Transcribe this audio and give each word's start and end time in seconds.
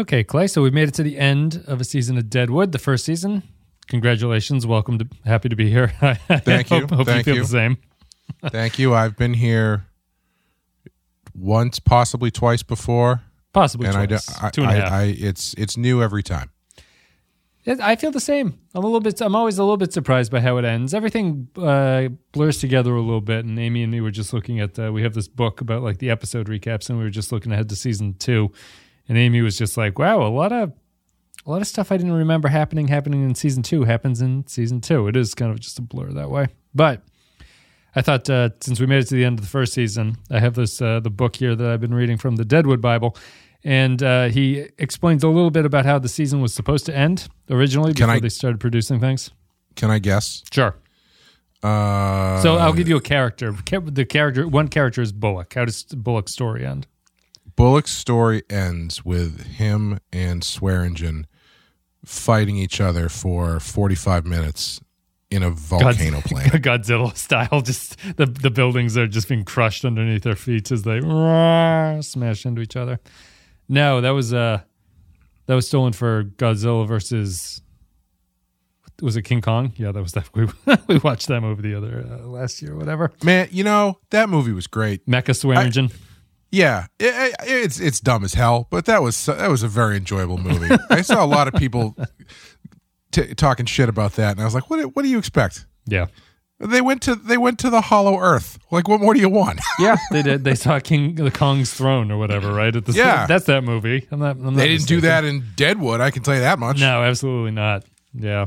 Okay, 0.00 0.24
Clay. 0.24 0.46
So 0.46 0.62
we've 0.62 0.72
made 0.72 0.88
it 0.88 0.94
to 0.94 1.02
the 1.02 1.18
end 1.18 1.62
of 1.66 1.78
a 1.80 1.84
season 1.84 2.16
of 2.16 2.30
Deadwood, 2.30 2.72
the 2.72 2.78
first 2.78 3.04
season. 3.04 3.42
Congratulations. 3.88 4.66
Welcome 4.66 4.98
to 4.98 5.06
happy 5.26 5.50
to 5.50 5.56
be 5.56 5.68
here. 5.68 5.88
Thank 6.28 6.70
you. 6.70 6.80
hope, 6.80 6.90
hope 6.90 7.06
Thank 7.06 7.18
you 7.26 7.32
feel 7.32 7.34
you. 7.36 7.42
the 7.42 7.48
same. 7.48 7.76
Thank 8.48 8.78
you. 8.78 8.94
I've 8.94 9.16
been 9.16 9.34
here 9.34 9.84
once, 11.34 11.78
possibly 11.80 12.30
twice 12.30 12.62
before, 12.62 13.20
Possibly 13.52 13.88
and 13.88 13.96
I, 13.96 14.06
twice. 14.06 14.24
don't- 14.26 14.44
I, 14.44 14.50
Two 14.50 14.62
and 14.62 14.70
a 14.70 14.74
I, 14.74 14.76
half. 14.78 14.92
I, 14.92 15.02
it's 15.18 15.54
it's 15.58 15.76
new 15.76 16.02
every 16.02 16.22
time. 16.22 16.50
I 17.66 17.94
feel 17.96 18.10
the 18.10 18.20
same. 18.20 18.58
I'm 18.74 18.82
a 18.82 18.86
little 18.86 19.00
bit. 19.00 19.20
I'm 19.20 19.36
always 19.36 19.58
a 19.58 19.62
little 19.62 19.76
bit 19.76 19.92
surprised 19.92 20.32
by 20.32 20.40
how 20.40 20.56
it 20.56 20.64
ends. 20.64 20.94
Everything 20.94 21.48
uh, 21.58 22.08
blurs 22.32 22.58
together 22.58 22.94
a 22.94 23.02
little 23.02 23.20
bit. 23.20 23.44
And 23.44 23.58
Amy 23.58 23.82
and 23.82 23.92
me 23.92 24.00
were 24.00 24.10
just 24.10 24.32
looking 24.32 24.60
at. 24.60 24.78
Uh, 24.78 24.90
we 24.92 25.02
have 25.02 25.12
this 25.12 25.28
book 25.28 25.60
about 25.60 25.82
like 25.82 25.98
the 25.98 26.08
episode 26.08 26.48
recaps, 26.48 26.88
and 26.88 26.96
we 26.98 27.04
were 27.04 27.10
just 27.10 27.32
looking 27.32 27.52
ahead 27.52 27.68
to 27.68 27.76
season 27.76 28.14
two. 28.14 28.50
And 29.10 29.18
Amy 29.18 29.42
was 29.42 29.58
just 29.58 29.76
like, 29.76 29.98
"Wow, 29.98 30.22
a 30.24 30.30
lot 30.30 30.52
of 30.52 30.72
a 31.44 31.50
lot 31.50 31.60
of 31.60 31.66
stuff 31.66 31.90
I 31.90 31.96
didn't 31.96 32.12
remember 32.12 32.46
happening 32.48 32.86
happening 32.88 33.24
in 33.24 33.34
season 33.34 33.62
two 33.64 33.82
happens 33.84 34.20
in 34.22 34.46
season 34.46 34.80
two. 34.80 35.08
It 35.08 35.16
is 35.16 35.34
kind 35.34 35.50
of 35.50 35.58
just 35.58 35.78
a 35.80 35.82
blur 35.82 36.12
that 36.12 36.30
way." 36.30 36.46
But 36.74 37.02
I 37.96 38.02
thought 38.02 38.30
uh, 38.30 38.50
since 38.60 38.78
we 38.78 38.86
made 38.86 39.02
it 39.02 39.08
to 39.08 39.16
the 39.16 39.24
end 39.24 39.38
of 39.40 39.44
the 39.44 39.50
first 39.50 39.72
season, 39.72 40.16
I 40.30 40.38
have 40.38 40.54
this 40.54 40.80
uh, 40.80 41.00
the 41.00 41.10
book 41.10 41.34
here 41.36 41.56
that 41.56 41.68
I've 41.70 41.80
been 41.80 41.92
reading 41.92 42.18
from 42.18 42.36
the 42.36 42.44
Deadwood 42.44 42.80
Bible, 42.80 43.16
and 43.64 44.00
uh, 44.00 44.28
he 44.28 44.68
explains 44.78 45.24
a 45.24 45.28
little 45.28 45.50
bit 45.50 45.64
about 45.66 45.84
how 45.86 45.98
the 45.98 46.08
season 46.08 46.40
was 46.40 46.54
supposed 46.54 46.86
to 46.86 46.96
end 46.96 47.26
originally 47.50 47.92
before 47.92 48.10
I- 48.10 48.20
they 48.20 48.28
started 48.28 48.60
producing 48.60 49.00
things. 49.00 49.30
Can 49.74 49.90
I 49.90 49.98
guess? 49.98 50.44
Sure. 50.52 50.76
Uh, 51.62 52.40
So 52.42 52.56
I'll 52.56 52.72
give 52.72 52.88
you 52.88 52.96
a 52.96 53.00
character. 53.00 53.52
The 53.52 54.04
character, 54.04 54.46
one 54.48 54.68
character 54.68 55.02
is 55.02 55.12
Bullock. 55.12 55.54
How 55.54 55.64
does 55.64 55.82
Bullock's 55.84 56.32
story 56.32 56.64
end? 56.64 56.86
Bullock's 57.60 57.92
story 57.92 58.42
ends 58.48 59.04
with 59.04 59.44
him 59.44 60.00
and 60.10 60.40
Swearengen 60.40 61.26
fighting 62.06 62.56
each 62.56 62.80
other 62.80 63.10
for 63.10 63.60
45 63.60 64.24
minutes 64.24 64.80
in 65.30 65.42
a 65.42 65.50
volcano 65.50 66.22
planet. 66.22 66.52
Godzilla 66.62 67.14
style. 67.14 67.60
Just 67.60 67.98
the 68.16 68.24
the 68.24 68.48
buildings 68.48 68.96
are 68.96 69.06
just 69.06 69.28
being 69.28 69.44
crushed 69.44 69.84
underneath 69.84 70.22
their 70.22 70.36
feet 70.36 70.72
as 70.72 70.84
they 70.84 71.00
smash 72.00 72.46
into 72.46 72.62
each 72.62 72.76
other. 72.76 72.98
No, 73.68 74.00
that 74.00 74.12
was 74.12 74.32
uh 74.32 74.62
that 75.44 75.54
was 75.54 75.68
stolen 75.68 75.92
for 75.92 76.24
Godzilla 76.24 76.88
versus 76.88 77.60
was 79.02 79.16
it 79.16 79.22
King 79.24 79.42
Kong? 79.42 79.74
Yeah, 79.76 79.92
that 79.92 80.00
was 80.00 80.12
that. 80.12 80.30
We, 80.34 80.46
we 80.86 80.96
watched 81.00 81.28
that 81.28 81.42
movie 81.42 81.60
the 81.60 81.74
other 81.74 82.06
uh, 82.10 82.26
last 82.26 82.62
year, 82.62 82.72
or 82.72 82.76
whatever. 82.76 83.12
Man, 83.22 83.48
you 83.50 83.64
know 83.64 83.98
that 84.12 84.30
movie 84.30 84.52
was 84.52 84.66
great. 84.66 85.06
Mecha 85.06 85.34
Swearengen. 85.34 85.92
Yeah, 86.50 86.86
it, 86.98 87.14
it- 87.14 87.34
it's 87.64 87.78
it's 87.80 88.00
dumb 88.00 88.24
as 88.24 88.34
hell, 88.34 88.66
but 88.70 88.84
that 88.86 89.02
was 89.02 89.26
that 89.26 89.48
was 89.48 89.62
a 89.62 89.68
very 89.68 89.96
enjoyable 89.96 90.38
movie. 90.38 90.74
I 90.90 91.02
saw 91.02 91.24
a 91.24 91.26
lot 91.26 91.46
of 91.48 91.54
people 91.54 91.96
t- 93.12 93.34
talking 93.34 93.66
shit 93.66 93.88
about 93.88 94.14
that, 94.14 94.32
and 94.32 94.40
I 94.40 94.44
was 94.44 94.54
like, 94.54 94.68
"What? 94.68 94.96
What 94.96 95.02
do 95.02 95.08
you 95.08 95.18
expect?" 95.18 95.66
Yeah, 95.86 96.06
They 96.58 96.80
went 96.80 97.02
to 97.02 97.14
they 97.14 97.38
went 97.38 97.58
to 97.60 97.70
the 97.70 97.80
Hollow 97.80 98.18
Earth. 98.18 98.58
Like, 98.70 98.88
what 98.88 99.00
more 99.00 99.14
do 99.14 99.20
you 99.20 99.28
want? 99.28 99.60
yeah, 99.78 99.96
they 100.10 100.22
did. 100.22 100.42
They 100.44 100.54
saw 100.64 100.80
King 100.80 101.14
the 101.14 101.30
Kong's 101.30 101.72
throne 101.72 102.10
or 102.10 102.18
whatever, 102.18 102.52
right? 102.52 102.74
At 102.74 102.84
the 102.84 102.92
Yeah. 102.92 103.26
that's 103.26 103.44
that 103.46 103.62
movie. 103.64 104.06
I'm 104.10 104.18
not. 104.18 104.36
I'm 104.36 104.42
not 104.42 104.54
they 104.56 104.68
didn't 104.68 104.86
do 104.88 105.00
that 105.02 105.24
in 105.24 105.44
Deadwood. 105.56 106.00
I 106.00 106.10
can 106.10 106.22
tell 106.24 106.34
you 106.34 106.40
that 106.40 106.58
much. 106.58 106.80
No, 106.80 107.02
absolutely 107.02 107.52
not. 107.52 107.84
Yeah, 108.12 108.46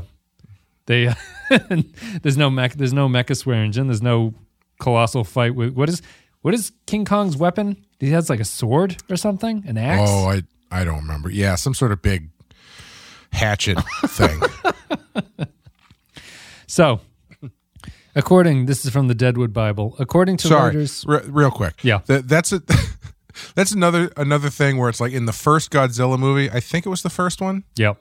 they. 0.86 1.12
there's 2.22 2.36
no 2.36 2.50
mech. 2.50 2.74
There's 2.74 2.92
no 2.92 3.08
mecha 3.08 3.32
Swearengen. 3.32 3.86
There's 3.86 4.02
no 4.02 4.34
colossal 4.80 5.24
fight 5.24 5.54
with 5.54 5.74
what 5.74 5.88
is 5.88 6.02
what 6.44 6.52
is 6.52 6.72
King 6.86 7.06
Kong's 7.06 7.38
weapon? 7.38 7.82
He 7.98 8.10
has 8.10 8.28
like 8.28 8.38
a 8.38 8.44
sword 8.44 9.02
or 9.08 9.16
something, 9.16 9.64
an 9.66 9.78
axe. 9.78 10.02
Oh, 10.04 10.28
I 10.28 10.42
I 10.70 10.84
don't 10.84 10.98
remember. 10.98 11.30
Yeah, 11.30 11.54
some 11.54 11.72
sort 11.72 11.90
of 11.90 12.02
big 12.02 12.28
hatchet 13.32 13.78
thing. 14.08 14.40
So, 16.66 17.00
according 18.16 18.66
this 18.66 18.84
is 18.84 18.90
from 18.90 19.06
the 19.06 19.14
Deadwood 19.14 19.52
Bible. 19.52 19.94
According 20.00 20.38
to 20.38 20.48
Sorry, 20.48 20.66
writers, 20.70 21.04
re- 21.06 21.22
real 21.26 21.52
quick. 21.52 21.74
Yeah. 21.84 22.00
That, 22.06 22.26
that's 22.28 22.52
a 22.52 22.62
that's 23.54 23.70
another 23.70 24.10
another 24.16 24.50
thing 24.50 24.76
where 24.78 24.88
it's 24.88 25.00
like 25.00 25.12
in 25.12 25.26
the 25.26 25.32
first 25.32 25.70
Godzilla 25.70 26.18
movie. 26.18 26.50
I 26.50 26.58
think 26.58 26.84
it 26.84 26.88
was 26.88 27.02
the 27.02 27.10
first 27.10 27.40
one. 27.40 27.62
yep, 27.76 28.00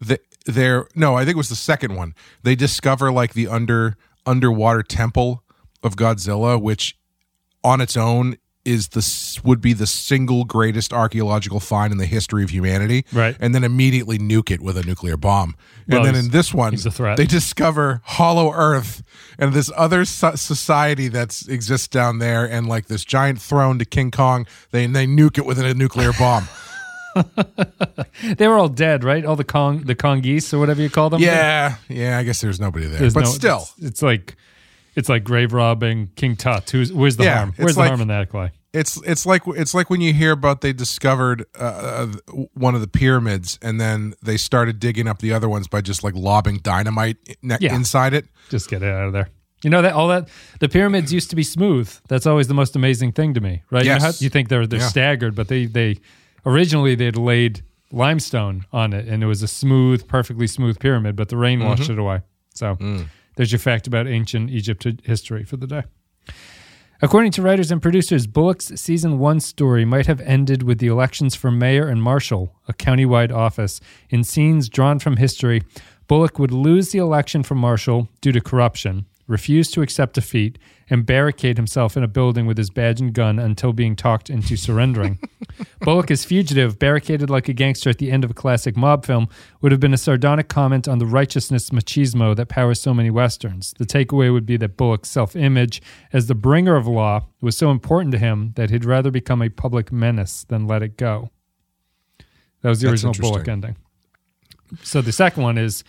the, 0.00 0.18
they're 0.46 0.88
no, 0.96 1.14
I 1.14 1.24
think 1.24 1.34
it 1.34 1.38
was 1.38 1.48
the 1.48 1.54
second 1.54 1.94
one. 1.94 2.12
They 2.42 2.56
discover 2.56 3.12
like 3.12 3.34
the 3.34 3.46
under 3.46 3.96
underwater 4.26 4.82
temple 4.82 5.44
of 5.84 5.94
Godzilla, 5.94 6.60
which 6.60 6.97
on 7.68 7.80
its 7.80 7.96
own 7.96 8.36
is 8.64 8.88
the 8.88 9.40
would 9.44 9.60
be 9.62 9.72
the 9.72 9.86
single 9.86 10.44
greatest 10.44 10.92
archaeological 10.92 11.58
find 11.58 11.90
in 11.90 11.96
the 11.98 12.04
history 12.06 12.42
of 12.42 12.50
humanity. 12.50 13.04
Right. 13.12 13.34
and 13.40 13.54
then 13.54 13.64
immediately 13.64 14.18
nuke 14.18 14.50
it 14.50 14.60
with 14.60 14.76
a 14.76 14.82
nuclear 14.82 15.16
bomb. 15.16 15.54
Well, 15.88 16.04
and 16.04 16.06
then 16.06 16.24
in 16.24 16.30
this 16.32 16.52
one, 16.52 16.74
a 16.74 16.76
threat. 16.90 17.16
they 17.16 17.24
discover 17.24 18.02
Hollow 18.04 18.52
Earth 18.52 19.02
and 19.38 19.54
this 19.54 19.70
other 19.74 20.04
so- 20.04 20.34
society 20.34 21.08
that 21.08 21.40
exists 21.48 21.88
down 21.88 22.18
there, 22.18 22.44
and 22.44 22.68
like 22.68 22.86
this 22.88 23.04
giant 23.06 23.40
throne 23.40 23.78
to 23.78 23.86
King 23.86 24.10
Kong. 24.10 24.46
They 24.70 24.84
they 24.86 25.06
nuke 25.06 25.38
it 25.38 25.46
with 25.46 25.58
a 25.58 25.72
nuclear 25.72 26.12
bomb. 26.12 26.46
they 28.36 28.46
were 28.48 28.58
all 28.58 28.68
dead, 28.68 29.02
right? 29.02 29.24
All 29.24 29.36
the 29.36 29.44
Kong, 29.44 29.82
the 29.84 29.94
Kongese 29.94 30.52
or 30.52 30.58
whatever 30.58 30.82
you 30.82 30.90
call 30.90 31.10
them. 31.10 31.20
yeah, 31.22 31.76
yeah. 31.88 32.18
I 32.18 32.22
guess 32.22 32.40
there's 32.40 32.60
nobody 32.60 32.86
there, 32.86 33.00
There's 33.00 33.14
but 33.14 33.24
no- 33.24 33.30
still. 33.30 33.68
it's, 33.78 33.86
it's 33.86 34.02
like 34.02 34.36
it's 34.98 35.08
like 35.08 35.24
grave 35.24 35.52
robbing 35.52 36.10
King 36.16 36.36
Tut. 36.36 36.68
Who's 36.70 36.92
where's 36.92 37.16
the 37.16 37.24
Yeah, 37.24 37.36
harm? 37.38 37.52
Where's 37.56 37.74
the 37.74 37.80
like- 37.80 37.88
harm 37.88 38.00
in 38.02 38.08
that, 38.08 38.28
Clay? 38.28 38.50
It's 38.74 39.00
it's 39.06 39.24
like 39.24 39.42
it's 39.46 39.72
like 39.72 39.88
when 39.88 40.02
you 40.02 40.12
hear 40.12 40.32
about 40.32 40.60
they 40.60 40.74
discovered 40.74 41.46
uh, 41.58 41.62
uh, 42.28 42.32
one 42.52 42.74
of 42.74 42.82
the 42.82 42.86
pyramids 42.86 43.58
and 43.62 43.80
then 43.80 44.12
they 44.22 44.36
started 44.36 44.78
digging 44.78 45.08
up 45.08 45.20
the 45.20 45.32
other 45.32 45.48
ones 45.48 45.66
by 45.68 45.80
just 45.80 46.04
like 46.04 46.14
lobbing 46.14 46.58
dynamite 46.58 47.16
ne- 47.42 47.56
Yeah. 47.60 47.74
inside 47.74 48.12
it. 48.12 48.26
Just 48.50 48.68
get 48.68 48.82
it 48.82 48.92
out 48.92 49.06
of 49.06 49.12
there. 49.14 49.28
You 49.64 49.70
know 49.70 49.80
that 49.82 49.94
all 49.94 50.08
that 50.08 50.28
the 50.60 50.68
pyramids 50.68 51.12
used 51.14 51.30
to 51.30 51.36
be 51.36 51.42
smooth. 51.44 51.90
That's 52.08 52.26
always 52.26 52.46
the 52.46 52.54
most 52.54 52.76
amazing 52.76 53.12
thing 53.12 53.32
to 53.34 53.40
me, 53.40 53.62
right? 53.70 53.84
You, 53.84 53.88
know 53.88 53.94
Yes. 53.96 54.02
how, 54.20 54.24
you 54.24 54.28
think 54.28 54.50
they're 54.50 54.66
they're 54.66 54.80
Yeah. 54.80 54.86
staggered, 54.88 55.34
but 55.34 55.48
they 55.48 55.64
they 55.64 55.96
originally 56.44 56.94
they'd 56.94 57.16
laid 57.16 57.62
limestone 57.90 58.66
on 58.70 58.92
it, 58.92 59.08
and 59.08 59.22
it 59.22 59.26
was 59.26 59.42
a 59.42 59.48
smooth, 59.48 60.06
perfectly 60.06 60.46
smooth 60.46 60.78
pyramid. 60.78 61.16
But 61.16 61.30
the 61.30 61.38
rain 61.38 61.64
washed 61.64 61.88
it 61.88 61.98
away. 61.98 62.20
So 62.54 62.76
there's 63.38 63.52
your 63.52 63.60
fact 63.60 63.86
about 63.86 64.08
ancient 64.08 64.50
Egypt 64.50 64.84
history 65.04 65.44
for 65.44 65.56
the 65.56 65.66
day. 65.68 65.84
According 67.00 67.30
to 67.32 67.42
writers 67.42 67.70
and 67.70 67.80
producers, 67.80 68.26
Bullock's 68.26 68.72
season 68.80 69.20
one 69.20 69.38
story 69.38 69.84
might 69.84 70.06
have 70.06 70.20
ended 70.22 70.64
with 70.64 70.80
the 70.80 70.88
elections 70.88 71.36
for 71.36 71.52
mayor 71.52 71.86
and 71.86 72.02
marshal, 72.02 72.56
a 72.66 72.72
countywide 72.72 73.32
office. 73.32 73.80
In 74.10 74.24
scenes 74.24 74.68
drawn 74.68 74.98
from 74.98 75.18
history, 75.18 75.62
Bullock 76.08 76.40
would 76.40 76.50
lose 76.50 76.90
the 76.90 76.98
election 76.98 77.44
for 77.44 77.54
marshal 77.54 78.08
due 78.20 78.32
to 78.32 78.40
corruption, 78.40 79.06
refuse 79.28 79.70
to 79.70 79.82
accept 79.82 80.14
defeat, 80.14 80.58
and 80.90 81.04
barricade 81.04 81.56
himself 81.56 81.96
in 81.96 82.02
a 82.02 82.08
building 82.08 82.46
with 82.46 82.56
his 82.56 82.70
badge 82.70 83.00
and 83.00 83.12
gun 83.12 83.38
until 83.38 83.72
being 83.72 83.94
talked 83.94 84.30
into 84.30 84.56
surrendering. 84.56 85.18
Bullock 85.80 86.10
as 86.10 86.24
fugitive, 86.24 86.78
barricaded 86.78 87.30
like 87.30 87.48
a 87.48 87.52
gangster 87.52 87.90
at 87.90 87.98
the 87.98 88.10
end 88.10 88.24
of 88.24 88.30
a 88.30 88.34
classic 88.34 88.76
mob 88.76 89.04
film, 89.04 89.28
would 89.60 89.72
have 89.72 89.80
been 89.80 89.94
a 89.94 89.98
sardonic 89.98 90.48
comment 90.48 90.88
on 90.88 90.98
the 90.98 91.06
righteousness 91.06 91.70
machismo 91.70 92.34
that 92.36 92.48
powers 92.48 92.80
so 92.80 92.94
many 92.94 93.10
westerns. 93.10 93.74
The 93.78 93.86
takeaway 93.86 94.32
would 94.32 94.46
be 94.46 94.56
that 94.58 94.76
Bullock's 94.76 95.10
self 95.10 95.36
image 95.36 95.82
as 96.12 96.26
the 96.26 96.34
bringer 96.34 96.76
of 96.76 96.86
law 96.86 97.26
was 97.40 97.56
so 97.56 97.70
important 97.70 98.12
to 98.12 98.18
him 98.18 98.52
that 98.56 98.70
he'd 98.70 98.84
rather 98.84 99.10
become 99.10 99.42
a 99.42 99.48
public 99.48 99.92
menace 99.92 100.44
than 100.44 100.66
let 100.66 100.82
it 100.82 100.96
go. 100.96 101.30
That 102.62 102.70
was 102.70 102.80
the 102.80 102.88
That's 102.88 103.04
original 103.04 103.30
Bullock 103.30 103.48
ending. 103.48 103.76
So 104.82 105.00
the 105.00 105.12
second 105.12 105.42
one 105.42 105.58
is 105.58 105.84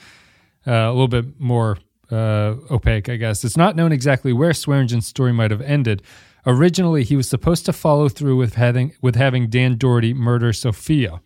uh, 0.66 0.72
a 0.72 0.92
little 0.92 1.08
bit 1.08 1.40
more 1.40 1.78
uh, 2.12 2.56
opaque, 2.72 3.10
I 3.10 3.16
guess. 3.16 3.44
It's 3.44 3.58
not 3.58 3.76
known 3.76 3.92
exactly 3.92 4.34
where 4.34 4.52
Swearengen's 4.52 5.08
story 5.08 5.34
might 5.34 5.52
have 5.52 5.62
ended. 5.62 6.02
Originally, 6.46 7.04
he 7.04 7.16
was 7.16 7.30
supposed 7.30 7.66
to 7.66 7.74
follow 7.74 8.10
through 8.10 8.38
with 8.38 8.56
having 8.56 8.94
with 9.02 9.16
having 9.16 9.50
Dan 9.50 9.78
Dority 9.78 10.14
murder 10.14 10.54
Sophia, 10.54 11.22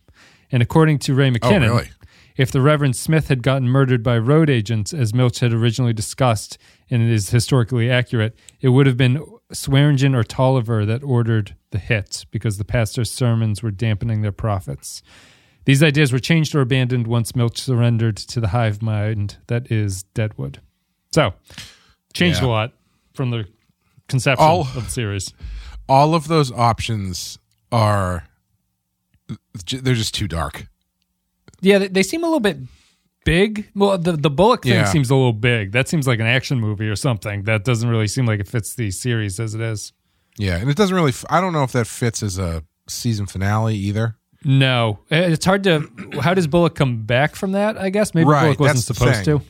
and 0.50 0.62
according 0.62 0.98
to 1.00 1.14
Ray 1.14 1.30
McKinnon, 1.30 1.68
really? 1.68 1.90
if 2.36 2.50
the 2.50 2.60
Reverend 2.60 2.96
Smith 2.96 3.28
had 3.28 3.42
gotten 3.42 3.68
murdered 3.68 4.02
by 4.02 4.18
road 4.18 4.50
agents, 4.50 4.92
as 4.92 5.14
Milch 5.14 5.38
had 5.38 5.52
originally 5.52 5.92
discussed, 5.92 6.58
and 6.90 7.02
it 7.02 7.10
is 7.10 7.30
historically 7.30 7.90
accurate, 7.90 8.36
it 8.60 8.70
would 8.70 8.86
have 8.86 8.96
been 8.96 9.24
Swearengen 9.52 10.16
or 10.16 10.24
Tolliver 10.24 10.84
that 10.84 11.04
ordered 11.04 11.54
the 11.70 11.78
hit 11.78 12.26
because 12.30 12.58
the 12.58 12.64
pastor's 12.64 13.10
sermons 13.10 13.62
were 13.62 13.70
dampening 13.70 14.22
their 14.22 14.32
profits. 14.32 15.02
These 15.64 15.82
ideas 15.82 16.12
were 16.12 16.18
changed 16.18 16.54
or 16.54 16.60
abandoned 16.60 17.06
once 17.06 17.34
Milch 17.34 17.58
surrendered 17.58 18.16
to 18.16 18.40
the 18.40 18.48
hive 18.48 18.82
mind 18.82 19.38
that 19.46 19.70
is 19.70 20.02
Deadwood. 20.14 20.60
So, 21.14 21.32
changed 22.12 22.40
Yeah. 22.42 22.48
a 22.48 22.50
lot 22.50 22.72
from 23.14 23.30
the 23.30 23.46
conception 24.08 24.44
All- 24.44 24.62
of 24.62 24.74
the 24.86 24.90
series. 24.90 25.32
All 25.88 26.14
of 26.16 26.26
those 26.26 26.50
options 26.50 27.38
are 27.70 28.24
they're 29.70 29.94
just 29.94 30.12
too 30.14 30.26
dark. 30.26 30.66
Yeah, 31.60 31.78
they, 31.78 31.88
they 31.88 32.02
seem 32.02 32.22
a 32.24 32.26
little 32.26 32.40
bit 32.40 32.58
big. 33.24 33.68
Well, 33.76 33.96
the 33.96 34.12
the 34.16 34.28
Bullock 34.30 34.64
thing 34.64 34.72
Yeah. 34.72 34.84
seems 34.86 35.08
a 35.10 35.14
little 35.14 35.32
big. 35.32 35.70
That 35.72 35.88
seems 35.88 36.06
like 36.08 36.18
an 36.18 36.26
action 36.26 36.58
movie 36.60 36.88
or 36.88 36.96
something. 36.96 37.44
That 37.44 37.64
doesn't 37.64 37.88
really 37.88 38.08
seem 38.08 38.26
like 38.26 38.40
it 38.40 38.48
fits 38.48 38.74
the 38.74 38.90
series 38.90 39.38
as 39.38 39.54
it 39.54 39.60
is. 39.60 39.92
Yeah, 40.36 40.56
and 40.56 40.68
it 40.68 40.76
doesn't 40.76 40.94
really. 40.96 41.12
I 41.30 41.40
don't 41.40 41.52
know 41.52 41.62
if 41.62 41.70
that 41.72 41.86
fits 41.86 42.22
as 42.24 42.38
a 42.38 42.64
season 42.88 43.26
finale 43.26 43.76
either. 43.76 44.16
No, 44.42 44.98
it's 45.10 45.44
hard 45.44 45.62
to. 45.64 45.88
How 46.20 46.34
does 46.34 46.48
Bullock 46.48 46.74
come 46.74 47.04
back 47.04 47.36
from 47.36 47.52
that? 47.52 47.78
I 47.78 47.90
guess 47.90 48.14
maybe 48.14 48.28
Right, 48.28 48.42
Bullock 48.42 48.58
wasn't 48.60 48.84
supposed 48.96 49.24
to. 49.26 49.40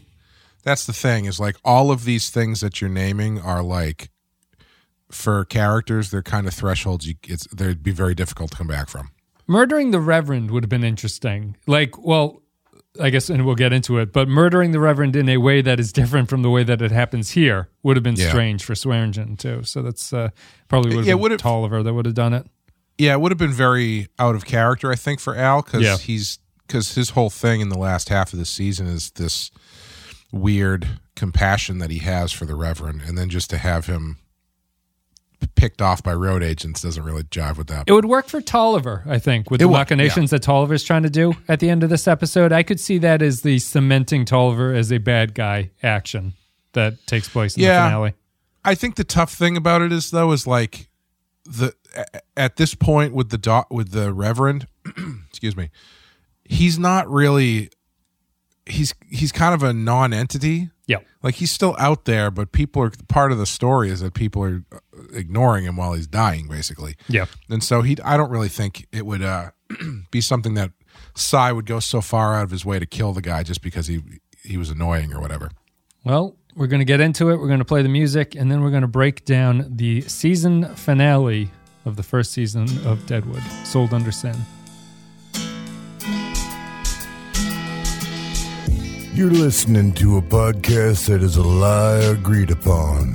That's 0.65 0.87
the 0.87 0.93
thing 0.93 1.27
is 1.27 1.39
like 1.39 1.57
all 1.65 1.91
of 1.91 2.05
these 2.05 2.31
things 2.31 2.61
that 2.61 2.81
you're 2.81 2.91
naming 2.91 3.39
are 3.41 3.63
like 3.63 4.11
for 5.11 5.45
characters 5.45 6.11
they're 6.11 6.23
kind 6.23 6.47
of 6.47 6.55
thresholds 6.55 7.07
you 7.07 7.15
it's 7.25 7.47
they'd 7.49 7.83
be 7.83 7.93
very 7.93 8.15
difficult 8.15 8.51
to 8.51 8.57
come 8.57 8.67
back 8.67 8.89
from. 8.89 9.11
Murdering 9.47 9.91
the 9.91 10.01
Reverend 10.01 10.51
would 10.51 10.63
have 10.65 10.71
been 10.71 10.83
interesting. 10.85 11.57
Like, 11.67 11.99
well, 12.03 12.41
I 12.99 13.11
guess, 13.11 13.29
and 13.29 13.45
we'll 13.45 13.57
get 13.57 13.73
into 13.75 13.99
it, 13.99 14.11
but 14.13 14.27
murdering 14.27 14.71
the 14.71 14.81
Reverend 14.81 15.15
in 15.17 15.29
a 15.29 15.37
way 15.37 15.61
that 15.61 15.79
is 15.79 15.93
different 15.93 16.31
from 16.31 16.41
the 16.43 16.49
way 16.49 16.65
that 16.65 16.81
it 16.81 16.91
happens 16.91 17.33
here 17.33 17.69
would 17.83 17.97
have 17.97 18.03
been 18.03 18.17
Yeah. 18.17 18.31
strange 18.31 18.65
for 18.65 18.73
Swearengen 18.75 19.37
too. 19.39 19.63
So 19.65 19.83
that's 19.83 20.13
uh, 20.13 20.31
probably 20.69 20.91
would 20.91 20.99
have 21.01 21.07
Yeah, 21.07 21.13
been 21.15 21.21
would 21.23 21.31
have- 21.33 21.41
Tolliver 21.43 21.83
that 21.83 21.93
would 21.93 22.07
have 22.07 22.15
done 22.15 22.33
it. 22.33 22.47
Yeah, 22.97 23.13
it 23.15 23.21
would 23.21 23.33
have 23.33 23.39
been 23.39 23.53
very 23.53 24.07
out 24.19 24.35
of 24.37 24.45
character, 24.47 24.91
I 24.91 24.95
think, 24.95 25.21
for 25.21 25.37
Al 25.37 25.61
because 25.63 25.83
Yeah. 25.83 25.99
he's 25.99 26.39
because 26.67 26.95
his 26.95 27.11
whole 27.11 27.29
thing 27.29 27.61
in 27.61 27.69
the 27.69 27.77
last 27.79 28.09
half 28.09 28.33
of 28.33 28.39
the 28.39 28.47
season 28.47 28.87
is 28.87 29.11
this 29.11 29.51
weird 30.35 31.01
compassion 31.17 31.79
that 31.79 31.91
he 31.91 31.99
has 31.99 32.33
for 32.33 32.45
the 32.45 32.55
Reverend, 32.55 33.03
and 33.07 33.17
then 33.17 33.29
just 33.31 33.51
to 33.51 33.59
have 33.59 33.87
him 33.87 34.19
picked 35.57 35.83
off 35.83 36.03
by 36.03 36.13
road 36.15 36.43
agents 36.43 36.81
doesn't 36.81 37.03
really 37.05 37.23
jive 37.25 37.59
with 37.59 37.67
that. 37.67 37.85
It 37.87 37.93
would 37.93 38.07
work 38.07 38.29
for 38.29 38.41
Tolliver, 38.41 39.03
I 39.07 39.19
think, 39.19 39.51
with 39.51 39.61
It 39.61 39.65
the 39.65 39.69
would, 39.69 39.75
machinations 39.77 40.31
that 40.31 40.43
Tolliver's 40.43 40.83
trying 40.83 41.03
to 41.03 41.11
do 41.11 41.35
at 41.49 41.61
the 41.61 41.69
end 41.69 41.83
of 41.83 41.91
this 41.91 42.09
episode. 42.09 42.51
I 42.51 42.63
could 42.63 42.81
see 42.81 42.97
that 42.99 43.21
as 43.21 43.43
the 43.43 43.59
cementing 43.59 44.25
Tolliver 44.25 44.73
as 44.75 44.91
a 44.91 44.99
bad 44.99 45.35
guy 45.35 45.71
action 45.83 46.33
that 46.73 47.07
takes 47.07 47.29
place 47.29 47.57
in 47.57 47.63
Yeah. 47.63 47.83
the 47.83 47.89
finale. 47.89 48.15
I 48.65 48.75
think 48.75 48.95
the 48.97 49.05
tough 49.05 49.35
thing 49.35 49.57
about 49.59 49.83
it 49.83 49.93
is 49.93 50.11
though 50.11 50.33
is 50.33 50.47
like 50.47 50.89
the 51.45 51.75
at 52.37 52.57
this 52.57 52.75
point 52.75 53.13
with 53.13 53.29
the 53.29 53.37
doc 53.39 53.67
with 53.71 53.91
the 53.91 54.13
Reverend, 54.15 54.67
excuse 55.29 55.55
me, 55.57 55.69
he's 56.45 56.79
not 56.79 57.09
really 57.11 57.69
he's 58.67 58.95
he's 59.09 59.33
kind 59.33 59.55
of 59.55 59.63
a 59.63 59.73
non-entity. 59.73 60.71
Yeah. 60.87 60.99
Like 61.23 61.37
he's 61.37 61.51
still 61.51 61.75
out 61.79 62.05
there, 62.05 62.31
but 62.31 62.53
people 62.53 62.83
are 62.83 62.93
part 63.09 63.33
of 63.33 63.39
the 63.39 63.47
story 63.47 63.91
is 63.91 64.01
that 64.01 64.13
people 64.15 64.43
are 64.45 64.65
uh, 64.73 64.79
ignoring 65.15 65.65
him 65.65 65.77
while 65.77 65.95
he's 65.95 66.07
dying, 66.07 66.47
basically. 66.47 66.97
Yeah. 67.09 67.27
And 67.49 67.63
so 67.63 67.81
he, 67.83 67.97
I 68.05 68.17
don't 68.17 68.31
really 68.31 68.49
think 68.49 68.87
it 68.93 69.07
would 69.07 69.23
uh, 69.23 69.51
be 70.11 70.21
something 70.21 70.55
that 70.55 70.73
Cy 71.15 71.53
would 71.53 71.67
go 71.67 71.81
so 71.81 72.01
far 72.01 72.35
out 72.35 72.45
of 72.45 72.51
his 72.51 72.67
way 72.67 72.79
to 72.79 72.87
kill 72.87 73.13
the 73.13 73.23
guy 73.23 73.43
just 73.43 73.63
because 73.63 73.87
he 73.87 74.03
he 74.43 74.57
was 74.57 74.69
annoying 74.71 75.13
or 75.13 75.21
whatever. 75.21 75.51
Well, 76.05 76.37
we're 76.55 76.67
going 76.67 76.81
to 76.81 76.85
get 76.85 77.01
into 77.01 77.31
it. 77.31 77.39
We're 77.39 77.49
going 77.49 77.61
to 77.61 77.65
play 77.65 77.83
the 77.83 77.89
music, 77.89 78.35
and 78.35 78.51
then 78.51 78.63
we're 78.63 78.71
going 78.71 78.83
to 78.83 78.89
break 78.89 79.25
down 79.25 79.67
the 79.75 80.03
season 80.03 80.75
finale 80.75 81.51
of 81.87 81.97
the 81.97 82.03
first 82.03 82.33
season 82.33 82.65
of 82.87 83.07
Deadwood, 83.07 83.43
Sold 83.65 83.95
Under 83.95 84.13
Sin. 84.13 84.37
You're 89.15 89.31
listening 89.31 89.93
to 89.93 90.17
a 90.17 90.23
podcast 90.23 91.07
that 91.07 91.23
is 91.23 91.37
a 91.37 91.43
lie 91.45 91.99
agreed 91.99 92.51
upon. 92.51 93.15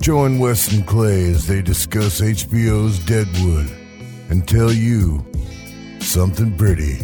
Join 0.00 0.40
Wes 0.40 0.72
and 0.72 0.84
Clay 0.84 1.30
as 1.30 1.46
they 1.46 1.62
discuss 1.62 2.20
HBO's 2.20 2.98
Deadwood 2.98 3.70
and 4.28 4.48
tell 4.48 4.72
you 4.72 5.24
something 6.00 6.56
pretty. 6.58 6.98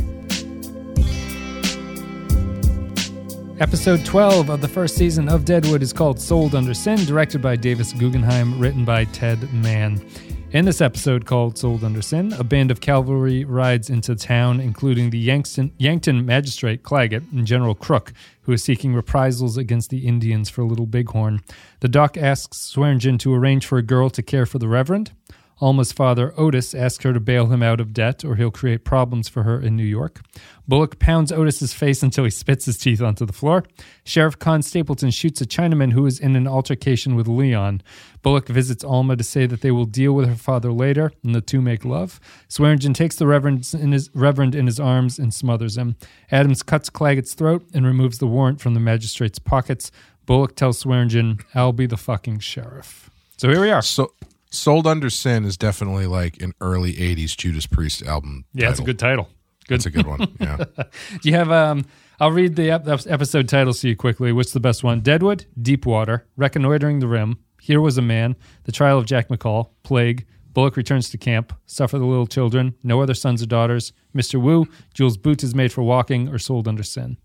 Episode 3.60 4.04
12 4.04 4.50
of 4.50 4.60
the 4.60 4.66
first 4.68 4.96
season 4.96 5.28
of 5.28 5.44
Deadwood 5.44 5.80
is 5.80 5.92
called 5.92 6.20
Sold 6.20 6.56
Under 6.56 6.74
Sin, 6.74 6.98
directed 7.04 7.40
by 7.40 7.54
Davis 7.54 7.92
Guggenheim, 7.92 8.58
written 8.58 8.84
by 8.84 9.04
Ted 9.04 9.52
Mann. 9.54 10.04
In 10.52 10.64
this 10.64 10.80
episode 10.80 11.26
called 11.26 11.56
Sold 11.56 11.84
Under 11.84 12.02
Sin, 12.02 12.32
a 12.32 12.42
band 12.42 12.72
of 12.72 12.80
cavalry 12.80 13.44
rides 13.44 13.88
into 13.88 14.16
town, 14.16 14.58
including 14.58 15.10
the 15.10 15.18
Yankton, 15.18 15.70
Yankton 15.78 16.26
magistrate 16.26 16.82
Claggett 16.82 17.22
and 17.30 17.46
General 17.46 17.76
Crook, 17.76 18.12
who 18.42 18.52
is 18.52 18.64
seeking 18.64 18.92
reprisals 18.92 19.56
against 19.56 19.90
the 19.90 20.08
Indians 20.08 20.50
for 20.50 20.64
Little 20.64 20.86
Bighorn. 20.86 21.38
The 21.78 21.88
doc 21.88 22.16
asks 22.16 22.58
Swearengen 22.74 23.20
to 23.20 23.32
arrange 23.32 23.64
for 23.64 23.78
a 23.78 23.82
girl 23.82 24.10
to 24.10 24.24
care 24.24 24.44
for 24.44 24.58
the 24.58 24.66
Reverend. 24.66 25.12
Alma's 25.60 25.92
father, 25.92 26.32
Otis, 26.38 26.74
asks 26.74 27.04
her 27.04 27.12
to 27.12 27.20
bail 27.20 27.46
him 27.48 27.62
out 27.62 27.80
of 27.80 27.92
debt 27.92 28.24
or 28.24 28.36
he'll 28.36 28.50
create 28.50 28.82
problems 28.82 29.28
for 29.28 29.42
her 29.42 29.60
in 29.60 29.76
New 29.76 29.84
York. 29.84 30.22
Bullock 30.66 30.98
pounds 30.98 31.30
Otis's 31.30 31.74
face 31.74 32.02
until 32.02 32.24
he 32.24 32.30
spits 32.30 32.64
his 32.64 32.78
teeth 32.78 33.02
onto 33.02 33.26
the 33.26 33.32
floor. 33.32 33.64
Sheriff 34.04 34.38
Con 34.38 34.62
Stapleton 34.62 35.10
shoots 35.10 35.40
a 35.40 35.46
Chinaman 35.46 35.92
who 35.92 36.06
is 36.06 36.18
in 36.18 36.34
an 36.34 36.46
altercation 36.46 37.14
with 37.14 37.28
Leon. 37.28 37.82
Bullock 38.22 38.48
visits 38.48 38.84
Alma 38.84 39.16
to 39.16 39.24
say 39.24 39.46
that 39.46 39.60
they 39.60 39.70
will 39.70 39.86
deal 39.86 40.12
with 40.12 40.28
her 40.28 40.34
father 40.34 40.72
later, 40.72 41.12
and 41.24 41.34
the 41.34 41.40
two 41.40 41.60
make 41.60 41.84
love. 41.84 42.20
Swearengen 42.48 42.94
takes 42.94 43.16
the 43.16 43.26
Reverend 43.26 43.68
in 43.72 43.92
his, 43.92 44.10
Reverend 44.14 44.54
in 44.54 44.66
his 44.66 44.78
arms 44.78 45.18
and 45.18 45.32
smothers 45.32 45.76
him. 45.78 45.96
Adams 46.30 46.62
cuts 46.62 46.90
Claggett's 46.90 47.34
throat 47.34 47.64
and 47.72 47.86
removes 47.86 48.18
the 48.18 48.26
warrant 48.26 48.60
from 48.60 48.74
the 48.74 48.80
magistrate's 48.80 49.38
pockets. 49.38 49.90
Bullock 50.26 50.54
tells 50.54 50.82
Swearengen, 50.82 51.42
I'll 51.54 51.72
be 51.72 51.86
the 51.86 51.96
fucking 51.96 52.40
sheriff. 52.40 53.10
So 53.36 53.48
here 53.48 53.60
we 53.60 53.70
are. 53.70 53.82
So, 53.82 54.12
Sold 54.50 54.86
Under 54.86 55.10
Sin 55.10 55.44
is 55.44 55.56
definitely 55.56 56.06
like 56.06 56.42
an 56.42 56.52
early 56.60 56.94
'80s 56.94 57.36
Judas 57.36 57.66
Priest 57.66 58.02
album. 58.02 58.44
Yeah, 58.52 58.70
it's 58.70 58.80
a 58.80 58.84
good 58.84 58.98
title. 58.98 59.28
Good. 59.66 59.76
It's 59.76 59.86
a 59.86 59.90
good 59.90 60.06
one. 60.06 60.36
Yeah. 60.40 60.56
Do 60.56 60.84
you 61.22 61.34
have 61.34 61.50
um 61.50 61.86
I'll 62.18 62.32
read 62.32 62.56
the 62.56 62.70
ep- 62.70 62.86
episode 62.86 63.48
titles 63.48 63.80
to 63.80 63.88
you 63.88 63.96
quickly. 63.96 64.30
What's 64.32 64.52
the 64.52 64.60
best 64.60 64.84
one? 64.84 65.00
Deadwood, 65.00 65.46
Deepwater, 65.60 66.26
Reconnoitering 66.36 66.98
the 66.98 67.06
Rim, 67.06 67.38
Here 67.60 67.80
Was 67.80 67.98
a 67.98 68.02
Man, 68.02 68.36
The 68.64 68.72
Trial 68.72 68.98
of 68.98 69.06
Jack 69.06 69.28
McCall, 69.28 69.70
Plague, 69.82 70.26
Bullock 70.52 70.76
Returns 70.76 71.10
to 71.10 71.18
Camp, 71.18 71.52
Suffer 71.66 71.98
the 71.98 72.04
Little 72.04 72.26
Children, 72.26 72.74
No 72.82 73.00
Other 73.00 73.14
Sons 73.14 73.42
or 73.42 73.46
Daughters, 73.46 73.92
Mr. 74.14 74.40
Wu, 74.40 74.66
Jewel's 74.94 75.16
Boots 75.16 75.44
is 75.44 75.54
Made 75.54 75.72
for 75.72 75.82
Walking, 75.82 76.28
or 76.28 76.38
Sold 76.38 76.66
Under 76.66 76.82
Sin. 76.82 77.16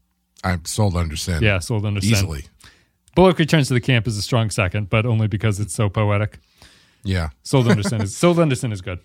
I'm 0.44 0.64
Sold 0.66 0.96
Under 0.96 1.16
Sin. 1.16 1.42
Yeah, 1.42 1.60
Sold 1.60 1.86
Under 1.86 2.02
Sin. 2.02 2.12
Easily. 2.12 2.46
Bullock 3.16 3.40
Returns 3.40 3.70
to 3.70 3.74
the 3.74 3.82
Camp 3.82 4.08
is 4.08 4.18
a 4.18 4.22
strong 4.22 4.50
second, 4.50 4.90
but 4.90 5.06
only 5.06 5.28
because 5.28 5.60
it's 5.60 5.74
so 5.74 5.90
poetic. 5.90 6.40
Yeah. 7.04 7.30
Sold 7.44 7.68
Under 7.68 7.84
Sin 7.90 8.02
is 8.02 8.16
Sold 8.16 8.40
Under 8.40 8.56
Sin 8.56 8.72
is 8.72 8.82
good. 8.82 9.00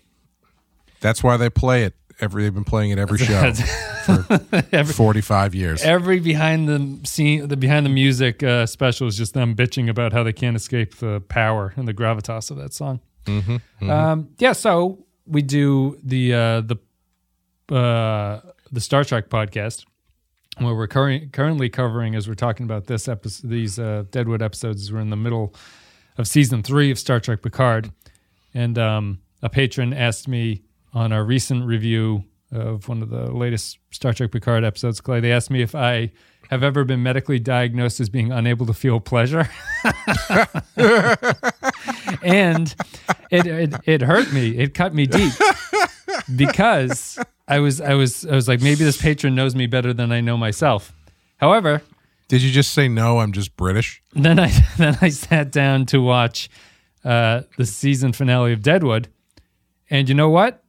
That's 0.99 1.23
why 1.23 1.37
they 1.37 1.49
play 1.49 1.83
it. 1.83 1.95
Every 2.19 2.43
they've 2.43 2.53
been 2.53 2.63
playing 2.63 2.91
it 2.91 2.99
every 2.99 3.17
show 3.17 3.53
for 4.05 4.25
Every- 4.71 4.93
45 4.93 5.55
years. 5.55 5.81
Every 5.83 6.19
behind 6.19 6.67
the 6.67 7.07
scene, 7.07 7.47
the 7.47 7.57
behind 7.57 7.85
the 7.85 7.89
music 7.89 8.43
uh, 8.43 8.65
special 8.65 9.07
is 9.07 9.17
just 9.17 9.33
them 9.33 9.55
bitching 9.55 9.89
about 9.89 10.13
how 10.13 10.23
they 10.23 10.33
can't 10.33 10.55
escape 10.55 10.97
the 10.97 11.21
power 11.21 11.73
and 11.75 11.87
the 11.87 11.93
gravitas 11.93 12.51
of 12.51 12.57
that 12.57 12.73
song. 12.73 12.99
Um, 13.81 14.29
yeah, 14.39 14.53
so 14.53 15.05
we 15.25 15.41
do 15.41 15.97
the 16.03 16.33
uh, 16.33 16.61
the 16.61 17.75
uh, 17.75 18.41
the 18.71 18.81
Star 18.81 19.03
Trek 19.03 19.29
podcast, 19.29 19.85
where 20.57 20.73
we're 20.75 20.87
curr- 20.87 21.27
currently 21.31 21.69
covering 21.69 22.15
as 22.15 22.27
we're 22.27 22.33
talking 22.35 22.65
about 22.65 22.87
this 22.87 23.07
episode, 23.07 23.49
these 23.49 23.79
uh, 23.79 24.03
Deadwood 24.11 24.41
episodes. 24.41 24.91
We're 24.91 24.99
in 24.99 25.09
the 25.09 25.15
middle 25.17 25.53
of 26.17 26.27
season 26.27 26.63
three 26.63 26.91
of 26.91 26.99
Star 26.99 27.19
Trek 27.19 27.41
Picard, 27.41 27.91
and 28.53 28.77
um, 28.77 29.21
a 29.41 29.49
patron 29.49 29.93
asked 29.93 30.27
me 30.27 30.63
on 30.93 31.11
our 31.11 31.23
recent 31.23 31.65
review 31.65 32.23
of 32.51 32.87
one 32.89 33.01
of 33.01 33.09
the 33.09 33.31
latest 33.31 33.79
Star 33.91 34.13
Trek 34.13 34.31
Picard 34.31 34.63
episodes, 34.63 34.99
Clay. 34.99 35.19
They 35.21 35.31
asked 35.31 35.49
me 35.49 35.61
if 35.61 35.73
I 35.73 36.11
have 36.49 36.63
ever 36.63 36.83
been 36.83 37.01
medically 37.01 37.39
diagnosed 37.39 38.01
as 38.01 38.09
being 38.09 38.31
unable 38.31 38.65
to 38.65 38.73
feel 38.73 38.99
pleasure, 38.99 39.49
and 42.23 42.75
it, 43.29 43.45
it 43.47 43.73
it 43.85 44.01
hurt 44.01 44.33
me. 44.33 44.57
It 44.57 44.73
cut 44.73 44.93
me 44.93 45.05
deep 45.07 45.31
because 46.35 47.17
I 47.47 47.59
was 47.59 47.79
I 47.81 47.93
was 47.93 48.25
I 48.25 48.35
was 48.35 48.47
like 48.47 48.61
maybe 48.61 48.83
this 48.83 49.01
patron 49.01 49.35
knows 49.35 49.55
me 49.55 49.67
better 49.67 49.93
than 49.93 50.11
I 50.11 50.21
know 50.21 50.37
myself. 50.37 50.93
However, 51.37 51.81
Did 52.27 52.41
you 52.41 52.51
just 52.51 52.73
say 52.73 52.87
no? 52.87 53.19
I'm 53.19 53.31
just 53.31 53.55
British. 53.55 54.01
then 54.13 54.39
I 54.39 54.47
then 54.77 54.97
I 55.01 55.09
sat 55.09 55.51
down 55.51 55.85
to 55.87 55.99
watch 56.01 56.49
uh, 57.03 57.41
the 57.57 57.65
season 57.65 58.13
finale 58.13 58.53
of 58.53 58.61
Deadwood, 58.61 59.07
and 59.89 60.07
you 60.09 60.15
know 60.15 60.29
what? 60.29 60.60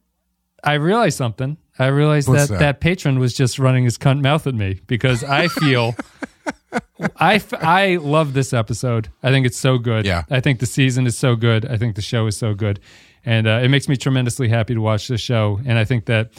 I 0.63 0.73
realized 0.73 1.17
something. 1.17 1.57
I 1.79 1.87
realized 1.87 2.31
that, 2.31 2.49
that? 2.49 2.59
that 2.59 2.81
patron 2.81 3.19
was 3.19 3.33
just 3.33 3.57
running 3.59 3.83
his 3.83 3.97
cunt 3.97 4.21
mouth 4.21 4.45
at 4.45 4.53
me 4.53 4.81
because 4.87 5.23
I 5.23 5.47
feel 5.47 5.95
I 7.17 7.35
f- 7.35 7.53
I 7.53 7.97
love 7.97 8.33
this 8.33 8.53
episode. 8.53 9.09
I 9.21 9.31
think 9.31 9.45
it's 9.45 9.57
so 9.57 9.77
good. 9.77 10.05
Yeah. 10.05 10.23
I 10.29 10.39
think 10.39 10.59
the 10.59 10.65
season 10.65 11.07
is 11.07 11.17
so 11.17 11.35
good. 11.35 11.65
I 11.65 11.77
think 11.77 11.95
the 11.95 12.01
show 12.01 12.27
is 12.27 12.37
so 12.37 12.53
good, 12.53 12.79
and 13.25 13.47
uh, 13.47 13.61
it 13.63 13.69
makes 13.69 13.87
me 13.87 13.97
tremendously 13.97 14.49
happy 14.49 14.73
to 14.73 14.81
watch 14.81 15.07
this 15.07 15.21
show. 15.21 15.59
And 15.65 15.77
I 15.77 15.85
think 15.85 16.05
that 16.05 16.31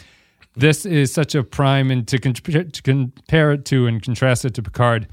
this 0.57 0.87
is 0.87 1.13
such 1.13 1.35
a 1.35 1.43
prime 1.43 1.91
and 1.91 2.07
to, 2.09 2.19
con- 2.19 2.35
to 2.35 2.83
compare 2.83 3.53
it 3.53 3.65
to 3.67 3.87
and 3.87 4.03
contrast 4.03 4.45
it 4.45 4.55
to 4.55 4.63
Picard. 4.63 5.09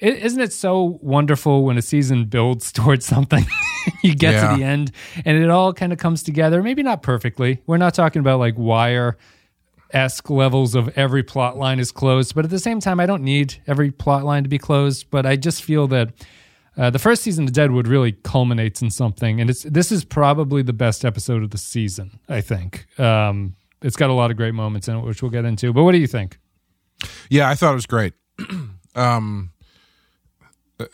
Is 0.00 0.16
isn't 0.24 0.40
it 0.40 0.52
so 0.52 0.98
wonderful 1.02 1.64
when 1.64 1.76
a 1.78 1.82
season 1.82 2.24
builds 2.26 2.72
towards 2.78 3.04
something? 3.06 3.44
you 4.02 4.14
get 4.14 4.34
Yeah. 4.34 4.50
to 4.52 4.56
the 4.56 4.64
end 4.64 4.92
and 5.24 5.36
it 5.42 5.50
all 5.50 5.72
kind 5.72 5.92
of 5.92 5.98
comes 5.98 6.22
together. 6.22 6.62
Maybe 6.62 6.82
not 6.82 7.02
perfectly. 7.02 7.62
We're 7.66 7.76
not 7.78 7.94
talking 7.94 8.20
about 8.20 8.38
like 8.38 8.56
wire 8.58 9.16
esque 9.92 10.30
levels 10.30 10.74
of 10.74 10.88
every 10.96 11.22
plot 11.22 11.56
line 11.56 11.80
is 11.80 11.90
closed, 11.92 12.34
but 12.34 12.44
at 12.44 12.50
the 12.50 12.58
same 12.60 12.78
time, 12.80 13.00
I 13.00 13.06
don't 13.06 13.24
need 13.24 13.56
every 13.66 13.90
plot 13.90 14.24
line 14.24 14.44
to 14.44 14.48
be 14.48 14.58
closed. 14.58 15.06
But 15.10 15.26
I 15.26 15.36
just 15.36 15.62
feel 15.64 15.88
that 15.88 16.12
uh, 16.76 16.90
the 16.90 16.98
first 17.00 17.22
season 17.22 17.44
of 17.46 17.52
Deadwood 17.52 17.88
really 17.88 18.12
culminates 18.12 18.80
in 18.82 18.90
something, 18.90 19.40
and 19.40 19.50
it's 19.50 19.64
this 19.64 19.90
is 19.90 20.04
probably 20.04 20.62
the 20.62 20.72
best 20.72 21.04
episode 21.04 21.42
of 21.42 21.50
the 21.50 21.58
season. 21.58 22.20
I 22.28 22.40
think. 22.40 22.86
Um, 23.00 23.56
it's 23.82 23.96
got 23.96 24.10
a 24.10 24.12
lot 24.12 24.30
of 24.30 24.36
great 24.36 24.54
moments 24.54 24.86
in 24.88 24.96
it, 24.96 25.00
which 25.00 25.22
we'll 25.22 25.30
get 25.32 25.44
into. 25.44 25.72
But 25.72 25.82
what 25.84 25.92
do 25.92 25.98
you 25.98 26.06
think? 26.06 26.38
Yeah, 27.30 27.48
I 27.48 27.54
thought 27.54 27.72
it 27.72 27.74
was 27.74 27.86
great. 27.86 28.12
um, 28.94 29.50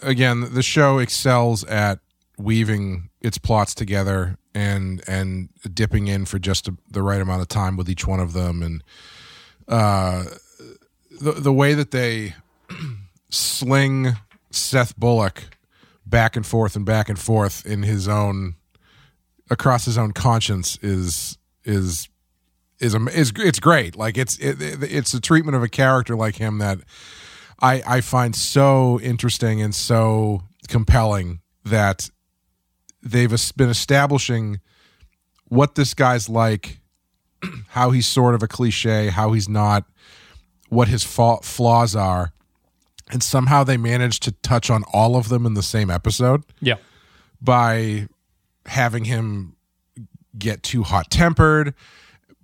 again, 0.02 0.54
the 0.54 0.62
show 0.62 0.98
excels 0.98 1.64
at 1.64 2.00
weaving 2.38 3.10
its 3.20 3.38
plots 3.38 3.74
together 3.74 4.36
and 4.54 5.02
and 5.06 5.48
dipping 5.72 6.06
in 6.08 6.24
for 6.24 6.38
just 6.38 6.68
a, 6.68 6.76
the 6.90 7.02
right 7.02 7.20
amount 7.20 7.42
of 7.42 7.48
time 7.48 7.76
with 7.76 7.88
each 7.88 8.06
one 8.06 8.20
of 8.20 8.32
them, 8.32 8.62
and 8.62 8.84
uh, 9.68 10.24
the 11.20 11.32
the 11.32 11.52
way 11.52 11.74
that 11.74 11.90
they 11.90 12.34
sling 13.30 14.16
Seth 14.50 14.96
Bullock 14.96 15.44
back 16.06 16.36
and 16.36 16.46
forth 16.46 16.76
and 16.76 16.86
back 16.86 17.08
and 17.08 17.18
forth 17.18 17.66
in 17.66 17.82
his 17.82 18.08
own 18.08 18.54
across 19.50 19.84
his 19.84 19.98
own 19.98 20.12
conscience 20.12 20.78
is 20.82 21.38
is 21.64 22.08
is 22.78 22.94
is 22.94 23.32
it's 23.36 23.60
great. 23.60 23.96
Like 23.96 24.16
it's 24.16 24.38
it, 24.38 24.56
it's 24.60 25.14
a 25.14 25.20
treatment 25.20 25.56
of 25.56 25.62
a 25.62 25.68
character 25.68 26.16
like 26.16 26.36
him 26.36 26.58
that 26.58 26.78
I 27.60 27.82
I 27.86 28.00
find 28.00 28.34
so 28.34 29.00
interesting 29.00 29.62
and 29.62 29.74
so 29.74 30.42
compelling 30.68 31.40
that 31.64 32.10
they've 33.02 33.34
been 33.56 33.68
establishing 33.68 34.60
what 35.48 35.74
this 35.74 35.94
guy's 35.94 36.28
like, 36.28 36.80
how 37.68 37.90
he's 37.90 38.06
sort 38.06 38.34
of 38.34 38.42
a 38.42 38.48
cliche, 38.48 39.08
how 39.08 39.32
he's 39.32 39.48
not, 39.48 39.84
what 40.68 40.88
his 40.88 41.04
fa- 41.04 41.38
flaws 41.42 41.94
are, 41.94 42.32
and 43.10 43.22
somehow 43.22 43.62
they 43.64 43.76
managed 43.76 44.22
to 44.24 44.32
touch 44.32 44.70
on 44.70 44.82
all 44.92 45.16
of 45.16 45.28
them 45.28 45.46
in 45.46 45.54
the 45.54 45.62
same 45.62 45.90
episode. 45.90 46.42
Yeah. 46.60 46.76
By 47.40 48.08
having 48.66 49.04
him 49.04 49.56
get 50.36 50.62
too 50.62 50.82
hot 50.82 51.10
tempered, 51.10 51.74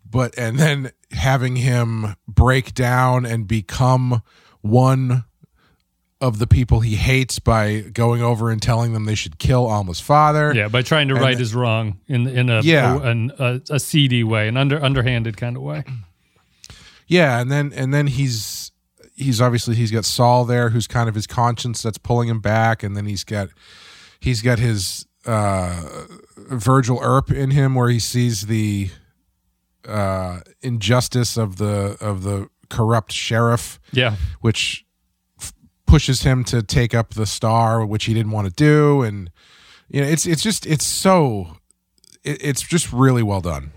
but 0.09 0.37
and 0.39 0.59
then 0.59 0.93
having 1.11 1.57
him 1.57 2.15
break 2.29 2.75
down 2.75 3.27
and 3.27 3.49
become 3.49 4.23
one 4.63 5.25
of 6.21 6.39
the 6.39 6.47
people 6.47 6.81
he 6.81 6.95
hates 6.95 7.39
by 7.41 7.81
going 7.81 8.23
over 8.23 8.51
and 8.51 8.63
telling 8.63 8.93
them 8.93 9.05
they 9.07 9.15
should 9.17 9.39
kill 9.39 9.67
Alma's 9.67 9.99
father. 10.01 10.53
Yeah, 10.55 10.69
by 10.69 10.83
trying 10.83 11.09
to 11.09 11.15
right 11.15 11.37
his 11.39 11.55
wrong 11.55 11.99
in 12.07 12.27
in 12.29 12.49
a 12.49 12.61
Yeah. 12.63 13.01
a, 13.03 13.45
a, 13.45 13.61
a 13.71 13.81
seedy 13.81 14.23
way, 14.25 14.47
an 14.49 14.57
under 14.57 14.81
underhanded 14.83 15.37
kind 15.37 15.57
of 15.57 15.63
way. 15.63 15.83
Yeah, 17.09 17.41
and 17.41 17.51
then 17.51 17.73
and 17.75 17.93
then 17.93 18.07
he's 18.07 18.71
he's 19.17 19.41
obviously 19.41 19.75
he's 19.75 19.91
got 19.91 20.05
Saul 20.05 20.45
there 20.45 20.71
who's 20.71 20.87
kind 20.87 21.09
of 21.09 21.15
his 21.15 21.27
conscience 21.27 21.83
that's 21.83 21.99
pulling 21.99 22.29
him 22.29 22.41
back 22.41 22.83
and 22.83 22.97
then 22.97 23.05
he's 23.07 23.25
got 23.25 23.49
he's 24.21 24.43
got 24.43 24.59
his 24.61 25.05
uh 25.27 26.05
Virgil 26.37 26.99
Earp 27.03 27.31
in 27.31 27.51
him 27.51 27.75
where 27.75 27.89
he 27.89 27.99
sees 27.99 28.43
the 28.43 28.91
uh 29.87 30.39
injustice 30.63 31.37
of 31.37 31.57
the 31.57 31.97
of 32.01 32.23
the 32.23 32.49
corrupt 32.73 33.13
sheriff 33.13 33.79
Yeah, 33.93 34.17
which 34.41 34.85
f- 35.41 35.53
pushes 35.87 36.23
him 36.23 36.43
to 36.45 36.63
take 36.63 36.95
up 36.95 37.15
the 37.15 37.27
star 37.27 37.85
which 37.87 38.05
he 38.07 38.15
didn't 38.15 38.33
want 38.33 38.49
to 38.49 38.53
do 38.55 39.03
and 39.03 39.31
you 39.89 40.01
know 40.01 40.07
it's 40.09 40.27
it's 40.27 40.43
just 40.43 40.67
it's 40.67 40.85
so 40.85 41.57
it, 42.25 42.39
it's 42.43 42.63
just 42.63 42.93
really 42.93 43.23
well 43.23 43.41
done 43.43 43.73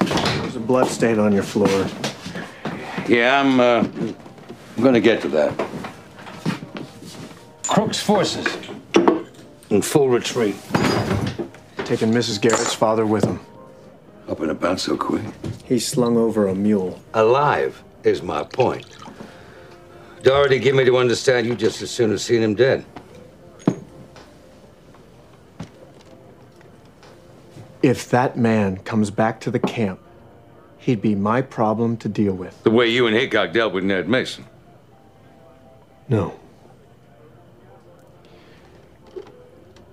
There's 0.00 0.56
a 0.56 0.60
blood 0.60 0.88
stain 0.88 1.18
on 1.18 1.32
your 1.32 1.42
floor. 1.44 1.86
Yeah, 3.08 3.40
I'm, 3.40 3.60
uh, 3.60 3.84
I'm 4.76 4.82
gonna 4.82 5.00
get 5.00 5.20
to 5.22 5.28
that. 5.28 5.52
Crook's 7.68 8.00
forces 8.00 8.46
in 9.70 9.82
full 9.82 10.08
retreat. 10.08 10.54
Taking 11.84 12.10
Mrs. 12.12 12.40
Garret's 12.40 12.74
father 12.74 13.04
with 13.06 13.24
him. 13.24 13.40
Up 14.32 14.40
and 14.40 14.50
about 14.50 14.80
so 14.80 14.96
quick. 14.96 15.22
He's 15.62 15.86
slung 15.86 16.16
over 16.16 16.48
a 16.48 16.54
mule. 16.54 16.98
Alive 17.12 17.84
is 18.02 18.22
my 18.22 18.42
point. 18.42 18.86
Dority 20.22 20.58
give 20.58 20.74
me 20.74 20.86
to 20.86 20.96
understand 20.96 21.46
you 21.46 21.54
just 21.54 21.82
as 21.82 21.90
soon 21.90 22.10
as 22.10 22.22
seen 22.22 22.42
him 22.42 22.54
dead. 22.54 22.82
If 27.82 28.08
that 28.08 28.38
man 28.38 28.78
comes 28.78 29.10
back 29.10 29.38
to 29.40 29.50
the 29.50 29.58
camp, 29.58 30.00
he'd 30.78 31.02
be 31.02 31.14
my 31.14 31.42
problem 31.42 31.98
to 31.98 32.08
deal 32.08 32.32
with. 32.32 32.62
The 32.62 32.70
way 32.70 32.88
you 32.88 33.06
and 33.06 33.14
Hickok 33.14 33.52
dealt 33.52 33.74
with 33.74 33.84
Ned 33.84 34.08
Mason. 34.08 34.46
No. 36.08 36.40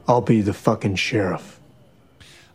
I'll 0.08 0.22
be 0.22 0.40
the 0.40 0.54
fucking 0.54 0.96
sheriff. 0.96 1.59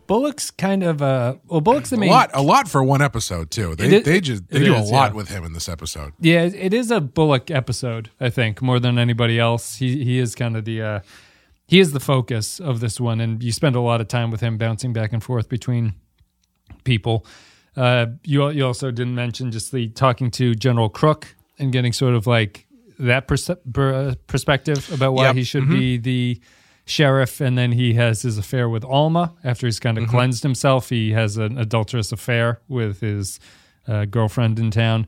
Bullock's 0.07 0.51
kind 0.51 0.83
of 0.83 1.01
uh 1.01 1.35
well, 1.47 1.61
Bullock's 1.61 1.89
the 1.89 1.97
a 1.97 2.05
lot 2.09 2.29
a 2.33 2.41
lot 2.41 2.67
for 2.67 2.83
one 2.83 3.01
episode 3.01 3.49
too 3.51 3.75
they 3.75 3.97
is- 3.97 4.03
they 4.05 4.21
just 4.21 4.47
they 4.49 4.59
do 4.59 4.75
is, 4.75 4.89
a 4.89 4.93
lot 4.93 5.11
yeah. 5.11 5.15
with 5.17 5.29
him 5.29 5.43
in 5.43 5.53
this 5.53 5.67
episode 5.69 6.13
Yeah, 6.19 6.43
it 6.43 6.73
is 6.73 6.91
a 6.91 7.01
Bullock 7.01 7.49
episode, 7.51 8.09
I 8.19 8.29
think, 8.29 8.61
more 8.61 8.79
than 8.79 8.97
anybody 8.99 9.39
else. 9.39 9.77
He 9.77 10.03
he 10.03 10.19
is 10.19 10.35
kind 10.35 10.55
of 10.57 10.65
the 10.65 10.81
uh 10.81 10.99
he 11.67 11.79
is 11.79 11.93
the 11.93 11.99
focus 11.99 12.59
of 12.59 12.79
this 12.79 12.99
one 12.99 13.19
and 13.19 13.41
you 13.43 13.51
spend 13.51 13.75
a 13.75 13.81
lot 13.81 13.99
of 14.01 14.07
time 14.07 14.29
with 14.31 14.41
him 14.41 14.57
bouncing 14.57 14.93
back 14.93 15.11
and 15.13 15.23
forth 15.23 15.49
between 15.49 15.93
people. 16.83 17.25
Uh 17.75 18.05
you 18.23 18.49
you 18.51 18.65
also 18.65 18.91
didn't 18.91 19.15
mention 19.15 19.51
just 19.51 19.71
the 19.71 19.89
talking 19.89 20.31
to 20.31 20.55
General 20.55 20.89
Crook 20.89 21.35
and 21.59 21.71
getting 21.71 21.93
sort 21.93 22.13
of 22.15 22.27
like 22.27 22.65
that 22.99 23.27
perce- 23.27 23.49
per, 23.73 23.93
uh, 23.93 24.15
perspective 24.27 24.89
about 24.93 25.13
why 25.13 25.25
Yep. 25.25 25.35
he 25.35 25.43
should 25.43 25.67
be 25.67 25.97
the 25.97 26.39
sheriff 26.85 27.41
and 27.41 27.57
then 27.57 27.71
he 27.71 27.95
has 27.95 28.21
his 28.21 28.37
affair 28.37 28.69
with 28.69 28.85
Alma. 28.85 29.33
After 29.43 29.67
he's 29.67 29.79
kind 29.79 29.97
of 29.97 30.07
cleansed 30.07 30.43
himself 30.43 30.89
he 30.89 31.11
has 31.11 31.37
an 31.37 31.57
adulterous 31.57 32.11
affair 32.11 32.61
with 32.67 33.01
his 33.01 33.39
uh, 33.87 34.05
girlfriend 34.05 34.59
in 34.59 34.71
town. 34.71 35.07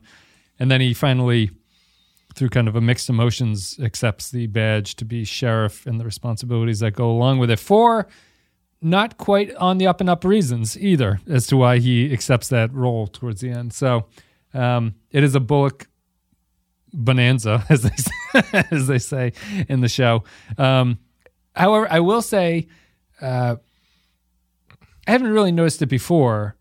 And 0.58 0.70
then 0.70 0.80
he 0.80 0.92
finally 0.92 1.50
through 2.34 2.50
kind 2.50 2.68
of 2.68 2.76
a 2.76 2.80
mixed 2.80 3.08
emotions 3.08 3.78
accepts 3.82 4.30
the 4.30 4.46
badge 4.46 4.94
to 4.96 5.04
be 5.04 5.24
sheriff 5.24 5.86
and 5.86 5.98
the 5.98 6.04
responsibilities 6.04 6.80
that 6.80 6.92
go 6.92 7.10
along 7.10 7.38
with 7.38 7.50
it 7.50 7.58
for 7.58 8.06
not 8.80 9.18
quite 9.18 9.54
on 9.56 9.78
the 9.78 9.86
up 9.86 10.00
and 10.00 10.08
up 10.08 10.24
reasons 10.24 10.78
either 10.78 11.20
as 11.28 11.46
to 11.48 11.56
why 11.56 11.78
he 11.78 12.12
accepts 12.12 12.48
that 12.48 12.72
role 12.72 13.06
towards 13.06 13.40
the 13.40 13.50
end. 13.50 13.72
So 13.72 14.06
um, 14.54 14.94
it 15.10 15.24
is 15.24 15.34
a 15.34 15.40
bullock 15.40 15.88
bonanza 16.92 17.64
as 17.68 17.82
they 17.82 17.96
say, 17.96 18.64
as 18.70 18.86
they 18.86 18.98
say 18.98 19.32
in 19.68 19.80
the 19.80 19.88
show. 19.88 20.24
Um, 20.56 20.98
however 21.58 21.86
i 21.90 22.00
will 22.00 22.22
say 22.22 22.66
uh, 23.20 23.56
i 25.06 25.10
haven't 25.10 25.28
really 25.28 25.52
noticed 25.52 25.82
it 25.82 25.86
before 25.86 26.56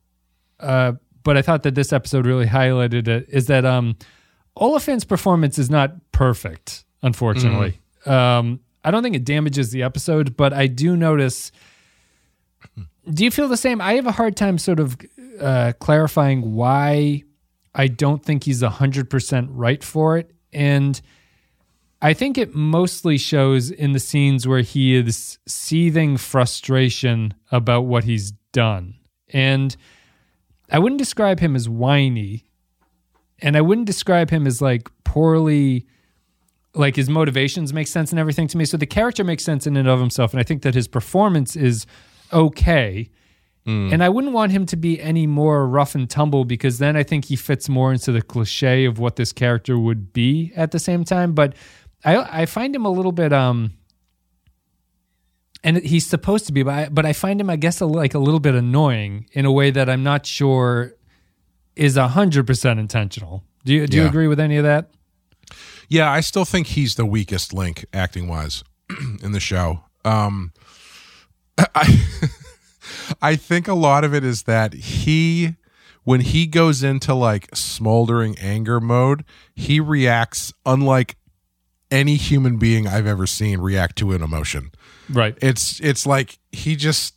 uh, 0.59 0.91
but 1.23 1.37
i 1.37 1.41
thought 1.41 1.63
that 1.63 1.75
this 1.75 1.93
episode 1.93 2.25
really 2.25 2.47
highlighted 2.47 3.07
it 3.07 3.25
is 3.29 3.45
that 3.47 3.65
um, 3.65 3.95
Olyphant's 4.59 5.05
performance 5.05 5.57
is 5.59 5.69
not 5.69 6.11
perfect, 6.11 6.85
unfortunately. 7.03 7.79
Um, 8.05 8.59
I 8.83 8.91
don't 8.91 9.03
think 9.03 9.15
it 9.15 9.25
damages 9.25 9.71
the 9.71 9.83
episode, 9.83 10.35
but 10.37 10.53
I 10.53 10.67
do 10.67 10.95
notice. 10.95 11.51
Do 13.09 13.23
you 13.23 13.31
feel 13.31 13.47
the 13.47 13.57
same? 13.57 13.81
I 13.81 13.93
have 13.93 14.07
a 14.07 14.11
hard 14.11 14.35
time 14.35 14.57
sort 14.57 14.79
of 14.79 14.97
uh, 15.39 15.73
clarifying 15.79 16.55
why 16.55 17.23
I 17.75 17.87
don't 17.87 18.23
think 18.23 18.45
he's 18.45 18.61
100% 18.61 19.47
right 19.51 19.83
for 19.83 20.17
it. 20.17 20.31
And 20.51 20.99
I 22.01 22.13
think 22.13 22.37
it 22.37 22.53
mostly 22.53 23.17
shows 23.17 23.71
in 23.71 23.93
the 23.93 23.99
scenes 23.99 24.47
where 24.47 24.61
he 24.61 24.95
is 24.95 25.39
seething 25.47 26.17
frustration 26.17 27.33
about 27.51 27.81
what 27.81 28.03
he's 28.03 28.31
done. 28.51 28.95
And 29.29 29.75
I 30.71 30.79
wouldn't 30.79 30.99
describe 30.99 31.39
him 31.39 31.55
as 31.55 31.67
whiny 31.67 32.47
and 33.39 33.55
I 33.55 33.61
wouldn't 33.61 33.87
describe 33.87 34.29
him 34.29 34.47
as 34.47 34.61
like 34.61 34.89
poorly 35.03 35.85
like 36.73 36.95
his 36.95 37.09
motivations 37.09 37.73
make 37.73 37.87
sense 37.87 38.11
and 38.11 38.19
everything 38.19 38.47
to 38.49 38.57
me. 38.57 38.65
So 38.65 38.77
the 38.77 38.85
character 38.85 39.23
makes 39.23 39.43
sense 39.43 39.65
in 39.65 39.77
and 39.77 39.87
of 39.87 39.99
himself, 39.99 40.31
and 40.33 40.39
I 40.39 40.43
think 40.43 40.61
that 40.61 40.75
his 40.75 40.87
performance 40.87 41.55
is 41.55 41.85
okay. 42.31 43.09
Hmm. 43.65 43.89
And 43.91 44.03
I 44.03 44.09
wouldn't 44.09 44.33
want 44.33 44.51
him 44.51 44.65
to 44.67 44.77
be 44.77 45.01
any 45.01 45.27
more 45.27 45.67
rough 45.67 45.95
and 45.95 46.09
tumble 46.09 46.45
because 46.45 46.77
then 46.77 46.95
I 46.95 47.03
think 47.03 47.25
he 47.25 47.35
fits 47.35 47.67
more 47.67 47.91
into 47.91 48.11
the 48.11 48.21
cliche 48.21 48.85
of 48.85 48.99
what 48.99 49.15
this 49.15 49.33
character 49.33 49.77
would 49.77 50.13
be 50.13 50.53
at 50.55 50.71
the 50.71 50.79
same 50.79 51.03
time. 51.03 51.33
But 51.33 51.55
I 52.05 52.41
I 52.41 52.45
find 52.45 52.75
him 52.75 52.85
a 52.85 52.91
little 52.91 53.11
bit 53.11 53.33
um 53.33 53.73
and 55.63 55.77
he's 55.77 56.05
supposed 56.05 56.45
to 56.45 56.53
be, 56.53 56.63
but 56.63 56.73
I, 56.73 56.89
but 56.89 57.05
I 57.05 57.13
find 57.13 57.41
him, 57.41 57.49
I 57.49 57.55
guess, 57.55 57.81
a, 57.81 57.85
like 57.85 58.13
a 58.13 58.19
little 58.19 58.39
bit 58.39 58.55
annoying 58.55 59.25
in 59.33 59.45
a 59.45 59.51
way 59.51 59.71
that 59.71 59.89
I'm 59.89 60.03
not 60.03 60.25
sure 60.25 60.93
is 61.75 61.97
hundred 61.97 62.47
percent 62.47 62.79
intentional. 62.79 63.43
Do 63.65 63.73
you 63.73 63.87
do 63.87 63.97
you 63.97 64.05
agree 64.05 64.27
with 64.27 64.39
any 64.39 64.57
of 64.57 64.63
that? 64.63 64.91
Yeah, 65.89 66.11
I 66.11 66.21
still 66.21 66.45
think 66.45 66.67
he's 66.67 66.95
the 66.95 67.05
weakest 67.05 67.53
link 67.53 67.85
acting 67.93 68.27
wise 68.27 68.63
in 69.23 69.31
the 69.31 69.39
show. 69.39 69.81
Um 70.05 70.53
I 71.75 71.99
I 73.21 73.35
think 73.35 73.67
a 73.67 73.73
lot 73.73 74.03
of 74.03 74.13
it 74.13 74.23
is 74.23 74.43
that 74.43 74.73
he 74.73 75.55
when 76.03 76.21
he 76.21 76.47
goes 76.47 76.83
into 76.83 77.13
like 77.13 77.53
smoldering 77.53 78.37
anger 78.39 78.79
mode, 78.79 79.25
he 79.53 79.79
reacts 79.79 80.53
unlike 80.65 81.17
any 81.91 82.15
human 82.15 82.57
being 82.57 82.87
I've 82.87 83.07
ever 83.07 83.25
seen 83.27 83.59
react 83.59 83.97
to 83.97 84.11
an 84.13 84.21
emotion. 84.21 84.71
Right. 85.09 85.37
It's 85.41 85.79
it's 85.79 86.05
like 86.05 86.37
he 86.51 86.75
just 86.75 87.13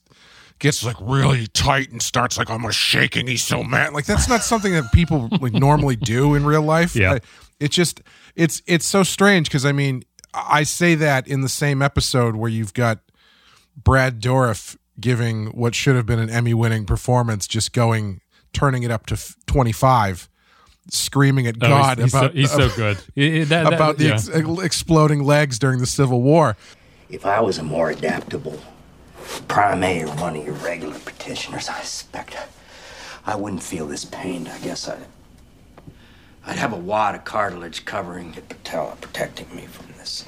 gets 0.58 0.84
like 0.84 0.96
really 1.00 1.46
tight 1.48 1.90
and 1.90 2.02
starts 2.02 2.36
like 2.38 2.50
almost 2.50 2.78
shaking. 2.78 3.26
He's 3.26 3.42
so 3.42 3.62
mad. 3.64 3.92
Like 3.94 4.04
that's 4.06 4.28
not 4.28 4.42
something 4.42 4.72
that 4.72 4.92
people 4.92 5.28
like 5.40 5.52
normally 5.54 5.96
do 5.96 6.34
in 6.34 6.44
real 6.44 6.62
life. 6.62 6.94
Yeah. 6.94 7.14
I- 7.14 7.20
it 7.58 7.70
just 7.72 8.00
it's 8.36 8.62
it's 8.66 8.86
so 8.86 9.02
strange 9.02 9.48
because 9.48 9.66
I 9.66 9.72
mean 9.72 10.02
I 10.32 10.62
say 10.62 10.94
that 10.94 11.26
in 11.28 11.40
the 11.42 11.48
same 11.48 11.82
episode 11.82 12.36
where 12.36 12.48
you've 12.50 12.72
got 12.72 13.00
Brad 13.76 14.20
Dourif 14.20 14.76
giving 14.98 15.46
what 15.48 15.74
should 15.74 15.96
have 15.96 16.06
been 16.06 16.18
an 16.18 16.30
Emmy 16.30 16.54
winning 16.54 16.84
performance, 16.86 17.46
just 17.46 17.72
going 17.72 18.20
turning 18.52 18.82
it 18.82 18.90
up 18.90 19.06
to 19.06 19.14
f- 19.14 19.34
twenty 19.46 19.72
five, 19.72 20.28
screaming 20.88 21.46
at 21.46 21.56
Oh, 21.60 21.68
God 21.68 21.98
he's, 21.98 22.04
he's 22.06 22.14
about 22.14 22.30
so, 22.32 22.36
he's 22.36 22.50
so 22.50 22.68
good. 22.76 22.96
I- 23.16 23.20
I- 23.20 23.44
that- 23.44 23.48
that- 23.48 23.72
about 23.72 23.98
the 23.98 24.04
yeah. 24.06 24.14
ex- 24.14 24.28
exploding 24.62 25.22
legs 25.24 25.58
during 25.58 25.78
the 25.80 25.86
Civil 25.86 26.22
War. 26.22 26.56
If 27.08 27.26
I 27.26 27.40
was 27.40 27.58
a 27.58 27.62
more 27.62 27.90
adaptable 27.90 28.58
primate 29.48 30.04
or 30.04 30.08
one 30.16 30.36
of 30.36 30.44
your 30.44 30.54
regular 30.54 30.98
petitioners, 30.98 31.68
I 31.68 31.80
suspect 31.80 32.36
I 33.26 33.36
wouldn't 33.36 33.62
feel 33.62 33.86
this 33.86 34.04
pain. 34.04 34.48
I 34.48 34.58
guess 34.58 34.88
I'd, 34.88 34.98
I'd 36.46 36.56
have 36.56 36.72
a 36.72 36.76
wad 36.76 37.14
of 37.14 37.24
cartilage 37.24 37.84
covering 37.84 38.32
the 38.32 38.40
patella, 38.42 38.96
protecting 39.00 39.54
me 39.54 39.66
from 39.66 39.86
this, 39.98 40.24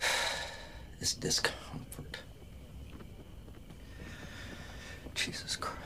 this 1.00 1.14
discomfort. 1.14 2.18
Jesus 5.14 5.56
Christ. 5.56 5.78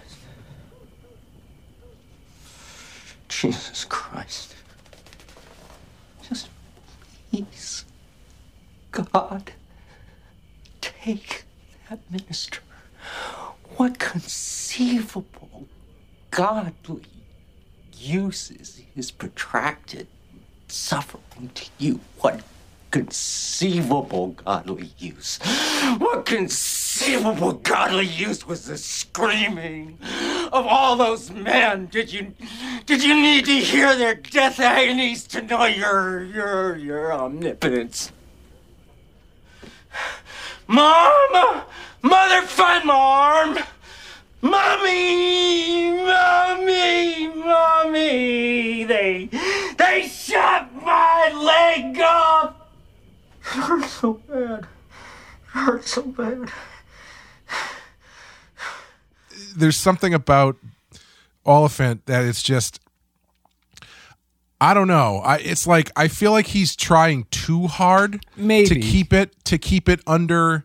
Jesus 3.40 3.84
Christ. 3.84 4.56
Just 6.28 6.48
please, 7.30 7.84
God, 8.90 9.52
take 10.80 11.44
that 11.88 12.00
minister. 12.10 12.58
What 13.76 14.00
conceivable 14.00 15.68
godly 16.32 17.04
uses 17.96 18.82
his 18.92 19.12
protracted 19.12 20.08
suffering 20.66 21.52
to 21.54 21.70
you? 21.78 22.00
What 22.18 22.42
conceivable 22.90 24.28
godly 24.28 24.90
use? 24.98 25.38
What 25.98 26.26
conceivable 26.26 27.52
godly 27.52 28.06
use 28.06 28.46
was 28.46 28.66
the 28.66 28.78
screaming 28.78 29.98
of 30.52 30.66
all 30.66 30.96
those 30.96 31.30
men? 31.30 31.86
Did 31.86 32.12
you 32.12 32.34
did 32.86 33.02
you 33.02 33.14
need 33.14 33.44
to 33.46 33.54
hear 33.54 33.96
their 33.96 34.14
death 34.14 34.60
agonies 34.60 35.26
to 35.28 35.42
know 35.42 35.66
your 35.66 36.24
your 36.24 36.76
your 36.76 37.12
omnipotence? 37.12 38.12
Mom! 40.66 41.62
Mother 42.02 42.46
Fun 42.46 42.86
Mom! 42.86 43.58
Mommy! 44.40 45.90
Mommy! 45.92 47.28
Mommy! 47.28 48.84
They 48.84 49.30
they 49.78 50.06
shot 50.06 50.74
my 50.84 51.32
leg 51.34 51.98
off! 52.00 52.57
It 53.54 53.60
hurts 53.60 53.90
so 53.90 54.14
bad. 54.14 54.60
It 54.60 54.66
hurts 55.46 55.90
so 55.92 56.02
bad. 56.02 56.50
there's 59.56 59.76
something 59.76 60.14
about 60.14 60.56
Olyphant 61.46 62.06
that 62.06 62.24
it's 62.24 62.42
just 62.42 62.80
I 64.60 64.74
don't 64.74 64.88
know. 64.88 65.18
I 65.18 65.38
it's 65.38 65.66
like 65.66 65.90
I 65.96 66.08
feel 66.08 66.32
like 66.32 66.48
he's 66.48 66.74
trying 66.74 67.26
too 67.30 67.66
hard 67.68 68.24
Maybe. 68.36 68.68
to 68.68 68.80
keep 68.80 69.12
it 69.12 69.32
to 69.44 69.56
keep 69.56 69.88
it 69.88 70.00
under 70.06 70.64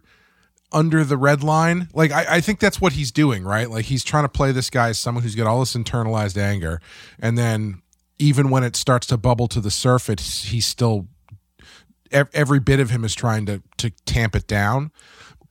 under 0.71 1.03
the 1.03 1.15
red 1.17 1.43
line. 1.43 1.89
Like 1.93 2.11
I, 2.11 2.25
I 2.37 2.41
think 2.41 2.59
that's 2.59 2.81
what 2.81 2.93
he's 2.93 3.11
doing, 3.11 3.43
right? 3.43 3.69
Like 3.69 3.85
he's 3.85 4.03
trying 4.03 4.23
to 4.23 4.29
play 4.29 4.51
this 4.51 4.69
guy 4.69 4.89
as 4.89 4.97
someone 4.97 5.23
who's 5.23 5.35
got 5.35 5.47
all 5.47 5.59
this 5.59 5.75
internalized 5.75 6.37
anger, 6.37 6.81
and 7.19 7.37
then 7.37 7.81
even 8.17 8.49
when 8.49 8.63
it 8.63 8.75
starts 8.75 9.05
to 9.07 9.17
bubble 9.17 9.47
to 9.49 9.61
the 9.61 9.71
surface, 9.71 10.45
he's 10.45 10.65
still 10.65 11.07
every 12.13 12.59
bit 12.59 12.79
of 12.79 12.89
him 12.89 13.03
is 13.03 13.15
trying 13.15 13.45
to 13.47 13.61
to 13.77 13.89
tamp 14.05 14.35
it 14.35 14.47
down. 14.47 14.91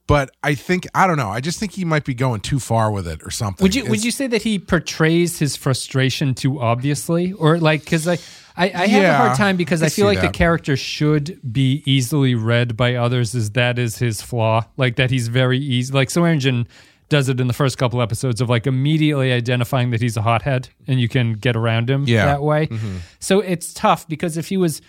But 0.08 0.30
I 0.42 0.54
think 0.54 0.86
I 0.94 1.06
don't 1.06 1.16
know. 1.16 1.30
I 1.30 1.40
just 1.40 1.58
think 1.60 1.72
he 1.72 1.84
might 1.84 2.04
be 2.04 2.12
going 2.14 2.40
too 2.40 2.58
far 2.58 2.90
with 2.90 3.06
it 3.06 3.22
or 3.24 3.30
something. 3.30 3.62
Would 3.64 3.74
you 3.74 3.84
would 3.86 4.04
you 4.04 4.10
say 4.10 4.26
that 4.26 4.42
he 4.42 4.58
portrays 4.58 5.38
his 5.38 5.56
frustration 5.56 6.34
too 6.34 6.60
obviously, 6.60 7.32
or 7.32 7.58
like 7.58 7.84
because 7.84 8.08
I 8.08 8.18
I, 8.56 8.64
I 8.74 8.86
have 8.88 9.04
a 9.04 9.16
hard 9.16 9.36
time 9.38 9.56
because 9.56 9.82
I 9.82 9.86
I 9.86 9.88
feel 9.88 10.06
like 10.06 10.20
the 10.20 10.28
character 10.28 10.76
should 10.76 11.40
be 11.52 11.82
easily 11.86 12.34
read 12.34 12.76
by 12.76 12.96
others 12.96 13.34
as 13.34 13.50
that 13.52 13.78
is 13.78 13.98
his 13.98 14.20
flaw, 14.20 14.64
like 14.76 14.96
that 14.96 15.10
he's 15.10 15.28
very 15.28 15.58
easy. 15.58 15.92
Like 15.92 16.08
Swearengen 16.08 16.66
does 17.08 17.28
it 17.28 17.40
in 17.40 17.46
the 17.46 17.52
first 17.52 17.78
couple 17.78 18.02
episodes 18.02 18.40
of 18.40 18.48
like 18.50 18.66
immediately 18.66 19.32
identifying 19.32 19.90
that 19.90 20.00
he's 20.00 20.16
a 20.16 20.22
hothead 20.22 20.68
and 20.86 20.98
you 21.00 21.08
can 21.08 21.34
get 21.34 21.54
around 21.54 21.88
him 21.88 22.04
Yeah. 22.06 22.24
that 22.26 22.42
way. 22.42 22.66
Mm-hmm. 22.66 22.96
So 23.20 23.40
it's 23.40 23.72
tough 23.74 24.08
because 24.08 24.36
if 24.36 24.48
he 24.48 24.56
was 24.56 24.80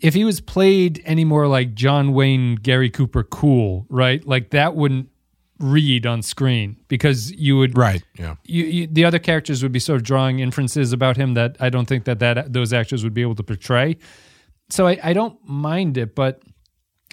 if 0.00 0.14
he 0.14 0.24
was 0.24 0.40
played 0.40 1.02
any 1.04 1.24
more 1.24 1.46
like 1.46 1.74
John 1.74 2.12
Wayne, 2.12 2.56
Gary 2.56 2.90
Cooper, 2.90 3.22
cool, 3.22 3.86
right? 3.88 4.26
Like 4.26 4.50
that 4.50 4.74
wouldn't 4.74 5.08
read 5.58 6.06
on 6.06 6.22
screen 6.22 6.76
because 6.88 7.30
you 7.32 7.58
would 7.58 7.76
right? 7.76 8.02
Yeah. 8.18 8.36
you, 8.44 8.64
you, 8.64 8.86
the 8.86 9.04
other 9.04 9.18
characters 9.18 9.62
would 9.62 9.72
be 9.72 9.78
sort 9.78 9.96
of 9.98 10.02
drawing 10.04 10.38
inferences 10.40 10.92
about 10.94 11.18
him 11.18 11.34
that 11.34 11.56
I 11.60 11.68
don't 11.68 11.84
think 11.86 12.04
that, 12.04 12.18
that 12.20 12.52
those 12.52 12.72
actors 12.72 13.04
would 13.04 13.12
be 13.12 13.20
able 13.20 13.34
to 13.34 13.42
portray. 13.42 13.98
So 14.70 14.86
I, 14.86 14.98
I 15.02 15.12
don't 15.12 15.36
mind 15.46 15.98
it, 15.98 16.14
but 16.14 16.42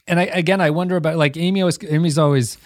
and 0.07 0.19
I 0.19 0.23
again 0.23 0.61
I 0.61 0.69
wonder 0.69 0.95
about 0.95 1.17
like 1.17 1.35
Amy 1.35 1.61
always 1.61 1.77
Amy's 1.83 2.17
always 2.17 2.57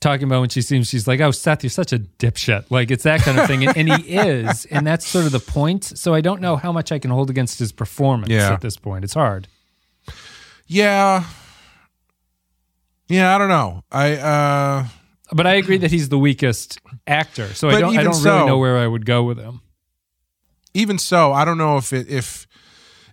talking 0.00 0.24
about 0.24 0.40
when 0.40 0.48
she 0.48 0.62
seems 0.62 0.88
she's 0.88 1.06
like 1.08 1.20
oh 1.20 1.30
Seth 1.30 1.62
you're 1.62 1.70
such 1.70 1.92
a 1.92 1.98
dipshit 1.98 2.66
like 2.70 2.90
it's 2.90 3.04
that 3.04 3.20
kind 3.20 3.38
of 3.38 3.46
thing 3.46 3.66
and, 3.66 3.76
and 3.76 3.92
he 3.92 4.16
is 4.16 4.66
and 4.66 4.86
that's 4.86 5.06
sort 5.06 5.26
of 5.26 5.32
the 5.32 5.40
point. 5.40 5.84
So 5.84 6.14
I 6.14 6.22
don't 6.22 6.40
know 6.40 6.56
how 6.56 6.72
much 6.72 6.92
I 6.92 6.98
can 6.98 7.10
hold 7.10 7.28
against 7.28 7.58
his 7.58 7.72
performance 7.72 8.30
Yeah. 8.30 8.52
at 8.54 8.62
this 8.62 8.76
point. 8.78 9.04
It's 9.04 9.14
hard. 9.14 9.48
Yeah. 10.66 11.24
Yeah, 13.08 13.34
I 13.34 13.38
don't 13.38 13.48
know. 13.48 13.84
I 13.90 14.14
uh 14.16 14.86
But 15.32 15.46
I 15.46 15.54
agree 15.54 15.78
that 15.78 15.90
he's 15.90 16.08
the 16.08 16.18
weakest 16.18 16.80
actor. 17.06 17.54
So 17.54 17.68
I 17.68 17.80
don't 17.80 17.96
I 17.96 18.02
don't 18.02 18.22
really 18.22 18.46
know 18.46 18.58
where 18.58 18.78
I 18.78 18.86
would 18.86 19.06
go 19.06 19.22
with 19.22 19.38
him. 19.38 19.60
even 20.74 20.98
so, 20.98 21.32
I 21.32 21.44
don't 21.44 21.58
know 21.58 21.76
if 21.76 21.92
it 21.92 22.08
if 22.08 22.46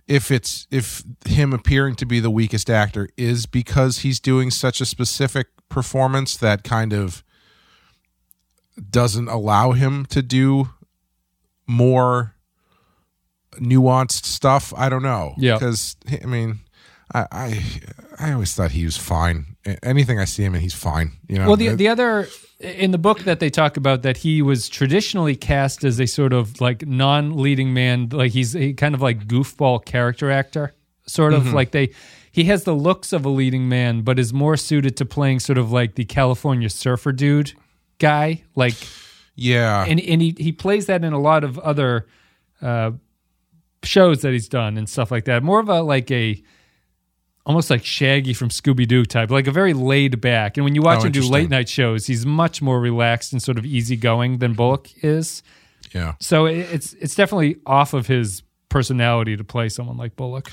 if 0.06 0.30
it's 0.30 0.66
if 0.70 1.02
him 1.26 1.52
appearing 1.52 1.94
to 1.96 2.06
be 2.06 2.20
the 2.20 2.30
weakest 2.30 2.68
actor 2.68 3.08
is 3.16 3.46
because 3.46 3.98
he's 3.98 4.20
doing 4.20 4.50
such 4.50 4.80
a 4.80 4.84
specific 4.84 5.46
performance 5.68 6.36
that 6.36 6.62
kind 6.62 6.92
of 6.92 7.24
doesn't 8.90 9.28
allow 9.28 9.72
him 9.72 10.04
to 10.06 10.20
do 10.20 10.68
more 11.66 12.34
nuanced 13.54 14.24
stuff. 14.24 14.74
I 14.76 14.88
don't 14.88 15.02
know. 15.02 15.34
Yeah. 15.38 15.54
Because 15.54 15.96
I 16.22 16.26
mean, 16.26 16.58
I, 17.12 17.26
I 17.30 17.64
I 18.18 18.32
always 18.32 18.54
thought 18.54 18.70
he 18.70 18.84
was 18.84 18.96
fine. 18.96 19.56
Anything 19.82 20.18
I 20.18 20.24
see 20.24 20.44
him 20.44 20.54
in, 20.54 20.60
he's 20.60 20.74
fine. 20.74 21.12
You 21.28 21.38
know. 21.38 21.48
Well, 21.48 21.56
the 21.56 21.74
the 21.74 21.88
other 21.88 22.28
in 22.60 22.92
the 22.92 22.98
book 22.98 23.20
that 23.20 23.40
they 23.40 23.50
talk 23.50 23.76
about 23.76 24.02
that 24.02 24.18
he 24.18 24.40
was 24.42 24.68
traditionally 24.68 25.36
cast 25.36 25.84
as 25.84 26.00
a 26.00 26.06
sort 26.06 26.32
of 26.32 26.60
like 26.60 26.86
non-leading 26.86 27.74
man, 27.74 28.08
like 28.10 28.32
he's 28.32 28.54
a 28.56 28.72
kind 28.74 28.94
of 28.94 29.02
like 29.02 29.26
goofball 29.26 29.84
character 29.84 30.30
actor, 30.30 30.72
sort 31.06 31.34
of 31.34 31.44
Mm-hmm. 31.44 31.54
like 31.54 31.70
they. 31.72 31.90
He 32.32 32.44
has 32.44 32.64
the 32.64 32.74
looks 32.74 33.12
of 33.12 33.24
a 33.24 33.28
leading 33.28 33.68
man, 33.68 34.02
but 34.02 34.18
is 34.18 34.32
more 34.32 34.56
suited 34.56 34.96
to 34.96 35.04
playing 35.04 35.38
sort 35.38 35.56
of 35.56 35.70
like 35.70 35.94
the 35.94 36.04
California 36.04 36.68
surfer 36.68 37.12
dude 37.12 37.52
guy, 37.98 38.42
like 38.56 38.74
yeah. 39.36 39.84
and 39.86 40.00
and 40.00 40.20
he 40.20 40.34
he 40.36 40.50
plays 40.50 40.86
that 40.86 41.04
in 41.04 41.12
a 41.12 41.20
lot 41.20 41.44
of 41.44 41.60
other 41.60 42.06
uh, 42.60 42.90
shows 43.84 44.22
that 44.22 44.32
he's 44.32 44.48
done 44.48 44.76
and 44.76 44.88
stuff 44.88 45.12
like 45.12 45.26
that. 45.26 45.44
More 45.44 45.60
of 45.60 45.68
a 45.68 45.80
like 45.82 46.10
a 46.10 46.42
almost 47.46 47.68
like 47.70 47.84
Shaggy 47.84 48.32
from 48.32 48.48
Scooby 48.48 48.86
Doo 48.88 49.04
type, 49.04 49.30
like 49.30 49.46
a 49.46 49.50
very 49.52 49.74
laid 49.74 50.20
back. 50.20 50.56
And 50.56 50.64
when 50.64 50.74
you 50.74 50.82
watch 50.82 51.00
Oh, 51.00 51.06
him 51.06 51.12
do 51.12 51.22
late 51.22 51.50
night 51.50 51.68
shows, 51.68 52.06
he's 52.06 52.24
much 52.24 52.62
more 52.62 52.80
relaxed 52.80 53.32
and 53.32 53.42
sort 53.42 53.58
of 53.58 53.66
easygoing 53.66 54.38
than 54.38 54.54
Bullock 54.54 54.88
is. 55.04 55.42
yeah. 55.92 56.14
So 56.20 56.46
it's 56.46 56.94
it's 56.94 57.14
definitely 57.14 57.56
off 57.66 57.92
of 57.94 58.06
his 58.06 58.42
personality 58.70 59.36
to 59.36 59.44
play 59.44 59.68
someone 59.68 59.96
like 59.96 60.16
Bullock. 60.16 60.50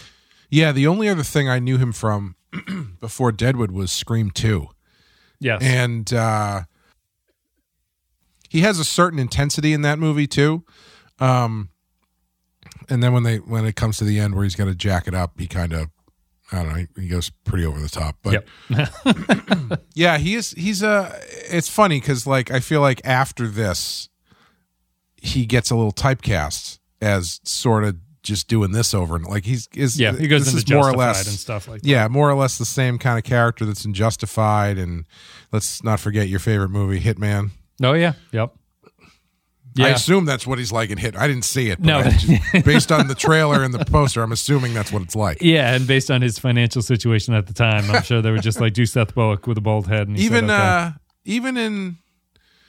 Yeah, 0.49 0.71
the 0.73 0.85
only 0.87 1.07
other 1.07 1.23
thing 1.23 1.47
I 1.49 1.59
knew 1.59 1.77
him 1.77 1.91
from 1.93 2.35
before 2.99 3.31
Deadwood 3.31 3.71
was 3.71 3.91
Scream 3.91 4.29
2. 4.31 4.67
Yes. 5.39 5.61
And 5.63 6.13
uh 6.13 6.63
he 8.49 8.59
has 8.61 8.79
a 8.79 8.83
certain 8.85 9.17
intensity 9.17 9.71
in 9.71 9.81
that 9.83 9.97
movie 9.97 10.27
too. 10.27 10.65
Um 11.19 11.69
and 12.89 13.01
then 13.01 13.13
when 13.13 13.23
they 13.23 13.37
when 13.37 13.65
it 13.65 13.75
comes 13.77 13.97
to 13.99 14.03
the 14.03 14.19
end 14.19 14.35
where 14.35 14.43
he's 14.43 14.55
gonna 14.55 14.75
jack 14.75 15.07
it 15.07 15.15
up, 15.15 15.39
he 15.39 15.47
kind 15.47 15.71
of 15.73 15.87
I 16.51 16.63
don't 16.63 16.69
know, 16.69 16.85
he, 16.95 17.03
he 17.03 17.07
goes 17.07 17.29
pretty 17.45 17.65
over 17.65 17.79
the 17.79 17.89
top. 17.89 18.17
But 18.23 18.45
yep. 18.69 19.79
yeah, 19.93 20.17
he 20.17 20.35
is 20.35 20.51
he's 20.51 20.83
a 20.83 21.17
it's 21.49 21.69
funny 21.69 21.99
because 21.99 22.27
like 22.27 22.51
I 22.51 22.59
feel 22.59 22.81
like 22.81 23.01
after 23.05 23.47
this 23.47 24.09
he 25.17 25.45
gets 25.45 25.69
a 25.71 25.75
little 25.75 25.91
typecast 25.93 26.79
as 27.01 27.39
sort 27.43 27.83
of 27.83 27.97
just 28.23 28.47
doing 28.47 28.71
this 28.71 28.93
over 28.93 29.15
and 29.15 29.25
like 29.25 29.45
he's 29.45 29.67
is 29.73 29.99
yeah, 29.99 30.13
he 30.13 30.27
goes 30.27 30.45
this 30.45 30.53
into 30.53 30.65
is 30.65 30.71
more 30.71 30.89
or 30.89 30.93
Justified 30.93 31.07
less 31.07 31.27
and 31.27 31.37
stuff 31.39 31.67
like 31.67 31.81
that. 31.81 31.87
yeah, 31.87 32.07
more 32.07 32.29
or 32.29 32.35
less 32.35 32.57
the 32.57 32.65
same 32.65 32.99
kind 32.99 33.17
of 33.17 33.23
character 33.23 33.65
that's 33.65 33.85
in 33.85 33.93
Justified, 33.93 34.77
and 34.77 35.05
let's 35.51 35.83
not 35.83 35.99
forget 35.99 36.27
your 36.27 36.39
favorite 36.39 36.69
movie, 36.69 36.99
Hitman. 36.99 37.51
Oh 37.81 37.93
yeah. 37.93 38.13
Yep. 38.31 38.55
Yeah. 39.73 39.85
I 39.85 39.89
assume 39.89 40.25
that's 40.25 40.45
what 40.45 40.57
he's 40.59 40.71
like 40.71 40.89
in 40.89 40.97
Hit. 40.97 41.15
I 41.15 41.27
didn't 41.27 41.45
see 41.45 41.69
it. 41.69 41.79
But 41.81 41.85
No. 41.85 42.03
Just- 42.03 42.65
based 42.65 42.91
on 42.91 43.07
the 43.07 43.15
trailer 43.15 43.63
and 43.63 43.73
the 43.73 43.85
poster, 43.85 44.21
I'm 44.21 44.31
assuming 44.33 44.73
that's 44.73 44.91
what 44.91 45.01
it's 45.01 45.15
like. 45.15 45.37
yeah, 45.41 45.73
and 45.73 45.87
based 45.87 46.11
on 46.11 46.21
his 46.21 46.37
financial 46.37 46.81
situation 46.81 47.33
at 47.33 47.47
the 47.47 47.53
time, 47.53 47.89
I'm 47.89 48.03
sure 48.03 48.21
they 48.21 48.31
were 48.31 48.39
just 48.39 48.59
like 48.59 48.73
do 48.73 48.85
Seth 48.85 49.15
Bullock 49.15 49.47
with 49.47 49.57
a 49.57 49.61
bald 49.61 49.87
head. 49.87 50.07
And 50.09 50.17
he 50.17 50.25
Even 50.25 50.47
said, 50.47 50.55
okay. 50.55 50.87
uh, 50.87 50.91
even 51.23 51.55
in 51.57 51.97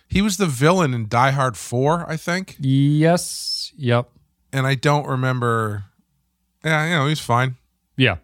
he 0.09 0.21
was 0.23 0.37
the 0.37 0.47
villain 0.47 0.93
in 0.95 1.09
Die 1.09 1.31
Hard 1.31 1.57
Four, 1.57 2.09
I 2.09 2.17
think, 2.17 2.57
yes, 2.61 3.73
yep, 3.77 4.11
and 4.53 4.67
I 4.67 4.75
don't 4.75 5.07
remember. 5.07 5.85
Yeah, 6.65 6.85
you 6.87 6.95
know, 6.97 7.07
he's 7.09 7.19
fine. 7.21 7.57
yeah. 7.97 8.17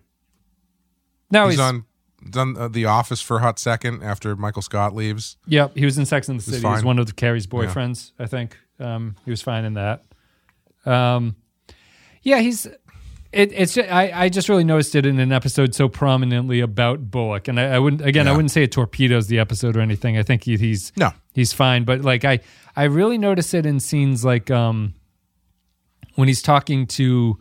Now 1.30 1.46
he's, 1.46 1.54
he's, 1.54 1.60
on 1.60 1.84
done 2.30 2.56
uh, 2.56 2.68
The 2.68 2.84
Office 2.84 3.20
for 3.20 3.38
a 3.38 3.40
hot 3.40 3.58
second 3.58 4.02
after 4.02 4.36
Michael 4.36 4.62
Scott 4.62 4.94
leaves. 4.94 5.36
Yep, 5.46 5.76
he 5.76 5.84
was 5.84 5.98
in 5.98 6.06
Sex 6.06 6.28
and 6.28 6.38
the 6.38 6.42
City. 6.44 6.56
He's 6.56 6.62
fine. 6.62 6.84
one 6.84 6.98
of 6.98 7.06
the 7.06 7.12
Carrie's 7.12 7.46
boyfriends, 7.46 8.12
I 8.18 8.26
think. 8.26 8.56
Um, 8.80 9.16
he 9.24 9.30
was 9.30 9.42
fine 9.42 9.64
in 9.64 9.74
that. 9.74 10.04
Um, 10.86 11.36
yeah, 12.22 12.38
he's. 12.40 12.66
It, 13.30 13.52
it's. 13.52 13.74
ju- 13.74 13.82
I, 13.82 14.24
I 14.24 14.28
just 14.28 14.48
really 14.48 14.64
noticed 14.64 14.94
it 14.94 15.04
in 15.04 15.18
an 15.18 15.32
episode 15.32 15.74
so 15.74 15.88
prominently 15.88 16.60
about 16.60 17.10
Bullock, 17.10 17.48
and 17.48 17.60
I, 17.60 17.74
I 17.74 17.78
wouldn't. 17.78 18.00
Again, 18.02 18.26
I 18.26 18.32
wouldn't 18.32 18.50
say 18.50 18.62
it 18.62 18.72
torpedoes 18.72 19.26
the 19.26 19.38
episode 19.38 19.76
or 19.76 19.80
anything. 19.80 20.16
I 20.16 20.22
think 20.22 20.44
he, 20.44 20.56
he's 20.56 20.92
No. 20.96 21.10
he's 21.34 21.52
fine, 21.52 21.84
but 21.84 22.00
like 22.02 22.24
I, 22.24 22.40
I 22.74 22.84
really 22.84 23.18
notice 23.18 23.52
it 23.52 23.66
in 23.66 23.80
scenes 23.80 24.24
like 24.24 24.50
um, 24.50 24.94
when 26.14 26.26
he's 26.28 26.40
talking 26.42 26.86
to 26.86 27.38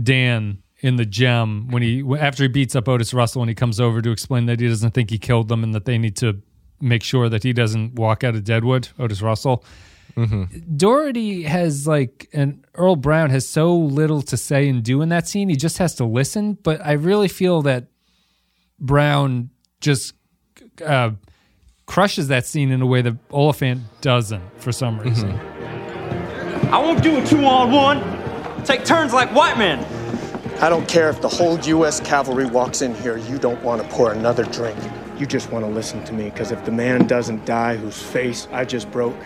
Dan 0.00 0.62
in 0.80 0.94
the 0.96 1.04
gem 1.04 1.66
when 1.70 1.82
he 1.82 2.04
after 2.18 2.44
he 2.44 2.48
beats 2.48 2.76
up 2.76 2.88
Otis 2.88 3.12
Russell 3.12 3.42
and 3.42 3.48
he 3.48 3.54
comes 3.54 3.80
over 3.80 4.00
to 4.00 4.10
explain 4.12 4.46
that 4.46 4.60
he 4.60 4.68
doesn't 4.68 4.92
think 4.92 5.10
he 5.10 5.18
killed 5.18 5.48
them 5.48 5.64
and 5.64 5.74
that 5.74 5.84
they 5.86 5.98
need 5.98 6.16
to 6.18 6.40
make 6.80 7.02
sure 7.02 7.28
that 7.28 7.42
he 7.42 7.52
doesn't 7.52 7.96
walk 7.96 8.22
out 8.22 8.34
of 8.36 8.44
Deadwood. 8.44 8.88
Otis 8.98 9.20
Russell. 9.20 9.64
Dority 10.26 11.44
has 11.44 11.86
like 11.86 12.28
and 12.32 12.64
Earl 12.74 12.96
Brown 12.96 13.30
has 13.30 13.48
so 13.48 13.74
little 13.76 14.22
to 14.22 14.36
say 14.36 14.68
and 14.68 14.82
do 14.82 15.02
in 15.02 15.08
that 15.10 15.28
scene. 15.28 15.48
He 15.48 15.56
just 15.56 15.78
has 15.78 15.94
to 15.96 16.04
listen. 16.04 16.54
But 16.54 16.84
I 16.84 16.92
really 16.92 17.28
feel 17.28 17.62
that 17.62 17.86
Brown 18.80 19.50
just 19.80 20.14
uh, 20.84 21.12
crushes 21.86 22.28
that 22.28 22.46
scene 22.46 22.70
in 22.70 22.82
a 22.82 22.86
way 22.86 23.02
that 23.02 23.16
Olyphant 23.32 23.82
doesn't 24.00 24.42
for 24.60 24.72
some 24.72 24.98
reason. 25.00 25.32
I 26.70 26.78
won't 26.78 27.02
do 27.02 27.16
a 27.18 27.24
two 27.24 27.44
on 27.44 27.72
one. 27.72 28.64
Take 28.64 28.84
turns 28.84 29.14
like 29.14 29.34
white 29.34 29.56
men. 29.56 29.84
I 30.60 30.68
don't 30.68 30.88
care 30.88 31.08
if 31.08 31.20
the 31.20 31.28
whole 31.28 31.58
U.S. 31.60 32.00
cavalry 32.00 32.44
walks 32.46 32.82
in 32.82 32.94
here, 32.96 33.16
you 33.16 33.38
don't 33.38 33.62
want 33.62 33.80
to 33.80 33.88
pour 33.88 34.12
another 34.12 34.44
drink. 34.44 34.76
You 35.16 35.24
just 35.24 35.52
want 35.52 35.64
to 35.64 35.70
listen 35.70 36.04
to 36.04 36.12
me, 36.12 36.30
because 36.30 36.50
if 36.50 36.64
the 36.64 36.72
man 36.72 37.06
doesn't 37.06 37.44
die 37.46 37.76
whose 37.76 38.02
face 38.02 38.48
I 38.50 38.64
just 38.64 38.90
broke, 38.90 39.16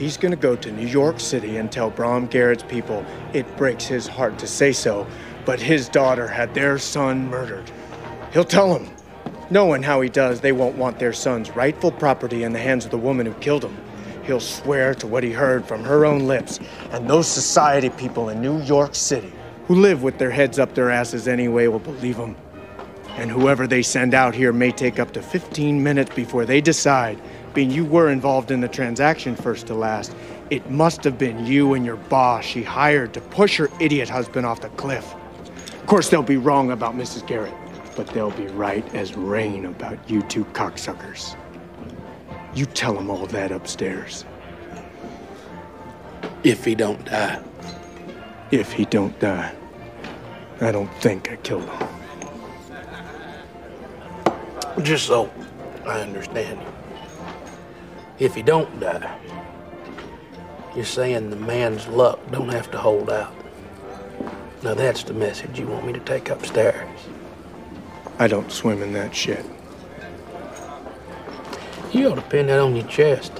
he's 0.00 0.16
going 0.16 0.32
to 0.32 0.36
go 0.36 0.56
to 0.56 0.72
New 0.72 0.86
York 0.86 1.20
City 1.20 1.58
and 1.58 1.70
tell 1.70 1.90
Brom 1.90 2.26
Garret's 2.26 2.62
people 2.62 3.04
it 3.34 3.56
breaks 3.58 3.84
his 3.84 4.06
heart 4.06 4.38
to 4.38 4.46
say 4.46 4.72
so, 4.72 5.06
but 5.44 5.60
his 5.60 5.90
daughter 5.90 6.26
had 6.26 6.54
their 6.54 6.78
son 6.78 7.28
murdered. 7.28 7.70
He'll 8.32 8.42
tell 8.44 8.72
them. 8.72 8.88
Knowing 9.50 9.82
how 9.82 10.00
he 10.00 10.08
does, 10.08 10.40
they 10.40 10.52
won't 10.52 10.76
want 10.76 10.98
their 10.98 11.12
son's 11.12 11.50
rightful 11.50 11.92
property 11.92 12.44
in 12.44 12.52
the 12.52 12.58
hands 12.58 12.86
of 12.86 12.90
the 12.90 12.96
woman 12.96 13.26
who 13.26 13.34
killed 13.34 13.64
him. 13.64 13.76
He'll 14.24 14.40
swear 14.40 14.94
to 14.94 15.06
what 15.06 15.22
he 15.22 15.32
heard 15.32 15.66
from 15.66 15.84
her 15.84 16.06
own 16.06 16.26
lips, 16.26 16.60
and 16.92 17.08
those 17.10 17.26
society 17.26 17.90
people 17.90 18.30
in 18.30 18.40
New 18.40 18.62
York 18.62 18.94
City, 18.94 19.32
who 19.66 19.74
live 19.74 20.02
with 20.02 20.18
their 20.18 20.30
heads 20.30 20.58
up 20.58 20.74
their 20.74 20.90
asses 20.90 21.28
anyway, 21.28 21.66
will 21.66 21.78
believe 21.78 22.16
him. 22.16 22.36
And 23.16 23.30
whoever 23.30 23.66
they 23.66 23.82
send 23.82 24.14
out 24.14 24.34
here 24.34 24.52
may 24.52 24.70
take 24.70 24.98
up 24.98 25.12
to 25.12 25.20
15 25.20 25.82
minutes 25.82 26.14
before 26.14 26.46
they 26.46 26.62
decide, 26.62 27.20
being 27.54 27.70
you 27.70 27.84
were 27.84 28.10
involved 28.10 28.50
in 28.50 28.60
the 28.60 28.68
transaction 28.68 29.34
first 29.34 29.66
to 29.68 29.74
last. 29.74 30.14
It 30.50 30.70
must 30.70 31.04
have 31.04 31.18
been 31.18 31.46
you 31.46 31.74
and 31.74 31.84
your 31.84 31.96
boss 31.96 32.44
she 32.44 32.62
hired 32.62 33.14
to 33.14 33.20
push 33.20 33.56
her 33.58 33.70
idiot 33.80 34.08
husband 34.08 34.46
off 34.46 34.60
the 34.60 34.68
cliff. 34.70 35.14
Of 35.74 35.86
course, 35.86 36.08
they'll 36.08 36.22
be 36.22 36.36
wrong 36.36 36.70
about 36.70 36.94
Mrs. 36.94 37.26
Garret, 37.26 37.54
but 37.96 38.06
they'll 38.08 38.30
be 38.30 38.46
right 38.48 38.84
as 38.94 39.16
rain 39.16 39.66
about 39.66 39.98
you 40.08 40.22
two 40.22 40.44
cocksuckers. 40.46 41.36
You 42.54 42.66
tell 42.66 42.94
them 42.94 43.10
all 43.10 43.26
that 43.26 43.52
upstairs. 43.52 44.24
If 46.42 46.64
he 46.64 46.74
don't 46.74 47.04
die. 47.04 47.42
If 48.50 48.72
he 48.72 48.84
don't 48.86 49.18
die. 49.20 49.54
I 50.60 50.72
don't 50.72 50.92
think 50.94 51.30
I 51.30 51.36
killed 51.36 51.68
him. 51.68 51.88
Just 54.82 55.06
so 55.06 55.30
I 55.86 56.00
understand. 56.00 56.60
If 58.20 58.34
he 58.34 58.42
don't 58.42 58.78
die, 58.78 59.18
you're 60.76 60.84
saying 60.84 61.30
the 61.30 61.36
man's 61.36 61.88
luck 61.88 62.20
don't 62.30 62.50
have 62.50 62.70
to 62.70 62.78
hold 62.78 63.08
out. 63.10 63.34
Now 64.62 64.74
that's 64.74 65.02
the 65.04 65.14
message 65.14 65.58
you 65.58 65.66
want 65.66 65.86
me 65.86 65.94
to 65.94 66.00
take 66.00 66.28
upstairs. 66.28 66.86
I 68.18 68.28
don't 68.28 68.52
swim 68.52 68.82
in 68.82 68.92
that 68.92 69.16
shit. 69.16 69.44
You 71.92 72.10
ought 72.10 72.16
to 72.16 72.22
pin 72.22 72.48
that 72.48 72.60
on 72.60 72.76
your 72.76 72.86
chest. 72.86 73.32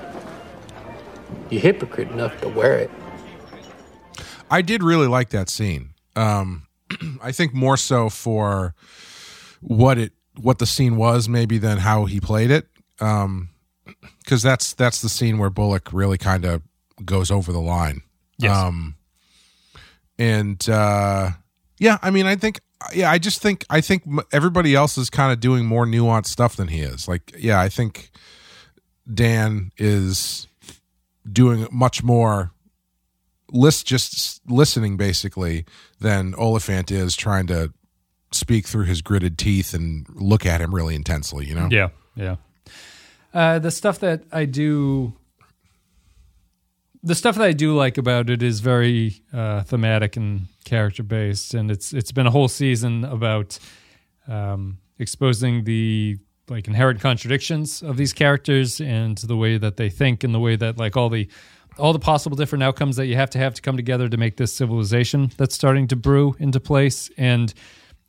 You're 1.51 1.61
hypocrite 1.61 2.11
enough 2.11 2.41
to 2.41 2.49
wear 2.49 2.79
it. 2.79 2.91
I 4.51 4.63
did 4.63 4.83
really 4.83 5.07
like 5.07 5.29
that 5.31 5.51
scene. 5.51 5.91
Um, 6.17 6.67
I 7.23 7.33
think 7.33 7.53
more 7.53 7.77
so 7.77 8.09
for 8.09 8.75
what 9.61 9.99
it 9.99 10.13
what 10.41 10.59
the 10.59 10.67
scene 10.67 10.97
was, 10.97 11.29
maybe 11.29 11.59
than 11.59 11.79
how 11.79 12.07
he 12.07 12.19
played 12.19 12.51
it. 12.51 12.67
Um, 12.99 13.50
because 14.31 14.43
that's 14.43 14.75
that's 14.75 15.03
the 15.03 15.09
scene 15.09 15.39
where 15.39 15.51
Bullock 15.51 15.93
really 15.93 16.17
kind 16.17 16.45
of 16.45 16.63
goes 17.05 17.33
over 17.33 17.51
the 17.51 17.61
line. 17.61 18.03
Yes. 18.39 18.57
Um, 18.57 18.95
and 20.21 20.69
uh, 20.69 21.31
yeah, 21.79 21.99
I 22.01 22.13
mean, 22.13 22.27
I 22.27 22.37
think 22.37 22.61
yeah, 22.95 23.11
I 23.11 23.19
just 23.19 23.43
think 23.43 23.67
I 23.69 23.81
think 23.81 24.05
everybody 24.33 24.77
else 24.77 24.97
is 24.97 25.11
kind 25.11 25.33
of 25.33 25.41
doing 25.41 25.67
more 25.67 25.85
nuanced 25.85 26.29
stuff 26.29 26.55
than 26.55 26.69
he 26.69 26.81
is. 26.81 27.09
Like, 27.09 27.35
yeah, 27.37 27.61
I 27.61 27.69
think 27.69 28.13
Dan 29.13 29.73
is 29.77 30.47
doing 31.31 31.67
much 31.73 32.05
more 32.05 32.53
list 33.51 33.85
just 33.85 34.41
listening 34.49 34.97
basically 34.97 35.65
than 35.99 36.37
Olyphant 36.37 36.93
is 36.93 37.17
trying 37.17 37.49
to 37.49 37.73
speak 38.31 38.69
through 38.69 38.85
his 38.85 39.03
gritted 39.03 39.39
teeth 39.39 39.75
and 39.75 40.07
look 40.15 40.47
at 40.47 40.61
him 40.61 40.73
really 40.73 40.95
intensely, 40.95 41.47
you 41.47 41.55
know? 41.57 41.67
Yeah, 41.69 41.89
yeah. 42.15 42.37
Uh, 43.33 43.59
the 43.59 43.71
stuff 43.71 44.01
that 44.01 44.25
I 44.33 44.45
do, 44.45 45.13
the 47.03 47.15
stuff 47.15 47.37
that 47.37 47.45
I 47.45 47.53
do 47.53 47.75
like 47.75 47.99
about 47.99 48.29
it 48.29 48.43
is 48.43 48.61
very 48.61 49.23
uh, 49.33 49.63
thematic 49.63 50.17
and 50.17 50.47
character 50.65 51.03
based, 51.03 51.55
and 51.55 51.71
it's 51.71 51.93
it's 51.93 52.13
been 52.13 52.27
a 52.27 52.31
whole 52.31 52.49
season 52.49 53.05
about 53.05 53.59
um, 54.27 54.79
exposing 54.99 55.65
the 55.65 56.19
like 56.49 56.67
inherent 56.67 57.01
contradictions 57.01 57.83
of 57.83 57.97
these 57.97 58.13
characters 58.13 58.81
and 58.81 59.19
the 59.19 59.37
way 59.37 59.57
that 59.57 59.77
they 59.77 59.89
think 59.89 60.25
and 60.25 60.35
the 60.35 60.41
way 60.41 60.57
that 60.57 60.77
like 60.79 60.97
all 60.97 61.09
the 61.09 61.29
all 61.79 61.93
the 61.93 62.01
possible 62.01 62.37
different 62.37 62.65
outcomes 62.65 62.97
that 62.97 63.07
you 63.07 63.15
have 63.15 63.31
to 63.31 63.39
have 63.39 63.55
to 63.55 63.63
come 63.63 63.77
together 63.77 64.09
to 64.09 64.17
make 64.17 64.37
this 64.37 64.53
civilization 64.53 65.31
that's 65.39 65.55
starting 65.55 65.87
to 65.87 65.95
brew 65.95 66.35
into 66.41 66.59
place. 66.59 67.09
And 67.17 67.55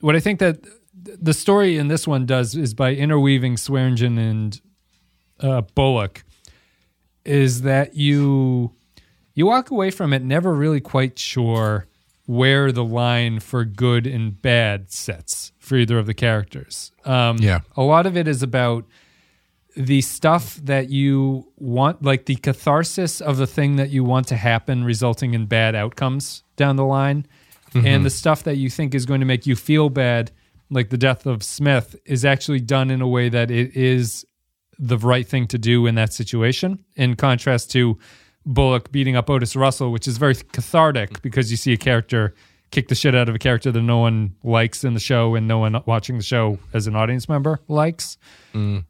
what 0.01 0.15
i 0.15 0.19
think 0.19 0.39
that 0.39 0.65
the 0.93 1.33
story 1.33 1.77
in 1.77 1.87
this 1.87 2.07
one 2.07 2.25
does 2.25 2.55
is 2.55 2.73
by 2.73 2.93
interweaving 2.93 3.55
swearengen 3.55 4.19
and 4.19 4.59
uh, 5.41 5.61
bullock 5.75 6.23
is 7.25 7.61
that 7.61 7.95
you 7.95 8.71
you 9.33 9.45
walk 9.45 9.71
away 9.71 9.91
from 9.91 10.11
it 10.13 10.21
never 10.23 10.53
really 10.53 10.81
quite 10.81 11.17
sure 11.17 11.87
where 12.25 12.71
the 12.71 12.83
line 12.83 13.39
for 13.39 13.63
good 13.65 14.05
and 14.07 14.41
bad 14.41 14.91
sets 14.91 15.51
for 15.59 15.75
either 15.77 15.97
of 15.97 16.05
the 16.05 16.13
characters. 16.13 16.91
Um, 17.05 17.37
Yeah. 17.39 17.59
a 17.75 17.81
lot 17.83 18.05
of 18.05 18.15
it 18.17 18.27
is 18.27 18.43
about 18.43 18.85
the 19.75 20.01
stuff 20.01 20.55
that 20.63 20.89
you 20.89 21.47
want, 21.57 22.03
like 22.03 22.25
the 22.25 22.35
catharsis 22.35 23.21
of 23.21 23.37
the 23.37 23.47
thing 23.47 23.77
that 23.77 23.89
you 23.89 24.03
want 24.03 24.27
to 24.27 24.35
happen, 24.35 24.83
resulting 24.83 25.33
in 25.33 25.45
bad 25.45 25.75
outcomes 25.75 26.43
down 26.57 26.75
the 26.75 26.85
line, 26.85 27.25
and 27.73 28.03
the 28.03 28.09
stuff 28.09 28.43
that 28.43 28.57
you 28.57 28.69
think 28.69 28.93
is 28.93 29.05
going 29.05 29.21
to 29.21 29.25
make 29.25 29.45
you 29.47 29.55
feel 29.55 29.89
bad, 29.89 30.29
like 30.69 30.89
the 30.89 30.97
death 30.97 31.25
of 31.25 31.41
Smith, 31.41 31.95
is 32.05 32.25
actually 32.25 32.59
done 32.59 32.91
in 32.91 33.01
a 33.01 33.07
way 33.07 33.29
that 33.29 33.49
it 33.49 33.73
is 33.77 34.25
the 34.81 34.97
right 34.97 35.27
thing 35.27 35.47
to 35.47 35.57
do 35.57 35.85
in 35.85 35.95
that 35.95 36.11
situation. 36.11 36.83
In 36.95 37.15
contrast 37.15 37.71
to 37.71 37.97
Bullock 38.45 38.91
beating 38.91 39.15
up 39.15 39.29
Otis 39.29 39.55
Russell, 39.55 39.91
which 39.91 40.07
is 40.07 40.17
very 40.17 40.33
cathartic 40.35 41.21
because 41.21 41.51
you 41.51 41.57
see 41.57 41.71
a 41.71 41.77
character 41.77 42.33
kick 42.71 42.87
the 42.87 42.95
shit 42.95 43.13
out 43.13 43.29
of 43.29 43.35
a 43.35 43.39
character 43.39 43.71
that 43.71 43.81
no 43.81 43.99
one 43.99 44.33
likes 44.43 44.83
in 44.83 44.93
the 44.95 44.99
show 44.99 45.35
and 45.35 45.47
no 45.47 45.59
one 45.59 45.79
watching 45.85 46.17
the 46.17 46.23
show 46.23 46.57
as 46.73 46.87
an 46.87 46.95
audience 46.95 47.29
member 47.29 47.59
likes. 47.67 48.17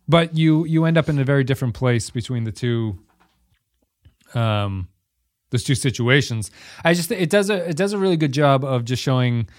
But 0.08 0.38
you 0.38 0.66
you 0.66 0.86
end 0.86 0.98
up 0.98 1.10
in 1.10 1.20
a 1.20 1.26
very 1.26 1.44
different 1.44 1.74
place 1.74 2.10
between 2.10 2.46
the 2.46 2.52
two 2.52 2.98
um 4.34 4.88
those 5.50 5.64
two 5.64 5.76
situations. 5.76 6.50
I 6.86 6.94
just 6.94 7.12
it 7.12 7.30
does 7.30 7.50
a 7.50 7.70
it 7.70 7.76
does 7.76 7.92
a 7.92 7.98
really 7.98 8.18
good 8.18 8.32
job 8.32 8.64
of 8.64 8.86
just 8.86 9.04
showing 9.04 9.50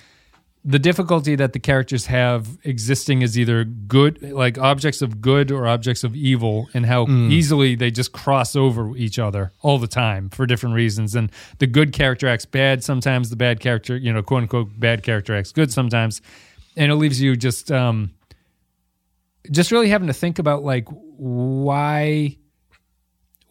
the 0.64 0.78
difficulty 0.78 1.34
that 1.34 1.52
the 1.52 1.58
characters 1.58 2.06
have 2.06 2.56
existing 2.62 3.22
as 3.22 3.36
either 3.36 3.64
good, 3.64 4.22
like 4.22 4.58
objects 4.58 5.02
of 5.02 5.20
good 5.20 5.50
or 5.50 5.66
objects 5.66 6.04
of 6.04 6.14
evil, 6.14 6.68
and 6.72 6.86
how 6.86 7.06
easily 7.08 7.74
they 7.74 7.90
just 7.90 8.12
cross 8.12 8.54
over 8.54 8.96
each 8.96 9.18
other 9.18 9.52
all 9.60 9.78
the 9.78 9.88
time 9.88 10.30
for 10.30 10.46
different 10.46 10.76
reasons. 10.76 11.16
And 11.16 11.32
the 11.58 11.66
good 11.66 11.92
character 11.92 12.28
acts 12.28 12.44
bad 12.44 12.84
sometimes, 12.84 13.28
the 13.28 13.36
bad 13.36 13.58
character, 13.58 13.96
you 13.96 14.12
know, 14.12 14.22
quote 14.22 14.42
unquote, 14.42 14.78
bad 14.78 15.02
character 15.02 15.34
acts 15.34 15.50
good 15.50 15.72
sometimes. 15.72 16.22
And 16.76 16.92
it 16.92 16.94
leaves 16.94 17.20
you 17.20 17.34
just, 17.34 17.72
um, 17.72 18.12
just 19.50 19.72
really 19.72 19.88
having 19.88 20.06
to 20.06 20.14
think 20.14 20.38
about 20.38 20.62
like 20.62 20.86
why 20.88 22.36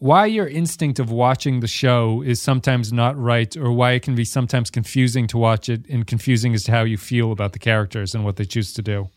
why 0.02 0.26
your 0.26 0.48
instinct 0.48 0.98
of 0.98 1.12
watching 1.12 1.60
the 1.60 1.68
show 1.68 2.22
is 2.22 2.42
sometimes 2.42 2.92
not 2.92 3.16
right 3.16 3.56
or 3.56 3.70
why 3.70 3.92
it 3.92 4.02
can 4.02 4.16
be 4.16 4.24
sometimes 4.24 4.68
confusing 4.68 5.28
to 5.28 5.38
watch 5.38 5.68
it 5.68 5.86
and 5.88 6.08
confusing 6.08 6.54
as 6.54 6.64
to 6.64 6.72
how 6.72 6.82
you 6.82 6.96
feel 6.98 7.30
about 7.30 7.52
the 7.52 7.60
characters 7.60 8.12
and 8.12 8.24
what 8.24 8.34
they 8.34 8.44
choose 8.44 8.72
to 8.72 8.82
do 8.82 9.08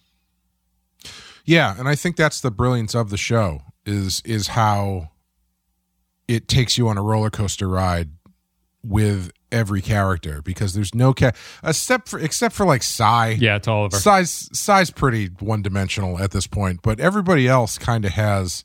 Yeah, 1.43 1.76
and 1.80 1.88
I 1.88 1.95
think 1.95 2.17
that's 2.17 2.39
the 2.39 2.52
brilliance 2.52 2.93
of 2.93 3.10
the 3.10 3.17
show 3.17 3.62
is 3.84 4.21
is 4.26 4.50
how 4.50 5.10
it 6.28 6.48
takes 6.48 6.78
you 6.78 6.88
on 6.88 7.00
a 7.00 7.02
roller 7.02 7.32
coaster 7.32 7.67
ride 7.67 8.10
with 8.84 9.32
every 9.52 9.82
character 9.82 10.43
because 10.43 10.76
there's 10.76 10.93
no 10.93 11.13
ca- 11.15 11.32
except 11.63 12.10
for 12.10 12.19
except 12.19 12.54
for 12.54 12.63
like 12.63 12.84
Cy. 12.84 13.30
yeah 13.39 13.56
it's 13.56 13.67
oliver 13.67 13.98
Cy's 13.98 14.50
Cy's 14.54 14.91
pretty 14.91 15.30
one 15.39 15.63
dimensional 15.63 16.19
at 16.19 16.30
this 16.30 16.45
point, 16.45 16.84
but 16.84 17.00
everybody 17.00 17.48
else 17.48 17.80
kind 17.80 18.06
of 18.06 18.12
has 18.12 18.63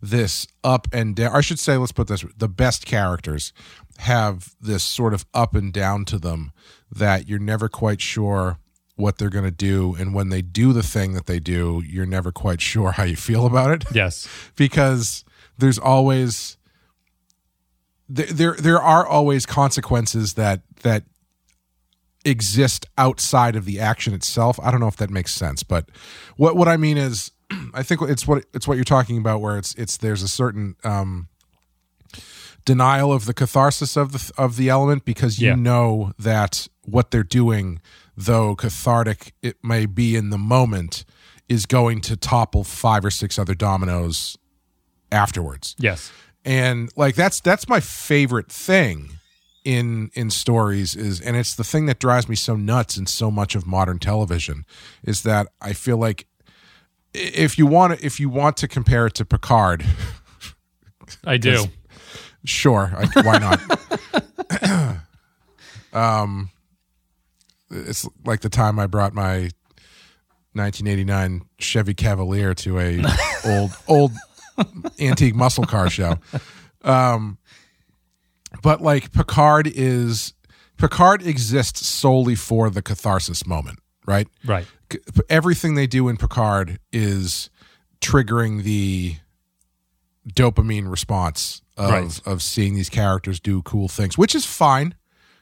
this 0.00 0.46
up 0.64 0.88
and 0.92 1.14
down. 1.14 1.34
I 1.34 1.40
should 1.40 1.58
say, 1.58 1.76
let's 1.76 1.92
put 1.92 2.08
this: 2.08 2.24
the 2.36 2.48
best 2.48 2.86
characters 2.86 3.52
have 3.98 4.54
this 4.60 4.82
sort 4.82 5.14
of 5.14 5.26
up 5.34 5.54
and 5.54 5.72
down 5.72 6.04
to 6.06 6.18
them 6.18 6.52
that 6.90 7.28
you're 7.28 7.38
never 7.38 7.68
quite 7.68 8.00
sure 8.00 8.58
what 8.96 9.18
they're 9.18 9.30
going 9.30 9.44
to 9.44 9.50
do, 9.50 9.94
and 9.98 10.14
when 10.14 10.28
they 10.28 10.42
do 10.42 10.72
the 10.72 10.82
thing 10.82 11.14
that 11.14 11.26
they 11.26 11.38
do, 11.38 11.82
you're 11.86 12.06
never 12.06 12.32
quite 12.32 12.60
sure 12.60 12.92
how 12.92 13.04
you 13.04 13.16
feel 13.16 13.46
about 13.46 13.70
it 13.70 13.84
yes 13.94 14.28
because 14.56 15.24
there's 15.58 15.78
always 15.78 16.56
there 18.08 18.26
there, 18.26 18.54
there 18.54 18.80
are 18.80 19.06
always 19.06 19.46
consequences 19.46 20.34
that 20.34 20.62
that 20.82 21.04
exist 22.24 22.86
outside 22.98 23.56
of 23.56 23.64
the 23.64 23.80
action 23.80 24.12
itself. 24.12 24.58
I 24.62 24.70
don't 24.70 24.80
know 24.80 24.88
if 24.88 24.96
that 24.96 25.10
makes 25.10 25.34
sense, 25.34 25.62
but 25.62 25.88
what 26.36 26.56
what 26.56 26.68
I 26.68 26.76
mean 26.76 26.98
is 26.98 27.32
I 27.74 27.82
think 27.82 28.02
it's 28.02 28.26
what 28.26 28.44
it's 28.54 28.66
what 28.68 28.76
you're 28.76 28.84
talking 28.84 29.18
about 29.18 29.40
where 29.40 29.58
it's 29.58 29.74
it's 29.74 29.96
there's 29.96 30.22
a 30.22 30.28
certain 30.28 30.76
um 30.84 31.28
denial 32.64 33.12
of 33.12 33.24
the 33.24 33.34
catharsis 33.34 33.96
of 33.96 34.12
the 34.12 34.32
of 34.36 34.56
the 34.56 34.68
element 34.68 35.04
because 35.04 35.38
you 35.40 35.48
Yeah. 35.48 35.54
know 35.54 36.12
that 36.18 36.68
what 36.84 37.10
they're 37.10 37.22
doing 37.22 37.80
though 38.16 38.54
cathartic 38.54 39.32
it 39.42 39.56
may 39.62 39.86
be 39.86 40.14
in 40.16 40.30
the 40.30 40.38
moment 40.38 41.04
is 41.48 41.64
going 41.66 42.00
to 42.02 42.16
topple 42.16 42.64
five 42.64 43.04
or 43.04 43.10
six 43.10 43.38
other 43.38 43.54
dominoes 43.54 44.36
afterwards 45.10 45.74
yes 45.78 46.12
and 46.44 46.90
like 46.96 47.14
that's 47.14 47.40
that's 47.40 47.68
my 47.68 47.80
favorite 47.80 48.50
thing 48.52 49.10
in 49.64 50.10
in 50.14 50.28
stories 50.30 50.94
is 50.94 51.20
and 51.20 51.36
it's 51.36 51.54
the 51.54 51.64
thing 51.64 51.86
that 51.86 51.98
drives 51.98 52.28
me 52.28 52.36
so 52.36 52.56
nuts 52.56 52.96
in 52.96 53.06
so 53.06 53.30
much 53.30 53.54
of 53.54 53.66
modern 53.66 53.98
television 53.98 54.64
is 55.02 55.22
that 55.22 55.46
i 55.60 55.72
feel 55.72 55.96
like 55.96 56.26
if 57.14 57.58
you 57.58 57.66
want 57.66 57.98
to 57.98 58.06
if 58.06 58.20
you 58.20 58.28
want 58.28 58.56
to 58.58 58.68
compare 58.68 59.06
it 59.06 59.14
to 59.14 59.24
picard 59.24 59.84
i 61.24 61.36
do. 61.36 61.64
Sure 62.44 62.92
I, 62.96 63.22
why 63.22 63.38
not? 63.38 65.00
Um 65.92 66.50
it's 67.68 68.08
like 68.24 68.40
the 68.42 68.48
time 68.48 68.78
i 68.78 68.86
brought 68.86 69.12
my 69.12 69.50
1989 70.52 71.42
chevy 71.58 71.94
cavalier 71.94 72.54
to 72.54 72.78
a 72.78 73.02
old 73.44 73.76
old 73.88 74.12
antique 75.00 75.34
muscle 75.34 75.64
car 75.64 75.90
show. 75.90 76.16
Um 76.84 77.38
but 78.62 78.80
like 78.80 79.12
picard 79.12 79.66
is 79.66 80.32
picard 80.76 81.26
exists 81.26 81.86
solely 81.86 82.36
for 82.36 82.70
the 82.70 82.82
catharsis 82.82 83.46
moment 83.46 83.80
right 84.06 84.28
right 84.44 84.66
everything 85.28 85.74
they 85.74 85.86
do 85.86 86.08
in 86.08 86.16
Picard 86.16 86.78
is 86.92 87.50
triggering 88.00 88.62
the 88.62 89.16
dopamine 90.28 90.90
response 90.90 91.62
of 91.76 91.90
Right. 91.90 92.20
of 92.26 92.42
seeing 92.42 92.74
these 92.74 92.90
characters 92.90 93.40
do 93.40 93.62
cool 93.62 93.88
things, 93.88 94.18
which 94.18 94.34
is 94.34 94.44
fine. 94.44 94.94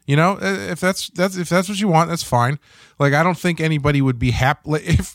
You 0.09 0.17
know, 0.17 0.39
uh, 0.41 0.71
if 0.71 0.81
that's 0.81 1.09
that's 1.11 1.37
if 1.37 1.51
that's 1.51 1.69
what 1.69 1.79
you 1.79 1.87
want, 1.87 2.09
that's 2.09 2.23
fine. 2.23 2.59
Like 2.99 3.13
I 3.13 3.23
don't 3.23 3.37
think 3.37 3.61
anybody 3.61 4.01
would 4.01 4.19
be 4.19 4.31
happy 4.31 4.71
if 4.73 5.15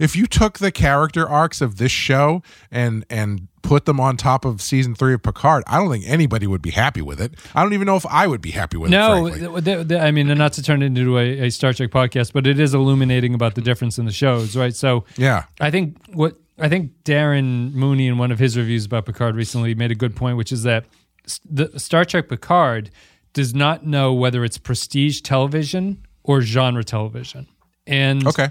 if 0.00 0.16
you 0.16 0.26
took 0.26 0.58
the 0.58 0.72
character 0.72 1.28
arcs 1.28 1.60
of 1.60 1.76
this 1.76 1.92
show 1.92 2.42
and 2.68 3.06
and 3.08 3.46
put 3.62 3.84
them 3.84 4.00
on 4.00 4.16
top 4.16 4.44
of 4.44 4.60
season 4.60 4.96
3 4.96 5.14
of 5.14 5.22
Picard. 5.22 5.62
I 5.68 5.78
don't 5.78 5.88
think 5.88 6.04
anybody 6.08 6.48
would 6.48 6.60
be 6.60 6.72
happy 6.72 7.00
with 7.00 7.20
it. 7.20 7.34
I 7.54 7.62
don't 7.62 7.72
even 7.72 7.86
know 7.86 7.94
if 7.94 8.04
I 8.06 8.26
would 8.26 8.40
be 8.40 8.50
happy 8.50 8.76
with 8.76 8.90
no 8.90 9.26
it. 9.26 9.40
No, 9.40 9.60
th- 9.60 9.88
th- 9.88 10.00
i 10.00 10.10
mean 10.10 10.26
not 10.26 10.52
to 10.54 10.62
turn 10.64 10.82
it 10.82 10.86
into 10.86 11.16
a, 11.16 11.46
a 11.46 11.50
star 11.50 11.72
trek 11.72 11.90
podcast 11.90 12.32
but 12.32 12.44
it 12.44 12.58
is 12.58 12.74
illuminating 12.74 13.34
about 13.34 13.54
the 13.54 13.60
difference 13.60 13.96
in 13.98 14.04
the 14.04 14.12
shows 14.12 14.56
right 14.56 14.74
so 14.74 15.04
Yeah. 15.16 15.44
I 15.60 15.70
think 15.70 15.96
what 16.12 16.34
I 16.58 16.68
think 16.68 16.90
Darren 17.04 17.72
Mooney 17.72 18.08
in 18.08 18.18
one 18.18 18.32
of 18.32 18.40
his 18.40 18.56
reviews 18.58 18.84
about 18.86 19.06
Picard 19.06 19.36
recently 19.36 19.76
made 19.76 19.92
a 19.92 19.94
good 19.94 20.16
point, 20.16 20.36
which 20.36 20.50
is 20.50 20.64
that 20.64 20.84
the 21.48 21.78
Star 21.78 22.04
Trek 22.04 22.28
Picard 22.28 22.90
does 23.32 23.54
not 23.54 23.86
know 23.86 24.12
whether 24.12 24.44
it's 24.44 24.58
prestige 24.58 25.20
television 25.22 26.04
or 26.22 26.42
genre 26.42 26.84
television. 26.84 27.46
And 27.86 28.26
Okay. 28.26 28.50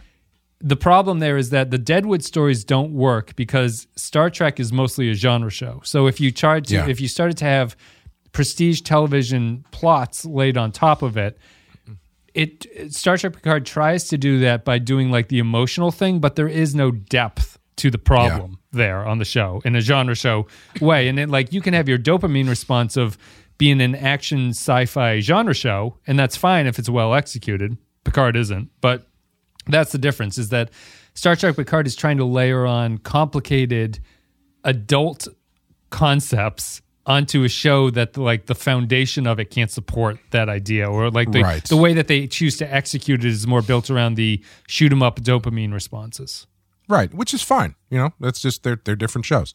the 0.59 0.75
problem 0.75 1.19
there 1.19 1.37
is 1.37 1.49
that 1.51 1.71
the 1.71 1.77
Deadwood 1.77 2.23
stories 2.23 2.63
don't 2.63 2.91
work 2.93 3.35
because 3.35 3.87
Star 3.95 4.29
Trek 4.29 4.59
is 4.59 4.71
mostly 4.73 5.09
a 5.09 5.13
genre 5.13 5.49
show. 5.51 5.81
So 5.83 6.07
if 6.07 6.19
you 6.19 6.31
tried 6.31 6.65
to, 6.67 6.75
Yeah. 6.75 6.87
if 6.87 6.99
you 6.99 7.07
started 7.07 7.37
to 7.37 7.45
have 7.45 7.75
prestige 8.31 8.81
television 8.81 9.63
plots 9.71 10.25
laid 10.25 10.57
on 10.57 10.71
top 10.71 11.01
of 11.01 11.17
it, 11.17 11.37
it 12.33 12.65
Star 12.93 13.17
Trek 13.17 13.33
Picard 13.33 13.65
tries 13.65 14.07
to 14.07 14.17
do 14.17 14.39
that 14.39 14.63
by 14.63 14.79
doing 14.79 15.11
like 15.11 15.27
the 15.27 15.39
emotional 15.39 15.91
thing, 15.91 16.19
but 16.19 16.35
there 16.35 16.47
is 16.47 16.73
no 16.73 16.91
depth 16.91 17.57
to 17.77 17.89
the 17.89 17.97
problem 17.97 18.57
there 18.71 19.05
on 19.05 19.17
the 19.17 19.25
show 19.25 19.61
in 19.65 19.75
a 19.75 19.81
genre 19.81 20.15
show 20.15 20.47
way. 20.79 21.07
And 21.09 21.17
then 21.17 21.29
like 21.29 21.51
you 21.51 21.59
can 21.61 21.73
have 21.73 21.89
your 21.89 21.97
dopamine 21.97 22.47
response 22.47 22.95
of 22.95 23.17
being 23.61 23.79
an 23.79 23.93
action 23.93 24.49
sci-fi 24.49 25.19
genre 25.19 25.53
show, 25.53 25.97
and 26.07 26.17
that's 26.17 26.35
fine 26.35 26.65
if 26.65 26.79
it's 26.79 26.89
well 26.89 27.13
executed. 27.13 27.77
Picard 28.03 28.35
isn't, 28.35 28.69
but 28.81 29.05
that's 29.67 29.91
the 29.91 29.99
difference 29.99 30.39
is 30.39 30.49
that 30.49 30.71
Star 31.13 31.35
Trek 31.35 31.55
Picard 31.55 31.85
is 31.85 31.95
trying 31.95 32.17
to 32.17 32.25
layer 32.25 32.65
on 32.65 32.97
complicated 32.97 33.99
adult 34.63 35.27
concepts 35.91 36.81
onto 37.05 37.43
a 37.43 37.49
show 37.49 37.89
that 37.91 38.17
like 38.17 38.45
the 38.47 38.55
foundation 38.55 39.27
of 39.27 39.39
it 39.39 39.51
can't 39.51 39.69
support 39.71 40.17
that 40.31 40.49
idea 40.49 40.89
or 40.89 41.09
like 41.11 41.31
the, 41.31 41.41
Right. 41.41 41.63
the 41.65 41.77
way 41.77 41.93
that 41.93 42.07
they 42.07 42.27
choose 42.27 42.57
to 42.57 42.73
execute 42.73 43.23
it 43.23 43.27
is 43.27 43.45
more 43.47 43.61
built 43.61 43.89
around 43.89 44.15
the 44.15 44.43
shoot 44.67 44.91
'em 44.91 45.01
up 45.03 45.19
dopamine 45.19 45.73
responses. 45.73 46.47
Right, 46.87 47.13
which 47.13 47.33
is 47.33 47.41
fine. 47.41 47.75
You 47.89 47.97
know, 47.99 48.13
that's 48.19 48.41
just 48.41 48.63
they're 48.63 48.79
they're 48.83 48.95
different 48.95 49.25
shows. 49.25 49.53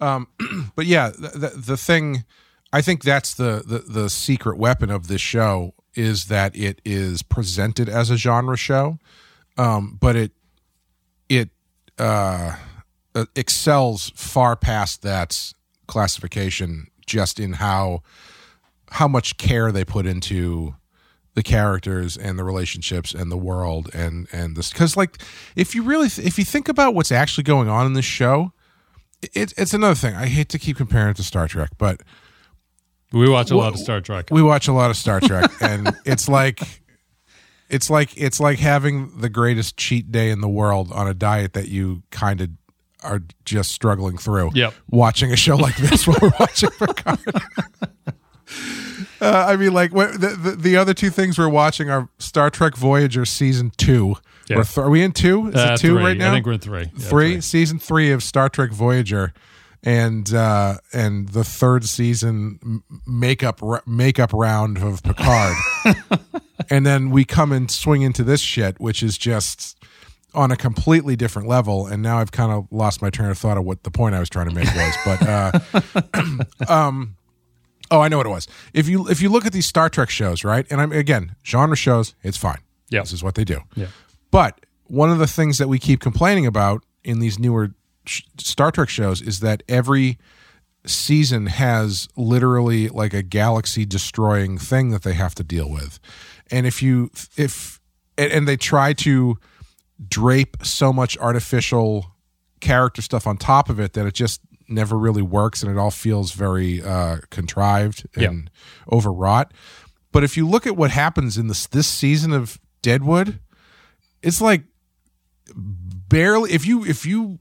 Um, 0.00 0.26
but 0.76 0.86
yeah, 0.86 1.10
the, 1.10 1.28
the 1.38 1.48
the 1.72 1.76
thing, 1.76 2.24
I 2.72 2.80
think 2.80 3.02
that's 3.02 3.34
the, 3.34 3.62
the 3.66 3.78
the 3.78 4.10
secret 4.10 4.56
weapon 4.56 4.90
of 4.90 5.08
this 5.08 5.20
show 5.20 5.74
is 5.94 6.26
that 6.26 6.56
it 6.56 6.80
is 6.84 7.22
presented 7.22 7.88
as 7.88 8.10
a 8.10 8.16
genre 8.16 8.56
show, 8.56 8.98
um, 9.58 9.98
but 10.00 10.16
it 10.16 10.32
it 11.28 11.50
uh, 11.98 12.56
uh, 13.14 13.26
excels 13.36 14.10
far 14.14 14.56
past 14.56 15.02
that 15.02 15.52
classification 15.86 16.86
just 17.06 17.38
in 17.38 17.54
how 17.54 18.02
how 18.90 19.08
much 19.08 19.36
care 19.36 19.70
they 19.72 19.84
put 19.84 20.06
into 20.06 20.74
the 21.34 21.42
characters 21.42 22.16
and 22.16 22.38
the 22.38 22.44
relationships 22.44 23.14
and 23.14 23.30
the 23.30 23.36
world 23.36 23.90
and 23.94 24.28
and 24.32 24.56
this 24.56 24.70
because 24.70 24.96
like 24.96 25.20
if 25.56 25.74
you 25.74 25.82
really 25.82 26.06
if 26.06 26.38
you 26.38 26.44
think 26.44 26.68
about 26.68 26.94
what's 26.94 27.12
actually 27.12 27.44
going 27.44 27.68
on 27.68 27.86
in 27.86 27.92
this 27.94 28.04
show 28.04 28.52
it, 29.34 29.52
it's 29.56 29.72
another 29.72 29.94
thing. 29.94 30.16
I 30.16 30.26
hate 30.26 30.48
to 30.48 30.58
keep 30.58 30.76
comparing 30.76 31.10
it 31.10 31.16
to 31.16 31.22
star 31.22 31.48
trek 31.48 31.70
but 31.78 32.02
We 33.12 33.28
watch 33.28 33.50
a 33.50 33.56
lot 33.56 33.72
of 33.74 33.78
Star 33.78 34.00
Trek. 34.00 34.28
we 34.30 34.42
watch 34.42 34.68
a 34.68 34.72
lot 34.72 34.90
of 34.90 34.96
star 34.96 35.20
trek 35.20 35.50
and 35.60 35.94
it's 36.04 36.28
like 36.28 36.60
it's 37.68 37.88
like 37.90 38.16
it's 38.16 38.40
like 38.40 38.58
having 38.58 39.20
the 39.20 39.28
greatest 39.28 39.76
cheat 39.76 40.10
day 40.12 40.30
in 40.30 40.40
the 40.40 40.48
world 40.48 40.90
on 40.92 41.06
a 41.08 41.14
diet 41.14 41.52
that 41.54 41.68
you 41.68 42.02
kind 42.10 42.40
of 42.40 42.50
are 43.02 43.20
just 43.44 43.72
struggling 43.72 44.16
through 44.16 44.50
Yep. 44.54 44.74
watching 44.90 45.32
a 45.32 45.36
show 45.36 45.56
like 45.56 45.76
this 45.76 46.06
while 46.06 46.18
we're 46.22 46.32
watching 46.38 46.70
Picard. 46.70 47.18
Uh, 49.20 49.46
I 49.48 49.56
mean, 49.56 49.72
like 49.72 49.94
what, 49.94 50.20
the, 50.20 50.28
the 50.30 50.50
the 50.56 50.76
other 50.76 50.92
two 50.94 51.08
things 51.08 51.38
we're 51.38 51.48
watching 51.48 51.88
are 51.88 52.08
Star 52.18 52.50
Trek 52.50 52.76
Voyager 52.76 53.24
season 53.24 53.70
two. 53.76 54.16
Yeah. 54.48 54.56
Th- 54.64 54.78
are 54.78 54.90
we 54.90 55.00
in 55.02 55.12
two? 55.12 55.46
Is 55.48 55.54
Uh, 55.54 55.70
it 55.74 55.80
two 55.80 55.94
three. 55.94 56.02
right 56.02 56.16
now? 56.16 56.30
I 56.30 56.34
think 56.34 56.46
we're 56.46 56.52
in 56.54 56.58
three. 56.58 56.90
Yeah, 56.96 57.08
three, 57.08 57.40
season 57.40 57.78
three 57.78 58.10
of 58.10 58.22
Star 58.24 58.48
Trek 58.48 58.72
Voyager, 58.72 59.32
and 59.82 60.32
uh, 60.32 60.78
and 60.92 61.28
the 61.30 61.44
third 61.44 61.84
season 61.84 62.82
makeup 63.06 63.60
makeup 63.86 64.32
round 64.32 64.78
of 64.78 65.02
Picard. 65.02 65.56
and 66.70 66.86
then 66.86 67.10
we 67.10 67.24
come 67.24 67.52
and 67.52 67.70
swing 67.70 68.02
into 68.02 68.22
this 68.22 68.40
shit, 68.40 68.80
which 68.80 69.02
is 69.02 69.18
just 69.18 69.76
on 70.34 70.50
a 70.50 70.56
completely 70.56 71.16
different 71.16 71.48
level. 71.48 71.86
And 71.86 72.02
now 72.02 72.18
I've 72.18 72.32
kind 72.32 72.52
of 72.52 72.66
lost 72.70 73.02
my 73.02 73.10
train 73.10 73.30
of 73.30 73.38
thought 73.38 73.58
of 73.58 73.64
what 73.64 73.82
the 73.82 73.90
point 73.90 74.14
I 74.14 74.20
was 74.20 74.30
trying 74.30 74.48
to 74.48 74.54
make 74.54 74.68
was. 74.74 74.96
But 75.04 75.28
uh, 75.28 76.42
um, 76.72 77.16
oh, 77.90 78.00
I 78.00 78.08
know 78.08 78.18
what 78.18 78.26
it 78.26 78.30
was. 78.30 78.46
If 78.72 78.88
you 78.88 79.08
if 79.08 79.20
you 79.20 79.28
look 79.28 79.46
at 79.46 79.52
these 79.52 79.66
Star 79.66 79.88
Trek 79.88 80.10
shows, 80.10 80.44
right? 80.44 80.66
And 80.70 80.80
I'm 80.80 80.92
again 80.92 81.34
genre 81.44 81.76
shows, 81.76 82.14
it's 82.22 82.36
fine. 82.36 82.58
Yeah. 82.88 83.00
this 83.00 83.12
is 83.12 83.22
what 83.24 83.34
they 83.34 83.44
do. 83.44 83.60
Yeah. 83.74 83.86
But 84.30 84.60
one 84.84 85.10
of 85.10 85.18
the 85.18 85.26
things 85.26 85.58
that 85.58 85.68
we 85.68 85.78
keep 85.78 86.00
complaining 86.00 86.46
about 86.46 86.84
in 87.02 87.20
these 87.20 87.38
newer 87.38 87.70
sh- 88.04 88.22
Star 88.38 88.70
Trek 88.70 88.88
shows 88.88 89.20
is 89.22 89.40
that 89.40 89.62
every 89.68 90.18
season 90.86 91.46
has 91.46 92.08
literally 92.16 92.88
like 92.88 93.14
a 93.14 93.22
galaxy 93.22 93.84
destroying 93.84 94.58
thing 94.58 94.90
that 94.90 95.02
they 95.02 95.14
have 95.14 95.34
to 95.36 95.44
deal 95.44 95.70
with. 95.70 95.98
And 96.50 96.66
if 96.66 96.82
you 96.82 97.10
if 97.36 97.80
and, 98.18 98.32
and 98.32 98.48
they 98.48 98.56
try 98.56 98.92
to 98.94 99.38
drape 100.08 100.56
so 100.62 100.92
much 100.92 101.16
artificial 101.18 102.06
character 102.60 103.02
stuff 103.02 103.26
on 103.26 103.36
top 103.36 103.68
of 103.70 103.78
it 103.78 103.92
that 103.92 104.06
it 104.06 104.14
just 104.14 104.40
never 104.68 104.96
really 104.96 105.22
works 105.22 105.62
and 105.62 105.70
it 105.70 105.78
all 105.78 105.90
feels 105.90 106.32
very 106.32 106.82
uh 106.82 107.18
contrived 107.30 108.06
and 108.16 108.50
overwrought. 108.90 109.52
But 110.12 110.24
if 110.24 110.36
you 110.36 110.48
look 110.48 110.66
at 110.66 110.76
what 110.76 110.90
happens 110.90 111.38
in 111.38 111.46
this 111.46 111.66
this 111.66 111.86
season 111.86 112.32
of 112.32 112.58
Deadwood, 112.82 113.38
it's 114.22 114.40
like 114.40 114.64
barely 115.54 116.52
if 116.52 116.66
you 116.66 116.84
if 116.84 117.06
you 117.06 117.38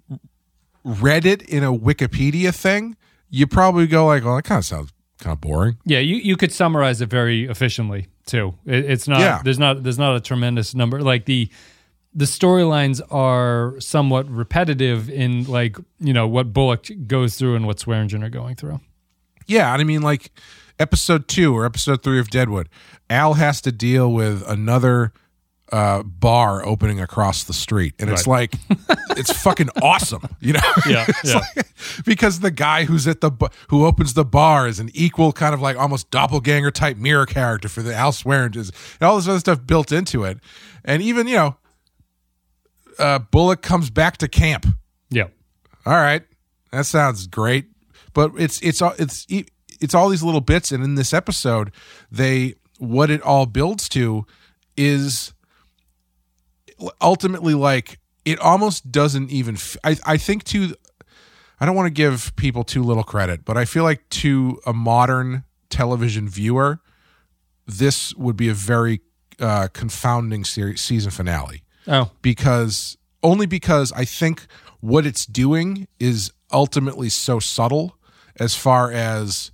read 0.83 1.25
it 1.25 1.41
in 1.43 1.63
a 1.63 1.71
Wikipedia 1.73 2.53
thing, 2.53 2.95
you 3.29 3.47
probably 3.47 3.87
go 3.87 4.05
like, 4.07 4.23
"Well, 4.23 4.35
that 4.35 4.43
kind 4.43 4.59
of 4.59 4.65
sounds 4.65 4.91
kind 5.19 5.33
of 5.33 5.41
boring." 5.41 5.77
Yeah, 5.85 5.99
you, 5.99 6.15
you 6.17 6.35
could 6.37 6.51
summarize 6.51 7.01
it 7.01 7.09
very 7.09 7.45
efficiently 7.45 8.07
too. 8.25 8.55
It, 8.65 8.85
it's 8.89 9.07
not 9.07 9.19
Yeah. 9.19 9.41
there's 9.43 9.59
not 9.59 9.83
there's 9.83 9.99
not 9.99 10.15
a 10.15 10.19
tremendous 10.19 10.73
number 10.75 11.01
like 11.01 11.25
the 11.25 11.49
the 12.13 12.25
storylines 12.25 12.99
are 13.09 13.79
somewhat 13.79 14.29
repetitive 14.29 15.09
in 15.09 15.45
like 15.45 15.77
you 15.99 16.13
know 16.13 16.27
what 16.27 16.51
Bullock 16.53 16.87
goes 17.07 17.35
through 17.37 17.55
and 17.55 17.65
what 17.65 17.77
Swearengen 17.77 18.23
are 18.23 18.29
going 18.29 18.55
through. 18.55 18.79
Yeah, 19.47 19.71
and 19.73 19.81
I 19.81 19.85
mean 19.85 20.01
like 20.01 20.31
episode 20.79 21.27
2 21.27 21.55
or 21.55 21.65
episode 21.65 22.01
3 22.03 22.19
of 22.19 22.29
Deadwood, 22.29 22.67
Al 23.09 23.35
has 23.35 23.61
to 23.61 23.71
deal 23.71 24.11
with 24.11 24.43
another 24.47 25.13
uh, 25.71 26.03
bar 26.03 26.65
opening 26.65 26.99
across 26.99 27.43
the 27.45 27.53
street, 27.53 27.93
and 27.99 28.09
it's 28.09 28.27
like 28.27 28.55
it's 29.11 29.31
fucking 29.41 29.69
awesome, 29.81 30.21
you 30.39 30.53
know? 30.53 30.59
Yeah, 30.87 31.07
yeah. 31.23 31.41
like- 31.55 31.67
because 32.05 32.41
the 32.41 32.51
guy 32.51 32.83
who's 32.85 33.07
at 33.07 33.21
the 33.21 33.31
who 33.69 33.85
opens 33.85 34.13
the 34.13 34.25
bar 34.25 34.67
is 34.67 34.79
an 34.79 34.89
equal 34.93 35.31
kind 35.31 35.53
of 35.53 35.61
like 35.61 35.77
almost 35.77 36.11
doppelganger 36.11 36.71
type 36.71 36.97
mirror 36.97 37.25
character 37.25 37.69
for 37.69 37.81
the 37.81 37.93
Al 37.95 38.11
Swearengen, 38.11 38.71
and 38.99 39.01
all 39.07 39.15
this 39.15 39.27
other 39.27 39.39
stuff 39.39 39.65
built 39.65 39.91
into 39.91 40.23
it, 40.25 40.39
and 40.83 41.01
even 41.01 41.27
you 41.27 41.35
know, 41.35 41.55
uh, 42.99 43.19
Bullock 43.19 43.61
comes 43.61 43.89
back 43.89 44.17
to 44.17 44.27
camp. 44.27 44.65
Yeah. 45.09 45.27
All 45.85 45.93
right, 45.93 46.23
that 46.71 46.85
sounds 46.85 47.27
great, 47.27 47.65
but 48.13 48.31
it's 48.37 48.61
it's 48.61 48.81
all 48.81 48.93
it's 48.99 49.25
it's 49.29 49.95
all 49.95 50.09
these 50.09 50.21
little 50.23 50.41
bits, 50.41 50.71
and 50.71 50.83
in 50.83 50.95
this 50.95 51.13
episode, 51.13 51.71
they 52.11 52.55
what 52.77 53.09
it 53.09 53.21
all 53.21 53.45
builds 53.45 53.87
to 53.89 54.25
is 54.77 55.33
ultimately 57.01 57.53
like 57.53 57.99
it 58.25 58.39
almost 58.39 58.91
doesn't 58.91 59.29
even. 59.31 59.55
f- 59.55 59.77
I 59.83 59.97
I 60.05 60.17
think 60.17 60.43
to 60.45 60.75
I 61.59 61.65
don't 61.65 61.75
want 61.75 61.87
to 61.87 61.91
give 61.93 62.35
people 62.35 62.63
too 62.63 62.83
little 62.83 63.03
credit, 63.03 63.45
but 63.45 63.57
I 63.57 63.65
feel 63.65 63.83
like 63.83 64.07
to 64.09 64.59
a 64.65 64.73
modern 64.73 65.43
television 65.69 66.27
viewer, 66.27 66.79
this 67.67 68.13
would 68.15 68.35
be 68.35 68.49
a 68.49 68.53
very 68.53 69.01
uh, 69.39 69.67
confounding 69.73 70.43
series, 70.43 70.81
season 70.81 71.11
finale 71.11 71.63
Oh, 71.87 72.11
because 72.21 72.97
only 73.23 73.45
because 73.45 73.91
I 73.93 74.05
think 74.05 74.45
what 74.81 75.05
it's 75.05 75.25
doing 75.25 75.87
is 75.99 76.31
ultimately 76.51 77.09
so 77.09 77.39
subtle 77.39 77.95
as 78.39 78.55
far 78.55 78.91
as 78.91 79.51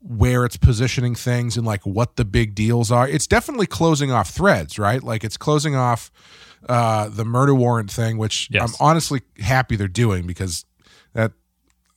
where 0.00 0.44
it's 0.44 0.56
positioning 0.56 1.14
things 1.14 1.56
and 1.56 1.66
like 1.66 1.84
what 1.84 2.16
the 2.16 2.24
big 2.24 2.54
deals 2.54 2.90
are. 2.90 3.06
It's 3.06 3.26
definitely 3.26 3.66
closing 3.66 4.10
off 4.10 4.30
threads, 4.30 4.78
right? 4.78 5.02
Like 5.02 5.22
it's 5.24 5.36
closing 5.36 5.76
off 5.76 6.10
uh 6.68 7.08
the 7.08 7.24
murder 7.24 7.54
warrant 7.54 7.90
thing, 7.90 8.18
which 8.18 8.48
Yes. 8.50 8.62
I'm 8.62 8.86
honestly 8.86 9.22
happy 9.40 9.76
they're 9.76 9.88
doing 9.88 10.26
because 10.26 10.64
that 11.14 11.32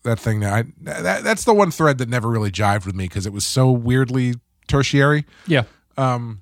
that 0.04 0.20
thing 0.20 0.40
that 0.42 0.54
I 0.54 0.64
that, 0.82 1.24
that's 1.24 1.46
the 1.46 1.54
one 1.54 1.72
thread 1.72 1.98
that 2.00 2.10
never 2.10 2.30
really 2.30 2.52
jived 2.52 2.86
with 2.86 2.96
me 2.96 3.06
because 3.06 3.26
it 3.26 3.34
was 3.34 3.46
so 3.46 3.72
weirdly 3.72 4.36
tertiary 4.68 5.26
yeah. 5.48 5.64
Um, 5.98 6.42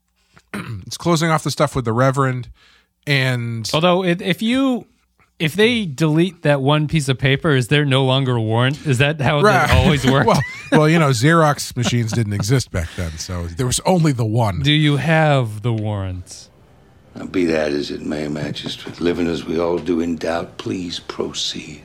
it's 0.86 0.96
closing 0.96 1.30
off 1.30 1.42
the 1.44 1.50
stuff 1.50 1.74
with 1.76 1.84
the 1.84 1.92
reverend 1.92 2.50
and 3.06 3.70
Although 3.74 4.02
it, 4.04 4.22
if 4.22 4.40
you 4.40 4.86
if 5.38 5.54
they 5.54 5.84
delete 5.84 6.42
that 6.42 6.60
one 6.62 6.86
piece 6.86 7.08
of 7.08 7.18
paper, 7.18 7.50
is 7.50 7.68
there 7.68 7.84
no 7.84 8.04
longer 8.04 8.36
a 8.36 8.40
warrant? 8.40 8.86
Is 8.86 8.98
that 8.98 9.20
how 9.20 9.42
that 9.42 9.70
always 9.72 10.06
worked? 10.10 10.26
well, 10.28 10.40
well, 10.70 10.88
you 10.88 10.98
know, 10.98 11.10
Xerox 11.10 11.76
machines 11.76 12.12
didn't 12.12 12.32
exist 12.32 12.70
back 12.70 12.88
then, 12.96 13.10
so 13.18 13.46
there 13.48 13.66
was 13.66 13.80
only 13.80 14.12
the 14.12 14.24
one. 14.24 14.60
Do 14.60 14.72
you 14.72 14.96
have 14.96 15.62
the 15.62 15.72
warrant? 15.72 16.48
Now, 17.14 17.26
be 17.26 17.44
that 17.46 17.72
as 17.72 17.90
it 17.90 18.02
may, 18.02 18.26
Magistrate, 18.26 19.00
living 19.00 19.28
as 19.28 19.44
we 19.44 19.58
all 19.58 19.78
do 19.78 20.00
in 20.00 20.16
doubt, 20.16 20.58
please 20.58 20.98
proceed. 20.98 21.84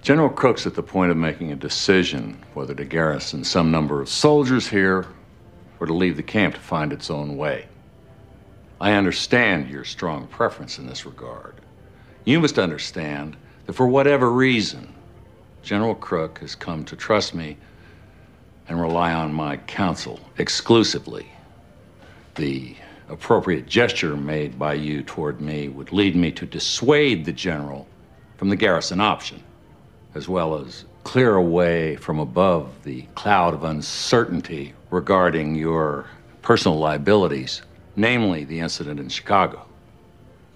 General 0.00 0.30
Crook's 0.30 0.66
at 0.66 0.74
the 0.74 0.82
point 0.82 1.10
of 1.10 1.16
making 1.16 1.52
a 1.52 1.56
decision 1.56 2.42
whether 2.54 2.74
to 2.74 2.84
garrison 2.84 3.44
some 3.44 3.70
number 3.70 4.00
of 4.00 4.08
soldiers 4.08 4.68
here 4.68 5.04
or 5.80 5.86
to 5.86 5.92
leave 5.92 6.16
the 6.16 6.22
camp 6.22 6.54
to 6.54 6.60
find 6.60 6.92
its 6.92 7.10
own 7.10 7.36
way. 7.36 7.66
I 8.80 8.92
understand 8.92 9.68
your 9.68 9.84
strong 9.84 10.26
preference 10.28 10.78
in 10.78 10.86
this 10.86 11.04
regard. 11.04 11.60
You 12.24 12.40
must 12.40 12.58
understand 12.58 13.36
that 13.66 13.72
for 13.72 13.88
whatever 13.88 14.30
reason, 14.30 14.94
General 15.62 15.94
Crook 15.94 16.38
has 16.38 16.54
come 16.54 16.84
to 16.84 16.96
trust 16.96 17.34
me 17.34 17.56
and 18.68 18.80
rely 18.80 19.12
on 19.12 19.32
my 19.32 19.56
counsel 19.56 20.20
exclusively. 20.38 21.26
The 22.36 22.76
appropriate 23.08 23.66
gesture 23.66 24.16
made 24.16 24.58
by 24.58 24.74
you 24.74 25.02
toward 25.02 25.40
me 25.40 25.68
would 25.68 25.92
lead 25.92 26.16
me 26.16 26.32
to 26.32 26.46
dissuade 26.46 27.24
the 27.24 27.32
general 27.32 27.86
from 28.36 28.48
the 28.50 28.56
garrison 28.56 29.00
option 29.00 29.42
as 30.14 30.28
well 30.28 30.56
as 30.56 30.84
clear 31.04 31.34
away 31.36 31.94
from 31.96 32.18
above 32.18 32.82
the 32.84 33.02
cloud 33.14 33.54
of 33.54 33.64
uncertainty 33.64 34.72
regarding 34.90 35.54
your 35.54 36.06
personal 36.42 36.78
liabilities, 36.78 37.60
namely 37.96 38.44
the 38.44 38.58
incident 38.60 38.98
in 38.98 39.08
Chicago. 39.08 39.64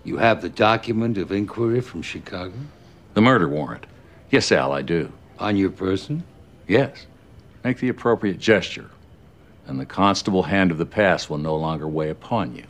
You 0.02 0.16
have 0.16 0.40
the 0.40 0.48
document 0.48 1.18
of 1.18 1.30
inquiry 1.30 1.82
from 1.82 2.00
Chicago 2.02 2.54
The 3.14 3.20
murder 3.20 3.48
warrant. 3.48 3.84
Yes, 4.30 4.50
Al, 4.50 4.72
I 4.72 4.82
do. 4.82 5.12
on 5.38 5.56
your 5.56 5.70
person? 5.70 6.22
Yes. 6.66 7.06
Make 7.62 7.78
the 7.78 7.88
appropriate 7.90 8.38
gesture, 8.38 8.90
and 9.70 9.80
the 9.80 9.86
constable 9.86 10.42
hand 10.42 10.70
of 10.70 10.78
the 10.78 10.86
past 10.86 11.30
will 11.30 11.38
no 11.38 11.56
longer 11.56 11.88
weigh 11.88 12.10
upon 12.10 12.54
you. 12.54 12.64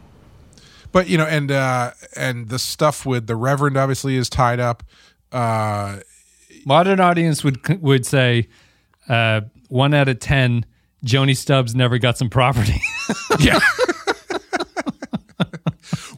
But 0.93 1.09
you 1.09 1.19
know, 1.19 1.27
and 1.27 1.51
uh 1.51 1.93
and 2.15 2.49
the 2.49 2.59
stuff 2.59 3.05
with 3.05 3.27
the 3.27 3.37
reverend 3.37 3.77
obviously 3.77 4.17
is 4.17 4.29
tied 4.31 4.61
up. 4.61 4.83
Uh 5.33 6.01
Modern 6.65 7.01
audience 7.01 7.43
would 7.43 7.83
would 7.83 8.05
say 8.05 8.49
uh, 9.09 9.43
one 9.69 9.95
out 9.95 10.09
of 10.09 10.19
ten. 10.19 10.65
Joanie 11.03 11.35
Stubbs 11.35 11.75
never 11.75 11.99
got 11.99 12.19
some 12.19 12.29
property. 12.29 12.81
yeah. 13.41 13.59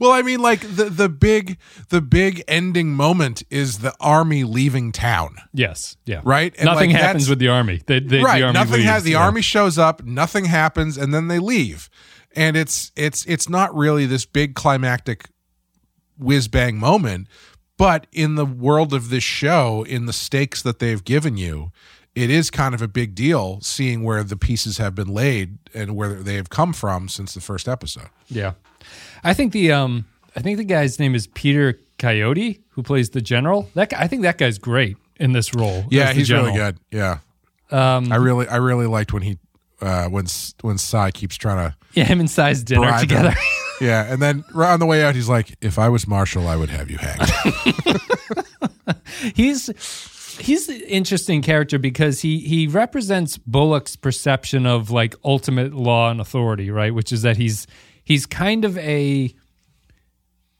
Well, 0.02 0.10
I 0.10 0.22
mean, 0.22 0.40
like 0.40 0.62
the 0.62 0.86
the 0.90 1.08
big 1.08 1.58
the 1.90 2.00
big 2.00 2.42
ending 2.48 2.92
moment 2.92 3.44
is 3.50 3.78
the 3.78 3.94
army 4.00 4.42
leaving 4.42 4.90
town. 4.90 5.36
yes, 5.52 5.96
yeah, 6.04 6.22
Right? 6.24 6.52
And, 6.58 6.64
nothing 6.64 6.90
like, 6.90 7.00
happens 7.00 7.28
with 7.28 7.38
the 7.38 7.46
army. 7.46 7.82
They, 7.86 8.00
they, 8.00 8.20
right. 8.20 8.40
the 8.40 8.46
army 8.46 8.58
nothing 8.58 8.72
leaves, 8.78 8.86
has 8.86 9.04
the 9.04 9.12
yeah. 9.12 9.22
army 9.22 9.42
shows 9.42 9.78
up, 9.78 10.02
nothing 10.02 10.46
happens, 10.46 10.96
and 10.96 11.14
then 11.14 11.28
they 11.28 11.38
leave. 11.38 11.88
And 12.34 12.56
it's 12.56 12.90
it's 12.96 13.24
it's 13.26 13.48
not 13.48 13.72
really 13.76 14.04
this 14.04 14.26
big 14.26 14.56
climactic 14.56 15.28
whiz 16.18 16.48
bang 16.48 16.80
moment, 16.80 17.28
but 17.76 18.08
in 18.10 18.34
the 18.34 18.46
world 18.46 18.92
of 18.92 19.08
this 19.08 19.22
show, 19.22 19.84
in 19.84 20.06
the 20.06 20.12
stakes 20.12 20.62
that 20.62 20.80
they've 20.80 21.04
given 21.04 21.36
you, 21.36 21.70
it 22.16 22.28
is 22.28 22.50
kind 22.50 22.74
of 22.74 22.82
a 22.82 22.88
big 22.88 23.14
deal 23.14 23.60
seeing 23.60 24.02
where 24.02 24.24
the 24.24 24.36
pieces 24.36 24.78
have 24.78 24.96
been 24.96 25.14
laid 25.14 25.58
and 25.72 25.94
where 25.94 26.14
they 26.14 26.34
have 26.34 26.50
come 26.50 26.72
from 26.72 27.08
since 27.08 27.34
the 27.34 27.40
first 27.40 27.68
episode. 27.68 28.08
Yeah, 28.28 28.54
I 29.24 29.34
think 29.34 29.52
the 29.52 29.72
um, 29.72 30.06
I 30.36 30.40
think 30.40 30.58
the 30.58 30.64
guy's 30.64 30.98
name 30.98 31.14
is 31.14 31.26
Peter 31.26 31.78
Coyote, 31.98 32.60
who 32.70 32.82
plays 32.82 33.10
the 33.10 33.20
general. 33.20 33.68
That 33.74 33.90
guy, 33.90 34.00
I 34.00 34.08
think 34.08 34.22
that 34.22 34.38
guy's 34.38 34.58
great 34.58 34.96
in 35.16 35.32
this 35.32 35.54
role. 35.54 35.84
Yeah, 35.90 36.12
he's 36.12 36.30
really 36.30 36.52
good. 36.52 36.78
Yeah. 36.90 37.18
Um, 37.70 38.12
I 38.12 38.16
really 38.16 38.48
I 38.48 38.56
really 38.56 38.86
liked 38.86 39.12
when 39.12 39.22
he 39.22 39.38
uh 39.80 40.08
when 40.08 40.26
when 40.60 40.78
Cy 40.78 41.10
keeps 41.10 41.36
trying 41.36 41.70
to 41.70 41.76
yeah, 41.94 42.04
him 42.04 42.20
and 42.20 42.30
Cy's 42.30 42.62
dinner 42.62 42.92
him. 42.92 43.00
together. 43.00 43.34
yeah, 43.80 44.12
and 44.12 44.20
then 44.20 44.44
right 44.54 44.72
on 44.72 44.80
the 44.80 44.86
way 44.86 45.02
out 45.02 45.14
he's 45.14 45.28
like, 45.28 45.56
"If 45.60 45.78
I 45.78 45.88
was 45.88 46.06
Marshall, 46.06 46.48
I 46.48 46.56
would 46.56 46.70
have 46.70 46.90
you 46.90 46.98
hanged." 46.98 47.30
he's 49.34 50.36
he's 50.38 50.68
an 50.68 50.80
interesting 50.82 51.42
character 51.42 51.78
because 51.78 52.20
he 52.20 52.38
he 52.38 52.66
represents 52.66 53.38
Bullock's 53.38 53.96
perception 53.96 54.66
of 54.66 54.90
like 54.90 55.14
ultimate 55.24 55.72
law 55.72 56.10
and 56.10 56.20
authority, 56.20 56.70
right? 56.70 56.94
Which 56.94 57.12
is 57.12 57.22
that 57.22 57.36
he's 57.36 57.66
he's 58.12 58.26
kind 58.26 58.66
of 58.66 58.76
a 58.76 59.34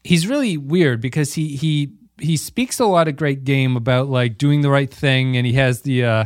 he's 0.03 0.27
really 0.27 0.57
weird 0.57 1.01
because 1.01 1.33
he 1.35 1.55
he 1.55 1.93
he 2.19 2.35
speaks 2.35 2.79
a 2.79 2.85
lot 2.85 3.07
of 3.07 3.15
great 3.15 3.43
game 3.43 3.75
about 3.75 4.09
like 4.09 4.37
doing 4.37 4.61
the 4.61 4.69
right 4.69 4.91
thing, 4.91 5.37
and 5.37 5.45
he 5.45 5.53
has 5.53 5.81
the 5.81 6.03
uh, 6.03 6.25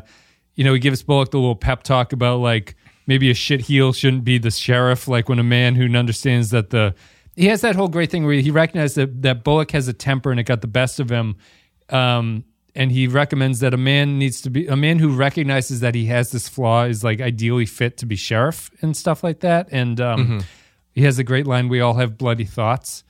you 0.55 0.63
know 0.63 0.73
he 0.73 0.79
gives 0.79 1.03
Bullock 1.03 1.31
the 1.31 1.37
little 1.37 1.55
pep 1.55 1.83
talk 1.83 2.13
about 2.13 2.37
like 2.37 2.75
maybe 3.07 3.29
a 3.29 3.33
shit 3.33 3.61
heel 3.61 3.91
shouldn't 3.93 4.23
be 4.23 4.37
the 4.37 4.51
sheriff, 4.51 5.07
like 5.07 5.27
when 5.27 5.39
a 5.39 5.43
man 5.43 5.75
who 5.75 5.93
understands 5.95 6.49
that 6.51 6.69
the 6.69 6.95
he 7.35 7.47
has 7.47 7.61
that 7.61 7.75
whole 7.75 7.89
great 7.89 8.09
thing 8.09 8.25
where 8.25 8.35
he 8.35 8.51
recognizes 8.51 8.95
that, 8.95 9.21
that 9.21 9.43
Bullock 9.43 9.71
has 9.71 9.87
a 9.87 9.93
temper 9.93 10.31
and 10.31 10.39
it 10.39 10.43
got 10.43 10.61
the 10.61 10.67
best 10.67 10.99
of 10.99 11.09
him. 11.09 11.35
Um, 11.89 12.45
and 12.73 12.91
he 12.91 13.07
recommends 13.07 13.59
that 13.59 13.73
a 13.73 13.77
man 13.77 14.17
needs 14.17 14.41
to 14.41 14.49
be 14.49 14.67
a 14.67 14.75
man 14.75 14.97
who 14.99 15.09
recognizes 15.09 15.81
that 15.81 15.93
he 15.93 16.05
has 16.05 16.31
this 16.31 16.47
flaw 16.47 16.83
is 16.85 17.03
like 17.03 17.21
ideally 17.21 17.65
fit 17.65 17.97
to 17.97 18.05
be 18.05 18.15
sheriff 18.15 18.71
and 18.81 18.95
stuff 18.95 19.23
like 19.23 19.41
that. 19.41 19.67
And 19.71 19.99
um, 20.01 20.19
Mm-hmm. 20.19 20.39
He 20.97 21.03
has 21.03 21.19
a 21.19 21.23
great 21.23 21.45
line: 21.45 21.69
"We 21.69 21.79
all 21.79 21.93
have 21.93 22.17
bloody 22.17 22.43
thoughts." 22.43 23.03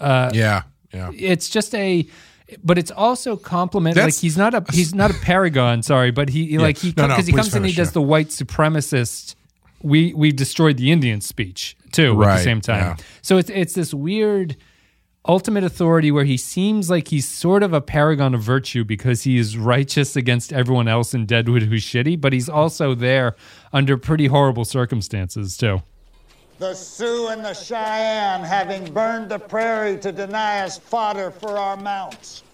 Uh, 0.00 0.30
yeah, 0.32 0.62
yeah. 0.92 1.10
it's 1.14 1.50
just 1.50 1.74
a 1.74 2.06
but 2.62 2.78
it's 2.78 2.90
also 2.90 3.36
compliment 3.36 3.96
like 3.96 4.14
he's 4.14 4.36
not 4.36 4.54
a 4.54 4.64
he's 4.72 4.94
not 4.94 5.10
a 5.10 5.14
paragon 5.14 5.82
sorry 5.82 6.10
but 6.10 6.28
he 6.28 6.46
he 6.46 6.58
like 6.58 6.78
he 6.78 6.94
No, 6.96 7.08
because 7.08 7.08
no, 7.08 7.16
he 7.16 7.32
please 7.32 7.36
comes 7.36 7.54
in 7.56 7.64
he 7.64 7.68
finish, 7.68 7.76
does 7.76 7.88
yeah. 7.88 7.92
the 7.92 8.02
white 8.02 8.28
supremacist 8.28 9.34
we 9.82 10.14
we 10.14 10.30
destroyed 10.32 10.76
the 10.76 10.92
indian 10.92 11.20
speech 11.20 11.76
too 11.92 12.22
at 12.22 12.36
the 12.36 12.42
same 12.42 12.60
time 12.60 12.96
yeah. 12.98 13.04
so 13.20 13.36
it's 13.36 13.50
it's 13.50 13.74
this 13.74 13.92
weird 13.92 14.56
ultimate 15.26 15.64
authority 15.64 16.12
where 16.12 16.24
he 16.24 16.36
seems 16.36 16.88
like 16.88 17.08
he's 17.08 17.28
sort 17.28 17.64
of 17.64 17.72
a 17.72 17.80
paragon 17.80 18.32
of 18.32 18.42
virtue 18.42 18.84
because 18.84 19.24
he 19.24 19.38
is 19.38 19.58
righteous 19.58 20.14
against 20.14 20.52
everyone 20.52 20.86
else 20.86 21.14
in 21.14 21.26
deadwood 21.26 21.62
who's 21.62 21.84
shitty 21.84 22.20
but 22.20 22.32
he's 22.32 22.48
also 22.48 22.94
there 22.94 23.34
under 23.72 23.96
pretty 23.96 24.26
horrible 24.26 24.64
circumstances 24.64 25.56
too 25.56 25.82
The 26.58 26.72
Sioux 26.72 27.28
and 27.28 27.44
the 27.44 27.52
Cheyenne, 27.52 28.42
having 28.42 28.90
burned 28.92 29.30
the 29.30 29.38
prairie 29.38 29.98
to 29.98 30.10
deny 30.10 30.60
us 30.60 30.78
fodder 30.78 31.30
for 31.30 31.58
our 31.58 31.76
mounts. 31.76 32.44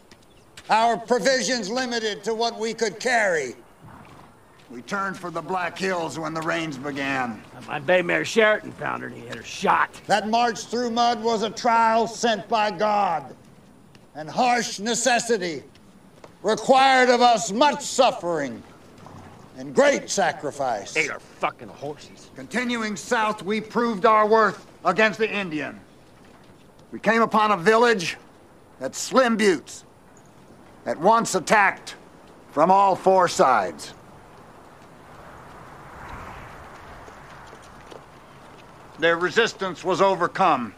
Our 0.70 0.96
provisions 0.96 1.70
limited 1.70 2.24
to 2.24 2.34
what 2.34 2.58
we 2.58 2.74
could 2.74 2.98
carry. 2.98 3.54
We 4.70 4.82
turned 4.82 5.16
for 5.16 5.30
the 5.30 5.42
Black 5.42 5.78
Hills 5.78 6.18
when 6.18 6.34
the 6.34 6.40
rains 6.40 6.78
began. 6.78 7.42
My 7.68 7.78
bay 7.78 8.02
mare 8.02 8.24
Sheraton 8.24 8.72
found 8.72 9.02
her 9.02 9.08
and 9.08 9.16
he 9.16 9.26
had 9.26 9.36
her 9.36 9.44
shot. 9.44 10.00
That 10.06 10.28
march 10.28 10.66
through 10.66 10.90
mud 10.90 11.22
was 11.22 11.42
a 11.42 11.50
trial 11.50 12.08
sent 12.08 12.48
by 12.48 12.72
God, 12.72 13.36
and 14.16 14.28
harsh 14.28 14.80
necessity 14.80 15.62
required 16.42 17.08
of 17.08 17.20
us 17.20 17.52
much 17.52 17.82
suffering 17.82 18.62
and 19.56 19.74
great 19.74 20.08
sacrifice. 20.08 20.96
Ate 20.96 21.10
our 21.10 21.20
fucking 21.20 21.68
horses. 21.68 22.30
Continuing 22.34 22.96
south, 22.96 23.42
we 23.42 23.60
proved 23.60 24.06
our 24.06 24.26
worth 24.26 24.66
against 24.84 25.18
the 25.18 25.30
Indian. 25.30 25.78
We 26.90 26.98
came 26.98 27.22
upon 27.22 27.52
a 27.52 27.56
village 27.56 28.16
at 28.80 28.94
Slim 28.94 29.36
Buttes, 29.36 29.84
at 30.86 30.98
once 30.98 31.34
attacked 31.34 31.96
from 32.50 32.70
all 32.70 32.96
four 32.96 33.28
sides. 33.28 33.94
Their 38.98 39.16
resistance 39.16 39.82
was 39.82 40.00
overcome. 40.00 40.74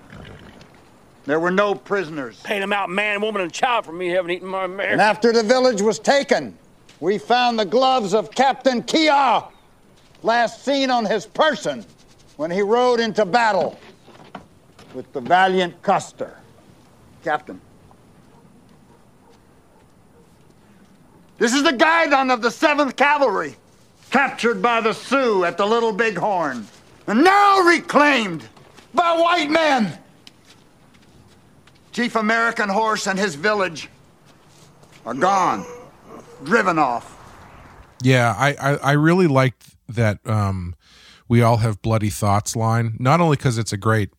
There 1.24 1.40
were 1.40 1.50
no 1.50 1.74
prisoners. 1.74 2.40
Paid 2.42 2.62
him 2.62 2.72
out 2.72 2.90
man, 2.90 3.20
woman, 3.20 3.42
and 3.42 3.52
child 3.52 3.84
for 3.86 3.92
me 3.92 4.08
having 4.08 4.30
eaten 4.30 4.48
my 4.48 4.66
mare. 4.66 4.92
And 4.92 5.00
after 5.00 5.32
the 5.32 5.42
village 5.42 5.80
was 5.80 5.98
taken, 5.98 6.56
we 7.04 7.18
found 7.18 7.58
the 7.58 7.66
gloves 7.66 8.14
of 8.14 8.30
Captain 8.30 8.82
Keogh, 8.82 9.46
last 10.22 10.64
seen 10.64 10.88
on 10.88 11.04
his 11.04 11.26
person 11.26 11.84
when 12.38 12.50
he 12.50 12.62
rode 12.62 12.98
into 12.98 13.26
battle 13.26 13.78
with 14.94 15.12
the 15.12 15.20
valiant 15.20 15.82
Custer. 15.82 16.34
Captain. 17.22 17.60
This 21.36 21.52
is 21.52 21.62
the 21.62 21.74
guidon 21.74 22.30
of 22.30 22.40
the 22.40 22.48
7th 22.48 22.96
Cavalry, 22.96 23.54
captured 24.10 24.62
by 24.62 24.80
the 24.80 24.94
Sioux 24.94 25.44
at 25.44 25.58
the 25.58 25.66
Little 25.66 25.92
Bighorn, 25.92 26.66
and 27.06 27.22
now 27.22 27.60
reclaimed 27.60 28.48
by 28.94 29.14
white 29.14 29.50
men. 29.50 29.98
Chief 31.92 32.16
American 32.16 32.70
Horse 32.70 33.06
and 33.06 33.18
his 33.18 33.34
village 33.34 33.90
are 35.04 35.12
gone, 35.12 35.66
driven 36.44 36.78
off. 36.78 37.16
Yeah, 38.02 38.34
I, 38.36 38.54
I, 38.60 38.76
I 38.76 38.92
really 38.92 39.26
liked 39.26 39.74
that 39.88 40.18
um, 40.26 40.74
we 41.28 41.42
all 41.42 41.58
have 41.58 41.80
bloody 41.82 42.10
thoughts 42.10 42.54
line. 42.56 42.96
Not 42.98 43.20
only 43.20 43.36
because 43.36 43.58
it's 43.58 43.72
a 43.72 43.76
great 43.76 44.10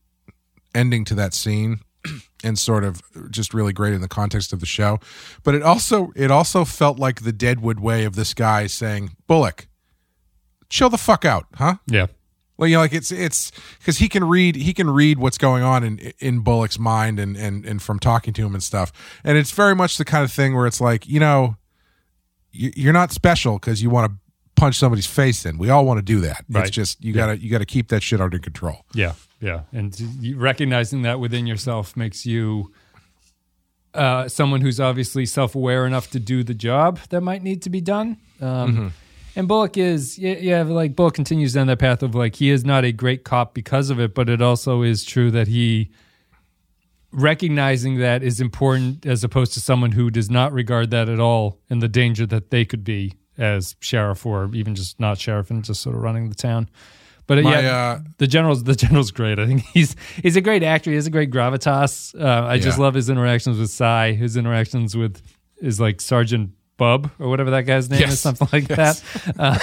ending 0.73 1.05
to 1.05 1.15
that 1.15 1.34
scene 1.34 1.80
and 2.43 2.57
sort 2.57 2.84
of 2.84 3.01
just 3.30 3.53
really 3.53 3.73
great 3.73 3.93
in 3.93 4.01
the 4.01 4.07
context 4.07 4.53
of 4.53 4.59
the 4.59 4.65
show, 4.65 4.99
but 5.43 5.55
it 5.55 5.61
also 5.63 6.11
it 6.15 6.32
also 6.32 6.65
felt 6.65 6.99
like 6.99 7.21
the 7.21 7.32
Deadwood 7.34 7.80
way 7.80 8.05
of 8.05 8.15
this 8.15 8.34
guy 8.34 8.67
saying, 8.67 9.11
"Bullock, 9.28 9.67
chill 10.69 10.89
the 10.89 10.97
fuck 10.97 11.26
out, 11.26 11.45
huh?" 11.55 11.76
yeah 11.88 12.07
Well, 12.57 12.67
you 12.69 12.76
know, 12.76 12.82
like 12.82 12.93
it's 12.93 13.11
it's 13.11 13.51
because 13.80 13.97
he 13.99 14.09
can 14.09 14.23
read 14.23 14.55
he 14.55 14.73
can 14.73 14.89
read 14.89 15.19
what's 15.19 15.38
going 15.38 15.63
on 15.63 15.84
in 15.84 15.97
in 16.19 16.39
Bullock's 16.39 16.80
mind 16.80 17.19
and 17.19 17.36
and 17.38 17.65
and 17.65 17.82
from 17.82 17.99
talking 17.99 18.34
to 18.34 18.45
him 18.45 18.53
and 18.53 18.63
stuff, 18.63 18.91
and 19.23 19.38
it's 19.38 19.51
very 19.51 19.76
much 19.76 19.97
the 19.97 20.05
kind 20.05 20.23
of 20.23 20.32
thing 20.32 20.55
where 20.55 20.65
it's 20.67 20.82
like 20.82 21.07
you 21.07 21.19
know, 21.19 21.41
you- 21.45 21.55
you're 22.56 22.93
not 22.93 23.12
special 23.12 23.60
because 23.60 23.82
you 23.84 23.89
want 23.89 24.12
to 24.12 24.18
punch 24.56 24.78
somebody's 24.78 25.06
face 25.06 25.45
in. 25.45 25.58
We 25.58 25.70
all 25.70 25.86
want 25.86 25.97
to 25.97 26.01
do 26.03 26.22
that. 26.22 26.45
Right. 26.49 26.62
It's 26.68 26.72
just 26.72 27.03
you 27.03 27.12
Yeah. 27.14 27.18
gotta 27.26 27.38
you 27.39 27.49
gotta 27.49 27.66
keep 27.66 27.89
that 27.89 28.01
shit 28.03 28.22
under 28.22 28.39
control. 28.39 28.86
Yeah, 28.93 29.14
yeah, 29.41 29.62
and 29.74 29.93
recognizing 30.36 31.01
that 31.03 31.20
within 31.20 31.45
yourself 31.47 31.95
makes 31.97 32.26
you 32.26 32.72
uh, 33.93 34.28
someone 34.28 34.60
who's 34.62 34.80
obviously 34.80 35.26
self-aware 35.26 35.86
enough 35.88 36.10
to 36.12 36.20
do 36.20 36.43
the 36.43 36.53
job 36.53 36.99
that 37.10 37.22
might 37.22 37.41
need 37.43 37.62
to 37.62 37.70
be 37.70 37.80
done. 37.82 38.18
Um, 38.41 38.76
Mhm. 38.76 38.91
And 39.38 39.47
Bullock 39.49 39.78
is, 39.78 40.18
yeah, 40.18 40.36
yeah, 40.39 40.62
like 40.64 40.95
Bullock 40.95 41.14
continues 41.14 41.53
down 41.53 41.68
that 41.68 41.80
path 41.80 42.01
of 42.03 42.16
like 42.16 42.36
he 42.36 42.49
is 42.49 42.64
not 42.66 42.86
a 42.86 42.91
great 42.93 43.24
cop 43.26 43.53
because 43.53 43.89
of 43.89 43.99
it, 43.99 44.14
but 44.16 44.30
it 44.30 44.41
also 44.41 44.82
is 44.82 45.03
true 45.03 45.30
that 45.32 45.47
he 45.47 45.89
recognizing 47.16 47.99
that 47.99 48.22
is 48.24 48.41
important 48.41 49.05
as 49.05 49.24
opposed 49.24 49.53
to 49.53 49.61
someone 49.61 49.93
who 49.93 50.09
does 50.09 50.30
not 50.30 50.51
regard 50.51 50.91
that 50.91 51.09
at 51.09 51.20
all 51.20 51.59
and 51.70 51.82
the 51.82 51.88
danger 51.88 52.26
that 52.26 52.51
they 52.51 52.66
could 52.66 52.84
be 52.84 53.13
as 53.38 53.76
sheriff 53.80 54.26
or 54.26 54.49
even 54.53 54.76
just 54.76 54.99
not 54.99 55.18
sheriff 55.18 55.49
and 55.49 55.63
just 55.63 55.82
sort 55.82 55.95
of 55.95 56.01
running 56.01 56.30
the 56.30 56.36
town. 56.36 56.70
But 57.28 57.39
uh, 57.39 57.41
My, 57.41 57.61
yeah, 57.61 57.76
uh, 57.76 57.99
the 58.18 58.28
general's 58.28 58.63
the 58.66 58.76
general's 58.76 59.11
great. 59.11 59.39
I 59.39 59.47
think 59.47 59.61
he's 59.74 59.95
he's 60.22 60.36
a 60.36 60.41
great 60.41 60.61
actor. 60.61 60.91
He 60.91 60.95
has 60.95 61.07
a 61.07 61.11
great 61.11 61.32
gravitas. 61.32 62.20
Uh, 62.20 62.45
I 62.45 62.59
just 62.59 62.78
love 62.78 62.93
his 62.93 63.09
interactions 63.09 63.57
with 63.57 63.72
Cy. 63.72 64.11
His 64.11 64.38
interactions 64.38 64.95
with 64.95 65.22
is 65.57 65.80
like 65.80 66.01
Sergeant 66.01 66.51
Bub 66.78 67.09
or 67.19 67.30
whatever 67.30 67.51
that 67.51 67.61
guy's 67.61 67.89
name 67.89 68.03
is, 68.03 68.09
Yes. 68.09 68.19
something 68.21 68.47
like 68.51 68.67
Yes. 68.69 69.01
that. 69.23 69.39
Uh, 69.39 69.57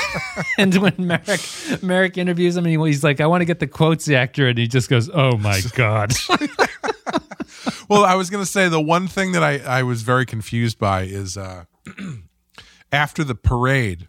and 0.58 0.74
when 0.76 0.94
Merrick 0.98 1.40
Merrick 1.82 2.16
interviews 2.18 2.56
him, 2.56 2.64
and 2.66 2.86
he's 2.86 3.04
like, 3.04 3.20
"I 3.20 3.26
want 3.26 3.42
to 3.42 3.44
get 3.44 3.58
the 3.60 3.66
quotes 3.66 4.08
accurate," 4.10 4.50
and 4.50 4.58
he 4.58 4.66
just 4.68 4.88
goes, 4.88 5.10
"Oh 5.12 5.36
my 5.36 5.60
god." 5.74 6.12
well, 7.88 8.04
I 8.04 8.14
was 8.14 8.30
going 8.30 8.44
to 8.44 8.50
say 8.50 8.68
the 8.68 8.80
one 8.80 9.06
thing 9.08 9.32
that 9.32 9.42
I, 9.42 9.58
I 9.58 9.82
was 9.82 10.02
very 10.02 10.24
confused 10.26 10.78
by 10.78 11.02
is 11.02 11.36
uh, 11.36 11.64
after 12.92 13.24
the 13.24 13.34
parade, 13.34 14.06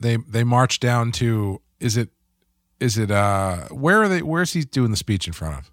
they 0.00 0.16
they 0.16 0.44
march 0.44 0.80
down 0.80 1.12
to 1.12 1.60
is 1.80 1.96
it 1.96 2.10
is 2.80 2.98
it 2.98 3.10
uh 3.10 3.68
where 3.68 4.02
are 4.02 4.08
they 4.08 4.22
where's 4.22 4.52
he 4.52 4.62
doing 4.62 4.90
the 4.90 4.96
speech 4.96 5.26
in 5.26 5.32
front 5.32 5.58
of? 5.58 5.70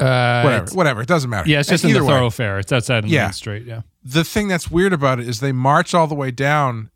Uh, 0.00 0.42
whatever, 0.42 0.74
whatever. 0.74 1.00
It 1.02 1.08
doesn't 1.08 1.28
matter. 1.30 1.48
Yeah, 1.48 1.60
it's 1.60 1.68
just 1.68 1.84
in 1.84 1.92
the 1.92 2.02
way. 2.02 2.08
thoroughfare. 2.08 2.58
It's 2.58 2.72
outside 2.72 3.04
in 3.04 3.10
the 3.10 3.14
Yeah. 3.16 3.24
main 3.24 3.32
street. 3.32 3.66
Yeah. 3.66 3.82
The 4.04 4.24
thing 4.24 4.48
that's 4.48 4.70
weird 4.70 4.92
about 4.92 5.20
it 5.20 5.28
is 5.28 5.40
they 5.40 5.52
march 5.52 5.94
all 5.94 6.06
the 6.06 6.14
way 6.14 6.30
down. 6.30 6.90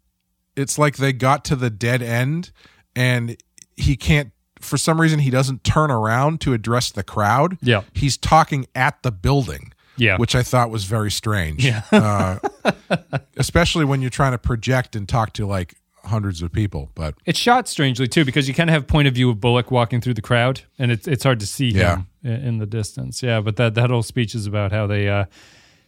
It's 0.56 0.78
like 0.78 0.96
they 0.96 1.12
got 1.12 1.44
to 1.46 1.56
the 1.56 1.70
dead 1.70 2.02
end, 2.02 2.50
and 2.94 3.36
he 3.76 3.96
can't. 3.96 4.32
For 4.60 4.76
some 4.78 5.00
reason, 5.00 5.18
he 5.18 5.30
doesn't 5.30 5.64
turn 5.64 5.90
around 5.90 6.40
to 6.42 6.52
address 6.52 6.90
the 6.92 7.02
crowd. 7.02 7.58
Yeah. 7.62 7.82
he's 7.94 8.16
talking 8.16 8.66
at 8.74 9.02
the 9.02 9.10
building. 9.10 9.72
Yeah. 9.98 10.16
which 10.16 10.34
I 10.34 10.42
thought 10.42 10.70
was 10.70 10.84
very 10.84 11.10
strange. 11.10 11.62
Yeah. 11.64 11.82
uh, 11.92 12.38
especially 13.36 13.84
when 13.84 14.00
you're 14.00 14.10
trying 14.10 14.32
to 14.32 14.38
project 14.38 14.96
and 14.96 15.06
talk 15.08 15.32
to 15.34 15.46
like 15.46 15.74
hundreds 16.04 16.42
of 16.42 16.52
people. 16.52 16.90
But 16.94 17.14
It's 17.26 17.38
shot 17.38 17.68
strangely 17.68 18.08
too 18.08 18.24
because 18.24 18.48
you 18.48 18.54
kind 18.54 18.68
of 18.70 18.74
have 18.74 18.86
point 18.86 19.08
of 19.08 19.14
view 19.14 19.30
of 19.30 19.40
Bullock 19.40 19.70
walking 19.70 20.00
through 20.00 20.14
the 20.14 20.22
crowd, 20.22 20.62
and 20.78 20.90
it's 20.92 21.06
it's 21.08 21.24
hard 21.24 21.40
to 21.40 21.46
see 21.46 21.68
Yeah. 21.70 21.96
him 21.96 22.06
in, 22.22 22.32
in 22.48 22.58
the 22.58 22.66
distance. 22.66 23.22
Yeah, 23.22 23.40
but 23.40 23.56
that 23.56 23.74
that 23.74 23.90
whole 23.90 24.02
speech 24.02 24.34
is 24.34 24.46
about 24.46 24.72
how 24.72 24.86
they 24.86 25.08
uh, 25.08 25.24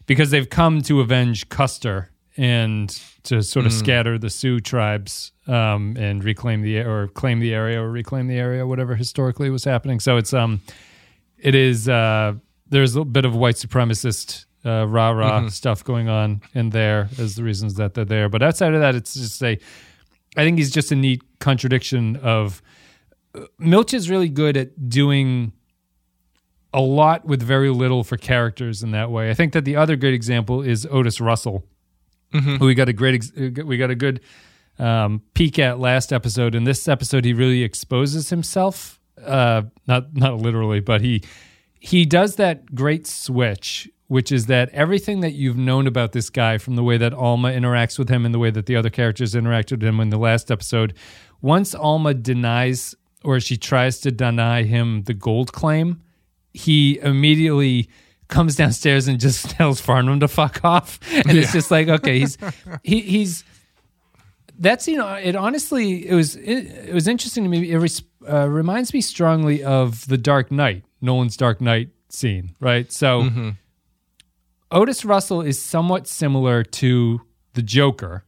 because 0.06 0.30
they've 0.30 0.48
come 0.48 0.82
to 0.82 1.00
avenge 1.00 1.48
Custer 1.48 2.10
and 2.36 2.90
to 3.22 3.42
sort 3.42 3.64
of 3.66 3.72
Mm. 3.72 3.78
scatter 3.78 4.18
the 4.18 4.28
Sioux 4.30 4.60
tribes 4.60 5.32
um, 5.46 5.96
and 5.96 6.22
reclaim 6.24 6.62
the 6.62 6.78
or 6.80 7.08
claim 7.08 7.38
the 7.40 7.54
area 7.54 7.80
or 7.80 7.90
reclaim 7.90 8.26
the 8.26 8.36
area, 8.38 8.66
whatever 8.66 8.96
historically 8.96 9.50
was 9.50 9.64
happening. 9.64 10.00
So 10.00 10.16
it's 10.16 10.32
um 10.32 10.60
it 11.38 11.54
is 11.54 11.88
uh 11.88 12.34
there's 12.68 12.96
a 12.96 13.04
bit 13.04 13.24
of 13.24 13.34
white 13.36 13.54
supremacist 13.56 14.46
uh, 14.64 14.86
rah 14.88 15.10
rah 15.10 15.40
Mhm. 15.42 15.50
stuff 15.52 15.84
going 15.84 16.08
on 16.08 16.40
in 16.54 16.70
there 16.70 17.08
as 17.18 17.34
the 17.36 17.42
reasons 17.44 17.74
that 17.74 17.94
they're 17.94 18.04
there. 18.06 18.28
But 18.30 18.42
outside 18.42 18.72
of 18.74 18.80
that, 18.80 18.94
it's 18.94 19.14
just 19.14 19.42
a. 19.42 19.58
I 20.37 20.43
think 20.45 20.59
he's 20.59 20.70
just 20.70 20.91
a 20.93 20.97
neat 20.97 21.22
contradiction 21.41 22.16
of. 22.16 22.62
Milch 23.59 23.93
is 23.93 24.09
really 24.09 24.28
good 24.28 24.57
at 24.57 24.89
doing 24.89 25.53
a 26.72 26.80
lot 26.80 27.24
with 27.24 27.43
very 27.43 27.70
little 27.70 28.05
for 28.05 28.16
characters 28.16 28.82
in 28.82 28.91
that 28.93 29.11
way. 29.11 29.30
I 29.30 29.35
think 29.35 29.53
that 29.53 29.64
the 29.64 29.76
other 29.76 29.97
great 29.97 30.14
example 30.14 30.62
is 30.62 30.87
Otis 30.91 31.20
Russell, 31.20 31.64
Mhm. 32.32 32.59
who 32.59 32.66
we 32.66 32.74
got 32.74 32.89
a 32.89 32.93
great 32.93 33.14
ex- 33.16 33.32
we 33.64 33.76
got 33.76 33.91
a 33.91 33.95
good 33.95 34.20
um, 34.78 35.22
peek 35.35 35.59
at 35.61 35.78
last 35.78 36.12
episode. 36.12 36.55
In 36.57 36.64
this 36.64 36.89
episode, 36.89 37.24
he 37.24 37.32
really 37.32 37.62
exposes 37.62 38.30
himself, 38.30 38.99
uh, 39.24 39.62
not 39.87 40.16
not 40.16 40.39
literally, 40.41 40.80
but 40.80 41.01
he 41.01 41.22
he 41.78 42.05
does 42.05 42.37
that 42.37 42.74
great 42.74 43.07
switch, 43.07 43.89
which 44.07 44.30
is 44.30 44.46
that 44.46 44.68
everything 44.70 45.20
that 45.20 45.32
you've 45.32 45.57
known 45.57 45.86
about 45.86 46.12
this 46.12 46.30
guy 46.30 46.59
from 46.59 46.76
the 46.76 46.82
way 46.82 46.96
that 46.98 47.12
Alma 47.14 47.50
interacts 47.50 47.98
with 47.98 48.09
him 48.09 48.24
and 48.24 48.34
the 48.34 48.38
way 48.38 48.50
that 48.50 48.66
the 48.66 48.76
other 48.76 48.90
characters 48.90 49.34
interacted 49.34 49.72
with 49.78 49.84
him 49.84 50.00
in 50.00 50.11
the 50.11 50.18
last 50.18 50.50
episode, 50.50 50.94
once 51.40 51.74
Alma 51.74 52.14
denies 52.14 52.94
or 53.24 53.40
she 53.40 53.57
tries 53.57 54.00
to 54.00 54.11
deny 54.11 54.62
him 54.64 55.02
the 55.05 55.14
gold 55.14 55.52
claim, 55.52 56.02
he 56.52 56.98
immediately 57.00 57.88
comes 58.28 58.57
downstairs 58.57 59.09
and 59.09 59.18
just 59.18 59.48
tells 59.57 59.80
Farnham 59.80 60.20
to 60.20 60.28
fuck 60.28 60.62
off. 60.64 60.98
And 61.12 61.30
it's 61.38 61.52
just 61.52 61.70
like, 61.70 61.88
okay, 61.88 62.18
he's 62.20 62.36
he, 62.82 63.00
he's 63.00 63.44
that's 64.59 64.86
you 64.86 64.96
know 64.96 65.09
it 65.14 65.34
honestly 65.34 66.07
it 66.09 66.14
was 66.14 66.36
it, 66.36 66.66
it 66.88 66.94
was 66.94 67.09
interesting 67.09 67.42
to 67.42 67.50
me 67.50 67.70
it 67.72 67.76
res, 67.78 68.02
uh, 68.30 68.48
reminds 68.48 68.94
me 68.94 69.00
strongly 69.00 69.64
of 69.64 70.07
the 70.07 70.16
dark 70.16 70.52
knight 70.52 70.84
nolan's 71.00 71.36
dark 71.36 71.61
knight 71.61 71.88
scene 72.09 72.55
right 72.61 72.92
so 72.92 73.22
Mhm. 73.24 73.57
Otis 74.74 75.04
russell 75.04 75.40
is 75.40 75.62
somewhat 75.62 76.06
similar 76.06 76.62
to 76.62 77.20
the 77.54 77.62
joker 77.62 78.24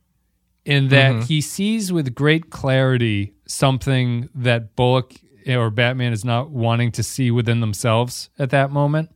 in 0.65 0.89
that 0.89 1.15
Mhm. 1.17 1.25
he 1.27 1.41
sees 1.41 1.93
with 1.93 2.15
great 2.15 2.51
clarity 2.51 3.33
something 3.47 4.29
that 4.35 4.75
bullock 4.77 5.15
or 5.47 5.71
batman 5.71 6.13
is 6.13 6.25
not 6.25 6.51
wanting 6.51 6.91
to 6.93 7.03
see 7.03 7.31
within 7.31 7.61
themselves 7.61 8.31
at 8.39 8.51
that 8.51 8.71
moment 8.71 9.11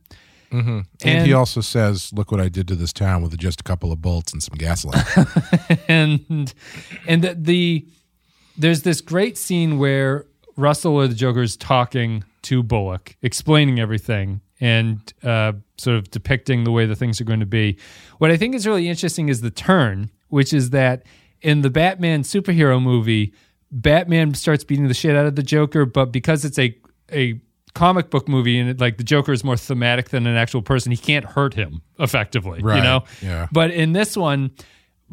hmm 0.51 0.81
And, 1.01 1.25
he 1.25 1.31
also 1.33 1.61
says, 1.61 2.11
"Look 2.13 2.29
what 2.29 2.41
I 2.41 2.49
did 2.49 2.67
to 2.67 2.75
this 2.75 2.91
town 2.91 3.23
with 3.23 3.37
just 3.37 3.61
a 3.61 3.63
couple 3.63 3.89
of 3.93 4.01
bolts 4.01 4.33
and 4.33 4.43
some 4.43 4.57
gasoline." 4.57 5.01
and 5.87 6.53
and 7.07 7.21
the, 7.23 7.35
the 7.39 7.85
there's 8.57 8.81
this 8.81 8.99
great 8.99 9.37
scene 9.37 9.77
where 9.79 10.25
Russell 10.57 10.95
or 10.95 11.07
the 11.07 11.15
Joker 11.15 11.41
is 11.41 11.55
talking 11.55 12.25
to 12.43 12.61
Bullock, 12.63 13.15
explaining 13.21 13.79
everything 13.79 14.41
and 14.59 14.99
uh, 15.23 15.53
sort 15.81 15.97
of 15.97 16.11
depicting 16.11 16.63
the 16.63 16.71
way 16.71 16.85
the 16.85 16.95
things 16.95 17.19
are 17.19 17.25
going 17.25 17.39
to 17.39 17.45
be. 17.45 17.77
What 18.19 18.31
I 18.31 18.37
think 18.37 18.55
is 18.55 18.67
really 18.67 18.87
interesting 18.87 19.29
is 19.29 19.41
the 19.41 19.51
turn, 19.51 20.11
which 20.29 20.53
is 20.53 20.69
that 20.71 21.03
in 21.41 21.61
the 21.61 21.69
Batman 21.69 22.23
superhero 22.23 22.81
movie, 22.81 23.33
Batman 23.71 24.33
starts 24.33 24.63
beating 24.63 24.87
the 24.87 24.93
shit 24.93 25.15
out 25.15 25.25
of 25.25 25.35
the 25.35 25.43
Joker, 25.43 25.85
but 25.85 26.11
because 26.11 26.45
it's 26.45 26.59
a 26.59 26.77
a 27.11 27.41
comic 27.73 28.09
book 28.09 28.27
movie 28.27 28.59
and 28.59 28.69
it, 28.69 28.79
like 28.79 28.97
the 28.97 29.03
Joker 29.03 29.31
is 29.31 29.43
more 29.43 29.57
thematic 29.57 30.09
than 30.09 30.27
an 30.27 30.35
actual 30.35 30.61
person, 30.61 30.91
he 30.91 30.97
can't 30.97 31.25
hurt 31.25 31.53
him 31.53 31.81
effectively. 31.99 32.61
right. 32.61 32.77
You 32.77 32.83
know, 32.83 33.03
yeah. 33.21 33.47
but 33.51 33.71
in 33.71 33.93
this 33.93 34.17
one, 34.17 34.51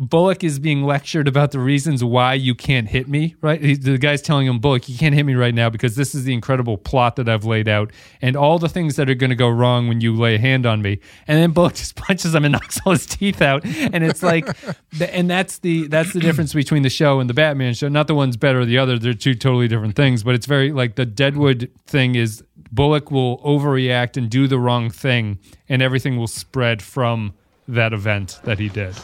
Bullock 0.01 0.45
is 0.45 0.61
being 0.61 0.85
lectured 0.85 1.27
about 1.27 1.51
the 1.51 1.59
reasons 1.59 2.05
why 2.05 2.35
you 2.35 2.55
can't 2.55 2.89
hit 2.89 3.09
me, 3.09 3.35
right? 3.41 3.61
He, 3.61 3.75
the 3.75 3.99
guy's 3.99 4.23
telling 4.23 4.47
him, 4.47 4.61
Bullock, 4.61 4.89
you 4.89 4.97
can't 4.97 5.13
hit 5.13 5.25
me 5.25 5.35
right 5.35 5.53
now 5.53 5.71
because 5.71 5.97
this 5.97 6.15
is 6.15 6.23
the 6.23 6.33
incredible 6.33 6.79
plot 6.79 7.17
that 7.17 7.29
I've 7.29 7.45
laid 7.45 7.67
out 7.67 7.91
and 8.23 8.37
all 8.37 8.61
the 8.61 8.69
things 8.69 8.95
that 8.95 9.11
are 9.11 9.17
going 9.17 9.31
to 9.31 9.37
go 9.37 9.49
wrong 9.49 9.89
when 9.89 10.01
you 10.01 10.15
lay 10.15 10.37
a 10.37 10.39
hand 10.39 10.67
on 10.67 10.83
me. 10.83 11.01
And 11.27 11.37
then 11.37 11.51
Bullock 11.51 11.75
just 11.75 11.97
punches 11.97 12.33
him 12.33 12.45
and 12.45 12.53
knocks 12.53 12.79
all 12.87 12.93
his 12.93 13.07
teeth 13.07 13.43
out. 13.43 13.65
And 13.65 14.05
it's 14.05 14.23
like, 14.23 14.47
the, 14.93 15.13
and 15.13 15.29
that's 15.29 15.59
the, 15.59 15.89
that's 15.89 16.13
the 16.13 16.21
difference 16.21 16.55
between 16.55 16.85
the 16.85 16.91
show 16.91 17.19
and 17.19 17.29
the 17.29 17.35
Batman 17.35 17.75
show. 17.75 17.89
Not 17.89 18.07
the 18.07 18.15
one's 18.15 18.37
better 18.37 18.61
or 18.61 18.65
the 18.65 18.79
other. 18.79 19.01
They're 19.01 19.15
two 19.15 19.35
totally 19.35 19.67
different 19.67 19.97
things, 19.97 20.23
but 20.23 20.37
it's 20.37 20.47
very 20.47 20.71
like 20.71 20.95
the 20.95 21.07
Deadwood 21.07 21.73
thing 21.89 22.15
is 22.15 22.45
Bullock 22.71 23.11
will 23.11 23.39
overreact 23.39 24.17
and 24.17 24.31
do 24.31 24.47
the 24.47 24.61
wrong 24.61 24.91
thing 24.91 25.41
and 25.69 25.83
everything 25.83 26.17
will 26.17 26.29
spread 26.29 26.83
from 26.83 27.35
that 27.67 27.93
event 27.93 28.39
that 28.45 28.61
he 28.61 28.69
did. 28.69 28.95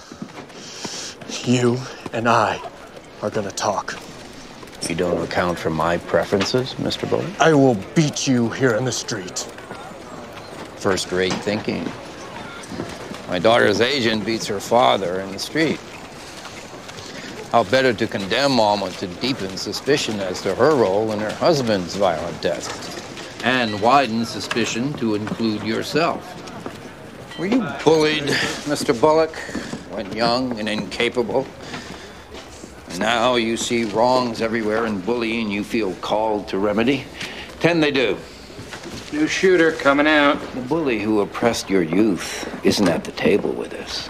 You 1.42 1.78
and 2.12 2.28
I 2.28 2.60
are 3.20 3.30
gonna 3.30 3.50
talk. 3.50 3.98
You 4.88 4.94
don't 4.94 5.22
account 5.22 5.58
for 5.58 5.70
my 5.70 5.98
preferences, 5.98 6.74
Mr. 6.74 7.08
Bullock? 7.08 7.40
I 7.40 7.54
will 7.54 7.76
beat 7.94 8.26
you 8.26 8.50
here 8.50 8.74
in 8.74 8.84
the 8.84 8.92
street. 8.92 9.40
First 10.76 11.10
rate 11.12 11.32
thinking. 11.32 11.90
My 13.28 13.38
daughter's 13.38 13.80
agent 13.80 14.24
beats 14.24 14.46
her 14.46 14.60
father 14.60 15.20
in 15.20 15.32
the 15.32 15.38
street. 15.38 15.80
How 17.50 17.64
better 17.64 17.92
to 17.92 18.06
condemn 18.06 18.60
Alma 18.60 18.90
to 18.90 19.06
deepen 19.06 19.56
suspicion 19.56 20.20
as 20.20 20.42
to 20.42 20.54
her 20.54 20.74
role 20.74 21.12
in 21.12 21.20
her 21.20 21.32
husband's 21.32 21.96
violent 21.96 22.40
death. 22.42 23.44
And 23.44 23.80
widen 23.80 24.24
suspicion 24.24 24.92
to 24.94 25.14
include 25.14 25.62
yourself. 25.62 26.40
Were 27.38 27.46
you 27.46 27.60
bullied, 27.82 28.24
Mr. 28.64 28.98
Bullock, 28.98 29.34
when 29.94 30.10
young 30.12 30.58
and 30.58 30.68
incapable? 30.68 31.46
And 32.90 32.98
now 32.98 33.36
you 33.36 33.56
see 33.56 33.84
wrongs 33.84 34.42
everywhere 34.42 34.86
and 34.86 35.04
bullying 35.04 35.50
you 35.50 35.62
feel 35.62 35.94
called 35.96 36.48
to 36.48 36.58
remedy? 36.58 37.04
Ten 37.60 37.80
they 37.80 37.90
do. 37.90 38.16
New 39.12 39.26
shooter 39.28 39.72
coming 39.72 40.06
out. 40.06 40.40
The 40.54 40.60
bully 40.62 41.00
who 41.00 41.20
oppressed 41.20 41.70
your 41.70 41.82
youth 41.82 42.48
isn't 42.64 42.88
at 42.88 43.04
the 43.04 43.12
table 43.12 43.50
with 43.52 43.72
us. 43.74 44.08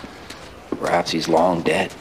Perhaps 0.80 1.10
he's 1.10 1.28
long 1.28 1.60
dead. 1.62 1.92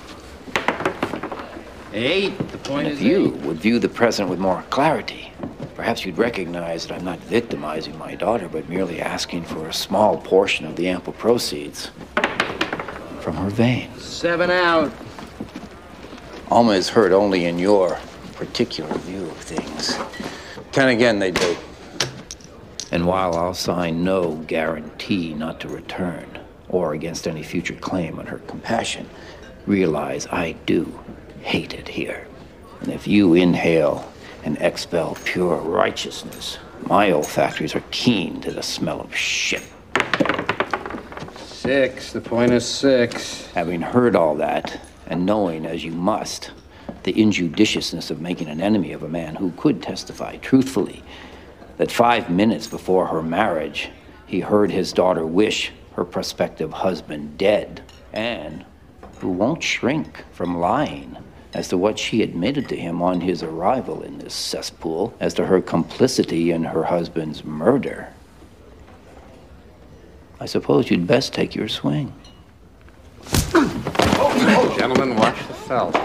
Eight. 1.93 2.37
The 2.49 2.57
point 2.57 2.87
And 2.87 2.93
is 2.95 3.01
if 3.01 3.05
you 3.05 3.27
eight. 3.27 3.41
would 3.41 3.57
view 3.57 3.79
the 3.79 3.89
present 3.89 4.29
with 4.29 4.39
more 4.39 4.63
clarity, 4.69 5.31
perhaps 5.75 6.05
you'd 6.05 6.17
recognize 6.17 6.87
that 6.87 6.95
I'm 6.97 7.05
not 7.05 7.19
victimizing 7.19 7.97
my 7.97 8.15
daughter, 8.15 8.47
but 8.49 8.67
merely 8.69 9.01
asking 9.01 9.43
for 9.43 9.67
a 9.67 9.73
small 9.73 10.17
portion 10.17 10.65
of 10.65 10.75
the 10.75 10.87
ample 10.87 11.13
proceeds 11.13 11.91
from 13.23 13.37
her 13.37 13.49
veins. 13.49 14.03
Seven 14.03 14.51
out. 14.51 14.91
Alma 16.51 16.73
is 16.73 16.89
hurt 16.89 17.13
only 17.13 17.45
in 17.45 17.57
your 17.57 17.97
particular 18.33 18.93
view 18.99 19.23
of 19.23 19.37
things. 19.37 19.97
Ten 20.73 20.89
again, 20.89 21.19
they 21.19 21.31
do. 21.31 21.55
And 22.91 23.07
while 23.07 23.33
I'll 23.35 23.53
sign 23.53 24.03
no 24.03 24.35
guarantee 24.47 25.33
not 25.33 25.61
to 25.61 25.69
return 25.69 26.37
or 26.67 26.93
against 26.93 27.25
any 27.25 27.43
future 27.43 27.75
claim 27.75 28.19
on 28.19 28.27
her 28.27 28.39
compassion, 28.39 29.09
realize 29.65 30.27
I 30.27 30.51
do 30.65 30.99
hate 31.41 31.73
it 31.73 31.87
here. 31.87 32.27
And 32.81 32.91
if 32.91 33.07
you 33.07 33.35
inhale 33.35 34.11
and 34.43 34.57
expel 34.59 35.17
pure 35.23 35.55
righteousness, 35.55 36.57
my 36.87 37.11
olfactories 37.13 37.73
are 37.73 37.83
keen 37.91 38.41
to 38.41 38.51
the 38.51 38.63
smell 38.63 38.99
of 38.99 39.15
shit. 39.15 39.63
Six. 41.63 42.11
The 42.11 42.19
point 42.19 42.51
is 42.51 42.67
six. 42.67 43.45
Having 43.53 43.83
heard 43.83 44.17
all 44.17 44.35
that, 44.35 44.81
and 45.07 45.25
knowing 45.25 45.65
as 45.65 45.81
you 45.81 45.93
must 45.93 46.51
the 47.03 47.13
injudiciousness 47.13 48.11
of 48.11 48.19
making 48.19 48.49
an 48.49 48.59
enemy 48.59 48.91
of 48.91 49.01
a 49.01 49.07
man 49.07 49.35
who 49.35 49.51
could 49.51 49.81
testify 49.81 50.35
truthfully 50.35 51.01
that 51.77 51.89
five 51.89 52.29
minutes 52.29 52.67
before 52.67 53.07
her 53.07 53.23
marriage, 53.23 53.89
he 54.25 54.41
heard 54.41 54.71
his 54.71 54.91
daughter 54.91 55.25
wish 55.25 55.71
her 55.95 56.03
prospective 56.03 56.73
husband 56.73 57.37
dead, 57.37 57.81
and 58.11 58.65
who 59.19 59.29
won't 59.29 59.63
shrink 59.63 60.25
from 60.33 60.59
lying 60.59 61.15
as 61.53 61.69
to 61.69 61.77
what 61.77 61.97
she 61.97 62.21
admitted 62.21 62.67
to 62.67 62.75
him 62.75 63.01
on 63.01 63.21
his 63.21 63.41
arrival 63.41 64.01
in 64.01 64.17
this 64.17 64.33
cesspool 64.33 65.13
as 65.21 65.33
to 65.35 65.45
her 65.45 65.61
complicity 65.61 66.51
in 66.51 66.65
her 66.65 66.83
husband's 66.83 67.45
murder. 67.45 68.09
I 70.43 70.45
suppose 70.45 70.91
you'd 70.91 71.07
best 71.07 71.33
take 71.33 71.55
your 71.55 71.69
swing. 71.69 72.11
Gentlemen, 74.77 75.15
watch 75.15 75.37
the 75.47 75.53
felt. 75.53 75.95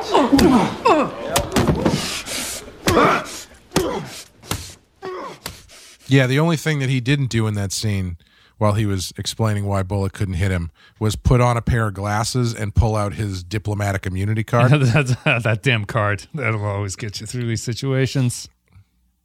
Yeah, 6.07 6.29
the 6.29 6.39
only 6.39 6.57
thing 6.57 6.79
that 6.79 6.89
he 6.89 7.01
didn't 7.01 7.31
do 7.31 7.49
in 7.49 7.55
that 7.55 7.73
scene 7.73 8.17
while 8.59 8.75
he 8.75 8.87
was 8.87 9.13
explaining 9.19 9.67
why 9.67 9.83
Bullock 9.83 10.13
couldn't 10.13 10.35
hit 10.35 10.53
him 10.53 10.71
was 11.01 11.17
put 11.17 11.41
on 11.41 11.57
a 11.57 11.61
pair 11.61 11.89
of 11.89 11.95
glasses 11.95 12.55
and 12.55 12.73
pull 12.73 12.95
out 12.95 13.15
his 13.15 13.43
diplomatic 13.43 14.07
immunity 14.07 14.45
card. 14.45 14.71
That's, 14.83 15.17
that 15.25 15.65
damn 15.65 15.85
card. 15.85 16.29
That'll 16.33 16.65
always 16.65 16.95
get 16.95 17.21
you 17.21 17.27
through 17.27 17.49
these 17.49 17.65
situations. 17.65 18.49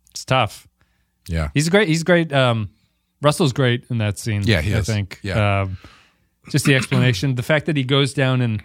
It's 0.09 0.25
tough. 0.25 0.67
Yeah. 1.27 1.49
He's 1.53 1.69
great. 1.69 1.87
He's 1.87 2.01
great. 2.01 2.33
Um, 2.33 2.71
Russell's 3.23 3.53
great 3.53 3.85
in 3.89 3.97
that 3.99 4.19
scene. 4.19 4.43
Yeah, 4.45 4.61
he 4.61 4.73
I 4.75 4.79
is. 4.79 4.85
think. 4.85 5.19
Yeah. 5.23 5.61
Um, 5.61 5.77
just 6.49 6.65
the 6.65 6.75
explanation, 6.75 7.35
the 7.35 7.43
fact 7.43 7.65
that 7.67 7.77
he 7.77 7.83
goes 7.83 8.13
down 8.13 8.41
and 8.41 8.61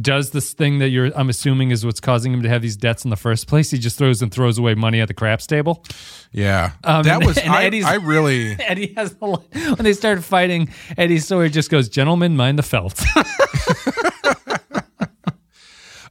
does 0.00 0.30
this 0.30 0.54
thing 0.54 0.78
that 0.78 0.88
you're 0.88 1.10
I'm 1.16 1.28
assuming 1.28 1.70
is 1.70 1.84
what's 1.84 2.00
causing 2.00 2.32
him 2.32 2.42
to 2.42 2.48
have 2.48 2.62
these 2.62 2.76
debts 2.76 3.04
in 3.04 3.10
the 3.10 3.16
first 3.16 3.46
place. 3.46 3.70
He 3.70 3.78
just 3.78 3.98
throws 3.98 4.22
and 4.22 4.32
throws 4.32 4.56
away 4.58 4.74
money 4.74 5.00
at 5.00 5.08
the 5.08 5.12
craps 5.14 5.46
table. 5.46 5.84
Yeah, 6.32 6.72
Um, 6.82 7.02
that 7.04 7.22
was 7.24 7.36
and 7.38 7.50
I, 7.52 7.64
Eddie's- 7.64 7.84
I 7.84 7.96
really 7.96 8.52
Eddie 8.58 8.94
has 8.96 9.14
the 9.14 9.26
when 9.26 9.76
they 9.84 9.92
start 9.92 10.24
fighting. 10.24 10.70
Eddie 10.96 11.18
Sawyer 11.18 11.48
just 11.50 11.70
goes, 11.70 11.88
"Gentlemen, 11.90 12.36
mind 12.36 12.58
the 12.58 12.62
felt." 12.62 13.00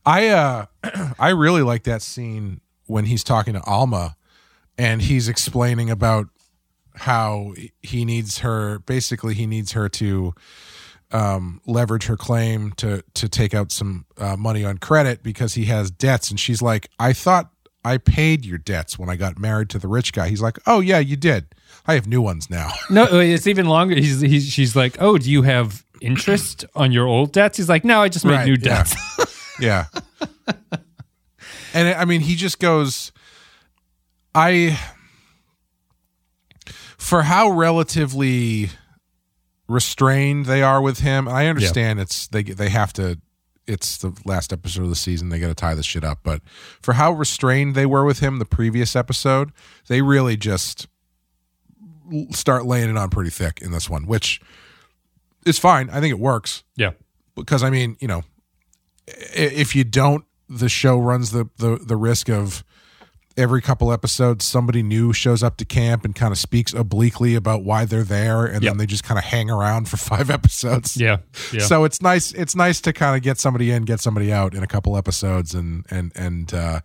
I 0.05 0.27
uh 0.27 0.65
I 1.19 1.29
really 1.29 1.63
like 1.63 1.83
that 1.83 2.01
scene 2.01 2.61
when 2.85 3.05
he's 3.05 3.23
talking 3.23 3.53
to 3.55 3.61
Alma 3.63 4.15
and 4.77 5.01
he's 5.01 5.27
explaining 5.27 5.89
about 5.89 6.27
how 6.95 7.53
he 7.81 8.05
needs 8.05 8.39
her 8.39 8.79
basically 8.79 9.33
he 9.33 9.45
needs 9.45 9.73
her 9.73 9.89
to 9.89 10.33
um 11.11 11.61
leverage 11.67 12.05
her 12.05 12.17
claim 12.17 12.71
to 12.73 13.03
to 13.13 13.29
take 13.29 13.53
out 13.53 13.71
some 13.71 14.05
uh, 14.17 14.35
money 14.35 14.63
on 14.65 14.77
credit 14.77 15.21
because 15.21 15.53
he 15.53 15.65
has 15.65 15.91
debts 15.91 16.29
and 16.29 16.39
she's 16.39 16.61
like 16.61 16.89
I 16.99 17.13
thought 17.13 17.51
I 17.83 17.97
paid 17.99 18.45
your 18.45 18.57
debts 18.57 18.97
when 18.97 19.09
I 19.09 19.15
got 19.15 19.37
married 19.37 19.69
to 19.69 19.77
the 19.77 19.87
rich 19.87 20.11
guy. 20.11 20.27
He's 20.29 20.41
like, 20.41 20.57
"Oh 20.65 20.79
yeah, 20.79 20.97
you 20.97 21.15
did. 21.15 21.53
I 21.85 21.93
have 21.93 22.07
new 22.07 22.19
ones 22.19 22.49
now." 22.49 22.71
no, 22.89 23.05
it's 23.19 23.45
even 23.45 23.67
longer. 23.67 23.93
He's, 23.93 24.21
he's 24.21 24.47
she's 24.49 24.75
like, 24.75 24.97
"Oh, 24.99 25.19
do 25.19 25.29
you 25.29 25.43
have 25.43 25.85
interest 26.01 26.65
on 26.75 26.91
your 26.91 27.05
old 27.05 27.31
debts?" 27.31 27.57
He's 27.57 27.69
like, 27.69 27.85
"No, 27.85 28.01
I 28.01 28.09
just 28.09 28.25
made 28.25 28.31
Right, 28.37 28.45
new 28.47 28.53
yeah. 28.53 28.83
debts." 28.83 28.95
Yeah. 29.59 29.85
and 31.75 31.89
I 31.95 32.05
mean, 32.05 32.21
he 32.21 32.35
just 32.35 32.59
goes, 32.59 33.11
I, 34.33 34.77
for 37.05 37.21
how 37.21 37.51
relatively 37.51 38.71
restrained 39.67 40.47
they 40.47 40.63
are 40.63 40.81
with 40.81 41.01
him, 41.01 41.27
and 41.27 41.37
I 41.37 41.45
understand 41.45 41.99
it's, 41.99 42.25
they, 42.25 42.41
they 42.41 42.69
have 42.69 42.93
to, 42.93 43.19
it's 43.67 43.99
the 43.99 44.11
last 44.25 44.51
episode 44.51 44.81
of 44.81 44.89
the 44.89 44.95
season. 44.95 45.29
They 45.29 45.37
got 45.37 45.49
to 45.49 45.53
tie 45.53 45.75
this 45.75 45.85
shit 45.85 46.03
up. 46.03 46.21
But 46.23 46.41
for 46.81 46.93
how 46.93 47.11
restrained 47.11 47.75
they 47.75 47.85
were 47.85 48.05
with 48.05 48.21
him 48.21 48.39
the 48.39 48.45
previous 48.45 48.95
episode, 48.95 49.51
they 49.87 50.01
really 50.01 50.35
just 50.35 50.87
start 52.31 52.65
laying 52.65 52.89
it 52.89 52.97
on 52.97 53.11
pretty 53.11 53.29
thick 53.29 53.61
in 53.61 53.71
this 53.71 53.87
one, 53.87 54.07
which 54.07 54.41
is 55.45 55.59
fine. 55.59 55.91
I 55.91 55.99
think 55.99 56.11
it 56.11 56.19
works 56.19 56.63
yeah. 56.75 56.91
because 57.35 57.61
I 57.61 57.69
mean, 57.69 57.97
you 57.99 58.07
know, 58.07 58.23
if 59.07 59.75
you 59.75 59.83
don't, 59.83 60.25
the 60.49 60.69
show 60.69 60.97
runs 60.97 61.29
the 61.31 61.49
the 61.57 61.77
the 61.77 61.95
risk 61.95 62.29
of 62.29 62.63
every 63.37 63.61
couple 63.61 63.91
episodes 63.91 64.45
somebody 64.45 64.81
new 64.81 65.11
shows 65.11 65.43
up 65.43 65.57
to 65.57 65.65
camp 65.65 66.05
and 66.05 66.15
kind 66.15 66.31
of 66.31 66.37
speaks 66.37 66.73
obliquely 66.73 67.35
about 67.35 67.63
why 67.63 67.83
they're 67.85 68.03
there, 68.03 68.45
and 68.45 68.63
Yep. 68.63 68.71
then 68.71 68.77
they 68.77 68.85
just 68.85 69.03
kind 69.03 69.17
of 69.17 69.25
hang 69.25 69.49
around 69.49 69.89
for 69.89 69.97
five 70.11 70.29
episodes. 70.29 70.95
Yeah, 70.97 71.17
yeah. 71.51 71.61
So 71.65 71.83
it's 71.83 72.01
nice. 72.01 72.31
It's 72.33 72.55
nice 72.55 72.79
to 72.81 72.93
kind 72.93 73.15
of 73.15 73.21
get 73.23 73.37
somebody 73.39 73.71
in, 73.71 73.83
get 73.83 73.99
somebody 73.99 74.31
out 74.31 74.53
in 74.55 74.63
a 74.63 74.67
couple 74.67 74.95
episodes, 74.97 75.53
and 75.53 75.85
and 75.89 76.11
and 76.15 76.53
uh, 76.53 76.79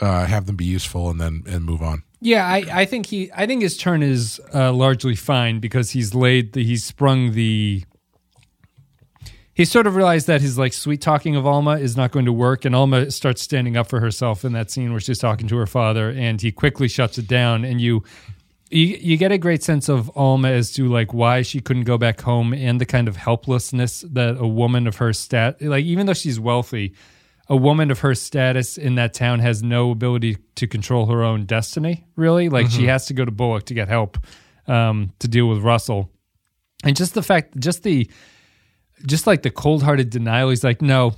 uh, 0.00 0.24
have 0.26 0.46
them 0.46 0.56
be 0.56 0.64
useful, 0.64 1.10
and 1.10 1.20
then 1.20 1.42
and 1.46 1.64
move 1.64 1.82
on. 1.82 2.02
Yeah, 2.20 2.46
I, 2.46 2.64
I 2.72 2.84
think 2.86 3.06
he 3.06 3.30
I 3.36 3.46
think 3.46 3.60
his 3.62 3.76
turn 3.76 4.02
is 4.02 4.40
uh, 4.54 4.72
largely 4.72 5.14
fine 5.14 5.60
because 5.60 5.90
he's 5.90 6.14
laid 6.14 6.54
the 6.54 6.64
he's 6.64 6.82
sprung 6.82 7.32
the 7.32 7.84
he 9.54 9.64
sort 9.64 9.86
of 9.86 9.96
realized 9.96 10.26
that 10.26 10.40
his 10.40 10.58
like 10.58 10.72
sweet 10.72 11.00
talking 11.00 11.36
of 11.36 11.46
Alma 11.46 11.78
is 11.78 11.96
not 11.96 12.10
going 12.10 12.24
to 12.26 12.32
work, 12.32 12.64
and 12.64 12.74
Alma 12.74 13.10
starts 13.10 13.40
standing 13.42 13.76
up 13.76 13.88
for 13.88 14.00
herself 14.00 14.44
in 14.44 14.52
that 14.52 14.70
scene 14.70 14.90
where 14.90 15.00
she's 15.00 15.18
talking 15.18 15.48
to 15.48 15.56
her 15.56 15.66
father, 15.66 16.10
and 16.10 16.40
he 16.40 16.50
quickly 16.52 16.88
shuts 16.88 17.18
it 17.18 17.26
down, 17.28 17.64
and 17.64 17.80
you. 17.80 18.02
You, 18.70 18.86
you 19.00 19.16
get 19.18 19.30
a 19.30 19.38
great 19.38 19.62
sense 19.62 19.88
of 19.88 20.10
Alma 20.16 20.48
as 20.48 20.72
to 20.72 20.88
like 20.88 21.14
why 21.14 21.42
she 21.42 21.60
couldn't 21.60 21.84
go 21.84 21.96
back 21.96 22.22
home 22.22 22.52
and 22.52 22.80
the 22.80 22.86
kind 22.86 23.06
of 23.06 23.14
helplessness 23.16 24.00
that 24.10 24.36
a 24.38 24.48
woman 24.48 24.88
of 24.88 24.96
her 24.96 25.12
stat 25.12 25.60
like 25.62 25.84
even 25.84 26.06
though 26.06 26.14
she's 26.14 26.40
wealthy 26.40 26.94
a 27.48 27.54
woman 27.56 27.90
of 27.92 28.00
her 28.00 28.14
status 28.16 28.76
in 28.76 28.96
that 28.96 29.14
town 29.14 29.38
has 29.40 29.62
no 29.62 29.90
ability 29.92 30.38
to 30.56 30.66
control 30.66 31.06
her 31.06 31.22
own 31.22 31.44
destiny, 31.44 32.04
really. 32.16 32.48
Like 32.48 32.68
she 32.70 32.82
Mhm. 32.84 32.88
has 32.88 33.06
to 33.06 33.14
go 33.14 33.24
to 33.24 33.30
Bullock 33.30 33.66
to 33.66 33.74
get 33.74 33.86
help 33.88 34.18
um, 34.66 35.12
to 35.20 35.28
deal 35.28 35.46
with 35.46 35.58
Russell. 35.58 36.10
And 36.82 36.96
just 36.96 37.12
the 37.14 37.22
fact, 37.22 37.56
just 37.60 37.82
the, 37.84 38.10
just 39.06 39.26
like 39.26 39.42
the 39.42 39.50
cold 39.50 39.82
hearted 39.82 40.10
denial, 40.10 40.50
he's 40.50 40.64
like, 40.64 40.80
no, 40.82 41.14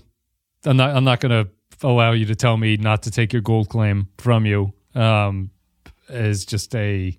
I'm 0.65 0.77
not, 0.77 0.97
I'm 0.97 1.05
not 1.05 1.21
going 1.21 1.45
to 1.45 1.51
allow 1.87 2.13
you 2.13 2.25
to 2.27 2.35
tell 2.35 2.57
me 2.57 2.77
not 2.77 3.03
to 3.05 3.11
take 3.11 3.33
your 3.33 3.43
gold 3.43 3.69
claim 3.69 4.09
from 4.19 4.47
you. 4.47 4.73
Um, 4.95 5.51
is 6.09 6.45
just 6.47 6.75
a, 6.75 7.17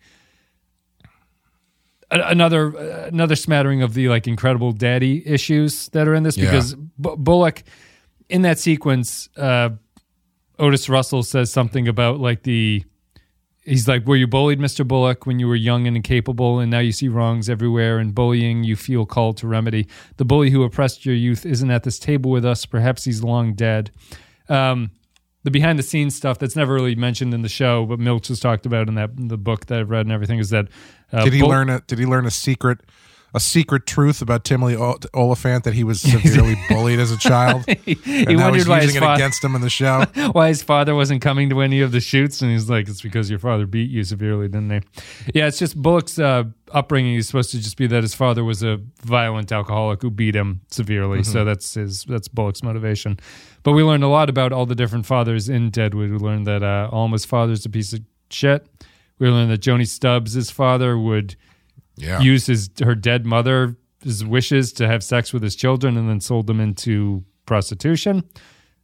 a- 2.10 2.22
another 2.30 2.70
another 3.08 3.36
smattering 3.36 3.82
of 3.82 3.94
the 3.94 4.08
like 4.10 4.28
incredible 4.28 4.72
daddy 4.72 5.26
issues 5.28 5.90
that 5.90 6.08
are 6.08 6.16
in 6.16 6.24
this 6.24 6.38
Yeah. 6.38 6.46
because 6.46 6.74
B- 6.76 7.16
Bullock 7.18 7.64
in 8.30 8.42
that 8.44 8.60
sequence 8.60 9.30
uh 9.38 9.70
Otis 10.60 10.90
Russell 10.90 11.22
says 11.24 11.52
something 11.52 11.88
about 11.88 12.20
like 12.20 12.44
the 12.44 12.84
he's 13.68 13.88
like 13.88 14.06
were 14.08 14.16
you 14.16 14.28
bullied 14.28 14.60
Mr. 14.60 14.88
Bullock 14.88 15.26
when 15.26 15.40
you 15.40 15.48
were 15.48 15.56
young 15.56 15.86
and 15.88 15.96
incapable 15.96 16.60
and 16.60 16.72
now 16.72 16.80
you 16.80 16.92
see 16.92 17.08
wrongs 17.08 17.50
everywhere 17.50 18.00
and 18.00 18.16
bullying 18.16 18.64
you 18.64 18.76
feel 18.76 19.06
called 19.06 19.38
to 19.38 19.48
remedy 19.48 19.88
the 20.18 20.26
bully 20.26 20.50
who 20.50 20.64
oppressed 20.64 21.06
your 21.06 21.16
youth 21.16 21.46
isn't 21.46 21.70
at 21.70 21.84
this 21.84 22.00
table 22.00 22.32
with 22.32 22.46
us 22.46 22.66
perhaps 22.66 23.04
he's 23.04 23.24
long 23.24 23.54
dead 23.54 23.92
um 24.50 24.90
the 25.44 25.52
behind 25.52 25.80
the 25.80 25.84
scenes 25.84 26.14
stuff 26.14 26.40
that's 26.40 26.58
never 26.58 26.74
really 26.74 26.96
mentioned 26.96 27.34
in 27.34 27.42
the 27.42 27.48
show, 27.48 27.86
but 27.86 28.00
Milch 28.00 28.28
has 28.28 28.42
talked 28.42 28.66
about 28.66 28.90
in 28.90 28.96
that 28.96 29.12
the 29.16 29.38
book 29.38 29.68
that 29.68 29.80
I've 29.80 29.90
read 29.90 30.06
and 30.06 30.12
everything 30.12 30.40
is 30.40 30.50
that 30.50 30.68
uh, 31.14 31.24
did 31.24 31.32
he 31.32 31.40
Bull- 31.40 31.48
learn 31.48 31.70
a 31.70 31.80
Did 31.88 32.00
he 32.00 32.06
learn 32.06 32.26
a 32.26 32.32
secret? 32.32 32.82
A 33.38 33.40
secret 33.40 33.86
truth 33.86 34.24
about 34.24 34.44
Timothy 34.44 34.76
Ol- 34.76 34.98
Olyphant 35.14 35.64
that 35.66 35.76
he 35.76 35.84
was 35.84 36.02
severely 36.02 36.56
bullied 36.70 36.98
as 37.00 37.12
a 37.12 37.18
child. 37.20 37.66
he 37.86 38.36
wondered 38.36 38.68
why 38.68 38.82
his 38.82 38.98
father 38.98 39.14
against 39.14 39.44
him 39.44 39.54
in 39.54 39.62
the 39.62 39.70
show. 39.70 40.06
why 40.32 40.48
his 40.48 40.64
father 40.64 40.96
wasn't 40.96 41.22
coming 41.22 41.48
to 41.52 41.62
any 41.62 41.82
of 41.82 41.92
the 41.92 42.00
shoots, 42.00 42.42
and 42.42 42.50
he's 42.52 42.68
like, 42.68 42.88
"It's 42.90 43.04
because 43.04 43.30
your 43.30 43.38
father 43.38 43.68
beat 43.68 43.92
you 43.92 44.04
severely, 44.04 44.48
didn't 44.48 44.70
they?" 44.70 44.82
Yeah, 45.36 45.46
it's 45.46 45.60
just 45.60 45.80
Bullock's 45.80 46.18
uh, 46.18 46.46
upbringing 46.72 47.14
is 47.14 47.28
supposed 47.28 47.52
to 47.52 47.60
just 47.60 47.78
be 47.78 47.86
that 47.86 48.02
his 48.02 48.16
father 48.16 48.44
was 48.44 48.64
a 48.64 48.80
violent 49.04 49.52
alcoholic 49.52 50.02
who 50.02 50.10
beat 50.10 50.36
him 50.36 50.62
severely, 50.72 51.22
so 51.24 51.44
Mhm. 51.44 51.46
that's 51.46 51.76
his 51.76 52.06
that's 52.06 52.28
Bullock's 52.28 52.64
motivation. 52.64 53.20
But 53.62 53.74
we 53.74 53.84
learned 53.84 54.04
a 54.04 54.08
lot 54.08 54.32
about 54.32 54.52
all 54.52 54.66
the 54.66 54.74
different 54.74 55.06
fathers 55.06 55.48
in 55.48 55.70
Deadwood. 55.70 56.10
We 56.10 56.18
learned 56.18 56.48
that 56.48 56.64
uh, 56.64 56.90
Alma's 56.92 57.24
father's 57.26 57.64
a 57.68 57.70
piece 57.70 57.94
of 57.94 58.00
shit. 58.32 58.66
We 59.20 59.30
learned 59.30 59.52
that 59.52 59.60
Joanie 59.60 59.86
Stubbs' 59.86 60.50
father 60.50 60.98
would 60.98 61.36
Yeah. 61.98 62.20
use 62.20 62.46
his 62.46 62.70
her 62.84 62.96
dead 62.96 63.26
mother's 63.26 63.76
wishes 64.26 64.72
to 64.74 64.88
have 64.88 65.04
sex 65.04 65.34
with 65.34 65.42
his 65.44 65.56
children 65.56 65.98
and 65.98 66.08
then 66.10 66.22
sold 66.22 66.48
them 66.48 66.60
into 66.60 67.24
prostitution. 67.46 68.24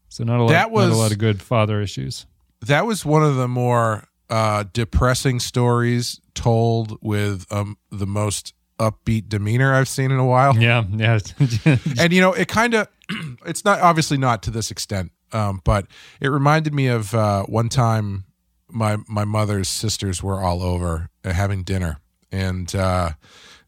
So 0.09 0.23
not 0.23 0.39
a 0.39 0.43
lot, 0.43 0.49
That 0.49 0.71
was- 0.71 0.89
not 0.89 0.95
a 0.95 0.97
lot 0.97 1.11
of 1.11 1.17
good 1.17 1.41
father 1.41 1.81
issues. 1.81 2.25
that 2.61 2.85
was 2.85 3.05
one 3.05 3.23
of 3.23 3.35
the 3.35 3.47
more 3.47 4.05
uh, 4.29 4.63
depressing 4.73 5.39
stories 5.39 6.19
told 6.33 6.97
with 7.01 7.45
um, 7.51 7.77
the 7.91 8.07
most 8.07 8.53
upbeat 8.79 9.29
demeanor 9.29 9.73
I've 9.75 9.87
seen 9.87 10.11
in 10.11 10.17
a 10.17 10.25
while. 10.25 10.57
Yeah, 10.57 10.83
yeah. 10.91 11.19
and 11.99 12.11
you 12.13 12.21
know, 12.21 12.33
it 12.33 12.47
kind 12.47 12.73
of 12.73 12.87
it's 13.45 13.63
not 13.65 13.79
obviously 13.81 14.17
not 14.17 14.41
to 14.43 14.51
this 14.51 14.71
extent, 14.71 15.11
um, 15.33 15.61
but 15.63 15.85
it 16.21 16.29
reminded 16.29 16.73
me 16.73 16.87
of 16.87 17.13
uh, 17.13 17.43
one 17.43 17.69
time 17.69 18.23
my 18.69 18.97
my 19.07 19.25
mother's 19.25 19.67
sisters 19.69 20.23
were 20.23 20.41
all 20.41 20.63
over 20.63 21.09
uh, 21.23 21.31
having 21.33 21.63
dinner, 21.63 21.99
and 22.33 22.73
uh, 22.75 23.11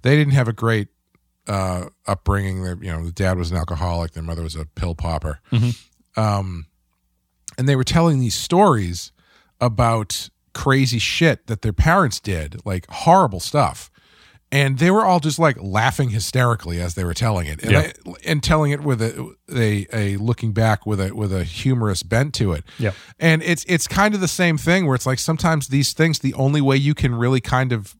they 0.02 0.16
didn't 0.18 0.34
have 0.34 0.48
a 0.50 0.54
great 0.54 0.90
uh, 1.48 1.86
upbringing. 2.08 2.64
Their 2.64 2.78
you 2.82 2.92
know, 2.92 3.06
the 3.06 3.12
dad 3.12 3.38
was 3.38 3.52
an 3.52 3.58
alcoholic, 3.58 4.12
their 4.12 4.24
mother 4.24 4.44
was 4.44 4.56
a 4.56 4.66
pill 4.66 4.96
popper. 4.96 5.40
Mhm. 5.52 5.78
Um, 6.18 6.66
and 7.58 7.70
they 7.70 7.76
were 7.76 7.84
telling 7.86 8.20
these 8.20 8.36
stories 8.36 9.12
about 9.62 10.30
crazy 10.54 11.00
shit 11.00 11.48
that 11.48 11.62
their 11.62 11.74
parents 11.74 12.20
did, 12.20 12.62
like 12.66 12.86
horrible 12.90 13.40
stuff. 13.40 13.90
And 14.52 14.78
they 14.80 14.92
were 14.92 15.04
all 15.04 15.20
just 15.20 15.38
like 15.40 15.58
laughing 15.62 16.10
hysterically 16.12 16.80
as 16.80 16.94
they 16.96 17.04
were 17.04 17.14
telling 17.16 17.48
it, 17.48 17.62
and, 17.64 17.72
Yeah. 17.72 17.80
I- 18.06 18.14
and 18.26 18.42
telling 18.44 18.72
it 18.72 18.82
with 18.84 19.02
a, 19.02 19.34
a 19.54 19.86
a 19.92 20.18
looking 20.18 20.54
back 20.54 20.86
with 20.86 21.02
a 21.02 21.14
with 21.14 21.34
a 21.34 21.44
humorous 21.44 22.04
bent 22.04 22.34
to 22.36 22.54
it. 22.54 22.64
Yeah. 22.80 22.92
And 23.20 23.42
it's 23.44 23.66
it's 23.68 23.88
kind 23.88 24.14
of 24.16 24.22
the 24.22 24.28
same 24.30 24.58
thing 24.58 24.86
where 24.86 24.96
it's 24.96 25.06
like 25.06 25.20
sometimes 25.20 25.68
these 25.70 25.94
things 25.94 26.20
the 26.20 26.34
only 26.36 26.62
way 26.62 26.78
you 26.78 26.94
can 26.94 27.16
really 27.16 27.42
kind 27.42 27.74
of 27.74 27.96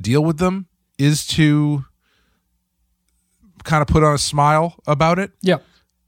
deal 0.00 0.24
with 0.24 0.38
them 0.38 0.66
is 0.98 1.26
to 1.28 1.84
kind 3.64 3.82
of 3.82 3.88
put 3.88 4.02
on 4.04 4.14
a 4.14 4.18
smile 4.18 4.76
about 4.86 5.18
it. 5.18 5.32
Yeah. 5.42 5.58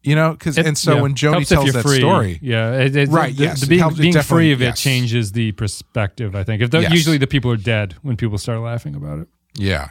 You 0.03 0.15
know, 0.15 0.31
because 0.33 0.57
and 0.57 0.79
so 0.79 0.95
yeah. 0.95 1.03
when 1.03 1.15
Joanie 1.15 1.39
Helps 1.39 1.49
tells 1.49 1.73
that 1.73 1.83
free. 1.83 1.99
story, 1.99 2.39
yeah, 2.41 2.79
it, 2.79 2.97
it, 2.97 3.09
right? 3.09 3.37
the, 3.37 3.43
yes, 3.43 3.61
the 3.61 3.67
being, 3.67 3.81
helps- 3.81 3.99
being 3.99 4.19
free 4.23 4.53
of 4.53 4.63
it 4.63 4.67
yes. 4.67 4.81
changes 4.81 5.33
the 5.33 5.53
perspective. 5.53 6.35
I 6.37 6.45
think 6.45 6.63
if 6.63 6.73
Yes. 6.73 6.93
usually 6.93 7.19
the 7.19 7.27
people 7.27 7.51
are 7.51 7.57
dead 7.57 7.97
when 8.03 8.17
people 8.17 8.39
start 8.39 8.61
laughing 8.61 8.95
about 8.95 9.19
it. 9.19 9.29
Yeah. 9.55 9.91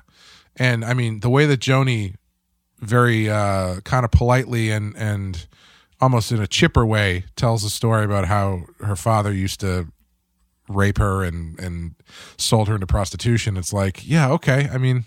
And 0.55 0.85
I 0.85 0.93
mean, 0.93 1.19
the 1.19 1.29
way 1.29 1.45
that 1.45 1.57
Joanie 1.57 2.15
very 2.79 3.29
uh, 3.29 3.81
kind 3.81 4.05
of 4.05 4.11
politely 4.11 4.71
and, 4.71 4.95
and 4.97 5.45
almost 5.99 6.31
in 6.31 6.41
a 6.41 6.47
chipper 6.47 6.85
way 6.85 7.25
tells 7.35 7.63
a 7.63 7.69
story 7.69 8.05
about 8.05 8.25
how 8.25 8.63
her 8.79 8.95
father 8.95 9.33
used 9.33 9.59
to 9.59 9.87
rape 10.67 10.97
her 10.97 11.23
and, 11.23 11.59
and 11.59 11.95
sold 12.37 12.67
her 12.67 12.75
into 12.75 12.87
prostitution. 12.87 13.57
It's 13.57 13.73
like, 13.73 14.07
yeah, 14.07 14.29
okay. 14.31 14.69
I 14.71 14.77
mean, 14.77 15.05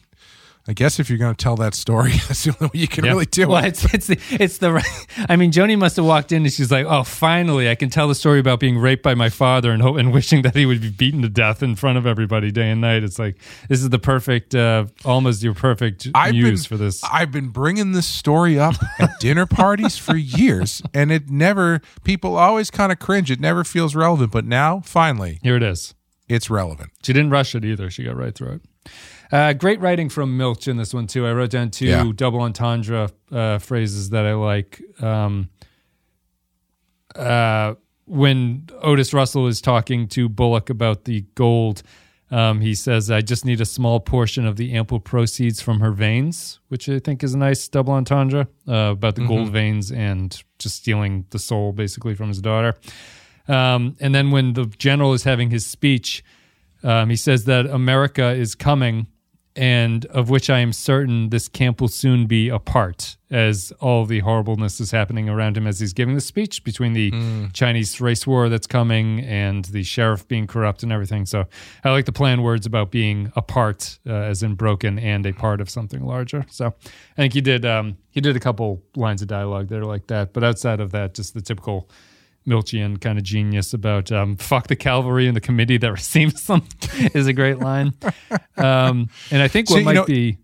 I 0.71 0.73
guess 0.73 1.01
if 1.01 1.11
you're 1.11 1.19
going 1.19 1.35
to 1.35 1.43
tell 1.43 1.57
that 1.57 1.75
story, 1.75 2.13
that's 2.29 2.45
the 2.45 2.55
only 2.61 2.71
way 2.73 2.81
you 2.81 2.87
can 2.87 3.05
Yeah. 3.05 3.11
really 3.11 3.27
do 3.27 3.49
well, 3.49 3.65
it. 3.65 3.69
it's 3.83 3.93
it's 3.93 4.07
the 4.07 4.19
it's 4.31 4.59
the. 4.59 4.81
I 5.29 5.35
mean, 5.35 5.51
Joanie 5.51 5.75
must 5.75 5.97
have 5.97 6.05
walked 6.05 6.31
in 6.31 6.45
and 6.45 6.53
she's 6.53 6.71
like, 6.71 6.87
"Oh, 6.87 7.03
finally, 7.03 7.69
I 7.69 7.75
can 7.75 7.91
tell 7.91 8.07
the 8.07 8.15
story 8.15 8.39
about 8.39 8.61
being 8.61 8.79
raped 8.79 9.03
by 9.03 9.15
my 9.15 9.31
father 9.31 9.73
and 9.73 9.83
ho- 9.83 9.97
and 9.97 10.13
wishing 10.13 10.43
that 10.43 10.55
he 10.55 10.67
would 10.67 10.81
be 10.81 10.91
beaten 10.91 11.23
to 11.23 11.29
death 11.29 11.61
in 11.61 11.75
front 11.75 11.99
of 11.99 12.07
everybody 12.07 12.53
day 12.53 12.71
and 12.71 12.81
night." 12.81 13.03
It's 13.03 13.19
like 13.19 13.37
this 13.69 13.83
is 13.83 13.91
the 13.91 13.99
perfect, 13.99 14.55
uh, 14.55 14.85
almost 15.05 15.43
your 15.43 15.55
perfect 15.55 16.07
I've 16.15 16.35
muse 16.35 16.69
been, 16.69 16.79
for 16.79 16.83
this. 16.85 17.03
I've 17.03 17.33
been 17.33 17.49
bringing 17.49 17.91
this 17.91 18.07
story 18.07 18.57
up 18.57 18.77
at 19.01 19.11
dinner 19.19 19.47
parties 19.47 19.97
for 19.99 20.15
years, 20.17 20.83
and 20.95 21.11
it 21.11 21.31
never. 21.31 21.81
People 22.05 22.37
always 22.37 22.71
kind 22.71 22.93
of 22.93 23.01
cringe. 23.01 23.29
It 23.33 23.41
never 23.41 23.65
feels 23.65 23.97
relevant, 23.97 24.31
but 24.31 24.45
now, 24.45 24.83
finally, 24.85 25.41
Here 25.43 25.57
it 25.57 25.65
is. 25.65 25.95
it's 26.29 26.49
relevant. 26.49 26.91
She 27.03 27.13
didn't 27.13 27.31
rush 27.31 27.57
it 27.57 27.65
either. 27.65 27.91
She 27.91 28.05
got 28.05 28.17
right 28.17 28.35
through 28.35 28.61
it. 28.61 28.63
Uh, 29.33 29.53
great 29.53 29.81
writing 29.81 30.09
from 30.09 30.37
Milch 30.37 30.67
in 30.67 30.77
this 30.77 30.93
one 30.93 31.07
too. 31.07 31.27
I 31.27 31.33
wrote 31.33 31.51
down 31.51 31.71
two 31.71 31.87
Yeah. 31.87 32.11
double 32.15 32.41
entendre 32.41 33.11
uh, 33.31 33.59
phrases 33.59 34.11
that 34.11 34.27
I 34.27 34.35
like. 34.35 34.83
Um, 35.01 35.49
uh, 37.15 37.75
when 38.07 38.67
Otis 38.83 39.13
Russell 39.15 39.47
is 39.47 39.61
talking 39.61 40.09
to 40.09 40.29
Bullock 40.29 40.69
about 40.69 41.05
the 41.05 41.25
gold, 41.37 41.83
um, 42.33 42.61
he 42.61 42.75
says, 42.75 43.11
"I 43.11 43.21
just 43.21 43.45
need 43.45 43.61
a 43.61 43.65
small 43.65 44.01
portion 44.01 44.47
of 44.47 44.57
the 44.57 44.73
ample 44.73 44.99
proceeds 45.01 45.61
from 45.61 45.81
her 45.81 45.93
veins," 45.93 46.59
which 46.69 46.89
I 46.89 46.99
think 46.99 47.23
is 47.23 47.35
a 47.35 47.39
nice 47.39 47.67
double 47.69 47.93
entendre 47.93 48.49
uh, 48.69 48.73
about 48.93 49.15
the 49.17 49.27
gold 49.27 49.49
Mhm. 49.49 49.53
veins 49.53 49.93
and 49.93 50.43
just 50.59 50.77
stealing 50.77 51.25
the 51.31 51.39
soul 51.39 51.73
basically 51.73 52.15
from 52.15 52.29
his 52.29 52.41
daughter. 52.41 52.75
Um, 53.49 53.97
and 54.01 54.15
then 54.15 54.31
when 54.31 54.53
the 54.55 54.67
general 54.79 55.13
is 55.13 55.25
having 55.25 55.51
his 55.51 55.67
speech, 55.67 56.23
um, 56.85 57.11
he 57.11 57.17
says 57.17 57.45
that 57.45 57.67
America 57.67 58.31
is 58.31 58.55
coming, 58.55 59.07
and 59.57 60.07
of 60.07 60.31
which 60.31 60.49
I 60.49 60.61
am 60.61 60.73
certain 60.73 61.31
this 61.31 61.49
camp 61.49 61.81
will 61.81 61.89
soon 61.89 62.27
be 62.27 62.49
a 62.49 62.59
part, 62.59 63.17
as 63.31 63.73
all 63.81 64.07
the 64.07 64.21
horribleness 64.21 64.81
is 64.81 64.93
happening 64.93 65.29
around 65.29 65.57
him 65.57 65.67
as 65.67 65.81
he's 65.81 65.93
giving 65.93 66.15
the 66.15 66.21
speech 66.21 66.63
between 66.63 66.93
the 66.93 67.11
Chinese 67.53 68.01
race 68.01 68.27
war 68.27 68.49
that's 68.49 68.67
coming 68.67 69.21
and 69.21 69.65
the 69.67 69.83
sheriff 69.83 70.27
being 70.29 70.47
corrupt 70.47 70.83
and 70.83 70.93
everything. 70.93 71.27
So 71.27 71.47
I 71.85 71.91
like 71.91 72.05
the 72.05 72.13
plan 72.13 72.43
words 72.43 72.65
about 72.65 72.91
being 72.91 73.33
a 73.35 73.43
part, 73.43 73.99
uh, 74.07 74.13
as 74.13 74.43
in 74.43 74.55
broken, 74.55 74.99
and 74.99 75.27
a 75.27 75.33
part 75.33 75.61
of 75.61 75.69
something 75.69 76.05
larger. 76.05 76.47
So 76.51 76.67
I 76.67 77.17
think 77.17 77.33
he 77.33 77.41
did. 77.41 77.65
Um, 77.65 77.97
he 78.11 78.21
did 78.21 78.37
a 78.37 78.41
couple 78.41 78.83
lines 78.97 79.21
of 79.23 79.29
dialogue 79.29 79.69
there 79.69 79.85
like 79.85 80.07
that, 80.09 80.33
but 80.33 80.45
outside 80.45 80.81
of 80.81 80.93
that, 80.93 81.15
just 81.15 81.35
the 81.35 81.41
typical. 81.43 81.89
Milchian 82.51 83.01
kind 83.01 83.17
of 83.19 83.25
genius 83.25 83.73
about 83.73 84.11
um, 84.11 84.37
fuck 84.37 84.67
the 84.67 84.77
cavalry 84.77 85.27
and 85.29 85.37
the 85.37 85.41
committee 85.41 85.79
that 85.79 85.93
receives 86.01 86.47
them 86.47 86.63
is 87.15 87.27
a 87.27 87.33
great 87.33 87.59
line. 87.59 87.93
Um, 88.57 89.09
and 89.31 89.41
I 89.41 89.49
think 89.49 89.71
what 89.71 89.79
you 89.79 89.85
might 89.87 89.95
know- 89.95 90.05
be, 90.05 90.37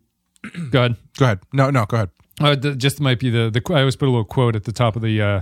go 0.71 0.79
ahead. 0.79 0.97
Go 1.19 1.25
ahead. 1.27 1.41
No, 1.53 1.69
no, 1.69 1.85
go 1.85 1.97
ahead. 1.99 2.11
Uh, 2.41 2.57
just 2.57 2.99
might 2.99 3.19
be 3.19 3.29
the, 3.29 3.51
the 3.51 3.61
I 3.75 3.81
always 3.81 3.95
put 3.97 4.07
a 4.07 4.11
little 4.11 4.25
quote 4.25 4.57
at 4.57 4.65
the 4.65 4.73
top 4.73 4.97
of 4.97 5.03
the 5.03 5.21
uh, 5.21 5.41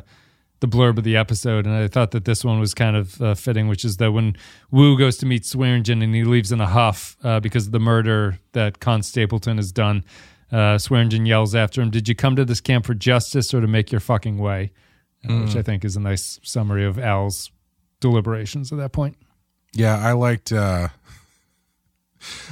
the 0.60 0.66
blurb 0.66 0.98
of 0.98 1.04
the 1.04 1.16
episode, 1.16 1.66
and 1.66 1.74
I 1.74 1.86
thought 1.88 2.10
that 2.12 2.24
this 2.24 2.44
one 2.44 2.58
was 2.58 2.74
kind 2.74 2.96
of 2.96 3.20
uh, 3.22 3.34
fitting, 3.34 3.68
which 3.68 3.84
is 3.84 3.98
that 3.98 4.10
when 4.12 4.36
Wu 4.72 4.98
goes 4.98 5.16
to 5.18 5.26
meet 5.26 5.42
Swearengen 5.42 6.02
and 6.02 6.14
he 6.14 6.24
leaves 6.24 6.50
in 6.50 6.60
a 6.60 6.66
huff 6.66 7.16
uh, 7.22 7.38
because 7.38 7.66
of 7.66 7.72
the 7.72 7.78
murder 7.80 8.38
that 8.52 8.80
Con 8.80 9.02
Stapleton 9.02 9.56
has 9.58 9.70
done, 9.70 10.04
uh, 10.50 10.76
Swearengen 10.78 11.26
yells 11.28 11.54
after 11.54 11.80
him, 11.80 11.90
"Did 11.90 12.08
you 12.08 12.16
come 12.16 12.34
to 12.34 12.44
this 12.44 12.60
camp 12.60 12.86
for 12.86 12.94
justice 12.94 13.54
or 13.54 13.60
to 13.60 13.68
make 13.68 13.92
your 13.92 14.00
fucking 14.00 14.38
way?" 14.38 14.72
Uh, 15.28 15.40
Which 15.40 15.50
Mm. 15.50 15.56
I 15.56 15.62
think 15.62 15.84
is 15.84 15.96
a 15.96 16.00
nice 16.00 16.38
summary 16.42 16.84
of 16.84 16.98
Al's 16.98 17.50
deliberations 18.00 18.72
at 18.72 18.78
that 18.78 18.92
point. 18.92 19.16
Yeah, 19.72 19.96
I 19.98 20.12
liked. 20.12 20.52
uh 20.52 20.88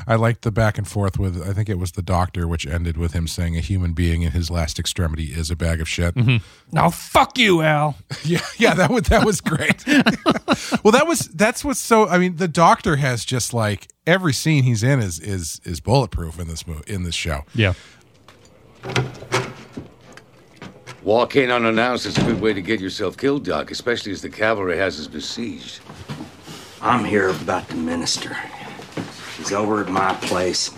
I 0.06 0.16
liked 0.16 0.42
the 0.42 0.50
back 0.50 0.76
and 0.76 0.86
forth 0.86 1.18
with. 1.18 1.40
I 1.48 1.54
think 1.54 1.70
it 1.70 1.78
was 1.78 1.92
the 1.92 2.02
doctor, 2.02 2.46
which 2.46 2.66
ended 2.66 2.98
with 2.98 3.14
him 3.14 3.26
saying, 3.26 3.56
"A 3.56 3.60
human 3.60 3.94
being 3.94 4.20
in 4.20 4.32
his 4.32 4.50
last 4.50 4.78
extremity 4.78 5.32
is 5.32 5.50
a 5.50 5.56
bag 5.56 5.80
of 5.80 5.88
shit." 5.88 6.14
Mm-hmm. 6.14 6.44
Now 6.74 6.90
fuck 6.90 7.38
you, 7.38 7.62
Al. 7.62 7.96
Yeah, 8.24 8.40
yeah, 8.58 8.74
that 8.74 8.90
was 8.90 9.04
that 9.04 9.24
was 9.24 9.40
great. 9.40 9.82
well, 10.84 10.92
that 10.92 11.06
was 11.06 11.20
that's 11.28 11.64
what's 11.64 11.80
so. 11.80 12.06
I 12.06 12.18
mean, 12.18 12.36
the 12.36 12.48
doctor 12.48 12.96
has 12.96 13.24
just 13.24 13.54
like 13.54 13.88
every 14.06 14.34
scene 14.34 14.64
he's 14.64 14.82
in 14.82 15.00
is 15.00 15.18
is 15.18 15.58
is 15.64 15.80
bulletproof 15.80 16.38
in 16.38 16.48
this 16.48 16.66
movie 16.66 16.84
in 16.92 17.04
this 17.04 17.14
show. 17.14 17.42
Yeah. 17.54 17.72
Walk 21.04 21.34
in 21.34 21.50
unannounced 21.50 22.06
is 22.06 22.16
a 22.16 22.22
good 22.22 22.40
way 22.40 22.52
to 22.52 22.62
get 22.62 22.80
yourself 22.80 23.16
killed, 23.16 23.44
Doc, 23.44 23.72
especially 23.72 24.12
as 24.12 24.22
the 24.22 24.28
cavalry 24.28 24.76
has 24.76 25.00
us 25.00 25.08
besieged. 25.08 25.80
I'm 26.80 27.04
here 27.04 27.28
about 27.28 27.66
the 27.66 27.74
minister. 27.74 28.36
He's 29.36 29.52
over 29.52 29.82
at 29.82 29.88
my 29.88 30.14
place. 30.14 30.70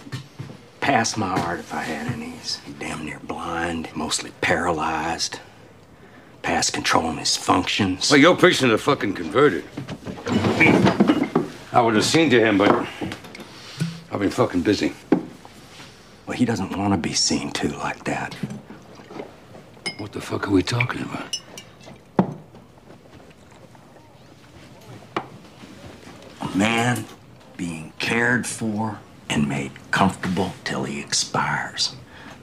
Past 0.81 1.19
my 1.19 1.39
heart 1.39 1.61
if 1.61 1.75
I 1.75 1.83
had 1.83 2.11
any. 2.11 2.31
He's 2.31 2.59
damn 2.79 3.05
near 3.05 3.19
blind, 3.19 3.95
mostly 3.95 4.31
paralyzed. 4.41 5.41
Past 6.41 6.73
controlling 6.73 7.19
his 7.19 7.37
functions. 7.37 8.11
Well, 8.11 8.19
you're 8.19 8.37
preaching 8.37 8.69
to 8.69 8.73
the 8.73 8.79
fucking 8.79 9.13
converted. 9.13 9.65
I 11.71 11.83
would 11.83 11.95
have 11.97 12.05
seen 12.05 12.31
to 12.31 12.41
him, 12.41 12.57
but 12.57 12.71
I've 14.11 14.21
been 14.21 14.31
fucking 14.31 14.63
busy. 14.63 14.95
Well, 16.27 16.37
he 16.37 16.47
doesn't 16.47 16.75
want 16.79 16.95
to 16.95 16.99
be 16.99 17.13
seen 17.13 17.51
to 17.53 17.69
like 17.77 18.05
that. 18.05 18.35
What 20.15 20.21
the 20.21 20.27
fuck 20.29 20.47
are 20.47 20.53
we 20.53 20.63
talking 20.63 21.03
about? 21.03 21.41
A 26.41 26.57
man 26.57 27.05
being 27.57 27.93
cared 27.99 28.47
for 28.47 29.01
and 29.29 29.49
made 29.49 29.73
comfortable 29.91 30.53
till 30.63 30.85
he 30.85 31.01
expires. 31.01 31.97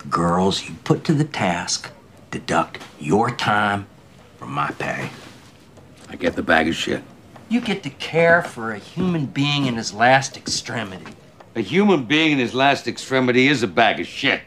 Girls 0.10 0.68
you 0.68 0.76
put 0.84 1.06
to 1.06 1.14
the 1.14 1.24
task 1.24 1.90
deduct 2.30 2.80
your 3.00 3.32
time 3.32 3.88
from 4.38 4.52
my 4.52 4.72
pay. 4.72 5.10
I 6.10 6.18
get 6.18 6.36
the 6.36 6.44
bag 6.44 6.68
of 6.68 6.76
shit. 6.76 7.02
You 7.48 7.62
get 7.62 7.84
to 7.84 7.90
care 7.90 8.42
for 8.44 8.74
a 8.74 8.80
human 8.80 9.28
being 9.28 9.66
in 9.68 9.78
his 9.78 9.94
last 9.94 10.36
extremity. 10.36 11.14
A 11.56 11.62
human 11.62 12.04
being 12.04 12.34
in 12.34 12.38
his 12.38 12.54
last 12.54 12.90
extremity 12.90 13.48
is 13.48 13.64
a 13.64 13.68
bag 13.68 14.02
of 14.02 14.08
shit. 14.08 14.42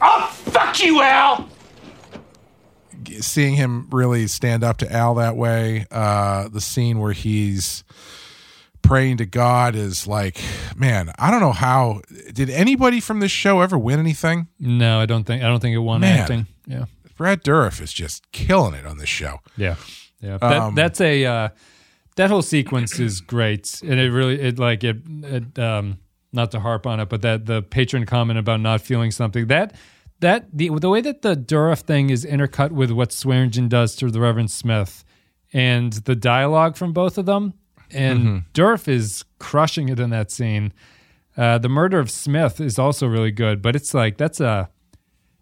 Oh, 0.00 0.28
fuck 0.32 0.82
you, 0.82 1.02
Al! 1.02 1.50
Seeing 3.20 3.54
him 3.54 3.88
really 3.90 4.26
stand 4.26 4.64
up 4.64 4.78
to 4.78 4.92
Al 4.92 5.14
that 5.14 5.36
way, 5.36 5.86
uh, 5.90 6.48
the 6.48 6.60
scene 6.60 6.98
where 6.98 7.12
he's 7.12 7.84
praying 8.82 9.16
to 9.16 9.26
God 9.26 9.74
is 9.74 10.06
like, 10.06 10.40
man, 10.76 11.10
I 11.18 11.30
don't 11.30 11.40
know 11.40 11.52
how. 11.52 12.02
Did 12.32 12.50
anybody 12.50 13.00
from 13.00 13.20
this 13.20 13.30
show 13.32 13.60
ever 13.60 13.78
win 13.78 13.98
anything? 13.98 14.48
No, 14.60 15.00
I 15.00 15.06
don't 15.06 15.24
think 15.24 15.42
I 15.42 15.46
don't 15.46 15.60
think 15.60 15.74
it 15.74 15.78
won 15.78 16.00
Man. 16.02 16.18
acting. 16.18 16.46
Yeah. 16.66 16.84
Brad 17.16 17.42
Dourif 17.44 17.80
is 17.80 17.92
just 17.92 18.30
killing 18.32 18.74
it 18.74 18.86
on 18.86 18.98
this 18.98 19.08
show. 19.08 19.38
Yeah, 19.56 19.76
yeah. 20.20 20.38
That, 20.38 20.52
Um, 20.52 20.74
that's 20.74 21.00
a 21.00 21.24
uh, 21.24 21.48
that 22.16 22.28
whole 22.30 22.42
sequence 22.42 22.98
is 22.98 23.20
great, 23.20 23.80
and 23.82 24.00
it 24.00 24.10
really 24.10 24.40
it 24.40 24.58
like 24.58 24.82
it, 24.84 24.98
it 25.06 25.58
um 25.58 25.98
not 26.32 26.50
to 26.50 26.60
harp 26.60 26.86
on 26.86 26.98
it, 26.98 27.08
but 27.08 27.22
that 27.22 27.46
the 27.46 27.62
patron 27.62 28.04
comment 28.06 28.38
about 28.38 28.60
not 28.60 28.80
feeling 28.80 29.12
something 29.12 29.46
that 29.46 29.76
that 30.20 30.46
the 30.52 30.70
the 30.78 30.88
way 30.88 31.00
that 31.00 31.22
the 31.22 31.34
Dourif 31.36 31.80
thing 31.80 32.10
is 32.10 32.24
intercut 32.24 32.70
with 32.72 32.90
what 32.90 33.10
Swearengen 33.10 33.68
does 33.68 33.94
to 33.96 34.10
the 34.10 34.20
Reverend 34.20 34.50
Smith, 34.50 35.04
and 35.52 35.92
the 35.92 36.14
dialogue 36.16 36.76
from 36.76 36.92
both 36.92 37.18
of 37.18 37.26
them, 37.26 37.54
and 37.90 38.18
Mm-hmm. 38.20 38.38
Dourif 38.54 38.88
is 38.88 39.24
crushing 39.38 39.88
it 39.88 40.00
in 40.00 40.10
that 40.10 40.30
scene. 40.30 40.72
Uh, 41.36 41.58
the 41.58 41.68
murder 41.68 41.98
of 41.98 42.10
Smith 42.10 42.60
is 42.60 42.78
also 42.78 43.06
really 43.06 43.32
good, 43.32 43.60
but 43.60 43.74
it's 43.76 43.92
like 43.92 44.16
that's 44.16 44.40
a 44.40 44.70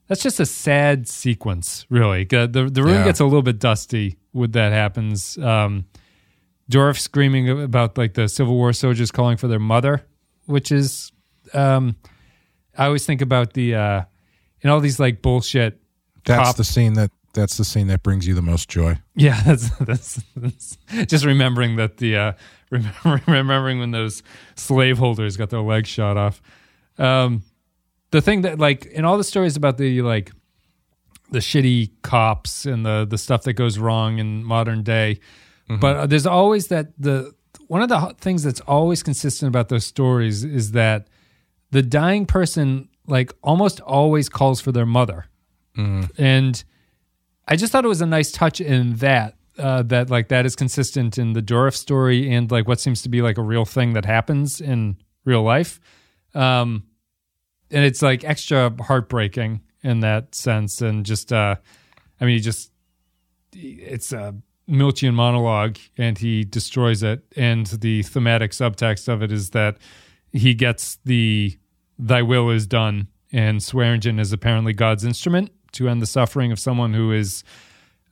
that's 0.08 0.22
just 0.22 0.40
a 0.40 0.46
sad 0.46 1.06
sequence, 1.08 1.86
really. 1.90 2.22
Uh, 2.32 2.46
The 2.46 2.68
the 2.70 2.82
room 2.82 2.94
Yeah. 2.96 3.04
gets 3.04 3.20
a 3.20 3.24
little 3.24 3.42
bit 3.42 3.58
dusty 3.58 4.16
when 4.32 4.50
that 4.52 4.72
happens. 4.72 5.36
Um, 5.38 5.84
Dourif 6.70 6.98
screaming 6.98 7.48
about 7.62 7.98
like 7.98 8.14
the 8.14 8.28
Civil 8.28 8.54
War 8.54 8.72
soldiers 8.72 9.10
calling 9.10 9.36
for 9.36 9.48
their 9.48 9.58
mother, 9.60 10.06
which 10.46 10.72
is 10.72 11.12
um, 11.54 11.96
I 12.78 12.86
always 12.86 13.04
think 13.04 13.20
about 13.20 13.52
the 13.52 13.74
uh, 13.74 14.02
and 14.62 14.70
all 14.70 14.80
these 14.80 15.00
like 15.00 15.22
bullshit. 15.22 15.80
That's 16.24 16.50
cop- 16.50 16.56
the 16.56 16.64
scene 16.64 16.94
that 16.94 17.10
that's 17.32 17.56
the 17.56 17.64
scene 17.64 17.86
that 17.86 18.02
brings 18.02 18.26
you 18.26 18.34
the 18.34 18.42
most 18.42 18.68
joy. 18.68 18.98
yeah, 19.14 19.42
that's, 19.46 19.70
that's, 19.80 20.22
that's 20.36 20.76
just 21.06 21.24
remembering 21.24 21.76
that 21.76 21.96
the 21.96 22.16
uh, 22.16 22.32
remember, 22.70 23.22
remembering 23.26 23.78
when 23.78 23.90
those 23.90 24.22
slaveholders 24.54 25.36
got 25.36 25.50
their 25.50 25.60
legs 25.60 25.88
shot 25.88 26.16
off. 26.16 26.42
Um, 26.98 27.42
the 28.10 28.20
thing 28.20 28.42
that 28.42 28.58
like 28.58 28.86
in 28.86 29.04
all 29.04 29.16
the 29.16 29.24
stories 29.24 29.56
about 29.56 29.78
the 29.78 30.02
like 30.02 30.32
the 31.30 31.38
shitty 31.38 31.90
cops 32.02 32.66
and 32.66 32.84
the 32.84 33.06
the 33.08 33.18
stuff 33.18 33.42
that 33.44 33.54
goes 33.54 33.78
wrong 33.78 34.18
in 34.18 34.44
modern 34.44 34.82
day, 34.82 35.20
but 35.80 35.96
uh, 35.96 36.06
there's 36.06 36.26
always 36.26 36.68
that 36.68 36.92
the 36.98 37.32
one 37.68 37.80
of 37.80 37.88
the 37.88 38.14
things 38.20 38.42
that's 38.42 38.60
always 38.60 39.02
consistent 39.02 39.48
about 39.48 39.70
those 39.70 39.86
stories 39.86 40.44
is 40.44 40.72
that 40.72 41.08
the 41.70 41.82
dying 41.82 42.26
person 42.26 42.88
like 43.06 43.32
almost 43.42 43.80
always 43.80 44.28
calls 44.28 44.60
for 44.60 44.72
their 44.72 44.86
mother 44.86 45.26
and 46.18 46.64
I 47.48 47.56
just 47.56 47.72
thought 47.72 47.84
it 47.84 47.88
was 47.88 48.00
a 48.00 48.06
nice 48.06 48.30
touch 48.30 48.60
in 48.60 48.96
that 48.96 49.36
uh, 49.58 49.82
that 49.82 50.10
like 50.10 50.28
that 50.28 50.46
is 50.46 50.56
consistent 50.56 51.18
in 51.18 51.34
the 51.34 51.42
Dourif 51.42 51.74
story 51.74 52.32
and 52.32 52.50
like 52.50 52.66
what 52.66 52.80
seems 52.80 53.02
to 53.02 53.08
be 53.08 53.20
like 53.22 53.38
a 53.38 53.42
real 53.42 53.64
thing 53.64 53.92
that 53.94 54.04
happens 54.04 54.60
in 54.60 54.96
real 55.24 55.42
life. 55.42 55.80
Um, 56.34 56.84
and 57.70 57.84
it's 57.84 58.02
like 58.02 58.24
extra 58.24 58.74
heartbreaking 58.82 59.62
in 59.82 60.00
that 60.00 60.34
sense, 60.34 60.80
and 60.80 61.04
just 61.04 61.32
uh, 61.32 61.56
I 62.20 62.24
mean, 62.24 62.36
he 62.36 62.40
just 62.40 62.70
it's 63.52 64.12
a 64.12 64.34
Milchian 64.68 65.14
monologue, 65.14 65.78
and 65.98 66.16
he 66.18 66.44
destroys 66.44 67.02
it. 67.02 67.22
And 67.36 67.66
the 67.66 68.02
thematic 68.02 68.52
subtext 68.52 69.08
of 69.08 69.22
it 69.22 69.32
is 69.32 69.50
that 69.50 69.78
he 70.32 70.54
gets 70.54 70.98
the 71.04 71.58
"Thy 72.06 72.22
will 72.22 72.50
is 72.50 72.66
done," 72.66 73.08
and 73.32 73.60
Swearengen 73.60 74.18
is 74.18 74.32
apparently 74.32 74.72
God's 74.72 75.04
instrument 75.04 75.50
to 75.72 75.88
end 75.88 76.02
the 76.02 76.06
suffering 76.06 76.52
of 76.52 76.58
someone 76.58 76.94
who 76.94 77.12
is 77.12 77.44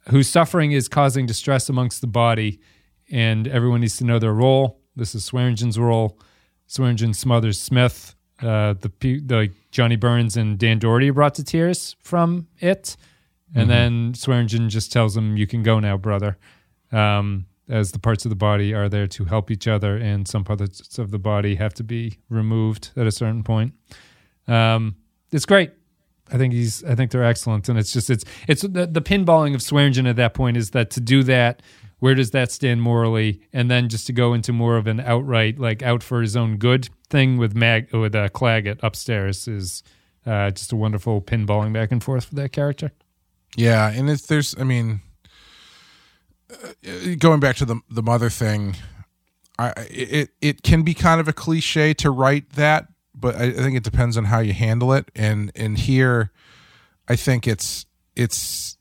whose 0.08 0.28
suffering 0.28 0.72
is 0.72 0.88
causing 0.88 1.26
distress 1.26 1.68
amongst 1.68 2.00
the 2.00 2.06
body, 2.06 2.60
and 3.10 3.46
everyone 3.46 3.80
needs 3.80 3.96
to 3.98 4.04
know 4.04 4.18
their 4.18 4.32
role. 4.32 4.80
This 4.96 5.14
is 5.14 5.28
Swearengen's 5.28 5.78
role. 5.78 6.18
Swearengen 6.68 7.14
smothers 7.14 7.60
Smith. 7.60 8.14
Uh, 8.40 8.74
the 8.74 8.90
the 9.00 9.50
Johnny 9.70 9.96
Burns 9.96 10.36
and 10.36 10.58
Dan 10.58 10.78
Dority 10.80 11.10
are 11.10 11.12
brought 11.12 11.34
to 11.34 11.44
tears 11.44 11.96
from 12.00 12.46
it, 12.60 12.96
and 13.54 13.66
Mhm. 13.66 13.68
then 13.68 14.12
Swearengen 14.14 14.68
just 14.68 14.90
tells 14.92 15.16
him, 15.16 15.36
"You 15.36 15.46
can 15.46 15.62
go 15.62 15.78
now, 15.80 15.96
brother." 15.98 16.38
Um, 16.92 17.46
as 17.70 17.92
the 17.92 17.98
parts 17.98 18.24
of 18.24 18.30
the 18.30 18.36
body 18.36 18.74
are 18.74 18.88
there 18.88 19.06
to 19.06 19.24
help 19.24 19.50
each 19.50 19.68
other, 19.68 19.96
and 19.96 20.26
some 20.26 20.44
parts 20.44 20.98
of 20.98 21.10
the 21.10 21.18
body 21.18 21.54
have 21.54 21.72
to 21.74 21.84
be 21.84 22.18
removed 22.28 22.90
at 22.96 23.06
a 23.06 23.12
certain 23.12 23.42
point. 23.42 23.74
Um, 24.46 24.96
it's 25.32 25.46
great. 25.46 25.72
I 26.32 26.36
think 26.36 26.52
he's. 26.52 26.84
I 26.84 26.94
think 26.94 27.10
they're 27.10 27.24
excellent, 27.24 27.68
and 27.68 27.78
it's 27.78 27.92
just 27.92 28.10
it's 28.10 28.24
it's 28.46 28.62
the, 28.62 28.86
the 28.86 29.02
pinballing 29.02 29.54
of 29.54 29.60
Swearengen 29.60 30.08
at 30.08 30.16
that 30.16 30.34
point 30.34 30.56
is 30.56 30.70
that 30.70 30.90
to 30.90 31.00
do 31.00 31.22
that, 31.24 31.62
where 31.98 32.14
does 32.14 32.30
that 32.32 32.52
stand 32.52 32.82
morally, 32.82 33.40
and 33.52 33.70
then 33.70 33.88
just 33.88 34.06
to 34.08 34.12
go 34.12 34.34
into 34.34 34.52
more 34.52 34.76
of 34.76 34.86
an 34.86 35.00
outright 35.00 35.58
like 35.58 35.82
out 35.82 36.02
for 36.02 36.20
his 36.20 36.36
own 36.36 36.56
good 36.56 36.88
thing 37.08 37.36
with 37.36 37.54
Mag 37.54 37.92
with 37.92 38.14
uh, 38.14 38.28
Claggett 38.28 38.78
upstairs 38.82 39.48
is 39.48 39.82
uh, 40.26 40.50
just 40.50 40.72
a 40.72 40.76
wonderful 40.76 41.20
pinballing 41.20 41.72
back 41.72 41.90
and 41.90 42.02
forth 42.02 42.26
for 42.26 42.34
that 42.36 42.52
character. 42.52 42.92
Yeah, 43.56 43.90
and 43.90 44.08
it's 44.08 44.26
there's 44.26 44.54
I 44.58 44.64
mean 44.64 45.00
going 47.18 47.40
back 47.40 47.56
to 47.56 47.64
the 47.64 47.80
the 47.90 48.02
mother 48.02 48.30
thing, 48.30 48.76
I 49.58 49.72
it 49.90 50.30
it 50.40 50.62
can 50.62 50.82
be 50.82 50.94
kind 50.94 51.20
of 51.20 51.28
a 51.28 51.32
cliche 51.32 51.94
to 51.94 52.10
write 52.10 52.50
that, 52.54 52.86
but 53.14 53.36
I, 53.36 53.44
I 53.44 53.52
think 53.52 53.76
it 53.76 53.82
depends 53.84 54.16
on 54.16 54.26
how 54.26 54.40
you 54.40 54.52
handle 54.52 54.92
it. 54.92 55.10
And 55.14 55.50
and 55.54 55.78
here, 55.78 56.30
I 57.08 57.16
think 57.16 57.46
it's 57.46 57.86
it's 58.16 58.76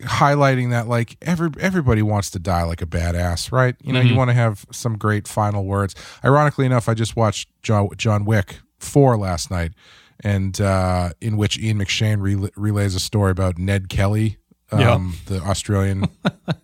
highlighting 0.00 0.70
that 0.70 0.88
like 0.88 1.16
every 1.22 1.50
everybody 1.60 2.02
wants 2.02 2.30
to 2.30 2.38
die 2.38 2.64
like 2.64 2.82
a 2.82 2.86
badass, 2.86 3.52
right? 3.52 3.76
You 3.82 3.92
know, 3.92 4.00
you 4.00 4.14
Mhm. 4.14 4.16
want 4.16 4.30
to 4.30 4.34
have 4.34 4.66
some 4.72 4.98
great 4.98 5.28
final 5.28 5.64
words. 5.64 5.94
Ironically 6.24 6.66
enough, 6.66 6.88
I 6.88 6.94
just 6.94 7.16
watched 7.16 7.48
John, 7.62 7.88
John 7.96 8.24
Wick 8.24 8.58
four 8.78 9.16
last 9.16 9.50
night, 9.50 9.72
and 10.20 10.60
uh, 10.60 11.10
in 11.20 11.36
which 11.36 11.58
Ian 11.58 11.78
McShane 11.78 12.20
rel- 12.20 12.50
relays 12.56 12.94
a 12.94 13.00
story 13.00 13.30
about 13.30 13.56
Ned 13.56 13.88
Kelly, 13.88 14.38
um, 14.72 14.80
Yeah. 14.80 15.10
the 15.26 15.40
Australian 15.42 16.04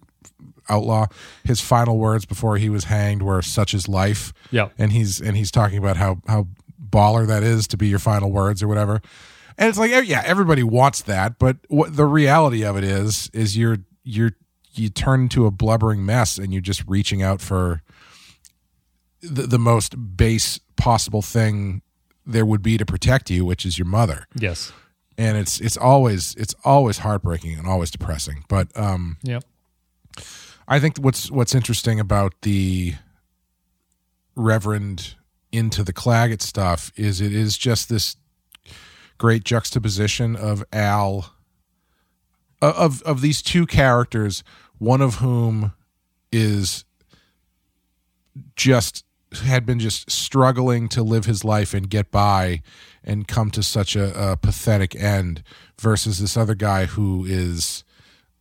outlaw. 0.71 1.07
His 1.45 1.61
final 1.61 1.99
words 1.99 2.25
before 2.25 2.57
he 2.57 2.68
was 2.71 2.85
hanged 2.85 3.23
were 3.23 3.43
"such 3.43 3.75
is 3.75 3.89
life." 3.89 4.33
Yeah. 4.51 4.68
and 4.79 4.93
he's 4.93 5.21
and 5.21 5.37
he's 5.37 5.51
talking 5.51 5.79
about 5.79 5.97
how 5.97 6.23
how 6.27 6.47
baller 6.91 7.27
that 7.27 7.43
is 7.43 7.66
to 7.68 7.77
be 7.77 7.89
your 7.89 7.99
final 7.99 8.31
words 8.33 8.62
or 8.62 8.68
whatever. 8.68 9.01
And 9.59 9.68
it's 9.68 9.79
like, 9.79 9.91
yeah, 10.07 10.23
everybody 10.25 10.62
wants 10.62 11.03
that, 11.03 11.39
but 11.39 11.59
what 11.68 11.95
the 11.95 12.07
reality 12.07 12.64
of 12.64 12.77
it 12.79 12.85
is, 12.85 13.29
is 13.35 13.57
you're 13.57 13.79
you're 14.03 14.33
you 14.73 14.89
turn 14.89 15.23
into 15.23 15.47
a 15.47 15.51
blubbering 15.51 16.07
mess, 16.07 16.39
and 16.39 16.53
you're 16.53 16.62
just 16.62 16.83
reaching 16.87 17.23
out 17.23 17.41
for 17.41 17.83
the, 19.21 19.43
the 19.43 19.59
most 19.59 20.16
base 20.16 20.59
possible 20.77 21.23
thing 21.23 21.83
there 22.25 22.47
would 22.47 22.62
be 22.62 22.79
to 22.79 22.87
protect 22.87 23.31
you, 23.31 23.45
which 23.45 23.66
is 23.66 23.79
your 23.79 23.87
mother. 23.87 24.27
Yes. 24.35 24.73
And 25.18 25.37
it's 25.37 25.61
it's 25.61 25.77
always 25.77 26.35
it's 26.37 26.55
always 26.64 26.99
heartbreaking 26.99 27.59
and 27.59 27.66
always 27.66 27.91
depressing. 27.91 28.45
But 28.49 28.68
um 28.77 29.18
Yep. 29.25 29.45
I 30.71 30.79
think 30.79 30.99
what's 30.99 31.33
what's 31.33 31.53
interesting 31.53 31.99
about 31.99 32.33
the 32.43 32.95
Reverend 34.37 35.16
into 35.51 35.83
the 35.83 35.93
Claggett 35.93 36.41
stuff 36.41 36.93
is 36.95 37.21
it 37.21 37.35
is 37.35 37.59
just 37.59 37.89
this 37.89 38.16
great 39.18 39.43
juxtaposition 39.43 40.37
of 40.37 40.64
Al 40.73 41.35
of 42.62 43.03
of 43.03 43.21
these 43.21 43.43
two 43.43 43.66
characters, 43.66 44.45
one 44.79 45.03
of 45.03 45.16
whom 45.16 45.73
is 46.31 46.85
just 48.55 49.05
had 49.43 49.66
been 49.66 49.81
just 49.81 50.09
struggling 50.09 50.89
to 50.91 51.03
live 51.03 51.25
his 51.25 51.45
life 51.45 51.75
and 51.75 51.91
get 51.91 52.12
by 52.12 52.62
and 53.03 53.27
come 53.27 53.51
to 53.51 53.62
such 53.64 53.97
a, 53.97 54.33
a 54.33 54.37
pathetic 54.37 54.95
end 54.95 55.43
versus 55.81 56.21
this 56.21 56.37
other 56.37 56.55
guy 56.55 56.87
who 56.87 57.25
is 57.25 57.83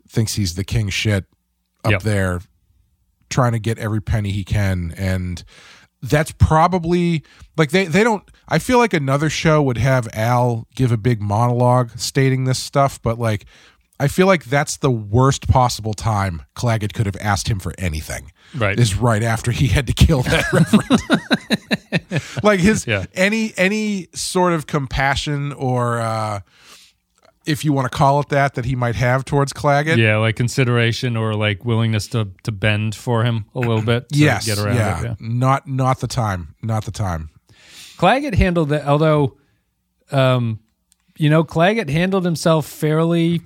thinks 0.07 0.35
he's 0.35 0.53
the 0.53 0.63
king 0.63 0.89
shit 0.89 1.25
up 1.83 1.91
Yep. 1.91 2.01
there 2.03 2.41
trying 3.29 3.51
to 3.53 3.59
get 3.59 3.77
every 3.77 4.01
penny 4.01 4.31
he 4.31 4.43
can 4.43 4.93
and 4.97 5.43
that's 6.01 6.31
probably 6.31 7.23
like 7.57 7.71
they 7.71 7.85
they 7.85 8.03
don't 8.03 8.23
I 8.47 8.57
feel 8.59 8.77
like 8.79 8.93
another 8.93 9.29
show 9.29 9.61
would 9.61 9.77
have 9.77 10.07
Al 10.13 10.65
give 10.75 10.91
a 10.91 10.97
big 10.97 11.21
monologue 11.21 11.91
stating 11.99 12.45
this 12.45 12.57
stuff 12.57 13.01
but 13.01 13.19
like 13.19 13.45
I 14.01 14.07
feel 14.07 14.27
like 14.27 14.45
that's 14.45 14.77
the 14.77 14.89
worst 14.89 15.49
possible 15.49 15.93
time 15.93 16.43
Claggett 16.55 16.93
could 16.93 17.05
have 17.05 17.17
asked 17.19 17.49
him 17.49 17.59
for 17.59 17.73
anything. 17.77 18.31
Right. 18.55 18.79
Is 18.79 18.95
right 18.95 19.21
after 19.21 19.51
he 19.51 19.67
had 19.67 19.87
to 19.87 19.93
kill 19.93 20.21
that 20.23 20.45
reverend. 20.53 22.41
like 22.43 22.59
his 22.61 22.87
Yeah. 22.87 23.05
any 23.13 23.53
any 23.57 24.07
sort 24.13 24.53
of 24.53 24.67
compassion 24.67 25.51
or 25.53 25.99
uh 25.99 26.39
if 27.49 27.65
you 27.65 27.73
want 27.73 27.91
to 27.91 27.97
call 27.97 28.19
it 28.19 28.29
that 28.29 28.53
that 28.55 28.65
he 28.65 28.75
might 28.75 28.95
have 28.95 29.25
towards 29.25 29.51
Claggett. 29.53 29.97
Yeah, 29.97 30.17
like 30.17 30.35
consideration 30.35 31.17
or 31.17 31.33
like 31.33 31.65
willingness 31.65 32.07
to 32.09 32.29
to 32.43 32.51
bend 32.51 32.95
for 32.95 33.23
him 33.23 33.45
a 33.55 33.59
little 33.59 33.81
bit. 33.81 34.09
To 34.09 34.19
yes. 34.19 34.45
get 34.45 34.57
around 34.59 34.75
yeah. 34.75 34.99
it. 34.99 35.03
Yeah. 35.03 35.15
Not 35.19 35.67
not 35.67 35.99
the 35.99 36.07
time. 36.07 36.55
Not 36.61 36.85
the 36.85 36.91
time. 36.91 37.29
Claggett 37.97 38.35
handled 38.35 38.71
it, 38.71 38.85
although, 38.85 39.37
um, 40.11 40.59
you 41.17 41.29
know, 41.29 41.43
Claggett 41.43 41.89
handled 41.89 42.23
himself 42.23 42.65
fairly 42.65 43.41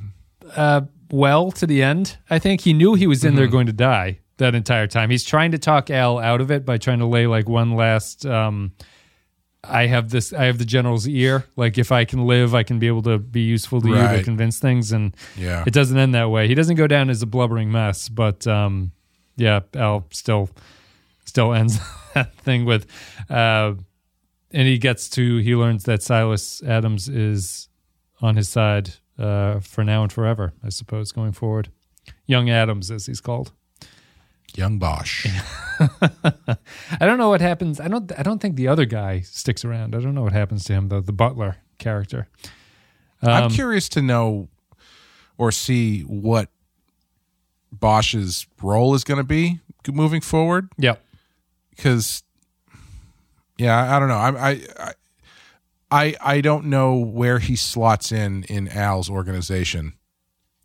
uh, 0.56 0.82
well 1.10 1.52
to 1.54 1.66
the 1.66 1.82
end. 1.82 2.18
I 2.30 2.38
think 2.40 2.62
he 2.62 2.74
knew 2.74 2.94
he 2.94 3.08
was 3.08 3.24
in 3.24 3.36
there 3.36 3.48
Mhm. 3.48 3.52
going 3.52 3.66
to 3.68 3.74
die 3.74 4.20
that 4.38 4.54
entire 4.54 4.88
time. 4.88 5.10
He's 5.10 5.24
trying 5.24 5.52
to 5.52 5.58
talk 5.58 5.90
Al 5.90 6.20
out 6.20 6.42
of 6.42 6.52
it 6.52 6.66
by 6.66 6.78
trying 6.78 7.00
to 7.00 7.06
lay 7.06 7.26
like 7.28 7.50
one 7.50 7.72
last. 7.76 8.26
Um, 8.26 8.74
I 9.64 9.86
have 9.88 10.10
this. 10.10 10.34
I 10.34 10.46
have 10.46 10.58
the 10.58 10.66
general's 10.66 11.08
ear. 11.08 11.46
Like 11.56 11.78
if 11.78 11.92
I 11.92 12.04
can 12.06 12.26
live, 12.28 12.54
I 12.54 12.64
can 12.64 12.80
be 12.80 12.88
able 12.88 13.02
to 13.04 13.18
be 13.18 13.42
useful 13.42 13.82
to 13.82 13.88
you 13.88 13.96
to 13.96 14.22
convince 14.24 14.60
things. 14.60 14.92
And 14.92 15.16
Yeah. 15.38 15.64
it 15.66 15.74
doesn't 15.74 15.98
end 15.98 16.14
that 16.16 16.30
way. 16.30 16.48
He 16.48 16.56
doesn't 16.56 16.76
go 16.76 16.88
down 16.88 17.10
as 17.10 17.22
a 17.22 17.26
blubbering 17.26 17.72
mess, 17.72 18.10
but 18.10 18.46
um, 18.46 18.92
yeah, 19.38 19.62
Al 19.74 20.06
still 20.12 20.50
still 21.26 21.54
ends 21.54 21.80
that 22.14 22.34
thing 22.36 22.66
with, 22.66 22.86
uh, 23.30 23.74
and 24.52 24.68
he 24.68 24.78
gets 24.78 25.10
to 25.12 25.38
he 25.38 25.56
learns 25.56 25.84
that 25.86 26.04
Silas 26.04 26.62
Adams 26.64 27.08
is 27.08 27.70
on 28.22 28.36
his 28.36 28.50
side 28.50 28.92
uh, 29.18 29.60
for 29.62 29.84
now 29.84 30.04
and 30.04 30.12
forever. 30.12 30.54
I 30.64 30.70
suppose 30.70 31.12
going 31.14 31.32
forward, 31.32 31.70
young 32.26 32.50
Adams 32.50 32.92
as 32.92 33.06
he's 33.06 33.22
called. 33.22 33.54
Young 34.56 34.78
Bosch. 34.80 35.26
I 35.80 36.58
don't 37.00 37.18
know 37.18 37.30
what 37.30 37.42
happens. 37.42 37.80
I 37.80 37.88
don't. 37.88 38.12
I 38.18 38.24
don't 38.24 38.40
think 38.40 38.56
the 38.56 38.68
other 38.68 38.86
guy 38.86 39.22
sticks 39.22 39.66
around. 39.66 39.96
I 39.96 40.00
don't 40.00 40.14
know 40.16 40.24
what 40.24 40.34
happens 40.34 40.64
to 40.66 40.74
him 40.74 40.90
though. 40.90 41.02
The 41.02 41.12
butler 41.14 41.58
character. 41.80 42.28
I'm 43.22 43.46
Um, 43.46 43.52
curious 43.52 43.90
to 43.90 44.02
know 44.02 44.50
or 45.38 45.52
see 45.52 46.02
what 46.02 46.50
Bosch's 47.72 48.46
role 48.62 48.94
is 48.94 49.04
going 49.04 49.18
to 49.18 49.24
be 49.24 49.60
moving 49.92 50.22
forward. 50.22 50.70
Yep. 50.78 51.02
Because, 51.72 52.22
yeah, 53.58 53.96
I, 53.96 54.00
don't 54.00 54.10
know. 54.10 54.16
I, 54.18 54.62
I, 54.80 54.94
I, 55.90 56.16
I 56.22 56.42
don't 56.42 56.66
know 56.66 56.96
where 56.98 57.40
he 57.40 57.56
slots 57.56 58.12
in 58.12 58.44
in 58.44 58.68
Al's 58.68 59.10
organization. 59.10 59.94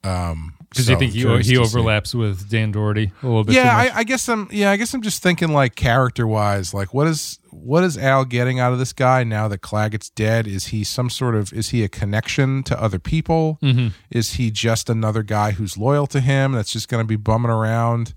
Um, 0.04 0.57
Because 0.70 0.84
so 0.86 0.92
you 0.92 0.98
think 0.98 1.12
he 1.12 1.50
he 1.50 1.56
overlaps 1.56 2.14
with 2.14 2.50
Dan 2.50 2.72
Dority 2.74 3.10
a 3.22 3.26
little 3.26 3.42
bit. 3.44 3.52
too 3.52 3.58
Yeah. 3.58 3.74
I, 3.74 3.90
I 4.00 4.04
guess 4.04 4.28
I'm. 4.28 4.48
Yeah, 4.50 4.70
I 4.70 4.76
guess 4.76 4.92
I'm 4.92 5.00
just 5.00 5.22
thinking 5.22 5.48
like 5.48 5.74
character 5.74 6.26
wise. 6.26 6.74
Like, 6.74 6.92
what 6.92 7.06
is 7.06 7.38
what 7.50 7.84
is 7.84 7.96
Al 7.96 8.26
getting 8.26 8.60
out 8.60 8.74
of 8.74 8.78
this 8.78 8.92
guy 8.92 9.24
now 9.24 9.48
that 9.48 9.62
Claggett's 9.62 10.10
dead? 10.10 10.46
Is 10.46 10.66
he 10.66 10.84
some 10.84 11.08
sort 11.08 11.34
of? 11.34 11.52
Is 11.54 11.70
he 11.70 11.82
a 11.84 11.88
connection 11.88 12.62
to 12.64 12.78
other 12.80 12.98
people? 12.98 13.58
Mhm. 13.62 13.92
Is 14.10 14.34
he 14.34 14.50
just 14.50 14.90
another 14.90 15.22
guy 15.22 15.52
who's 15.52 15.78
loyal 15.78 16.06
to 16.08 16.20
him? 16.20 16.52
That's 16.52 16.70
just 16.70 16.88
going 16.90 17.02
to 17.02 17.08
be 17.08 17.16
bumming 17.16 17.50
around. 17.50 18.12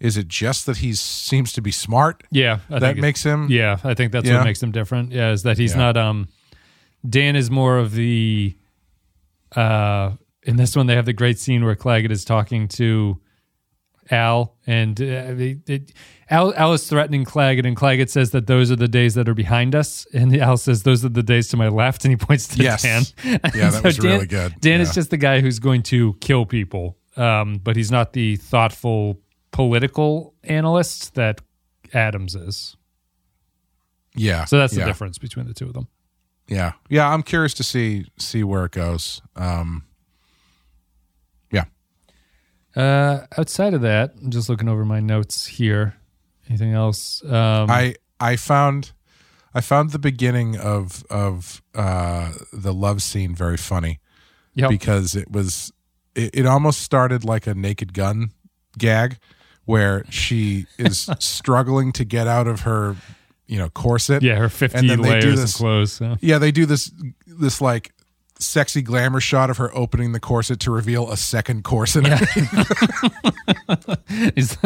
Is 0.00 0.16
it 0.16 0.26
just 0.26 0.66
that 0.66 0.78
he 0.78 0.94
seems 0.94 1.52
to 1.52 1.62
be 1.62 1.70
smart? 1.70 2.24
Yeah, 2.32 2.58
I 2.68 2.80
that 2.80 2.96
makes 2.96 3.22
him. 3.22 3.46
Yeah, 3.48 3.76
I 3.84 3.94
think 3.94 4.10
that's 4.10 4.26
Yeah. 4.26 4.38
what 4.38 4.44
makes 4.46 4.60
him 4.60 4.72
different. 4.72 5.12
Yeah, 5.12 5.30
is 5.30 5.44
that 5.44 5.56
he's 5.56 5.70
Yeah. 5.74 5.78
not. 5.78 5.96
Um, 5.96 6.26
Dan 7.08 7.36
is 7.36 7.48
more 7.48 7.78
of 7.78 7.92
the. 7.92 8.56
Uh, 9.54 10.12
in 10.44 10.56
this 10.56 10.74
one, 10.76 10.86
they 10.86 10.94
have 10.96 11.06
the 11.06 11.12
great 11.12 11.38
scene 11.38 11.64
where 11.64 11.74
Claggett 11.76 12.10
is 12.10 12.24
talking 12.24 12.68
to. 12.68 13.20
Al, 14.10 14.56
and 14.66 15.00
uh, 15.00 15.32
Al, 16.28 16.52
Al 16.54 16.72
is 16.72 16.86
threatening 16.88 17.24
Claggett, 17.24 17.64
and 17.64 17.76
Claggett 17.76 18.10
says 18.10 18.32
that 18.32 18.48
those 18.48 18.70
are 18.72 18.76
the 18.76 18.88
days 18.88 19.14
that 19.14 19.28
are 19.28 19.34
behind 19.34 19.76
us, 19.76 20.06
and 20.12 20.36
Al 20.36 20.56
says 20.56 20.82
those 20.82 21.04
are 21.04 21.08
the 21.08 21.22
days 21.22 21.48
to 21.48 21.56
my 21.56 21.68
left, 21.68 22.04
and 22.04 22.10
he 22.10 22.16
points 22.16 22.48
to 22.48 22.62
Yes. 22.62 22.82
Dan. 22.82 23.02
Yeah, 23.24 23.38
that 23.70 23.84
was 23.84 24.00
really 24.00 24.26
good. 24.26 24.56
Dan 24.60 24.80
is 24.80 24.92
just 24.92 25.10
the 25.10 25.16
guy 25.16 25.40
who's 25.40 25.60
going 25.60 25.84
to 25.84 26.14
kill 26.14 26.44
people, 26.44 26.98
um, 27.16 27.58
but 27.62 27.76
he's 27.76 27.92
not 27.92 28.12
the 28.12 28.36
thoughtful 28.36 29.20
political 29.52 30.34
analyst 30.42 31.14
that 31.14 31.40
Adams 31.94 32.34
is. 32.34 32.76
Yeah. 34.16 34.46
So 34.46 34.58
that's 34.58 34.74
the 34.74 34.84
difference 34.84 35.18
between 35.18 35.46
the 35.46 35.54
two 35.54 35.66
of 35.66 35.74
them. 35.74 35.86
Yeah. 36.48 36.72
Yeah. 36.88 37.08
I'm 37.08 37.22
curious 37.22 37.54
to 37.54 37.62
see 37.62 38.06
see 38.18 38.42
where 38.42 38.64
it 38.64 38.72
goes. 38.72 39.22
Um, 39.36 39.84
yeah. 39.84 39.91
Uh, 42.76 43.26
outside 43.36 43.74
of 43.74 43.82
that, 43.82 44.14
I'm 44.22 44.30
just 44.30 44.48
looking 44.48 44.68
over 44.68 44.84
my 44.84 45.00
notes 45.00 45.46
here. 45.46 45.94
Anything 46.48 46.72
else? 46.72 47.22
Um, 47.24 47.70
I 47.70 47.94
I 48.18 48.36
found 48.36 48.92
I 49.54 49.60
found 49.60 49.90
the 49.90 49.98
beginning 49.98 50.56
of 50.58 51.04
of 51.10 51.62
uh, 51.74 52.32
the 52.52 52.72
love 52.72 53.02
scene 53.02 53.34
very 53.34 53.56
funny 53.56 54.00
Yep. 54.54 54.70
because 54.70 55.14
it 55.14 55.30
was 55.30 55.72
it, 56.14 56.30
it 56.34 56.46
almost 56.46 56.80
started 56.80 57.24
like 57.24 57.46
a 57.46 57.54
Naked 57.54 57.94
Gun 57.94 58.32
gag 58.78 59.18
where 59.64 60.04
she 60.10 60.66
is 60.78 61.08
struggling 61.18 61.92
to 61.92 62.04
get 62.04 62.26
out 62.26 62.46
of 62.46 62.60
her 62.62 62.96
you 63.46 63.58
know 63.58 63.68
corset. 63.70 64.22
Yeah, 64.22 64.36
her 64.36 64.48
50 64.48 64.78
and 64.78 64.90
then 64.90 65.02
they 65.02 65.20
do 65.20 65.26
layers 65.28 65.42
of 65.54 65.58
clothes, 65.58 65.92
so. 65.92 66.16
Yeah, 66.20 66.38
they 66.38 66.52
do 66.52 66.66
this 66.66 66.90
this 67.26 67.60
like 67.60 67.92
sexy 68.42 68.82
glamour 68.82 69.20
shot 69.20 69.48
of 69.50 69.56
her 69.58 69.74
opening 69.74 70.12
the 70.12 70.20
corset 70.20 70.60
to 70.60 70.70
reveal 70.70 71.10
a 71.10 71.16
second 71.16 71.64
corset. 71.64 72.04
He's- 74.34 74.56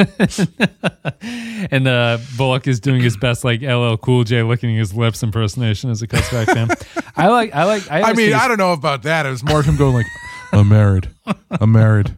and 1.70 1.86
uh, 1.88 2.18
Bullock 2.36 2.66
is 2.66 2.80
doing 2.80 3.00
his 3.02 3.16
best, 3.16 3.44
like 3.44 3.62
LL 3.62 3.96
Cool 3.96 4.24
J 4.24 4.42
licking 4.42 4.74
his 4.76 4.94
lips 4.94 5.22
impersonation 5.22 5.90
as 5.90 6.02
it 6.02 6.08
cuts 6.08 6.30
back 6.30 6.48
to 6.48 6.54
him. 6.54 6.68
I 7.16 7.28
like, 7.28 7.54
I 7.54 7.64
like, 7.64 7.90
I, 7.90 8.02
I 8.02 8.12
mean, 8.12 8.32
I 8.32 8.48
don't 8.48 8.58
know 8.58 8.72
about 8.72 9.02
that. 9.04 9.26
It 9.26 9.30
was 9.30 9.44
more 9.44 9.60
of 9.60 9.66
him 9.66 9.76
going 9.76 9.94
like, 9.94 10.06
"I'm 10.52 10.68
married, 10.68 11.08
I'm 11.50 11.72
married, 11.72 12.14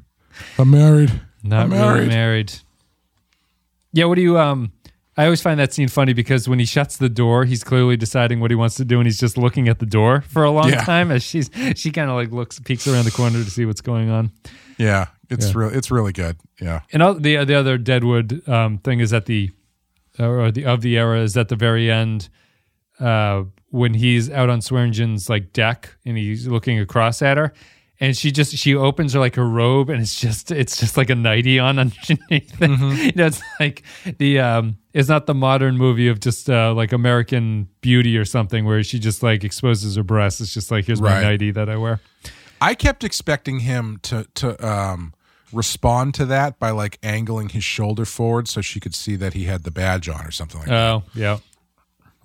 I'm 0.59 0.71
married, 0.71 1.21
Not 1.43 1.65
I'm 1.67 1.71
really 1.73 1.83
married." 1.83 2.09
married. 2.09 2.53
Yeah, 3.93 4.05
what 4.07 4.17
do 4.17 4.23
you 4.23 4.39
um 4.39 4.73
I 5.19 5.25
always 5.25 5.43
find 5.43 5.59
that 5.61 5.73
scene 5.75 5.89
funny 5.89 6.13
because 6.15 6.49
when 6.49 6.59
he 6.61 6.65
shuts 6.65 6.97
the 6.97 7.09
door, 7.09 7.45
he's 7.45 7.65
clearly 7.65 7.97
deciding 7.97 8.39
what 8.41 8.51
he 8.53 8.55
wants 8.55 8.77
to 8.77 8.85
do 8.85 8.99
and 9.01 9.07
he's 9.07 9.19
just 9.19 9.37
looking 9.37 9.69
at 9.69 9.81
the 9.81 9.87
door 9.87 10.21
for 10.23 10.45
a 10.45 10.51
long 10.51 10.71
Yeah. 10.71 10.85
time 10.85 11.11
as 11.11 11.23
she's 11.25 11.51
she 11.75 11.91
kind 11.91 12.09
of 12.09 12.15
like 12.17 12.31
looks 12.31 12.61
peeks 12.61 12.87
around 12.87 13.05
the 13.05 13.11
corner 13.11 13.43
to 13.45 13.51
see 13.51 13.65
what's 13.67 13.81
going 13.83 14.09
on. 14.11 14.31
Yeah, 14.79 15.07
it's 15.29 15.47
Yeah. 15.49 15.53
real. 15.57 15.69
It's 15.77 15.91
really 15.91 16.13
good. 16.13 16.37
Yeah, 16.61 16.81
And 16.93 17.03
all, 17.03 17.15
the 17.15 17.45
the 17.45 17.55
other 17.57 17.77
Deadwood 17.79 18.49
um, 18.49 18.79
thing 18.79 19.01
is 19.01 19.13
at 19.13 19.27
the 19.27 19.51
or 20.21 20.51
the 20.53 20.65
of 20.65 20.81
the 20.83 20.97
era 20.97 21.21
is 21.21 21.37
at 21.37 21.49
the 21.49 21.57
very 21.57 21.91
end 21.91 22.29
uh, 23.01 23.43
when 23.71 23.95
he's 23.95 24.31
out 24.31 24.49
on 24.51 24.61
Swearengen's 24.61 25.29
like 25.29 25.53
deck 25.53 25.97
and 26.07 26.17
he's 26.17 26.47
looking 26.47 26.79
across 26.79 27.23
at 27.23 27.37
her. 27.37 27.53
And 28.01 28.17
she 28.17 28.31
just 28.31 28.57
she 28.57 28.77
opens 28.77 29.13
her 29.15 29.19
like 29.19 29.35
her 29.35 29.49
robe 29.49 29.91
and 29.91 30.01
it's 30.01 30.21
just 30.21 30.53
it's 30.53 30.79
just 30.79 30.97
like 30.97 31.11
a 31.11 31.17
nightie 31.17 31.59
on 31.59 31.79
underneath. 31.81 32.23
it. 32.31 32.61
You 32.61 33.13
know, 33.17 33.27
it's 33.27 33.43
like 33.59 33.83
the 34.19 34.39
um 34.39 34.79
it's 34.93 35.09
not 35.09 35.27
the 35.27 35.35
modern 35.35 35.77
movie 35.77 36.07
of 36.09 36.21
just 36.21 36.49
uh 36.49 36.73
like 36.75 36.93
American 36.93 37.69
Beauty 37.81 38.17
or 38.17 38.25
something 38.25 38.65
where 38.65 38.85
she 38.85 39.01
just 39.01 39.23
like 39.25 39.43
exposes 39.43 39.97
her 39.97 40.05
breasts. 40.05 40.41
It's 40.41 40.55
just 40.55 40.71
like 40.71 40.85
here's 40.85 41.01
my 41.03 41.15
Right. 41.15 41.23
nightie 41.23 41.51
that 41.51 41.69
I 41.69 41.77
wear. 41.77 41.99
I 42.61 42.75
kept 42.75 43.03
expecting 43.03 43.61
him 43.61 43.99
to 44.05 44.27
to 44.35 44.65
um, 44.65 45.13
respond 45.53 46.15
to 46.15 46.27
that 46.27 46.59
by 46.61 46.71
like 46.71 46.99
angling 47.03 47.49
his 47.49 47.65
shoulder 47.65 48.05
forward 48.05 48.47
so 48.47 48.61
she 48.61 48.79
could 48.79 48.95
see 48.95 49.17
that 49.17 49.35
he 49.35 49.45
had 49.45 49.65
the 49.65 49.71
badge 49.73 50.09
on 50.09 50.25
or 50.25 50.31
something 50.31 50.61
like 50.61 50.69
that. 50.69 50.89
Oh 50.91 51.03
yeah, 51.15 51.39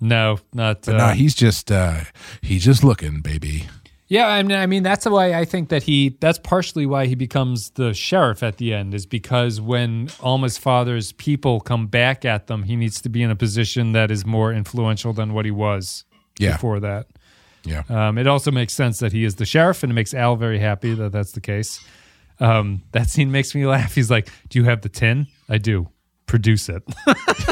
no, 0.00 0.38
not. 0.52 0.82
But 0.82 0.94
uh, 0.94 0.98
no, 1.08 1.12
he's 1.14 1.34
just 1.34 1.70
uh, 1.72 2.00
he's 2.42 2.64
just 2.64 2.84
looking, 2.84 3.20
baby. 3.22 3.66
Yeah, 4.14 4.28
I 4.28 4.42
mean, 4.44 4.56
I 4.56 4.66
mean 4.66 4.82
that's 4.84 5.06
why 5.06 5.34
I 5.34 5.44
think 5.44 5.70
that 5.70 5.82
he 5.82 6.16
that's 6.20 6.38
partially 6.38 6.86
why 6.86 7.06
he 7.06 7.16
becomes 7.16 7.70
the 7.70 7.92
sheriff 7.94 8.42
at 8.44 8.58
the 8.58 8.72
end 8.72 8.94
is 8.94 9.06
because 9.06 9.60
when 9.60 10.08
Alma's 10.20 10.56
father's 10.56 11.10
people 11.12 11.58
come 11.60 11.88
back 11.88 12.24
at 12.24 12.46
them, 12.46 12.62
he 12.62 12.76
needs 12.76 13.00
to 13.02 13.08
be 13.08 13.22
in 13.24 13.30
a 13.30 13.34
position 13.36 13.90
that 13.92 14.10
is 14.12 14.24
more 14.24 14.52
influential 14.52 15.12
than 15.12 15.32
what 15.34 15.44
he 15.44 15.50
was 15.50 16.04
Yeah. 16.38 16.52
before 16.52 16.78
that. 16.80 17.06
Yeah. 17.64 17.82
Um, 17.88 18.16
it 18.18 18.26
also 18.28 18.50
makes 18.52 18.72
sense 18.74 18.98
that 19.00 19.12
he 19.12 19.24
is 19.24 19.34
the 19.34 19.46
sheriff, 19.46 19.82
and 19.82 19.90
it 19.90 19.94
makes 19.94 20.14
Al 20.14 20.36
very 20.36 20.60
happy 20.60 20.94
that 20.94 21.10
that's 21.10 21.32
the 21.32 21.40
case. 21.40 21.80
Um, 22.38 22.82
that 22.92 23.08
scene 23.10 23.32
makes 23.32 23.52
me 23.54 23.66
laugh. 23.66 23.94
He's 23.96 24.10
like, 24.10 24.28
"Do 24.48 24.58
you 24.60 24.64
have 24.66 24.82
the 24.82 24.88
tin? 24.90 25.26
I 25.48 25.58
do. 25.58 25.88
Produce 26.26 26.68
it. 26.68 26.82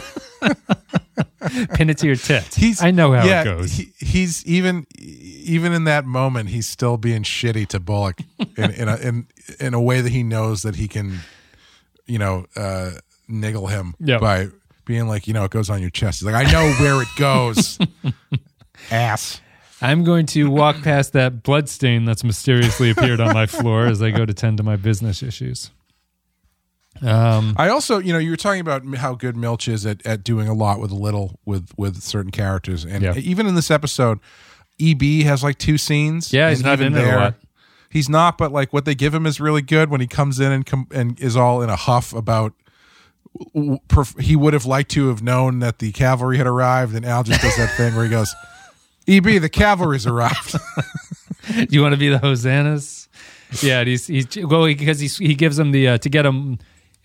Pin 1.74 1.90
it 1.90 1.98
to 1.98 2.06
your 2.06 2.16
tit. 2.16 2.54
He's 2.54 2.82
I 2.82 2.90
know 2.90 3.12
how 3.12 3.24
yeah, 3.26 3.42
it 3.42 3.44
goes. 3.44 3.72
He, 3.72 3.92
he's 3.98 4.44
even 4.46 4.86
even 4.98 5.72
in 5.72 5.84
that 5.84 6.04
moment, 6.04 6.48
he's 6.50 6.68
still 6.68 6.96
being 6.96 7.22
shitty 7.22 7.66
to 7.68 7.80
Bullock 7.80 8.20
in 8.56 8.70
in 8.72 8.88
a, 8.88 8.96
in 8.96 9.26
in 9.60 9.74
a 9.74 9.80
way 9.80 10.00
that 10.00 10.10
he 10.10 10.22
knows 10.22 10.62
that 10.62 10.76
he 10.76 10.88
can, 10.88 11.20
you 12.06 12.18
know, 12.18 12.46
uh, 12.56 12.92
niggle 13.28 13.66
him 13.66 13.94
Yep. 14.00 14.20
by 14.20 14.48
being 14.84 15.06
like, 15.08 15.26
you 15.26 15.34
know, 15.34 15.44
it 15.44 15.50
goes 15.50 15.70
on 15.70 15.80
your 15.80 15.90
chest. 15.90 16.20
He's 16.20 16.26
like, 16.30 16.46
I 16.46 16.50
know 16.50 16.70
where 16.80 17.00
it 17.02 17.08
goes. 17.16 17.78
Ass. 18.90 19.40
I'm 19.80 20.04
going 20.04 20.26
to 20.26 20.48
walk 20.48 20.80
past 20.82 21.12
that 21.14 21.42
blood 21.42 21.68
stain 21.68 22.04
that's 22.04 22.22
mysteriously 22.22 22.90
appeared 22.90 23.20
on 23.20 23.34
my 23.34 23.46
floor 23.46 23.86
as 23.86 24.00
I 24.00 24.10
go 24.12 24.24
to 24.24 24.32
tend 24.32 24.58
to 24.58 24.62
my 24.62 24.76
business 24.76 25.22
issues. 25.24 25.70
Um, 27.02 27.54
I 27.56 27.68
also, 27.68 27.98
you 27.98 28.12
know, 28.12 28.18
you 28.18 28.30
were 28.30 28.36
talking 28.36 28.60
about 28.60 28.82
how 28.96 29.14
good 29.14 29.36
Milch 29.36 29.66
is 29.68 29.84
at, 29.84 30.04
at 30.06 30.22
doing 30.22 30.48
a 30.48 30.54
lot 30.54 30.78
with 30.80 30.90
a 30.92 30.96
little 30.96 31.40
with 31.44 31.70
with 31.76 32.00
certain 32.02 32.30
characters, 32.30 32.84
and 32.84 33.02
Yeah. 33.02 33.14
even 33.16 33.46
in 33.46 33.54
this 33.56 33.70
episode, 33.70 34.20
EB 34.80 35.22
has 35.24 35.42
like 35.42 35.58
two 35.58 35.78
scenes. 35.78 36.32
Yeah, 36.32 36.48
he's 36.50 36.62
not 36.62 36.80
in 36.80 36.94
a 36.96 37.16
lot. 37.16 37.34
He's 37.90 38.08
not, 38.08 38.38
but 38.38 38.52
like 38.52 38.72
what 38.72 38.84
they 38.84 38.94
give 38.94 39.12
him 39.12 39.26
is 39.26 39.40
really 39.40 39.62
good 39.62 39.90
when 39.90 40.00
he 40.00 40.06
comes 40.06 40.40
in 40.40 40.50
and 40.52 40.64
com- 40.64 40.86
and 40.92 41.18
is 41.20 41.36
all 41.36 41.60
in 41.60 41.68
a 41.70 41.76
huff 41.76 42.12
about. 42.12 42.54
He 44.20 44.36
would 44.36 44.52
have 44.52 44.66
liked 44.66 44.90
to 44.92 45.08
have 45.08 45.22
known 45.22 45.58
that 45.60 45.78
the 45.78 45.90
cavalry 45.92 46.36
had 46.36 46.46
arrived, 46.46 46.94
and 46.94 47.04
Al 47.04 47.22
just 47.22 47.40
does 47.40 47.56
that 47.56 47.74
thing 47.76 47.94
where 47.94 48.04
he 48.04 48.10
goes, 48.10 48.34
"EB, 49.08 49.40
the 49.40 49.48
cavalry's 49.48 50.06
arrived." 50.06 50.52
do 51.48 51.66
you 51.70 51.80
want 51.82 51.92
to 51.94 51.98
be 51.98 52.08
the 52.10 52.18
hosannas? 52.18 53.08
Yeah, 53.62 53.84
he's 53.84 54.06
he's 54.06 54.26
well 54.36 54.64
because 54.66 55.00
he's, 55.00 55.16
he 55.18 55.34
gives 55.34 55.56
them 55.56 55.72
the 55.72 55.88
uh, 55.88 55.98
to 55.98 56.08
get 56.08 56.22
them. 56.22 56.58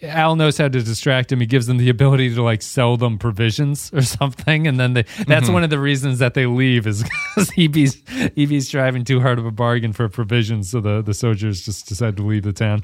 Al 0.04 0.36
knows 0.36 0.58
how 0.60 0.68
to 0.68 0.82
distract 0.84 1.32
him. 1.32 1.40
He 1.40 1.48
gives 1.48 1.66
them 1.66 1.78
the 1.78 1.90
ability 1.90 2.34
to 2.36 2.44
like 2.44 2.62
sell 2.62 2.98
them 2.98 3.18
provisions 3.18 3.90
or 3.94 4.02
something, 4.20 4.68
and 4.68 4.80
then 4.80 4.94
they. 4.94 5.04
That's 5.28 5.50
Mhm. 5.50 5.54
one 5.54 5.64
of 5.64 5.70
the 5.72 5.80
reasons 5.80 6.20
that 6.20 6.34
they 6.36 6.46
leave 6.46 6.86
is 6.86 7.04
because 7.36 7.52
EB's 7.58 8.02
EB's 8.38 8.70
driving 8.70 9.04
too 9.04 9.22
hard 9.22 9.40
of 9.40 9.46
a 9.46 9.52
bargain 9.52 9.94
for 9.94 10.08
provisions, 10.10 10.70
so 10.70 10.82
the 10.82 11.02
the 11.02 11.14
soldiers 11.14 11.66
just 11.66 11.88
decide 11.88 12.16
to 12.18 12.24
leave 12.24 12.44
the 12.44 12.54
town. 12.54 12.84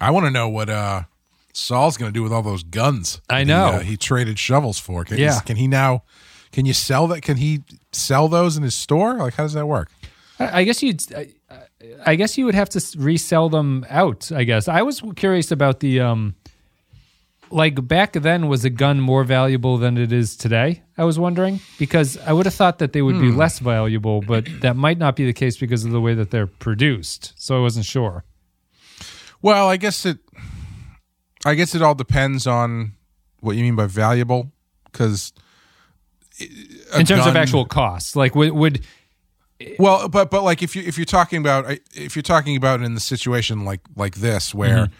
I 0.00 0.10
want 0.10 0.26
to 0.26 0.30
know 0.30 0.48
what 0.48 0.68
uh, 0.68 1.02
Saul's 1.54 1.96
going 1.96 2.12
to 2.12 2.14
do 2.14 2.22
with 2.22 2.32
all 2.32 2.42
those 2.42 2.62
guns. 2.64 3.20
I 3.30 3.44
know. 3.44 3.72
He, 3.72 3.76
uh, 3.76 3.80
he 3.80 3.96
traded 3.96 4.38
shovels 4.38 4.78
for. 4.78 5.04
Can, 5.04 5.18
Yeah. 5.18 5.40
Can 5.40 5.56
he 5.56 5.66
now? 5.68 6.02
Can 6.50 6.66
you 6.66 6.74
sell 6.74 7.06
that? 7.08 7.22
Can 7.22 7.38
he 7.38 7.60
sell 7.92 8.28
those 8.28 8.56
in 8.58 8.62
his 8.62 8.74
store? 8.74 9.14
Like, 9.14 9.34
how 9.34 9.44
does 9.44 9.54
that 9.54 9.66
work? 9.66 9.90
I 10.38 10.60
I 10.60 10.64
guess 10.64 10.82
you'd. 10.82 11.00
I, 11.14 11.28
I 12.06 12.14
guess 12.14 12.36
you 12.38 12.44
would 12.46 12.54
have 12.54 12.68
to 12.70 12.80
resell 12.98 13.48
them 13.48 13.84
out. 13.90 14.30
I 14.32 14.44
guess 14.44 14.68
I 14.68 14.82
was 14.82 15.02
curious 15.16 15.50
about 15.50 15.80
the 15.80 16.00
um, 16.00 16.34
like 17.52 17.86
back 17.86 18.14
then 18.14 18.48
was 18.48 18.64
a 18.64 18.70
gun 18.70 19.00
more 19.00 19.24
valuable 19.24 19.76
than 19.78 19.98
it 19.98 20.12
is 20.12 20.36
today? 20.36 20.82
I 20.98 21.04
was 21.04 21.18
wondering 21.18 21.60
because 21.78 22.16
I 22.26 22.32
would 22.32 22.46
have 22.46 22.54
thought 22.54 22.78
that 22.78 22.92
they 22.92 23.02
would 23.02 23.20
be 23.20 23.30
Hmm. 23.30 23.36
less 23.36 23.58
valuable, 23.58 24.20
but 24.22 24.46
that 24.60 24.76
might 24.76 24.98
not 24.98 25.16
be 25.16 25.24
the 25.26 25.32
case 25.32 25.56
because 25.56 25.84
of 25.84 25.90
the 25.92 26.00
way 26.00 26.14
that 26.14 26.30
they're 26.30 26.46
produced. 26.46 27.32
So 27.36 27.56
I 27.56 27.60
wasn't 27.60 27.86
sure. 27.86 28.24
Well, 29.42 29.68
I 29.68 29.76
guess 29.76 30.04
it. 30.06 30.18
I 31.44 31.54
guess 31.54 31.74
it 31.74 31.82
all 31.82 31.94
depends 31.96 32.46
on 32.46 32.92
what 33.40 33.56
you 33.56 33.62
mean 33.64 33.74
by 33.76 33.86
valuable, 33.86 34.52
because 34.84 35.32
In 36.96 37.04
terms 37.06 37.26
of 37.26 37.34
actual 37.36 37.64
costs, 37.66 38.14
like 38.16 38.34
would, 38.34 38.52
would 38.52 38.80
well, 39.78 40.08
but 40.08 40.30
but 40.30 40.42
like 40.44 40.62
if 40.62 40.74
you 40.76 40.82
if 40.82 40.96
you're 40.96 41.04
talking 41.04 41.38
about 41.40 41.70
if 41.94 42.14
you're 42.16 42.22
talking 42.22 42.56
about 42.56 42.80
in 42.82 42.94
the 42.94 43.00
situation 43.00 43.64
like 43.64 43.80
like 43.96 44.16
this 44.16 44.54
where 44.54 44.86
Mm-hmm. 44.86 44.94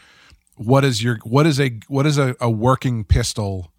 What 0.57 0.84
is 0.84 1.03
your 1.03 1.18
what 1.24 1.46
is 1.46 1.59
a 1.61 1.78
what 1.88 2.07
is 2.07 2.18
a, 2.18 2.34
a 2.40 2.50
working 2.50 3.05
pistol, 3.05 3.72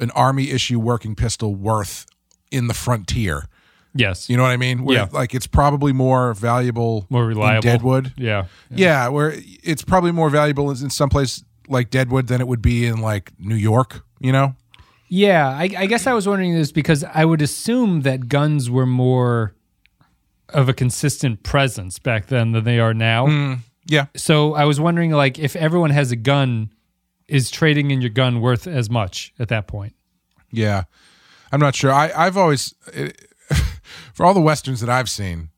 an 0.00 0.10
army 0.12 0.50
issue 0.50 0.78
working 0.78 1.14
pistol 1.14 1.54
worth 1.54 2.06
in 2.50 2.66
the 2.68 2.74
frontier? 2.74 3.48
yes, 3.96 4.28
You 4.28 4.36
know 4.36 4.42
what 4.42 4.50
I 4.50 4.56
mean? 4.56 4.84
Where, 4.84 4.96
Yeah. 4.96 5.08
Like 5.12 5.34
it's 5.36 5.46
probably 5.46 5.92
more 5.92 6.34
valuable, 6.34 7.06
more 7.10 7.22
in 7.22 7.28
reliable 7.28 7.62
Deadwood. 7.62 8.12
Yeah, 8.16 8.46
Yeah. 8.68 9.06
where 9.08 9.34
it's 9.62 9.84
probably 9.84 10.10
more 10.10 10.30
valuable 10.30 10.70
in 10.70 10.90
some 10.90 11.08
place 11.08 11.44
like 11.68 11.90
Deadwood 11.90 12.26
than 12.26 12.40
it 12.40 12.48
would 12.48 12.60
be 12.62 12.86
in 12.86 12.98
like 12.98 13.32
New 13.38 13.54
York. 13.54 14.02
You 14.18 14.32
know? 14.32 14.56
Yeah, 15.08 15.48
I, 15.48 15.70
I 15.78 15.86
guess 15.86 16.06
I 16.08 16.12
was 16.12 16.26
wondering 16.26 16.54
this 16.54 16.72
because 16.72 17.04
I 17.04 17.24
would 17.24 17.40
assume 17.42 18.00
that 18.02 18.28
guns 18.28 18.68
were 18.68 18.86
more 18.86 19.54
of 20.48 20.68
a 20.68 20.72
consistent 20.74 21.42
presence 21.44 21.98
back 22.00 22.26
then 22.26 22.50
than 22.52 22.64
they 22.64 22.80
are 22.80 22.94
now. 22.94 23.26
Mm, 23.28 23.58
yeah. 23.86 24.06
So 24.16 24.54
I 24.54 24.64
was 24.64 24.80
wondering, 24.80 25.10
like, 25.10 25.38
if 25.38 25.56
everyone 25.56 25.90
has 25.90 26.10
a 26.12 26.16
gun, 26.16 26.70
is 27.28 27.50
trading 27.50 27.90
in 27.90 28.00
your 28.00 28.10
gun 28.10 28.40
worth 28.40 28.66
as 28.66 28.88
much 28.90 29.32
at 29.38 29.48
that 29.48 29.66
point? 29.66 29.94
Yeah, 30.50 30.84
I'm 31.52 31.60
not 31.60 31.74
sure. 31.74 31.92
I 31.92 32.12
I've 32.14 32.36
always 32.36 32.74
for 34.14 34.24
all 34.26 34.34
the 34.34 34.40
westerns 34.40 34.80
that 34.80 34.90
I've 34.90 35.08
seen, 35.10 35.50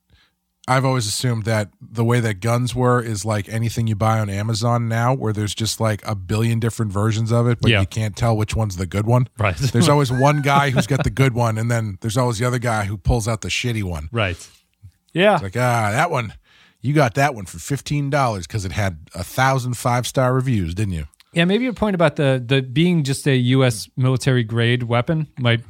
I've 0.69 0.85
always 0.85 1.07
assumed 1.07 1.45
that 1.45 1.71
the 1.81 2.05
way 2.05 2.19
that 2.21 2.41
guns 2.41 2.75
were 2.75 3.01
is 3.01 3.25
like 3.25 3.49
anything 3.49 3.87
you 3.87 3.95
buy 3.95 4.19
on 4.19 4.29
Amazon 4.29 4.89
now, 4.89 5.15
where 5.15 5.33
there's 5.33 5.55
just 5.55 5.81
like 5.81 6.07
a 6.07 6.15
billion 6.15 6.59
different 6.59 6.93
versions 6.93 7.31
of 7.31 7.47
it, 7.47 7.61
but 7.61 7.71
Yeah. 7.71 7.81
you 7.81 7.87
can't 7.87 8.17
tell 8.17 8.37
which 8.37 8.57
one's 8.57 8.77
the 8.77 8.87
good 8.87 9.07
one. 9.07 9.29
Right. 9.39 9.57
There's 9.73 9.89
always 9.89 10.11
one 10.11 10.43
guy 10.55 10.71
who's 10.71 10.87
got 10.89 11.05
the 11.05 11.11
good 11.11 11.35
one, 11.35 11.57
and 11.59 11.71
then 11.71 11.99
there's 12.01 12.17
always 12.17 12.39
the 12.39 12.47
other 12.47 12.59
guy 12.59 12.87
who 12.87 12.97
pulls 12.97 13.29
out 13.29 13.43
the 13.43 13.49
shitty 13.49 13.85
one. 13.85 14.09
Right. 14.11 14.37
Yeah. 15.13 15.35
It's 15.35 15.43
like 15.45 15.57
ah, 15.57 15.91
that 15.93 16.11
one, 16.11 16.35
you 16.81 16.93
got 16.93 17.15
that 17.15 17.35
one 17.35 17.47
for 17.47 17.59
fifteen 17.59 18.11
dollars 18.11 18.47
because 18.47 18.65
it 18.65 18.73
had 18.73 19.09
a 19.15 19.25
thousand 19.25 19.77
five 19.77 20.07
star 20.07 20.33
reviews, 20.35 20.75
didn't 20.75 20.95
you? 20.95 21.07
Yeah, 21.33 21.45
maybe 21.45 21.65
your 21.65 21.73
point 21.75 21.95
about 21.95 22.17
the 22.17 22.43
the 22.45 22.63
being 22.63 23.03
just 23.05 23.27
a 23.27 23.37
U.S. 23.37 23.89
military 23.97 24.43
grade 24.45 24.85
weapon 24.85 25.29
might 25.39 25.61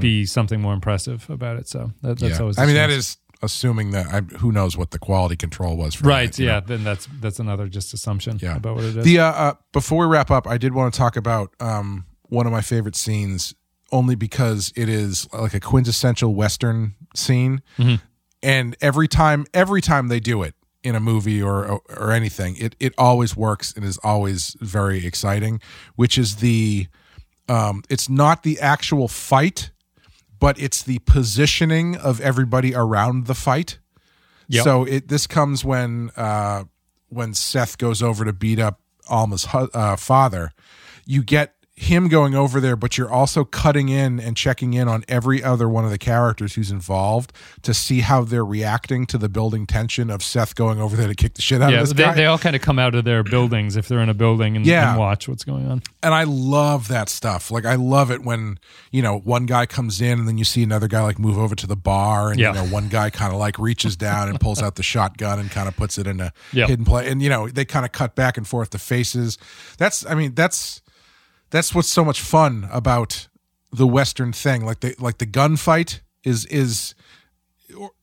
be 0.00 0.24
something 0.24 0.60
more 0.62 0.72
impressive 0.72 1.28
about 1.28 1.58
it. 1.58 1.68
So 1.68 1.92
that, 2.02 2.18
that's 2.18 2.22
Mm-hmm. 2.22 2.32
yeah. 2.32 2.38
always. 2.40 2.58
I 2.58 2.62
mean, 2.62 2.74
the 2.74 2.80
that 2.80 2.88
chance. 2.88 3.06
is 3.08 3.16
assuming 3.42 3.90
that 3.90 4.06
I, 4.06 4.20
who 4.38 4.50
knows 4.50 4.76
what 4.78 4.90
the 4.92 4.98
quality 4.98 5.36
control 5.36 5.76
was 5.76 5.94
for 5.94 6.08
right. 6.08 6.32
that, 6.32 6.42
yeah, 6.42 6.60
know? 6.60 6.66
then 6.66 6.84
that's 6.84 7.06
that's 7.20 7.38
another 7.38 7.68
just 7.68 7.92
assumption 7.92 8.38
about 8.46 8.76
what 8.76 8.84
it 8.84 8.96
is. 8.96 9.04
The 9.04 9.18
uh, 9.20 9.24
uh, 9.26 9.54
before 9.72 10.06
we 10.06 10.12
wrap 10.12 10.30
up, 10.30 10.46
I 10.46 10.56
did 10.58 10.72
want 10.74 10.94
to 10.94 10.98
talk 10.98 11.16
about 11.16 11.54
um, 11.60 12.06
one 12.24 12.46
of 12.46 12.52
my 12.52 12.62
favorite 12.62 12.96
scenes, 12.96 13.54
only 13.92 14.14
because 14.14 14.72
it 14.76 14.88
is 14.88 15.28
like 15.34 15.52
a 15.54 15.60
quintessential 15.60 16.34
Western 16.34 16.94
scene, 17.14 17.60
Mhm. 17.78 18.00
And 18.44 18.76
every 18.80 19.08
time, 19.08 19.46
every 19.52 19.80
time 19.80 20.08
they 20.08 20.20
do 20.20 20.42
it 20.42 20.54
in 20.82 20.94
a 20.94 21.00
movie 21.00 21.42
or, 21.42 21.64
or 21.64 21.82
or 21.88 22.12
anything, 22.12 22.56
it 22.56 22.76
it 22.78 22.92
always 22.98 23.34
works 23.34 23.72
and 23.74 23.84
is 23.84 23.98
always 24.04 24.54
very 24.60 25.06
exciting. 25.06 25.60
Which 25.96 26.18
is 26.18 26.36
the, 26.36 26.86
um, 27.48 27.82
it's 27.88 28.08
not 28.08 28.42
the 28.42 28.60
actual 28.60 29.08
fight, 29.08 29.70
but 30.38 30.60
it's 30.60 30.82
the 30.82 30.98
positioning 31.00 31.96
of 31.96 32.20
everybody 32.20 32.74
around 32.74 33.26
the 33.26 33.34
fight. 33.34 33.78
Yep. 34.48 34.64
So 34.64 34.84
it 34.84 35.08
this 35.08 35.26
comes 35.26 35.64
when 35.64 36.10
uh, 36.16 36.64
when 37.08 37.32
Seth 37.32 37.78
goes 37.78 38.02
over 38.02 38.24
to 38.24 38.32
beat 38.32 38.58
up 38.58 38.80
Alma's 39.08 39.46
uh, 39.52 39.96
father. 39.96 40.52
You 41.06 41.22
get 41.22 41.54
him 41.76 42.06
going 42.06 42.36
over 42.36 42.60
there, 42.60 42.76
but 42.76 42.96
you're 42.96 43.10
also 43.10 43.44
cutting 43.44 43.88
in 43.88 44.20
and 44.20 44.36
checking 44.36 44.74
in 44.74 44.86
on 44.86 45.04
every 45.08 45.42
other 45.42 45.68
one 45.68 45.84
of 45.84 45.90
the 45.90 45.98
characters 45.98 46.54
who's 46.54 46.70
involved 46.70 47.32
to 47.62 47.74
see 47.74 48.00
how 48.00 48.22
they're 48.22 48.44
reacting 48.44 49.06
to 49.06 49.18
the 49.18 49.28
building 49.28 49.66
tension 49.66 50.08
of 50.08 50.22
Seth 50.22 50.54
going 50.54 50.80
over 50.80 50.94
there 50.96 51.08
to 51.08 51.16
kick 51.16 51.34
the 51.34 51.42
shit 51.42 51.60
out 51.60 51.72
yeah, 51.72 51.80
of 51.80 51.88
this 51.88 51.96
they, 51.96 52.04
guy. 52.04 52.14
they 52.14 52.26
all 52.26 52.38
kind 52.38 52.54
of 52.54 52.62
come 52.62 52.78
out 52.78 52.94
of 52.94 53.04
their 53.04 53.24
buildings 53.24 53.74
if 53.74 53.88
they're 53.88 53.98
in 53.98 54.08
a 54.08 54.14
building 54.14 54.54
and, 54.56 54.64
Yeah. 54.64 54.90
and 54.90 55.00
watch 55.00 55.26
what's 55.26 55.42
going 55.42 55.68
on. 55.68 55.82
and 56.00 56.14
I 56.14 56.22
love 56.22 56.86
that 56.88 57.08
stuff. 57.08 57.50
Like 57.50 57.64
I 57.66 57.74
love 57.74 58.12
it 58.12 58.22
when 58.22 58.58
you 58.92 59.02
know 59.02 59.18
one 59.18 59.44
guy 59.46 59.66
comes 59.66 60.00
in 60.00 60.20
and 60.20 60.28
then 60.28 60.38
you 60.38 60.44
see 60.44 60.62
another 60.62 60.86
guy 60.86 61.02
like 61.02 61.18
move 61.18 61.36
over 61.38 61.56
to 61.56 61.66
the 61.66 61.76
bar, 61.76 62.30
and 62.30 62.38
Yeah. 62.38 62.50
you 62.50 62.54
know 62.54 62.64
one 62.72 62.86
guy 62.88 63.10
kind 63.10 63.32
of 63.32 63.40
like 63.40 63.58
reaches 63.58 63.96
down 63.96 64.28
and 64.28 64.38
pulls 64.38 64.62
out 64.62 64.76
the 64.76 64.84
shotgun 64.84 65.40
and 65.40 65.50
kind 65.50 65.66
of 65.66 65.76
puts 65.76 65.98
it 65.98 66.06
in 66.06 66.20
a 66.20 66.32
Yeah. 66.52 66.68
hidden 66.68 66.84
play, 66.84 67.10
and 67.10 67.20
you 67.20 67.28
know 67.30 67.48
they 67.48 67.64
kind 67.64 67.84
of 67.84 67.90
cut 67.90 68.14
back 68.14 68.36
and 68.36 68.46
forth 68.46 68.70
the 68.70 68.78
faces. 68.78 69.38
That's 69.76 70.06
I 70.06 70.14
mean 70.14 70.34
that's 70.36 70.82
that's 71.54 71.74
what's 71.74 71.88
so 71.88 72.04
much 72.04 72.20
fun 72.20 72.68
about 72.72 73.28
the 73.72 73.86
western 73.86 74.32
thing. 74.32 74.64
Like 74.66 74.80
the 74.80 74.94
like 74.98 75.18
the 75.18 75.26
gunfight 75.26 76.00
is 76.24 76.44
is 76.46 76.94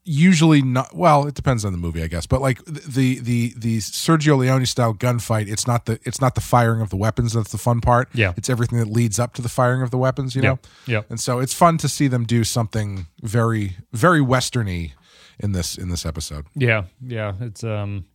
usually 0.04 0.62
not 0.62 0.96
well 0.96 1.28
it 1.28 1.36
depends 1.36 1.64
on 1.64 1.72
the 1.72 1.78
movie 1.78 2.02
i 2.04 2.08
guess 2.08 2.26
but 2.26 2.42
like 2.42 2.60
the 2.66 3.20
the 3.20 3.54
the 3.56 3.78
sergio 3.78 4.36
leone 4.38 4.66
style 4.66 4.94
gunfight 4.94 5.48
it's 5.48 5.68
not 5.68 5.86
the 5.86 6.00
it's 6.04 6.20
not 6.20 6.34
the 6.36 6.42
firing 6.42 6.82
of 6.82 6.90
the 6.90 6.98
weapons 6.98 7.34
that's 7.34 7.52
the 7.52 7.58
fun 7.60 7.80
part 7.80 8.10
Yeah. 8.14 8.34
it's 8.36 8.50
everything 8.50 8.80
that 8.80 8.88
leads 8.90 9.20
up 9.20 9.34
to 9.36 9.42
the 9.42 9.48
firing 9.50 9.82
of 9.84 9.92
the 9.92 9.98
weapons 10.00 10.36
you 10.36 10.42
know 10.42 10.58
Yeah. 10.88 10.98
Yeah. 10.98 11.02
and 11.10 11.20
so 11.20 11.40
it's 11.40 11.54
fun 11.54 11.78
to 11.78 11.88
see 11.88 12.08
them 12.08 12.26
do 12.26 12.44
something 12.44 13.06
very 13.22 13.78
very 13.94 14.20
westerny 14.20 14.94
in 15.40 15.52
this 15.52 15.78
in 15.78 15.90
this 15.90 16.06
episode 16.06 16.48
Yeah, 16.56 16.86
yeah. 17.06 17.34
It's 17.40 17.64
um 17.64 18.06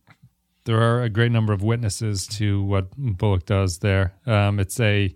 there 0.67 0.79
are 0.81 1.01
a 1.01 1.09
great 1.09 1.31
number 1.31 1.51
of 1.53 1.63
witnesses 1.63 2.27
to 2.27 2.61
what 2.63 2.91
Bullock 2.95 3.45
does 3.47 3.79
there. 3.79 4.13
Um 4.27 4.59
it's 4.59 4.79
a 4.79 5.15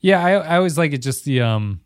Yeah, 0.00 0.24
I 0.24 0.30
I 0.32 0.56
always 0.56 0.78
like 0.78 0.92
it 0.92 0.98
just 1.02 1.24
the 1.24 1.40
um 1.42 1.80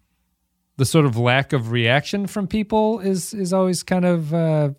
the 0.77 0.85
sort 0.85 1.07
of 1.07 1.17
lack 1.17 1.53
of 1.53 1.71
reaction 1.71 2.27
from 2.27 2.47
people 2.47 3.01
is 3.01 3.35
is 3.35 3.53
always 3.53 3.83
kind 3.83 4.05
of 4.05 4.33
uh 4.35 4.71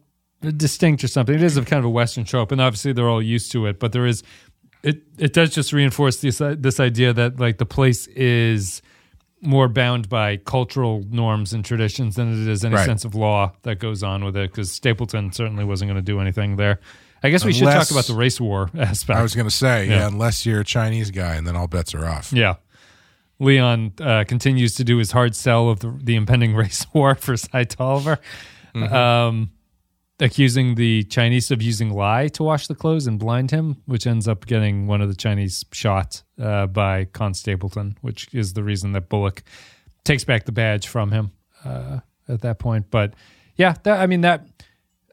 distinct 0.57 1.03
or 1.03 1.07
something. 1.07 1.35
It 1.35 1.43
is 1.43 1.57
a 1.57 1.63
kind 1.65 1.79
of 1.79 1.85
a 1.85 1.89
western 1.89 2.23
trope 2.25 2.51
and 2.51 2.61
obviously 2.61 2.93
they're 2.93 3.09
all 3.09 3.21
used 3.21 3.51
to 3.53 3.65
it, 3.65 3.79
but 3.79 3.91
there 3.91 4.05
is 4.05 4.23
it 4.83 5.01
it 5.17 5.33
does 5.33 5.49
just 5.55 5.73
reinforce 5.73 6.17
this 6.21 6.37
this 6.39 6.79
idea 6.79 7.13
that 7.13 7.39
like 7.39 7.57
the 7.57 7.65
place 7.65 8.07
is 8.07 8.81
more 9.41 9.67
bound 9.67 10.07
by 10.07 10.37
cultural 10.37 11.03
norms 11.09 11.51
and 11.53 11.65
traditions 11.65 12.15
than 12.15 12.31
it 12.41 12.47
is 12.47 12.63
any 12.63 12.75
Right. 12.75 12.85
sense 12.85 13.03
of 13.03 13.13
law 13.13 13.51
that 13.63 13.77
goes 13.77 14.01
on 14.01 14.23
with 14.23 14.37
it. 14.37 14.49
Because 14.49 14.71
Stapleton 14.71 15.33
certainly 15.33 15.65
wasn't 15.65 15.89
going 15.91 15.97
to 16.05 16.11
do 16.13 16.21
anything 16.21 16.55
there. 16.55 16.79
I 17.23 17.29
guess 17.29 17.45
we 17.45 17.53
should 17.53 17.65
talk 17.65 17.89
about 17.91 18.05
the 18.05 18.13
race 18.15 18.39
war 18.41 18.69
aspect. 18.77 19.17
i 19.17 19.21
was 19.23 19.33
going 19.35 19.47
to 19.47 19.55
say 19.55 19.87
Yeah. 19.87 19.99
yeah. 19.99 20.07
unless 20.07 20.45
you're 20.45 20.59
a 20.61 20.65
chinese 20.65 21.09
guy 21.11 21.35
and 21.35 21.47
then 21.47 21.55
all 21.55 21.67
bets 21.67 21.95
are 21.95 22.05
off 22.05 22.31
Yeah. 22.33 22.55
Leon 23.39 23.93
uh, 23.99 24.23
continues 24.27 24.75
to 24.75 24.83
do 24.83 24.97
his 24.97 25.11
hard 25.11 25.35
sell 25.35 25.69
of 25.69 25.79
the, 25.79 25.97
the 26.01 26.15
impending 26.15 26.55
race 26.63 26.85
war 26.93 27.15
for 27.15 27.35
Cy 27.35 27.63
Tolliver, 27.65 28.19
Mhm. 28.75 28.91
um, 28.91 29.51
accusing 30.19 30.75
the 30.75 31.03
Chinese 31.03 31.51
of 31.51 31.61
using 31.61 31.91
lye 31.91 32.27
to 32.29 32.43
wash 32.43 32.67
the 32.67 32.75
clothes 32.75 33.07
and 33.07 33.19
blind 33.19 33.51
him, 33.51 33.77
which 33.85 34.07
ends 34.07 34.27
up 34.27 34.45
getting 34.45 34.87
one 34.87 35.01
of 35.01 35.09
the 35.09 35.15
Chinese 35.15 35.65
shot 35.71 36.21
uh, 36.39 36.67
by 36.67 37.05
Con 37.05 37.33
Stapleton, 37.33 37.97
which 38.01 38.33
is 38.33 38.53
the 38.53 38.63
reason 38.63 38.93
that 38.93 39.09
Bullock 39.09 39.43
takes 40.05 40.23
back 40.23 40.45
the 40.45 40.51
badge 40.51 40.87
from 40.87 41.11
him 41.11 41.31
uh, 41.65 41.99
at 42.29 42.41
that 42.41 42.59
point. 42.59 42.85
But 42.91 43.13
yeah, 43.57 43.73
that, 43.83 43.99
I 43.99 44.07
mean 44.07 44.21
that. 44.21 44.45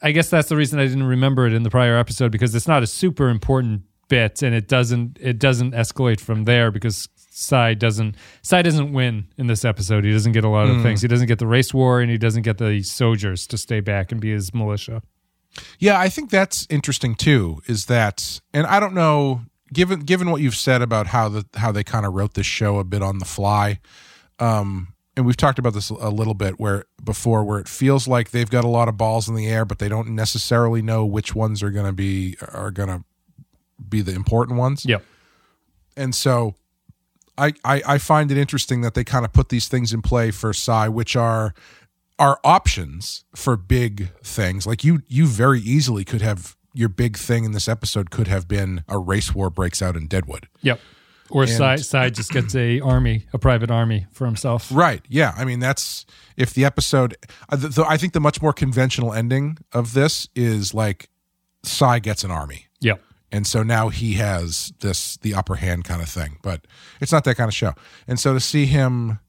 I 0.03 0.13
guess 0.13 0.31
that's 0.31 0.49
the 0.49 0.57
reason 0.57 0.79
I 0.79 0.87
didn't 0.87 1.03
remember 1.05 1.47
it 1.47 1.53
in 1.53 1.63
the 1.63 1.71
prior 1.71 1.97
episode 1.97 2.33
because 2.33 2.55
it's 2.55 2.69
not 2.69 2.83
a 2.83 2.87
super 2.87 3.29
important 3.29 3.83
bit, 4.09 4.43
and 4.43 4.55
it 4.55 4.67
doesn't 4.69 5.19
it 5.21 5.39
doesn't 5.39 5.73
escalate 5.73 6.21
from 6.21 6.45
there 6.45 6.71
because 6.71 7.09
Cy 7.33 7.75
doesn't 7.75 8.17
Cy 8.43 8.63
doesn't 8.63 8.93
win 8.93 9.27
in 9.37 9.47
this 9.47 9.65
episode. 9.65 10.05
He 10.05 10.13
doesn't 10.13 10.33
get 10.33 10.45
a 10.45 10.49
lot 10.49 10.69
of 10.69 10.77
Mm. 10.77 10.83
things. 10.83 11.03
He 11.03 11.09
doesn't 11.09 11.27
get 11.29 11.39
the 11.39 11.47
race 11.47 11.73
war, 11.75 12.01
and 12.01 12.11
he 12.11 12.19
doesn't 12.19 12.43
get 12.43 12.59
the 12.59 12.83
soldiers 12.83 13.47
to 13.49 13.59
stay 13.59 13.81
back 13.81 14.11
and 14.11 14.21
be 14.21 14.31
his 14.33 14.53
militia. 14.55 15.03
Yeah, 15.79 15.99
I 15.99 16.09
think 16.09 16.31
that's 16.31 16.67
interesting 16.71 17.15
too. 17.15 17.61
Is 17.67 17.87
that, 17.87 18.41
and 18.55 18.67
I 18.67 18.79
don't 18.81 18.95
know, 18.95 19.43
given 19.73 20.01
given 20.01 20.31
what 20.31 20.41
you've 20.41 20.55
said 20.57 20.81
about 20.83 21.09
how 21.09 21.29
the 21.29 21.45
how 21.57 21.73
they 21.73 21.85
kind 21.85 22.07
of 22.07 22.15
wrote 22.15 22.35
this 22.35 22.47
show 22.47 22.79
a 22.79 22.85
bit 22.85 23.03
on 23.03 23.19
the 23.19 23.25
fly, 23.25 23.81
um, 24.39 24.89
and 25.21 25.27
we've 25.27 25.37
talked 25.37 25.59
about 25.59 25.75
this 25.75 25.91
a 25.91 26.09
little 26.09 26.33
bit 26.33 26.59
where 26.59 26.87
before, 27.05 27.45
where 27.45 27.59
it 27.59 27.69
feels 27.69 28.09
like 28.09 28.31
they've 28.31 28.49
got 28.49 28.65
a 28.65 28.69
lot 28.69 28.89
of 28.89 28.97
balls 28.97 29.29
in 29.29 29.35
the 29.35 29.47
air, 29.47 29.67
but 29.67 29.79
they 29.79 29.89
don't 29.89 30.09
necessarily 30.09 30.81
know 30.81 31.05
which 31.05 31.35
ones 31.35 31.63
are 31.63 31.71
going 31.71 31.85
to 31.85 31.93
be 31.93 32.37
are 32.53 32.71
going 32.71 32.89
to 32.89 33.05
be 33.87 34.01
the 34.01 34.13
important 34.13 34.59
ones. 34.59 34.87
Yep. 34.87 35.05
And 35.95 36.15
so, 36.15 36.55
I, 37.37 37.53
I 37.65 37.83
I 37.87 37.99
find 37.99 38.33
it 38.33 38.39
interesting 38.39 38.81
that 38.81 38.95
they 38.95 39.05
kind 39.05 39.27
of 39.27 39.33
put 39.35 39.51
these 39.51 39.69
things 39.69 39.93
in 39.93 40.01
play 40.01 40.31
for 40.31 40.55
Cy, 40.55 40.89
which 40.89 41.17
are 41.17 41.53
are 42.19 42.41
options 42.43 43.25
for 43.35 43.59
big 43.59 44.09
things. 44.23 44.67
Like 44.67 44.85
you 44.85 45.03
you 45.07 45.27
very 45.27 45.61
easily 45.61 46.03
could 46.03 46.23
have 46.23 46.57
your 46.73 46.89
big 46.89 47.19
thing 47.19 47.45
in 47.45 47.53
this 47.53 47.69
episode 47.69 48.11
could 48.11 48.29
have 48.29 48.49
been 48.49 48.85
a 48.89 48.97
race 48.97 49.35
war 49.35 49.51
breaks 49.51 49.83
out 49.83 49.97
in 49.97 50.07
Deadwood. 50.07 50.49
Yep. 50.63 50.81
Or 51.31 51.43
And- 51.43 51.51
Cy, 51.53 51.77
Cy 51.77 52.11
just 52.11 52.31
gets 52.33 52.55
a 52.55 52.81
army, 52.81 53.27
a 53.33 53.39
private 53.39 53.71
army 53.71 54.07
for 54.13 54.27
himself. 54.27 54.69
Right. 54.73 55.03
Yeah. 55.09 55.33
I 55.37 55.45
mean, 55.45 55.61
that's 55.61 56.05
if 56.37 56.53
the 56.55 56.65
episode. 56.65 57.17
Uh, 57.49 57.57
the, 57.57 57.85
I 57.89 57.97
think 57.97 58.13
the 58.13 58.21
much 58.21 58.43
more 58.43 58.53
conventional 58.53 59.13
ending 59.13 59.59
of 59.73 59.95
this 59.95 60.29
is 60.35 60.75
like 60.75 61.09
Cy 61.63 61.99
gets 62.01 62.25
an 62.25 62.31
army. 62.31 62.67
Yep. 62.81 63.03
And 63.33 63.47
so 63.47 63.63
now 63.63 63.91
he 63.91 64.15
has 64.15 64.73
this 64.81 65.17
the 65.19 65.35
upper 65.35 65.55
hand 65.57 65.85
kind 65.85 66.03
of 66.03 66.09
thing, 66.09 66.39
but 66.43 66.67
it's 67.01 67.13
not 67.13 67.23
that 67.25 67.37
kind 67.37 67.49
of 67.49 67.55
show. 67.55 67.75
And 68.09 68.19
so 68.19 68.35
to 68.35 68.41
see 68.41 68.67
him 68.67 69.21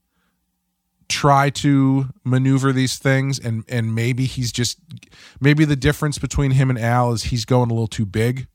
try 1.08 1.50
to 1.50 2.06
maneuver 2.24 2.72
these 2.72 2.98
things 2.98 3.38
and 3.38 3.66
and 3.68 3.94
maybe 3.94 4.26
he's 4.26 4.50
just 4.52 4.80
maybe 5.42 5.66
the 5.66 5.76
difference 5.76 6.18
between 6.18 6.52
him 6.52 6.70
and 6.70 6.80
Al 6.80 7.12
is 7.12 7.24
he's 7.24 7.44
going 7.44 7.70
a 7.70 7.74
little 7.74 7.86
too 7.88 8.06
big 8.06 8.48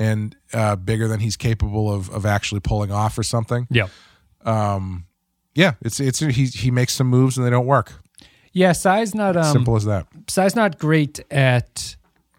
and 0.00 0.34
uh 0.52 0.74
bigger 0.74 1.06
than 1.06 1.20
he's 1.20 1.36
capable 1.36 1.92
of 1.92 2.10
of 2.10 2.26
actually 2.26 2.60
pulling 2.60 2.90
off 2.90 3.16
or 3.16 3.22
something. 3.22 3.68
Yeah. 3.70 3.86
Um 4.44 5.04
yeah, 5.54 5.74
it's 5.82 6.00
it's 6.00 6.18
he 6.18 6.46
he 6.46 6.70
makes 6.70 6.94
some 6.94 7.06
moves 7.06 7.36
and 7.36 7.46
they 7.46 7.50
don't 7.50 7.66
work. 7.66 7.92
Yeah, 8.52 8.72
Cy's 8.72 9.14
not 9.14 9.36
um, 9.36 9.52
Simple 9.52 9.76
as 9.76 9.84
that. 9.84 10.06
Cy's 10.28 10.56
not 10.56 10.78
great 10.78 11.20
at 11.30 11.94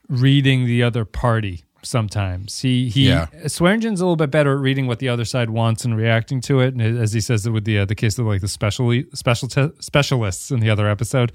reading 0.09 0.65
the 0.65 0.83
other 0.83 1.05
party. 1.05 1.63
Sometimes 1.83 2.59
he 2.61 2.89
he 2.89 3.07
Yeah. 3.07 3.27
Swearengen's 3.45 4.01
a 4.01 4.05
little 4.05 4.15
bit 4.15 4.29
better 4.31 4.53
at 4.53 4.59
reading 4.59 4.87
what 4.87 4.99
the 4.99 5.09
other 5.09 5.25
side 5.25 5.49
wants 5.49 5.83
and 5.85 5.95
reacting 5.97 6.41
to 6.41 6.59
it. 6.59 6.73
And 6.75 6.81
as 6.81 7.13
he 7.13 7.21
says 7.21 7.45
it 7.45 7.51
with 7.51 7.65
the 7.65 7.79
uh, 7.79 7.85
the 7.85 7.95
case 7.95 8.19
of 8.19 8.25
like 8.25 8.41
the 8.41 8.47
special 8.47 8.91
special 9.13 9.49
specialists 9.79 10.51
in 10.51 10.59
the 10.59 10.69
other 10.69 10.87
episode, 10.87 11.31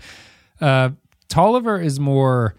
uh, 0.61 0.90
Tolliver 1.28 1.81
is 1.81 1.98
more 1.98 2.55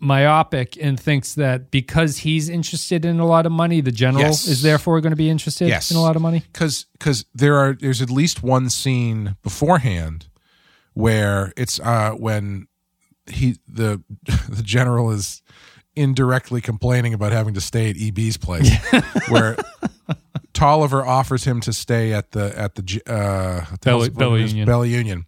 myopic 0.00 0.76
and 0.80 0.98
thinks 0.98 1.34
that 1.34 1.70
because 1.70 2.18
he's 2.18 2.48
interested 2.48 3.04
in 3.04 3.20
a 3.20 3.26
lot 3.26 3.44
of 3.46 3.52
money, 3.52 3.80
the 3.80 3.92
general 3.92 4.24
Yes. 4.24 4.48
is 4.48 4.62
therefore 4.62 5.00
going 5.00 5.12
to 5.12 5.16
be 5.16 5.28
interested 5.30 5.68
Yes. 5.68 5.90
in 5.90 5.96
a 5.96 6.00
lot 6.00 6.16
of 6.16 6.22
money. 6.22 6.42
because 6.52 6.86
because 6.92 7.24
there 7.34 7.56
are 7.56 7.74
there's 7.78 8.00
at 8.02 8.10
least 8.10 8.42
one 8.42 8.70
scene 8.70 9.36
beforehand 9.42 10.26
where 10.94 11.52
it's 11.56 11.78
uh 11.80 12.10
when 12.12 12.66
he 13.30 13.56
the 13.68 14.02
the 14.48 14.62
general 14.62 15.10
is 15.10 15.42
indirectly 15.94 16.60
complaining 16.60 17.12
about 17.12 17.32
having 17.32 17.52
to 17.54 17.60
stay 17.60 17.90
at 17.90 17.96
EB's 17.96 18.36
place 18.36 18.70
where 19.28 19.56
Tolliver 20.52 21.04
offers 21.04 21.44
him 21.44 21.60
to 21.62 21.72
stay 21.72 22.12
at 22.12 22.32
the 22.32 22.56
at 22.58 22.74
the 22.74 23.02
uh 23.06 23.76
Bella- 23.84 23.98
what 23.98 24.14
Bella 24.14 24.36
it 24.36 24.42
is, 24.42 24.52
Union. 24.52 24.66
Bella 24.66 24.86
Union. 24.86 25.26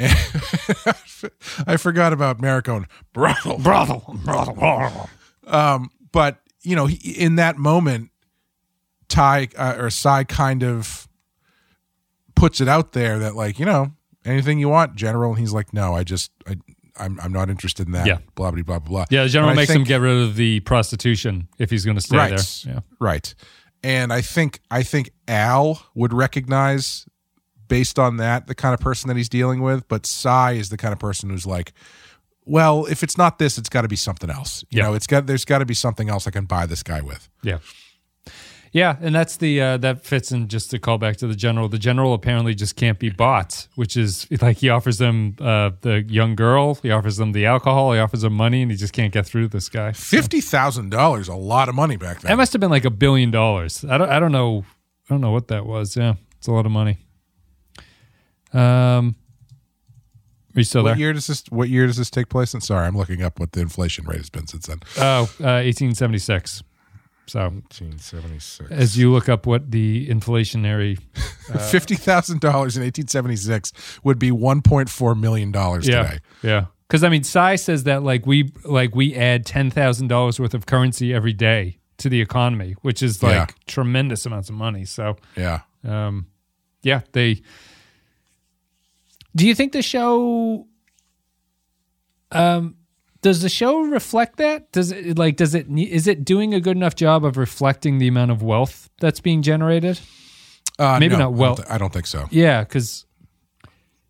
I 1.66 1.76
forgot 1.76 2.12
about 2.12 2.40
Merrick 2.40 2.64
going 2.64 2.86
brothel 3.12 3.58
Brothel, 3.58 4.18
brothel. 4.24 5.10
um, 5.46 5.90
but 6.12 6.38
you 6.62 6.76
know, 6.76 6.86
he, 6.86 7.10
in 7.12 7.36
that 7.36 7.58
moment, 7.58 8.10
Ty 9.08 9.48
uh, 9.56 9.76
or 9.78 9.90
Cy 9.90 10.24
kind 10.24 10.62
of 10.62 11.08
puts 12.34 12.60
it 12.60 12.68
out 12.68 12.92
there 12.92 13.18
that 13.18 13.34
like 13.34 13.58
you 13.58 13.66
know 13.66 13.92
anything 14.24 14.58
you 14.58 14.68
want, 14.68 14.94
General, 14.96 15.30
and 15.30 15.38
he's 15.38 15.52
like, 15.52 15.72
no, 15.72 15.94
I 15.94 16.04
just 16.04 16.30
I, 16.46 16.56
I'm 16.98 17.18
I'm 17.20 17.32
not 17.32 17.50
interested 17.50 17.86
in 17.86 17.92
that. 17.92 18.06
Yeah. 18.06 18.18
blah 18.34 18.50
blah 18.50 18.62
blah 18.62 18.78
blah. 18.78 18.88
blah. 18.88 19.04
Yeah, 19.10 19.24
the 19.24 19.28
general 19.28 19.54
makes 19.54 19.70
him 19.70 19.84
get 19.84 20.00
rid 20.00 20.16
of 20.16 20.36
the 20.36 20.60
prostitution 20.60 21.48
if 21.58 21.70
he's 21.70 21.84
going 21.84 21.96
to 21.96 22.02
stay 22.02 22.16
right, 22.16 22.30
there. 22.30 22.74
Yeah. 22.74 22.80
right. 22.98 23.34
And 23.82 24.12
I 24.12 24.20
think 24.20 24.60
I 24.70 24.82
think 24.82 25.10
Al 25.26 25.82
would 25.94 26.12
recognize 26.12 27.06
based 27.70 27.98
on 27.98 28.18
that 28.18 28.46
the 28.48 28.54
kind 28.54 28.74
of 28.74 28.80
person 28.80 29.08
that 29.08 29.16
he's 29.16 29.30
dealing 29.30 29.62
with, 29.62 29.88
but 29.88 30.04
Cy 30.04 30.52
is 30.52 30.68
the 30.68 30.76
kind 30.76 30.92
of 30.92 30.98
person 30.98 31.30
who's 31.30 31.46
like. 31.46 31.72
Well, 32.46 32.86
if 32.86 33.02
it's 33.04 33.16
not 33.16 33.38
this, 33.38 33.58
it's 33.58 33.68
got 33.68 33.82
to 33.82 33.88
be 33.88 33.96
something 33.96 34.28
else. 34.28 34.64
You 34.70 34.78
Yeah. 34.78 34.88
know, 34.88 34.94
it's 34.94 35.06
got 35.06 35.26
there's 35.26 35.44
got 35.44 35.58
to 35.58 35.66
be 35.66 35.74
something 35.74 36.08
else 36.10 36.26
I 36.26 36.30
can 36.30 36.46
buy 36.46 36.66
this 36.66 36.82
guy 36.82 37.00
with. 37.00 37.28
Yeah. 37.42 37.58
Yeah, 38.72 38.96
and 39.00 39.12
that's 39.14 39.36
the 39.36 39.60
uh, 39.60 39.76
that 39.78 40.04
fits 40.04 40.30
in 40.30 40.46
just 40.46 40.70
to 40.70 40.78
call 40.78 40.96
back 40.96 41.16
to 41.16 41.26
the 41.26 41.34
general. 41.34 41.68
The 41.68 41.78
general 41.78 42.14
apparently 42.14 42.54
just 42.54 42.76
can't 42.76 43.00
be 43.00 43.10
bought, 43.10 43.66
which 43.74 43.96
is 43.96 44.28
like 44.40 44.58
he 44.58 44.68
offers 44.68 44.98
them 44.98 45.34
uh, 45.40 45.70
the 45.80 46.02
young 46.08 46.36
girl, 46.36 46.74
he 46.76 46.92
offers 46.92 47.16
them 47.16 47.32
the 47.32 47.46
alcohol, 47.46 47.92
he 47.92 47.98
offers 47.98 48.20
them 48.22 48.32
money, 48.32 48.62
and 48.62 48.70
he 48.70 48.76
just 48.76 48.92
can't 48.92 49.12
get 49.12 49.26
through 49.26 49.48
this 49.48 49.68
guy. 49.68 49.90
Fifty 49.92 50.40
thousand 50.40 50.90
dollars, 50.90 51.26
a 51.26 51.34
lot 51.34 51.68
of 51.68 51.74
money 51.74 51.96
back 51.96 52.20
then. 52.20 52.30
That 52.30 52.36
must 52.36 52.52
have 52.52 52.60
been 52.60 52.70
like 52.70 52.84
a 52.84 52.90
billion 52.90 53.32
dollars. 53.32 53.84
I 53.84 53.98
don't 53.98 54.08
I 54.08 54.20
don't 54.20 54.32
know 54.32 54.64
I 55.08 55.14
don't 55.14 55.20
know 55.20 55.32
what 55.32 55.48
that 55.48 55.66
was. 55.66 55.96
Yeah, 55.96 56.14
it's 56.38 56.46
a 56.46 56.52
lot 56.52 56.64
of 56.64 56.70
money. 56.70 56.98
Um, 58.52 59.14
are 60.54 60.60
you 60.60 60.64
still 60.64 60.82
what 60.82 60.90
there? 60.90 60.98
year 60.98 61.12
does 61.12 61.26
this? 61.26 61.44
What 61.50 61.68
year 61.68 61.86
does 61.86 61.96
this 61.96 62.10
take 62.10 62.28
place? 62.28 62.54
in? 62.54 62.60
sorry, 62.60 62.86
I'm 62.86 62.96
looking 62.96 63.22
up 63.22 63.38
what 63.38 63.52
the 63.52 63.60
inflation 63.60 64.04
rate 64.06 64.18
has 64.18 64.30
been 64.30 64.46
since 64.46 64.66
then. 64.66 64.80
Oh, 64.98 65.22
uh, 65.40 65.62
1876. 65.62 66.62
So 67.26 67.38
1876. 67.38 68.72
as 68.72 68.98
you 68.98 69.12
look 69.12 69.28
up 69.28 69.46
what 69.46 69.70
the 69.70 70.08
inflationary 70.08 70.98
uh, 71.54 71.58
Fifty 71.58 71.94
thousand 71.94 72.40
dollars 72.40 72.76
in 72.76 72.82
1876 72.82 73.72
would 74.02 74.18
be 74.18 74.32
1.4 74.32 75.20
million 75.20 75.52
dollars 75.52 75.86
yeah, 75.86 76.02
today. 76.02 76.18
Yeah. 76.42 76.66
Because 76.88 77.04
I 77.04 77.08
mean, 77.08 77.22
Cy 77.22 77.54
says 77.54 77.84
that 77.84 78.02
like 78.02 78.26
we 78.26 78.52
like 78.64 78.96
we 78.96 79.14
add 79.14 79.46
ten 79.46 79.70
thousand 79.70 80.08
dollars 80.08 80.40
worth 80.40 80.54
of 80.54 80.66
currency 80.66 81.14
every 81.14 81.32
day 81.32 81.78
to 81.98 82.08
the 82.08 82.20
economy, 82.20 82.74
which 82.82 83.00
is 83.00 83.22
like 83.22 83.34
Yeah. 83.34 83.46
tremendous 83.68 84.26
amounts 84.26 84.48
of 84.48 84.56
money. 84.56 84.84
So 84.84 85.16
Yeah. 85.36 85.60
um, 85.84 86.26
yeah, 86.82 87.02
they. 87.12 87.42
Do 89.36 89.46
you 89.46 89.54
think 89.54 89.72
the 89.72 89.82
show? 89.82 90.66
Um, 92.32 92.76
does 93.22 93.42
the 93.42 93.48
show 93.48 93.80
reflect 93.82 94.36
that? 94.38 94.72
Does 94.72 94.92
it 94.92 95.18
like? 95.18 95.36
Does 95.36 95.54
it? 95.54 95.66
Is 95.68 96.06
it 96.06 96.24
doing 96.24 96.54
a 96.54 96.60
good 96.60 96.76
enough 96.76 96.94
job 96.94 97.24
of 97.24 97.36
reflecting 97.36 97.98
the 97.98 98.08
amount 98.08 98.30
of 98.30 98.42
wealth 98.42 98.88
that's 99.00 99.20
being 99.20 99.42
generated? 99.42 100.00
Uh, 100.78 100.98
Maybe 100.98 101.14
no, 101.16 101.18
not 101.18 101.24
I 101.26 101.28
don't 101.30 101.36
wealth. 101.38 101.70
I 101.70 101.78
don't 101.78 101.92
think 101.92 102.06
so. 102.06 102.26
Yeah, 102.30 102.62
because 102.64 103.04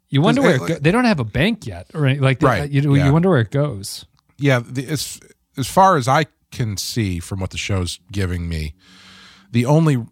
you 0.09 0.22
wonder 0.22 0.40
where 0.42 0.55
it 0.56 0.66
go- 0.68 0.78
they 0.78 0.92
don't 0.92 1.05
have 1.06 1.18
a 1.20 1.24
bank 1.24 1.66
yet, 1.66 1.90
or 1.94 2.06
any- 2.06 2.20
like 2.20 2.38
they- 2.40 2.47
Right, 2.47 2.70
You, 2.70 2.94
yeah. 2.94 3.06
you 3.06 3.12
wonder 3.12 3.28
where 3.28 3.40
it 3.40 3.51
goes. 3.51 4.06
Yeah, 4.38 4.60
the, 4.64 4.86
as 4.86 5.18
as 5.56 5.66
far 5.68 5.97
as 5.97 6.06
I 6.06 6.26
can 6.52 6.76
see 6.76 7.18
from 7.18 7.40
what 7.40 7.51
the 7.51 7.59
show's 7.59 7.98
giving 8.12 8.48
me, 8.48 8.74
the 9.51 9.66
only 9.66 10.05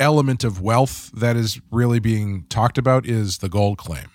element 0.00 0.42
of 0.42 0.60
wealth 0.60 1.10
that 1.12 1.36
is 1.36 1.60
really 1.70 2.00
being 2.00 2.44
talked 2.48 2.78
about 2.78 3.06
is 3.06 3.38
the 3.38 3.48
gold 3.48 3.78
claim. 3.78 4.09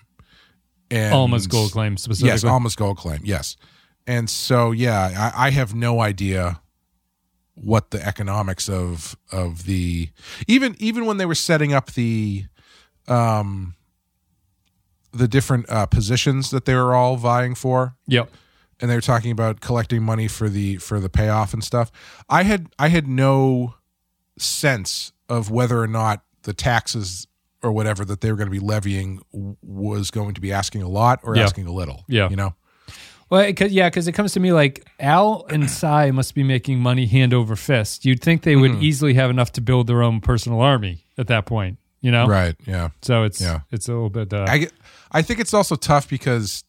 And 0.90 1.12
Alma's 1.14 1.46
gold 1.46 1.72
claim 1.72 1.96
specifically. 1.96 2.30
Yes, 2.30 2.44
Alma's 2.44 2.76
gold 2.76 2.96
claim. 2.98 3.20
Yes, 3.24 3.56
and 4.06 4.30
so 4.30 4.70
yeah, 4.72 5.32
I, 5.34 5.46
I 5.48 5.50
have 5.50 5.74
no 5.74 6.00
idea 6.00 6.60
what 7.54 7.90
the 7.90 8.04
economics 8.06 8.68
of 8.68 9.16
of 9.32 9.64
the 9.64 10.10
even 10.46 10.76
even 10.78 11.06
when 11.06 11.16
they 11.16 11.24
were 11.26 11.34
setting 11.34 11.72
up 11.72 11.92
the 11.92 12.44
um 13.08 13.74
the 15.12 15.26
different 15.26 15.68
uh, 15.70 15.86
positions 15.86 16.50
that 16.50 16.66
they 16.66 16.74
were 16.74 16.94
all 16.94 17.16
vying 17.16 17.54
for 17.54 17.96
Yep. 18.06 18.30
and 18.80 18.90
they 18.90 18.94
were 18.94 19.00
talking 19.00 19.30
about 19.30 19.60
collecting 19.60 20.02
money 20.02 20.28
for 20.28 20.50
the 20.50 20.76
for 20.76 21.00
the 21.00 21.08
payoff 21.08 21.54
and 21.54 21.64
stuff 21.64 21.90
i 22.28 22.42
had 22.42 22.66
i 22.78 22.88
had 22.88 23.08
no 23.08 23.74
sense 24.38 25.12
of 25.30 25.50
whether 25.50 25.80
or 25.80 25.86
not 25.86 26.22
the 26.42 26.52
taxes 26.52 27.26
or 27.62 27.72
whatever 27.72 28.04
that 28.04 28.20
they 28.20 28.30
were 28.30 28.36
going 28.36 28.48
to 28.48 28.50
be 28.52 28.58
levying 28.64 29.20
was 29.62 30.10
going 30.10 30.34
to 30.34 30.40
be 30.40 30.52
asking 30.52 30.82
a 30.82 30.88
lot 30.88 31.20
or 31.22 31.36
Yeah. 31.36 31.44
asking 31.44 31.66
a 31.66 31.72
little 31.72 32.04
Yeah. 32.08 32.28
you 32.28 32.36
know 32.36 32.54
Well, 33.28 33.40
it, 33.40 33.54
'cause- 33.54 33.72
yeah, 33.72 33.88
because 33.88 34.06
it 34.06 34.12
comes 34.12 34.32
to 34.34 34.40
me 34.40 34.52
like 34.52 34.86
Al 35.00 35.46
and 35.50 35.68
Cy 35.80 36.10
must 36.12 36.34
be 36.34 36.44
making 36.44 36.78
money 36.78 37.06
hand 37.06 37.34
over 37.34 37.56
fist. 37.56 38.04
You'd 38.04 38.22
think 38.22 38.42
they 38.42 38.54
would 38.56 38.70
Mhm. 38.72 38.82
easily 38.82 39.14
have 39.14 39.30
enough 39.30 39.50
to 39.52 39.60
build 39.60 39.86
their 39.88 40.02
own 40.02 40.20
personal 40.20 40.60
army 40.60 41.04
at 41.18 41.26
that 41.26 41.44
point. 41.46 41.78
You 42.02 42.12
know, 42.12 42.26
right 42.26 42.54
yeah 42.66 42.90
So 43.02 43.24
it's 43.24 43.40
Yeah. 43.40 43.60
it's 43.72 43.88
a 43.88 43.92
little 43.92 44.10
bit. 44.10 44.32
Uh, 44.32 44.44
I, 44.48 44.68
I 45.10 45.22
think 45.22 45.40
it's 45.40 45.52
also 45.54 45.74
tough 45.74 46.08
because 46.08 46.62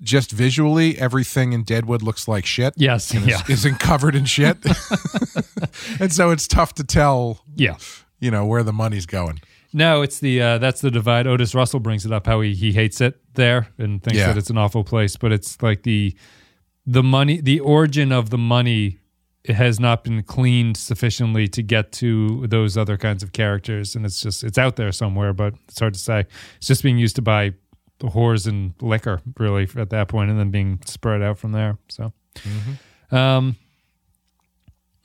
just 0.00 0.32
visually 0.32 0.96
everything 0.98 1.52
in 1.52 1.64
deadwood 1.64 2.02
looks 2.02 2.26
like 2.28 2.46
shit 2.46 2.72
Yes, 2.76 3.10
and 3.12 3.26
yeah. 3.26 3.42
is, 3.48 3.64
is 3.66 3.76
covered 3.78 4.14
in 4.14 4.24
shit 4.24 4.56
and 6.00 6.12
so 6.12 6.30
it's 6.30 6.46
tough 6.48 6.74
to 6.74 6.84
tell 6.84 7.40
yeah. 7.56 7.76
you 8.20 8.30
know 8.30 8.44
where 8.46 8.62
the 8.62 8.72
money's 8.72 9.06
going 9.06 9.40
No, 9.76 10.02
it's 10.02 10.20
the 10.20 10.40
uh, 10.40 10.58
that's 10.58 10.80
the 10.80 10.90
divide. 10.90 11.26
Otis 11.26 11.52
Russell 11.54 11.80
brings 11.80 12.06
it 12.06 12.12
up 12.12 12.26
how 12.26 12.40
he 12.40 12.54
he 12.54 12.72
hates 12.72 13.00
it 13.00 13.20
there 13.34 13.68
and 13.76 14.00
thinks 14.02 14.18
Yeah. 14.18 14.28
that 14.28 14.38
it's 14.38 14.48
an 14.48 14.56
awful 14.56 14.84
place, 14.84 15.16
but 15.16 15.32
it's 15.32 15.60
like 15.62 15.82
the 15.82 16.14
the 16.86 17.02
money, 17.02 17.40
the 17.40 17.58
origin 17.60 18.12
of 18.12 18.30
the 18.30 18.38
money 18.38 19.00
it 19.42 19.56
has 19.56 19.78
not 19.80 20.04
been 20.04 20.22
cleaned 20.22 20.76
sufficiently 20.76 21.48
to 21.48 21.62
get 21.62 21.92
to 21.92 22.46
those 22.46 22.78
other 22.78 22.96
kinds 22.96 23.22
of 23.22 23.32
characters, 23.32 23.94
and 23.96 24.06
it's 24.06 24.20
just 24.20 24.44
it's 24.44 24.56
out 24.58 24.76
there 24.76 24.92
somewhere, 24.92 25.32
but 25.34 25.54
it's 25.68 25.80
hard 25.80 25.92
to 25.94 26.00
say. 26.00 26.20
It's 26.58 26.66
just 26.68 26.82
being 26.84 26.96
used 26.96 27.16
to 27.16 27.22
buy 27.22 27.52
the 27.98 28.08
whores 28.08 28.46
and 28.46 28.74
liquor 28.80 29.20
really 29.38 29.68
at 29.76 29.90
that 29.90 30.06
point, 30.08 30.30
and 30.30 30.38
then 30.38 30.50
being 30.50 30.78
spread 30.86 31.20
out 31.20 31.38
from 31.38 31.50
there. 31.52 31.78
So, 31.88 32.12
um, 33.10 33.56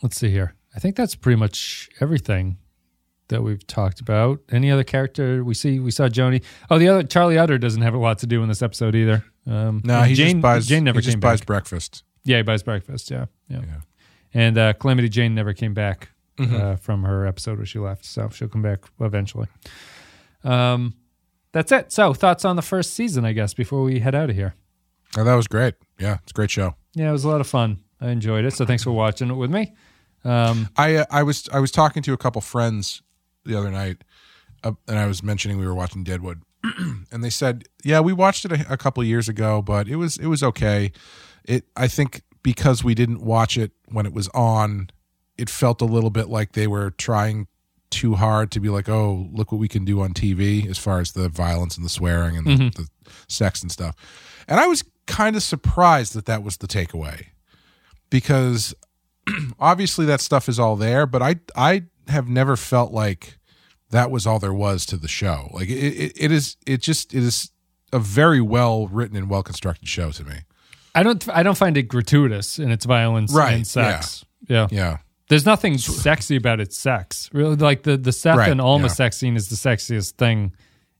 let's 0.03 0.15
see 0.17 0.29
here. 0.29 0.53
I 0.75 0.79
think 0.79 0.95
that's 0.95 1.15
pretty 1.15 1.37
much 1.39 1.89
everything 1.99 2.57
that 3.29 3.41
we've 3.43 3.65
talked 3.65 3.99
about. 4.01 4.39
Any 4.51 4.69
other 4.69 4.83
character 4.83 5.43
we 5.43 5.53
see? 5.53 5.79
We 5.79 5.91
saw 5.91 6.07
Joanie. 6.09 6.41
Oh, 6.69 6.77
the 6.77 6.87
other 6.89 7.03
Charlie 7.03 7.37
Utter 7.37 7.57
doesn't 7.57 7.81
have 7.81 7.93
a 7.93 7.97
lot 7.97 8.19
to 8.19 8.27
do 8.27 8.43
in 8.43 8.49
this 8.49 8.61
episode 8.61 8.93
either. 8.95 9.23
Um, 9.47 9.81
no 9.83 10.01
he 10.03 10.13
Jane, 10.13 10.35
just 10.37 10.41
buys 10.41 10.67
Jane 10.67 10.83
never 10.83 10.99
he 10.99 11.03
just 11.05 11.15
came 11.15 11.19
buys 11.21 11.39
back. 11.41 11.47
breakfast 11.47 12.03
Yeah, 12.23 12.37
he 12.37 12.43
buys 12.43 12.61
breakfast. 12.61 13.09
Yeah, 13.09 13.25
yeah. 13.47 13.61
And 14.33 14.57
uh, 14.57 14.73
Calamity 14.73 15.09
Jane 15.09 15.33
never 15.33 15.53
came 15.53 15.73
back 15.73 16.09
Mhm. 16.37 16.53
uh, 16.59 16.75
from 16.75 17.03
her 17.03 17.25
episode 17.25 17.57
where 17.57 17.65
she 17.65 17.79
left, 17.79 18.05
so 18.05 18.29
she'll 18.29 18.47
come 18.47 18.61
back 18.61 18.79
eventually. 18.99 19.47
Um, 20.43 20.93
that's 21.51 21.71
it. 21.71 21.91
So 21.91 22.13
thoughts 22.13 22.45
on 22.45 22.55
the 22.55 22.61
first 22.61 22.93
season, 22.93 23.25
I 23.25 23.33
guess, 23.33 23.53
before 23.53 23.83
we 23.83 23.99
head 23.99 24.15
out 24.15 24.29
of 24.29 24.35
here. 24.35 24.53
Oh, 25.17 25.23
that 25.23 25.33
was 25.33 25.47
great. 25.47 25.73
Yeah, 25.97 26.17
it's 26.23 26.31
a 26.31 26.33
great 26.33 26.51
show. 26.51 26.75
Yeah, 26.93 27.09
it 27.09 27.11
was 27.11 27.23
a 27.23 27.29
lot 27.29 27.41
of 27.41 27.47
fun. 27.47 27.79
I 27.99 28.09
enjoyed 28.09 28.45
it. 28.45 28.53
So 28.53 28.65
thanks 28.65 28.83
for 28.83 28.91
watching 28.91 29.29
it 29.29 29.33
with 29.33 29.49
me. 29.51 29.73
Um, 30.23 30.69
I 30.77 30.95
uh, 30.97 31.05
I 31.09 31.23
was 31.23 31.49
I 31.51 31.59
was 31.59 31.71
talking 31.71 32.03
to 32.03 32.13
a 32.13 32.17
couple 32.17 32.41
friends 32.41 33.01
the 33.49 33.57
other 33.57 33.71
night, 33.71 34.03
uh, 34.63 34.71
and 34.87 34.97
I 34.97 35.05
was 35.07 35.21
mentioning 35.23 35.57
we 35.57 35.65
were 35.67 35.75
watching 35.75 36.03
Deadwood, 36.03 36.41
and 37.11 37.23
they 37.23 37.29
said, 37.29 37.65
"Yeah, 37.83 37.99
we 37.99 38.13
watched 38.13 38.45
it 38.45 38.51
a, 38.51 38.73
a 38.73 38.77
couple 38.77 39.03
years 39.03 39.27
ago, 39.27 39.61
but 39.61 39.87
it 39.87 39.97
was 39.97 40.17
it 40.17 40.27
was 40.27 40.41
okay. 40.43 40.91
It 41.45 41.65
I 41.75 41.87
think 41.87 42.21
because 42.43 42.83
we 42.83 42.93
didn't 42.95 43.21
watch 43.21 43.57
it 43.57 43.71
when 43.87 44.05
it 44.05 44.13
was 44.13 44.27
on, 44.29 44.89
it 45.37 45.49
felt 45.49 45.81
a 45.81 45.85
little 45.85 46.09
bit 46.09 46.29
like 46.29 46.53
they 46.53 46.67
were 46.67 46.91
trying 46.91 47.47
too 47.89 48.13
hard 48.15 48.51
to 48.51 48.59
be 48.59 48.69
like, 48.69 48.87
oh, 48.87 49.27
look 49.33 49.51
what 49.51 49.57
we 49.57 49.67
can 49.67 49.83
do 49.83 49.99
on 50.01 50.13
TV 50.13 50.69
as 50.69 50.77
far 50.77 50.99
as 50.99 51.13
the 51.13 51.27
violence 51.27 51.75
and 51.75 51.83
the 51.85 51.89
swearing 51.89 52.37
and 52.37 52.45
Mhm. 52.47 52.75
the, 52.75 52.83
the 53.05 53.11
sex 53.27 53.61
and 53.63 53.71
stuff." 53.71 53.95
And 54.47 54.59
I 54.59 54.67
was 54.67 54.83
kind 55.07 55.35
of 55.35 55.41
surprised 55.43 56.13
that 56.13 56.25
that 56.27 56.43
was 56.43 56.57
the 56.57 56.67
takeaway 56.67 57.25
because 58.11 58.75
obviously 59.59 60.05
that 60.05 60.21
stuff 60.21 60.47
is 60.49 60.59
all 60.59 60.75
there, 60.75 61.05
but 61.07 61.21
I 61.21 61.35
I 61.55 61.83
have 62.07 62.27
never 62.27 62.55
felt 62.55 62.91
like 62.91 63.38
that 63.91 64.11
was 64.11 64.27
all 64.27 64.39
there 64.39 64.53
was 64.53 64.85
to 64.87 64.97
the 64.97 65.07
show. 65.07 65.49
Like 65.53 65.69
it, 65.69 65.73
it, 65.73 66.13
it 66.15 66.31
is 66.31 66.57
it 66.65 66.81
just 66.81 67.13
it 67.13 67.23
is 67.23 67.51
a 67.91 67.99
very 67.99 68.41
well 68.41 68.87
written 68.87 69.17
and 69.17 69.29
well 69.29 69.43
constructed 69.43 69.87
show 69.87 70.11
to 70.11 70.23
me. 70.23 70.35
I 70.95 71.03
don't 71.03 71.27
I 71.29 71.43
don't 71.43 71.57
find 71.57 71.77
it 71.77 71.83
gratuitous 71.83 72.59
in 72.59 72.71
its 72.71 72.85
violence 72.85 73.33
Right, 73.33 73.53
and 73.53 73.67
sex. 73.67 74.25
Yeah. 74.47 74.67
Yeah. 74.71 74.97
There's 75.29 75.45
nothing 75.45 75.77
sexy 75.77 76.35
about 76.35 76.59
its 76.59 76.77
sex. 76.77 77.29
Really 77.33 77.55
like 77.55 77.83
the 77.83 77.97
the 77.97 78.11
Seth 78.11 78.37
Right, 78.37 78.51
and 78.51 78.59
Alma 78.59 78.85
yeah. 78.85 78.93
sex 78.93 79.17
scene 79.17 79.35
is 79.35 79.49
the 79.49 79.55
sexiest 79.55 80.13
thing 80.13 80.53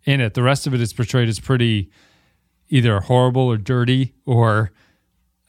in 0.03 0.21
it. 0.21 0.35
The 0.35 0.43
rest 0.43 0.67
of 0.67 0.73
it 0.73 0.81
is 0.81 0.93
portrayed 0.93 1.29
as 1.29 1.39
pretty 1.39 1.89
either 2.69 2.99
horrible 2.99 3.41
or 3.43 3.57
dirty 3.57 4.13
or 4.25 4.71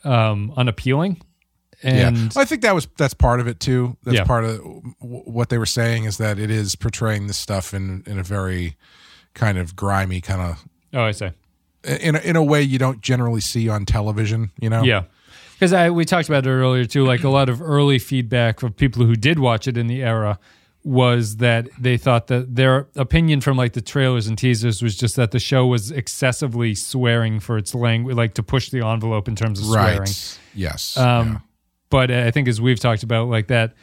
um 0.05 0.53
unappealing. 0.57 1.21
And 1.83 2.17
yeah, 2.19 2.29
I 2.41 2.45
think 2.45 2.63
that 2.63 2.75
was 2.75 2.89
that's 2.99 3.15
part 3.15 3.41
of 3.41 3.47
it 3.49 3.59
too. 3.61 3.97
That's 4.05 4.17
Yeah. 4.19 4.25
part 4.25 4.45
of 4.45 4.61
what 5.01 5.49
they 5.49 5.59
were 5.59 5.67
saying 5.67 6.05
is 6.05 6.19
that 6.19 6.39
it 6.39 6.51
is 6.51 6.75
portraying 6.77 7.27
this 7.27 7.39
stuff 7.39 7.73
in 7.73 8.03
in 8.07 8.19
a 8.19 8.23
very 8.23 8.77
kind 9.35 9.57
of 9.59 9.75
grimy 9.77 10.21
kind 10.21 10.41
of 10.43 10.65
Oh, 10.93 11.03
I 11.05 11.13
say. 11.13 11.33
in 11.85 12.17
a, 12.17 12.19
in 12.19 12.37
a 12.37 12.43
way 12.43 12.61
you 12.63 12.79
don't 12.79 13.01
generally 13.01 13.41
see 13.41 13.69
on 13.69 13.87
television. 13.87 14.51
You 14.61 14.69
know, 14.71 14.83
Yeah. 14.83 15.05
Because 15.55 15.73
I 15.73 15.91
we 15.91 16.05
talked 16.05 16.29
about 16.29 16.47
it 16.47 16.51
earlier 16.51 16.85
too. 16.85 17.05
Like 17.07 17.23
a 17.25 17.29
lot 17.29 17.49
of 17.49 17.61
early 17.63 17.99
feedback 17.99 18.61
from 18.61 18.73
people 18.73 19.05
who 19.07 19.15
did 19.15 19.39
watch 19.39 19.67
it 19.69 19.77
in 19.77 19.87
the 19.87 20.03
era 20.03 20.39
was 20.83 21.37
that 21.37 21.69
they 21.79 21.99
thought 21.99 22.29
that 22.29 22.57
their 22.57 22.89
opinion 22.97 23.43
from 23.43 23.57
like 23.59 23.75
the 23.75 23.83
trailers 23.83 24.27
and 24.27 24.39
teasers 24.39 24.83
was 24.83 24.97
just 24.97 25.17
that 25.17 25.31
the 25.31 25.39
show 25.39 25.67
was 25.67 25.91
excessively 25.91 26.75
swearing 26.75 27.39
for 27.39 27.59
its 27.59 27.75
language, 27.75 28.17
like 28.17 28.33
to 28.33 28.43
push 28.43 28.71
the 28.71 28.83
envelope 28.85 29.29
in 29.29 29.37
terms 29.37 29.61
of 29.61 29.69
right? 29.69 30.09
swearing. 30.09 30.13
Yes, 30.55 30.97
Um, 30.97 31.43
But 31.91 32.11
I 32.11 32.31
think 32.31 32.49
as 32.49 32.61
we've 32.61 32.79
talked 32.81 33.03
about, 33.03 33.29
like 33.29 33.49
that, 33.49 33.75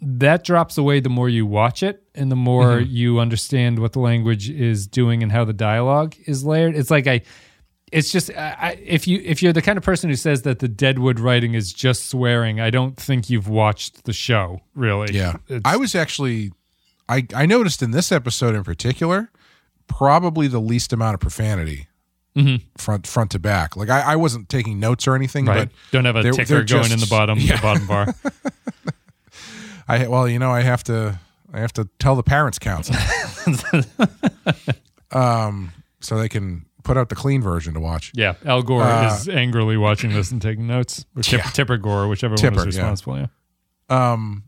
that 0.00 0.44
drops 0.44 0.78
away 0.78 1.00
the 1.00 1.10
more 1.10 1.28
you 1.28 1.44
watch 1.44 1.82
it 1.82 2.02
and 2.14 2.30
the 2.30 2.36
more 2.36 2.78
Mhm. 2.80 2.86
you 2.88 3.18
understand 3.20 3.78
what 3.80 3.92
the 3.92 3.98
language 4.00 4.48
is 4.48 4.86
doing 4.86 5.22
and 5.22 5.30
how 5.30 5.44
the 5.44 5.52
dialogue 5.52 6.14
is 6.26 6.42
layered. 6.44 6.74
It's 6.74 6.90
like 6.90 7.06
I, 7.06 7.20
it's 7.92 8.10
just 8.12 8.30
I, 8.30 8.56
I- 8.60 8.78
if 8.82 9.06
you 9.06 9.20
if 9.24 9.42
you're 9.42 9.52
the 9.52 9.60
kind 9.60 9.76
of 9.76 9.84
person 9.84 10.08
who 10.08 10.16
says 10.16 10.42
that 10.42 10.60
the 10.60 10.68
Deadwood 10.68 11.20
writing 11.20 11.52
is 11.54 11.72
just 11.72 12.06
swearing, 12.08 12.60
I 12.60 12.70
don't 12.70 12.96
think 12.96 13.28
you've 13.28 13.48
watched 13.48 14.04
the 14.04 14.12
show 14.14 14.60
really. 14.74 15.12
Yeah. 15.14 15.34
It's- 15.48 15.62
I 15.64 15.76
was 15.76 15.94
actually 15.94 16.52
I 17.08 17.26
I 17.34 17.44
noticed 17.46 17.82
in 17.82 17.90
this 17.90 18.10
episode 18.12 18.54
in 18.54 18.64
particular 18.64 19.30
probably 19.86 20.46
the 20.46 20.60
least 20.60 20.92
amount 20.92 21.14
of 21.14 21.20
profanity. 21.20 21.88
Mhm. 22.40 22.62
Front 22.78 23.06
front 23.06 23.30
to 23.32 23.38
back. 23.38 23.76
Like 23.76 23.88
I, 23.90 24.00
I 24.12 24.16
wasn't 24.16 24.48
taking 24.48 24.78
notes 24.80 25.06
or 25.08 25.14
anything, 25.14 25.46
Right. 25.46 25.68
but 25.68 25.74
Don't 25.92 26.04
have 26.04 26.16
a 26.16 26.22
they're- 26.22 26.32
ticker 26.32 26.54
they're 26.54 26.64
going 26.64 26.92
in 26.92 26.98
the 27.00 27.06
bottom- 27.06 27.38
the 27.38 27.58
bottom 27.62 27.86
bar. 27.86 28.14
I 29.88 30.06
well, 30.08 30.28
you 30.28 30.38
know, 30.38 30.50
I 30.50 30.62
have 30.62 30.84
to 30.84 31.18
I 31.52 31.60
have 31.60 31.72
to 31.74 31.88
tell 31.98 32.14
the 32.16 32.22
parents 32.22 32.58
council. 32.58 32.94
um 35.12 35.72
so 36.00 36.18
they 36.18 36.28
can 36.28 36.64
put 36.82 36.96
out 36.96 37.08
the 37.10 37.14
clean 37.14 37.42
version 37.42 37.74
to 37.74 37.80
watch. 37.80 38.10
yeah, 38.14 38.34
Al 38.46 38.62
Gore 38.62 38.82
Uh, 38.82 39.14
is 39.14 39.28
angrily 39.28 39.76
watching 39.76 40.12
this 40.12 40.30
and 40.30 40.40
taking 40.40 40.66
notes. 40.66 41.04
Or 41.14 41.22
Tip, 41.22 41.44
Yeah. 41.44 41.50
Tipper 41.50 41.76
Gore, 41.76 42.08
whichever 42.08 42.36
Tipper, 42.36 42.56
one 42.56 42.64
yeah. 42.64 42.66
responsible. 42.66 43.18
Yeah. 43.18 43.26
Um, 43.90 44.44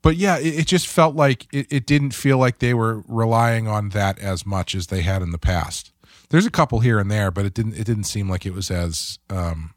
but 0.00 0.16
yeah, 0.16 0.38
it, 0.38 0.60
it 0.60 0.66
just 0.68 0.86
felt 0.86 1.16
like 1.16 1.46
it, 1.52 1.66
it 1.70 1.86
didn't 1.86 2.12
feel 2.12 2.38
like 2.38 2.60
they 2.60 2.72
were 2.72 3.02
relying 3.08 3.66
on 3.66 3.88
that 3.90 4.18
as 4.20 4.46
much 4.46 4.74
as 4.76 4.86
they 4.88 5.02
had 5.02 5.22
in 5.22 5.30
the 5.32 5.38
past. 5.38 5.90
There's 6.34 6.46
a 6.46 6.50
couple 6.50 6.80
here 6.80 6.98
and 6.98 7.08
there, 7.08 7.30
but 7.30 7.44
it 7.46 7.54
didn't. 7.54 7.74
It 7.74 7.84
didn't 7.84 8.04
seem 8.04 8.28
like 8.28 8.44
it 8.44 8.52
was 8.52 8.68
as 8.68 9.20
um, 9.30 9.72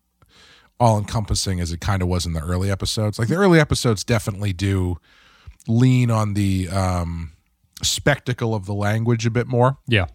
all 0.79 0.97
encompassing 0.97 1.59
as 1.59 1.71
it 1.71 1.81
kind 1.81 2.01
of 2.01 2.07
was 2.07 2.25
in 2.25 2.33
the 2.33 2.39
early 2.39 2.71
episodes. 2.71 3.19
Like 3.19 3.27
the 3.27 3.35
early 3.35 3.59
episodes 3.59 4.03
definitely 4.03 4.53
do 4.53 4.97
lean 5.67 6.09
on 6.09 6.33
the 6.33 6.67
um, 6.69 7.33
spectacle 7.83 8.55
of 8.55 8.65
the 8.65 8.73
language 8.73 9.27
a 9.27 9.29
bit 9.29 9.45
more. 9.45 9.77
Yeah. 9.87 10.07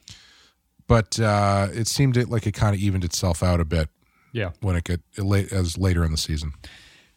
But 0.89 1.21
uh, 1.21 1.69
it 1.73 1.87
seemed 1.87 2.17
like 2.29 2.45
it 2.45 2.55
kind 2.55 2.75
of 2.75 2.81
evened 2.81 3.05
itself 3.05 3.45
out 3.45 3.61
a 3.61 3.65
bit. 3.65 3.89
Yeah. 4.33 4.51
when 4.63 4.75
it 4.75 4.83
got 4.83 4.99
late 5.19 5.53
as 5.53 5.79
later 5.79 6.03
in 6.05 6.11
the 6.11 6.19
season. 6.19 6.55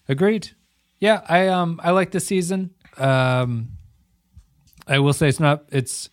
Agreed. 0.07 0.51
Yeah, 0.99 1.21
I 1.27 1.47
um 1.47 1.81
I 1.83 1.89
like 1.89 2.11
this 2.11 2.27
season. 2.27 2.75
Um 2.95 3.69
I 4.85 4.99
will 4.99 5.13
say 5.13 5.29
it's 5.29 5.39
not 5.39 5.63
it's 5.71 6.11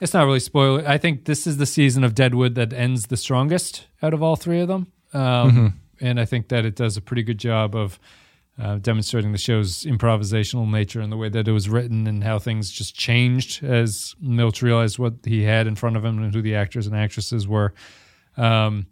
it's 0.00 0.14
not 0.14 0.24
really 0.26 0.40
spoiler. 0.40 0.82
I 0.86 0.98
think 0.98 1.24
this 1.26 1.46
is 1.46 1.56
the 1.58 1.66
season 1.66 2.04
of 2.04 2.14
Deadwood 2.14 2.54
that 2.56 2.72
ends 2.72 3.06
the 3.06 3.16
strongest 3.16 3.86
out 4.02 4.14
of 4.14 4.22
all 4.22 4.36
three 4.36 4.60
of 4.60 4.68
them. 4.68 4.86
Um 5.12 5.50
Mhm. 5.52 5.72
and 6.00 6.20
I 6.20 6.24
think 6.24 6.48
that 6.48 6.64
it 6.64 6.76
does 6.76 6.96
a 6.96 7.00
pretty 7.00 7.22
good 7.22 7.38
job 7.38 7.74
of 7.74 7.98
uh, 8.58 8.76
demonstrating 8.76 9.32
the 9.32 9.38
show's 9.38 9.84
improvisational 9.84 10.70
nature 10.70 11.00
and 11.00 11.10
the 11.10 11.16
way 11.16 11.30
that 11.30 11.48
it 11.48 11.52
was 11.52 11.68
written 11.68 12.06
and 12.06 12.22
how 12.22 12.38
things 12.38 12.70
just 12.70 12.94
changed 12.94 13.64
as 13.64 14.14
Milch 14.20 14.60
realized 14.60 14.98
what 14.98 15.14
he 15.24 15.42
had 15.44 15.66
in 15.66 15.74
front 15.76 15.96
of 15.96 16.04
him 16.04 16.22
and 16.22 16.34
who 16.34 16.42
the 16.42 16.54
actors 16.54 16.86
and 16.86 16.94
actresses 16.94 17.48
were. 17.48 17.72
Um, 18.36 18.86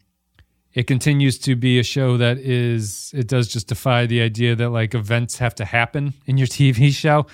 it 0.72 0.86
continues 0.86 1.38
to 1.40 1.54
be 1.56 1.78
a 1.78 1.82
show 1.82 2.16
that 2.16 2.38
is 2.38 3.10
it 3.14 3.26
does 3.28 3.48
just 3.48 3.68
defy 3.68 4.06
the 4.06 4.20
idea 4.22 4.54
that 4.56 4.70
like 4.70 4.94
events 4.94 5.38
have 5.38 5.54
to 5.56 5.64
happen 5.66 6.14
in 6.26 6.38
your 6.38 6.46
TV 6.46 6.90
show. 6.90 7.26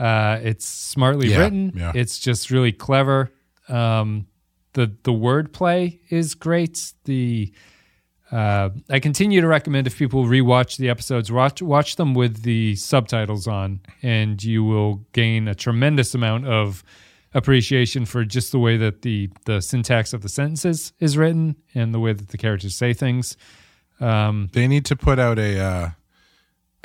Uh, 0.00 0.38
it's 0.42 0.66
smartly 0.66 1.28
Yeah, 1.28 1.40
written. 1.40 1.72
yeah. 1.76 1.92
It's 1.94 2.18
just 2.18 2.50
really 2.50 2.72
clever. 2.72 3.30
Um, 3.68 4.26
the 4.72 4.86
the 5.02 5.12
wordplay 5.12 5.98
is 6.08 6.34
great. 6.34 6.92
The 7.04 7.52
uh, 8.32 8.70
I 8.88 9.00
continue 9.00 9.40
to 9.40 9.46
recommend 9.48 9.86
if 9.86 9.98
people 9.98 10.24
rewatch 10.24 10.76
the 10.78 10.88
episodes, 10.88 11.30
watch 11.30 11.60
watch 11.60 11.96
them 11.96 12.14
with 12.14 12.42
the 12.44 12.76
subtitles 12.76 13.46
on, 13.46 13.80
and 14.02 14.42
you 14.42 14.64
will 14.64 15.04
gain 15.12 15.48
a 15.48 15.54
tremendous 15.54 16.14
amount 16.14 16.46
of 16.46 16.82
appreciation 17.34 18.06
for 18.06 18.24
just 18.24 18.52
the 18.52 18.58
way 18.58 18.76
that 18.78 19.02
the 19.02 19.28
the 19.44 19.60
syntax 19.60 20.12
of 20.12 20.22
the 20.22 20.28
sentences 20.28 20.92
is 20.98 21.16
written 21.18 21.56
and 21.74 21.92
the 21.92 22.00
way 22.00 22.12
that 22.12 22.28
the 22.28 22.38
characters 22.38 22.74
say 22.76 22.92
things. 22.94 23.36
Um, 24.00 24.48
They 24.52 24.66
need 24.68 24.84
to 24.86 24.96
put 24.96 25.18
out 25.18 25.38
a 25.38 25.58
uh, 25.60 25.90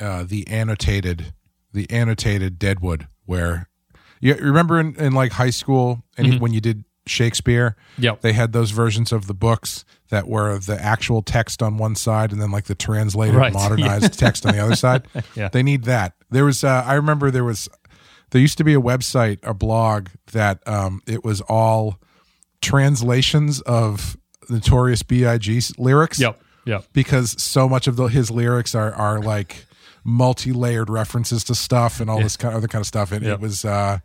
uh, 0.00 0.24
the 0.24 0.46
annotated 0.48 1.32
the 1.76 1.88
annotated 1.90 2.58
Deadwood 2.58 3.06
where 3.26 3.68
you 4.20 4.34
remember 4.34 4.80
in, 4.80 4.96
in 4.96 5.12
like 5.12 5.32
high 5.32 5.50
school 5.50 6.02
and 6.18 6.26
Mhm. 6.26 6.40
when 6.40 6.52
you 6.52 6.60
did 6.60 6.84
Shakespeare, 7.06 7.76
Yep. 7.98 8.22
they 8.22 8.32
had 8.32 8.52
those 8.52 8.72
versions 8.72 9.12
of 9.12 9.28
the 9.28 9.34
books 9.34 9.84
that 10.08 10.26
were 10.26 10.58
the 10.58 10.82
actual 10.82 11.22
text 11.22 11.62
on 11.62 11.76
one 11.78 11.94
side 11.94 12.32
and 12.32 12.40
then 12.42 12.50
like 12.50 12.64
the 12.64 12.74
translated 12.74 13.36
Right. 13.36 13.52
modernized 13.62 14.02
Yeah. 14.02 14.08
text 14.08 14.44
on 14.46 14.54
the 14.56 14.58
other 14.60 14.74
side. 14.74 15.06
Yeah. 15.36 15.48
They 15.48 15.62
need 15.62 15.84
that. 15.84 16.14
There 16.30 16.44
was 16.44 16.64
uh, 16.64 16.82
I 16.84 16.94
remember 16.94 17.30
there 17.30 17.44
was 17.44 17.68
there 18.32 18.40
used 18.40 18.58
to 18.58 18.64
be 18.64 18.74
a 18.74 18.80
website, 18.80 19.38
a 19.44 19.54
blog 19.54 20.08
that 20.32 20.66
um, 20.66 21.00
it 21.06 21.22
was 21.24 21.40
all 21.42 22.00
translations 22.60 23.60
of 23.60 24.16
Notorious 24.48 25.02
B.I.G.'s 25.02 25.78
lyrics. 25.78 26.18
Yep. 26.20 26.40
Yep. 26.64 26.84
Because 26.92 27.40
so 27.40 27.68
much 27.68 27.86
of 27.86 27.94
the, 27.96 28.06
his 28.06 28.30
lyrics 28.30 28.74
are 28.74 28.92
are 28.92 29.20
like 29.20 29.66
multi-layered 30.06 30.88
references 30.88 31.42
to 31.44 31.54
stuff 31.54 32.00
and 32.00 32.08
all 32.08 32.18
Yeah. 32.18 32.22
this 32.24 32.36
kind 32.36 32.52
of 32.54 32.58
other 32.58 32.68
kind 32.68 32.80
of 32.80 32.86
stuff. 32.86 33.10
And 33.12 33.24
Yep. 33.24 33.34
it 33.34 33.40
was, 33.40 33.64
uh, 33.64 33.98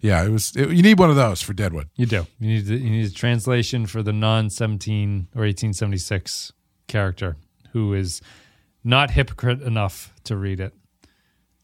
yeah, 0.00 0.24
it 0.24 0.30
was. 0.30 0.54
It, 0.56 0.70
you 0.70 0.82
need 0.82 0.98
one 0.98 1.10
of 1.10 1.16
those 1.16 1.42
for 1.42 1.52
Deadwood. 1.52 1.88
You 1.96 2.06
do. 2.06 2.26
You 2.38 2.48
need 2.48 2.66
you 2.68 2.90
need 2.90 3.06
a 3.06 3.10
translation 3.12 3.86
for 3.86 4.02
the 4.02 4.12
non 4.12 4.50
seventeen 4.50 5.28
or 5.34 5.44
eighteen 5.44 5.72
seventy 5.72 5.98
six 5.98 6.52
character 6.86 7.36
who 7.72 7.92
is 7.92 8.20
not 8.84 9.10
hypocrite 9.10 9.60
enough 9.60 10.12
to 10.24 10.36
read 10.36 10.60
it. 10.60 10.72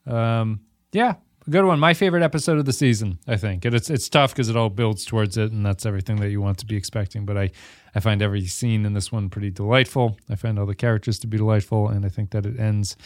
Um, 0.06 0.60
yeah, 0.92 1.14
a 1.46 1.50
good 1.50 1.64
one. 1.64 1.78
My 1.78 1.94
favorite 1.94 2.22
episode 2.22 2.58
of 2.58 2.64
the 2.64 2.72
season, 2.72 3.18
I 3.28 3.36
think. 3.36 3.64
And 3.64 3.74
it's 3.74 3.88
it's 3.90 4.08
tough 4.08 4.32
because 4.32 4.48
it 4.48 4.56
all 4.56 4.68
builds 4.70 5.04
towards 5.04 5.36
it, 5.36 5.52
and 5.52 5.64
that's 5.64 5.86
everything 5.86 6.16
that 6.16 6.30
you 6.30 6.40
want 6.40 6.58
to 6.58 6.66
be 6.66 6.76
expecting. 6.76 7.24
But 7.24 7.38
I 7.38 7.50
I 7.94 8.00
find 8.00 8.20
every 8.20 8.46
scene 8.46 8.84
in 8.84 8.94
this 8.94 9.12
one 9.12 9.30
pretty 9.30 9.50
delightful. 9.50 10.18
I 10.28 10.34
find 10.34 10.58
all 10.58 10.66
the 10.66 10.74
characters 10.74 11.18
to 11.20 11.26
be 11.26 11.36
delightful, 11.38 11.88
and 11.88 12.04
I 12.04 12.08
think 12.08 12.30
that 12.32 12.44
it 12.44 12.58
ends 12.58 12.96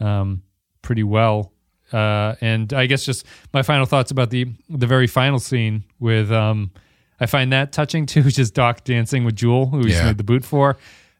um, 0.00 0.42
pretty 0.82 1.02
well. 1.02 1.52
Uh, 1.92 2.34
and 2.40 2.72
I 2.74 2.86
guess 2.86 3.04
just 3.04 3.24
my 3.54 3.62
final 3.62 3.86
thoughts 3.86 4.10
about 4.10 4.30
the 4.30 4.46
the 4.68 4.86
very 4.86 5.06
final 5.06 5.38
scene 5.38 5.84
with 5.98 6.30
um, 6.30 6.70
I 7.18 7.26
find 7.26 7.52
that 7.52 7.72
touching 7.72 8.04
too, 8.06 8.22
just 8.30 8.54
Doc 8.54 8.84
dancing 8.84 9.24
with 9.24 9.36
Jewel, 9.36 9.66
who 9.66 9.78
he's 9.86 9.94
Yeah. 9.96 10.06
made 10.06 10.18
the 10.18 10.24
boot 10.24 10.44
for. 10.44 10.76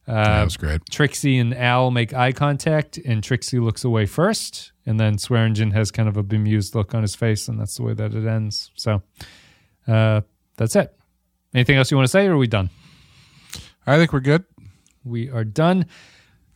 Uh, 0.06 0.12
That 0.24 0.44
was 0.44 0.56
great. 0.56 0.80
Trixie 0.90 1.38
and 1.38 1.54
Al 1.54 1.90
make 1.90 2.12
eye 2.14 2.32
contact, 2.32 2.96
and 2.98 3.22
Trixie 3.22 3.58
looks 3.58 3.84
away 3.84 4.06
first, 4.06 4.72
and 4.86 4.98
then 4.98 5.16
Swearengen 5.16 5.72
has 5.74 5.90
kind 5.90 6.08
of 6.08 6.16
a 6.16 6.22
bemused 6.22 6.74
look 6.74 6.94
on 6.94 7.02
his 7.02 7.14
face, 7.14 7.46
and 7.48 7.58
that's 7.60 7.76
the 7.76 7.82
way 7.82 7.92
that 7.94 8.14
it 8.14 8.26
ends. 8.26 8.70
So 8.74 9.02
uh, 9.86 10.22
that's 10.56 10.76
it. 10.76 10.94
Anything 11.54 11.76
else 11.76 11.90
you 11.90 11.96
want 11.96 12.06
to 12.06 12.10
say, 12.10 12.26
or 12.26 12.32
are 12.34 12.38
we 12.38 12.46
done? 12.46 12.70
I 13.86 13.96
think 13.96 14.12
we're 14.12 14.20
good. 14.20 14.44
We 15.04 15.30
are 15.30 15.44
done. 15.44 15.86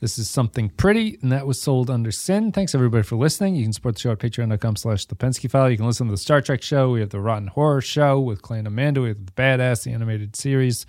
This 0.02 0.18
is 0.18 0.28
something 0.28 0.68
pretty, 0.68 1.16
and 1.22 1.30
that 1.30 1.46
was 1.46 1.62
sold 1.62 1.88
under 1.88 2.10
sin. 2.10 2.50
Thanks 2.50 2.74
everybody 2.74 3.04
for 3.04 3.14
listening. 3.14 3.54
You 3.54 3.62
can 3.62 3.72
support 3.72 3.94
the 3.94 4.00
show 4.00 4.10
at 4.10 4.18
patreon.com 4.18 4.74
slash 4.74 5.06
the 5.06 5.14
Penske 5.14 5.48
file. 5.48 5.70
You 5.70 5.76
can 5.76 5.86
listen 5.86 6.08
to 6.08 6.10
the 6.10 6.16
Star 6.16 6.40
Trek 6.40 6.60
show. 6.60 6.90
We 6.90 6.98
have 6.98 7.10
the 7.10 7.20
Rotten 7.20 7.46
Horror 7.46 7.80
show 7.80 8.18
with 8.18 8.42
Clay 8.42 8.58
and 8.58 8.66
Amanda. 8.66 9.00
We 9.00 9.10
have 9.10 9.24
the 9.24 9.30
Badass, 9.30 9.84
the 9.84 9.92
animated 9.92 10.34
series. 10.34 10.86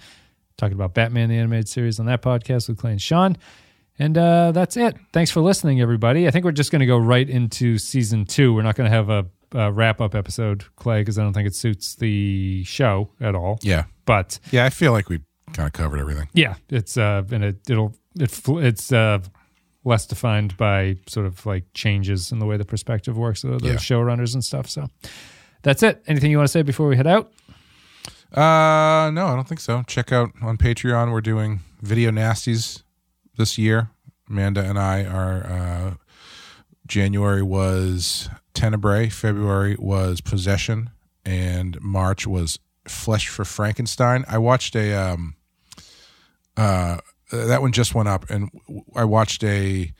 Talking 0.57 0.73
about 0.73 0.95
Batman, 0.95 1.29
the 1.29 1.37
animated 1.37 1.69
series 1.69 1.99
on 1.99 2.07
that 2.07 2.23
podcast 2.23 2.67
with 2.67 2.79
Clay 2.79 2.89
and 2.89 2.99
Sean. 2.99 3.37
And 3.99 4.17
uh, 4.17 4.51
that's 4.51 4.77
it. 4.77 4.97
Thanks 5.11 5.29
for 5.29 5.41
listening, 5.41 5.79
everybody. 5.79 6.27
I 6.27 6.31
think 6.31 6.43
we're 6.43 6.51
just 6.51 6.71
going 6.71 6.79
to 6.79 6.87
go 6.87 6.97
right 6.97 7.29
into 7.29 7.77
season 7.77 8.25
two. 8.25 8.51
We're 8.55 8.63
not 8.63 8.75
going 8.75 8.89
to 8.89 8.97
have 8.97 9.11
a, 9.11 9.27
a 9.51 9.71
wrap 9.71 10.01
up 10.01 10.15
episode, 10.15 10.65
Clay, 10.75 11.01
because 11.01 11.19
I 11.19 11.21
don't 11.21 11.33
think 11.33 11.45
it 11.45 11.53
suits 11.53 11.93
the 11.93 12.63
show 12.63 13.11
at 13.21 13.35
all. 13.35 13.59
Yeah. 13.61 13.83
But 14.05 14.39
Yeah, 14.49 14.65
I 14.65 14.71
feel 14.71 14.91
like 14.91 15.07
we 15.07 15.19
kind 15.53 15.67
of 15.67 15.73
covered 15.73 15.99
everything. 15.99 16.27
Yeah, 16.33 16.55
it's 16.69 16.97
uh, 16.97 17.23
and 17.31 17.43
it 17.43 17.69
it'll 17.69 17.95
it 18.19 18.39
it's 18.47 18.91
uh, 18.91 19.19
less 19.83 20.05
defined 20.05 20.55
by 20.57 20.97
sort 21.07 21.25
of 21.25 21.45
like 21.45 21.65
changes 21.73 22.31
in 22.31 22.39
the 22.39 22.45
way 22.45 22.57
the 22.57 22.65
perspective 22.65 23.17
works 23.17 23.43
of 23.43 23.61
the 23.61 23.69
Yeah. 23.69 23.75
showrunners 23.75 24.33
and 24.33 24.43
stuff. 24.43 24.69
So 24.69 24.87
that's 25.61 25.83
it. 25.83 26.03
Anything 26.07 26.31
you 26.31 26.37
want 26.37 26.47
to 26.47 26.51
say 26.51 26.61
before 26.61 26.87
we 26.87 26.95
head 26.97 27.07
out? 27.07 27.31
Uh, 28.33 29.11
no, 29.11 29.27
I 29.27 29.35
don't 29.35 29.47
think 29.47 29.59
so. 29.61 29.83
Check 29.87 30.11
out 30.11 30.31
on 30.41 30.57
Patreon. 30.57 31.11
We're 31.11 31.21
doing 31.21 31.59
video 31.81 32.09
nasties 32.09 32.81
this 33.37 33.57
year. 33.57 33.89
Amanda 34.29 34.63
and 34.63 34.79
I 34.79 35.05
are. 35.05 35.45
Uh, 35.45 35.93
January 36.87 37.41
was 37.43 38.29
Tenebrae. 38.53 39.09
February 39.09 39.75
was 39.79 40.19
Possession, 40.21 40.89
and 41.25 41.79
March 41.81 42.25
was 42.27 42.59
Flesh 42.87 43.27
for 43.29 43.45
Frankenstein. 43.45 44.25
I 44.27 44.37
watched 44.39 44.75
a. 44.75 44.93
Um, 44.93 45.35
uh, 46.57 46.97
that 47.31 47.61
one 47.61 47.71
just 47.71 47.95
went 47.95 48.09
up, 48.09 48.29
and 48.29 48.49
I 48.95 49.05
watched 49.05 49.43
a 49.43 49.91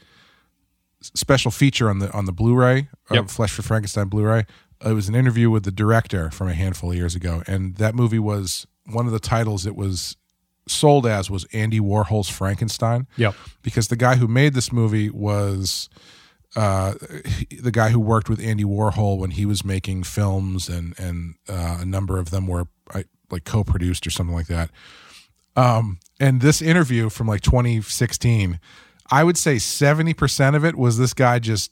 special 1.02 1.52
feature 1.52 1.90
on 1.90 2.00
the 2.00 2.12
on 2.12 2.26
the 2.26 2.32
Blu-ray 2.32 2.88
of 3.10 3.16
Yep. 3.16 3.30
Flesh 3.30 3.52
for 3.52 3.62
Frankenstein 3.62 4.08
Blu-ray. 4.08 4.46
It 4.86 4.94
was 4.94 5.10
an 5.10 5.16
interview 5.16 5.50
with 5.50 5.64
the 5.64 5.72
director 5.72 6.30
from 6.32 6.48
a 6.50 6.54
handful 6.54 6.92
of 6.92 6.98
years 6.98 7.16
ago, 7.16 7.44
and 7.48 7.76
that 7.78 7.96
movie 7.96 8.20
was 8.20 8.68
one 8.86 9.06
of 9.06 9.12
the 9.12 9.20
titles 9.20 9.66
it 9.66 9.76
was 9.76 10.18
sold 10.68 11.06
as 11.06 11.30
was 11.30 11.46
Andy 11.54 11.80
Warhol's 11.80 12.30
Frankenstein. 12.30 13.08
Yep. 13.18 13.36
Because 13.62 13.88
the 13.88 13.96
guy 13.96 14.16
who 14.16 14.28
made 14.28 14.54
this 14.54 14.72
movie 14.72 15.10
was 15.10 15.90
uh, 16.56 16.94
the 17.62 17.72
guy 17.72 17.90
who 17.90 18.00
worked 18.00 18.30
with 18.30 18.40
Andy 18.40 18.64
Warhol 18.64 19.18
when 19.18 19.32
he 19.32 19.46
was 19.46 19.66
making 19.66 20.04
films, 20.04 20.70
and 20.70 20.94
and 21.00 21.36
uh, 21.50 21.80
a 21.82 21.86
number 21.86 22.20
of 22.20 22.30
them 22.30 22.48
were 22.48 22.68
like 23.32 23.46
co-produced 23.46 24.06
or 24.06 24.12
something 24.12 24.36
like 24.36 24.48
that. 24.48 24.70
Um, 25.56 26.00
and 26.20 26.42
this 26.42 26.62
interview 26.62 27.10
from 27.10 27.28
like 27.28 27.42
2016, 27.42 28.60
I 29.12 29.24
would 29.24 29.38
say 29.38 29.56
70% 29.56 30.56
of 30.56 30.66
it 30.66 30.76
was 30.76 30.98
this 30.98 31.14
guy 31.14 31.40
just 31.40 31.72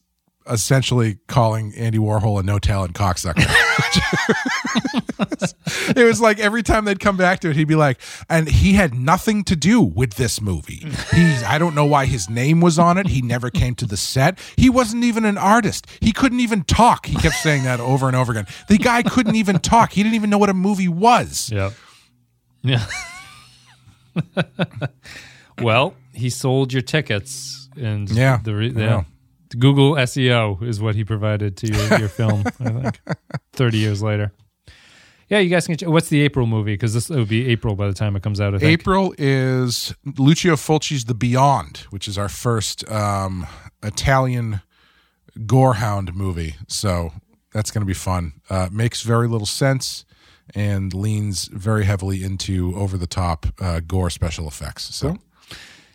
essentially 0.49 1.17
calling 1.27 1.73
Andy 1.75 1.99
Warhol 1.99 2.39
a 2.39 2.43
no 2.43 2.59
talent 2.59 2.93
cocksucker. 2.93 3.37
it 5.95 6.03
was 6.03 6.19
like 6.19 6.39
every 6.39 6.63
time 6.63 6.85
they'd 6.85 6.99
come 6.99 7.15
back 7.15 7.39
to 7.41 7.49
it, 7.49 7.55
he'd 7.55 7.67
be 7.67 7.75
like, 7.75 7.99
and 8.29 8.47
he 8.47 8.73
had 8.73 8.93
nothing 8.93 9.43
to 9.45 9.55
do 9.55 9.81
with 9.81 10.15
this 10.15 10.41
movie. 10.41 10.85
He's, 11.13 11.43
I 11.43 11.57
don't 11.57 11.75
know 11.75 11.85
why 11.85 12.05
his 12.05 12.29
name 12.29 12.61
was 12.61 12.79
on 12.79 12.97
it. 12.97 13.07
He 13.07 13.21
never 13.21 13.49
came 13.49 13.75
to 13.75 13.85
the 13.85 13.97
set. 13.97 14.39
He 14.57 14.69
wasn't 14.69 15.03
even 15.03 15.25
an 15.25 15.37
artist. 15.37 15.87
He 15.99 16.11
couldn't 16.11 16.39
even 16.39 16.63
talk. 16.63 17.05
He 17.05 17.15
kept 17.15 17.35
saying 17.35 17.63
that 17.63 17.79
over 17.79 18.07
and 18.07 18.15
over 18.15 18.31
again. 18.31 18.47
The 18.67 18.77
guy 18.77 19.03
couldn't 19.03 19.35
even 19.35 19.59
talk. 19.59 19.93
He 19.93 20.03
didn't 20.03 20.15
even 20.15 20.29
know 20.29 20.37
what 20.37 20.49
a 20.49 20.55
movie 20.55 20.87
was. 20.87 21.49
Yeah. 21.51 21.71
Yeah. 22.63 22.85
well, 25.61 25.95
he 26.13 26.29
sold 26.29 26.73
your 26.73 26.81
tickets, 26.81 27.69
and 27.77 28.09
Yeah, 28.09 28.39
the 28.43 28.55
re- 28.55 28.71
yeah. 28.75 29.03
Google 29.57 29.93
SEO 29.95 30.63
is 30.63 30.81
what 30.81 30.95
he 30.95 31.03
provided 31.03 31.57
to 31.57 31.67
your, 31.67 31.99
your 31.99 32.09
film. 32.09 32.43
I 32.45 32.51
think 32.91 32.99
thirty 33.53 33.77
years 33.79 34.01
later. 34.01 34.31
Yeah, 35.27 35.39
you 35.39 35.49
guys 35.49 35.65
can. 35.65 35.77
Ch- 35.77 35.83
what's 35.83 36.09
the 36.09 36.21
April 36.21 36.45
movie? 36.45 36.73
Because 36.73 36.93
this 36.93 37.09
would 37.09 37.29
be 37.29 37.47
April 37.49 37.75
by 37.75 37.87
the 37.87 37.93
time 37.93 38.15
it 38.15 38.23
comes 38.23 38.39
out. 38.41 38.53
I 38.55 38.59
think. 38.59 38.71
April 38.71 39.13
is 39.17 39.93
Lucio 40.17 40.55
Fulci's 40.55 41.05
The 41.05 41.13
Beyond, 41.13 41.85
which 41.89 42.07
is 42.07 42.17
our 42.17 42.29
first 42.29 42.89
um, 42.89 43.45
Italian 43.83 44.61
gorehound 45.39 46.13
movie. 46.13 46.55
So 46.67 47.11
that's 47.53 47.71
going 47.71 47.81
to 47.81 47.85
be 47.85 47.93
fun. 47.93 48.33
Uh, 48.49 48.67
makes 48.71 49.01
very 49.03 49.27
little 49.27 49.47
sense 49.47 50.03
and 50.55 50.93
leans 50.93 51.45
very 51.45 51.85
heavily 51.85 52.23
into 52.23 52.75
over 52.75 52.97
the 52.97 53.07
top 53.07 53.45
uh, 53.59 53.79
gore 53.79 54.09
special 54.09 54.47
effects. 54.47 54.95
So. 54.95 55.17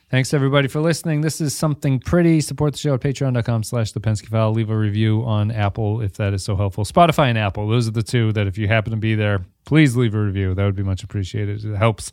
Thanks 0.08 0.32
everybody 0.32 0.68
for 0.68 0.80
listening. 0.80 1.22
This 1.22 1.40
is 1.40 1.52
something 1.52 1.98
pretty. 1.98 2.40
Support 2.40 2.74
the 2.74 2.78
show 2.78 2.94
at 2.94 3.00
patreon.com 3.00 3.64
slash 3.64 3.90
the 3.90 4.00
Penske 4.00 4.28
file. 4.28 4.52
Leave 4.52 4.70
a 4.70 4.76
review 4.76 5.24
on 5.24 5.50
Apple 5.50 6.00
if 6.00 6.12
that 6.14 6.32
is 6.32 6.44
so 6.44 6.54
helpful. 6.54 6.84
Spotify 6.84 7.28
and 7.28 7.36
Apple. 7.36 7.66
Those 7.66 7.88
are 7.88 7.90
the 7.90 8.04
two 8.04 8.32
that 8.34 8.46
if 8.46 8.56
you 8.56 8.68
happen 8.68 8.92
to 8.92 8.96
be 8.96 9.16
there, 9.16 9.44
please 9.64 9.96
leave 9.96 10.14
a 10.14 10.20
review. 10.20 10.54
That 10.54 10.64
would 10.64 10.76
be 10.76 10.84
much 10.84 11.02
appreciated. 11.02 11.64
It 11.64 11.76
helps 11.76 12.12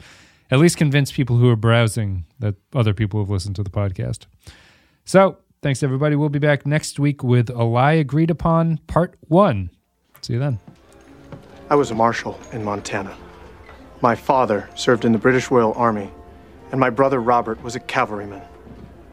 at 0.50 0.58
least 0.58 0.78
convince 0.78 1.12
people 1.12 1.38
who 1.38 1.48
are 1.50 1.56
browsing 1.56 2.26
that 2.40 2.56
other 2.74 2.96
people 2.96 3.20
have 3.20 3.30
listened 3.30 3.56
to 3.58 3.64
the 3.64 3.70
podcast. 3.70 4.26
So 5.06 5.38
thanks 5.62 5.84
everybody. 5.84 6.16
We'll 6.16 6.30
be 6.30 6.40
back 6.40 6.66
next 6.66 7.00
week 7.00 7.24
with 7.24 7.52
a 7.52 7.64
lie 7.64 7.94
agreed 7.94 8.32
upon 8.32 8.78
part 8.88 9.16
one. 9.28 9.70
See 10.22 10.34
you 10.34 10.40
then. 10.40 10.60
I 11.74 11.76
was 11.76 11.90
a 11.90 11.96
marshal 11.96 12.40
in 12.52 12.64
Montana. 12.64 13.18
My 14.00 14.14
father 14.14 14.70
served 14.76 15.06
in 15.06 15.12
the 15.12 15.18
British 15.18 15.50
Royal 15.50 15.74
Army, 15.74 16.12
and 16.70 16.80
my 16.80 16.92
brother 16.92 17.20
Robert 17.20 17.64
was 17.64 17.76
a 17.76 17.80
cavalryman, 17.80 18.44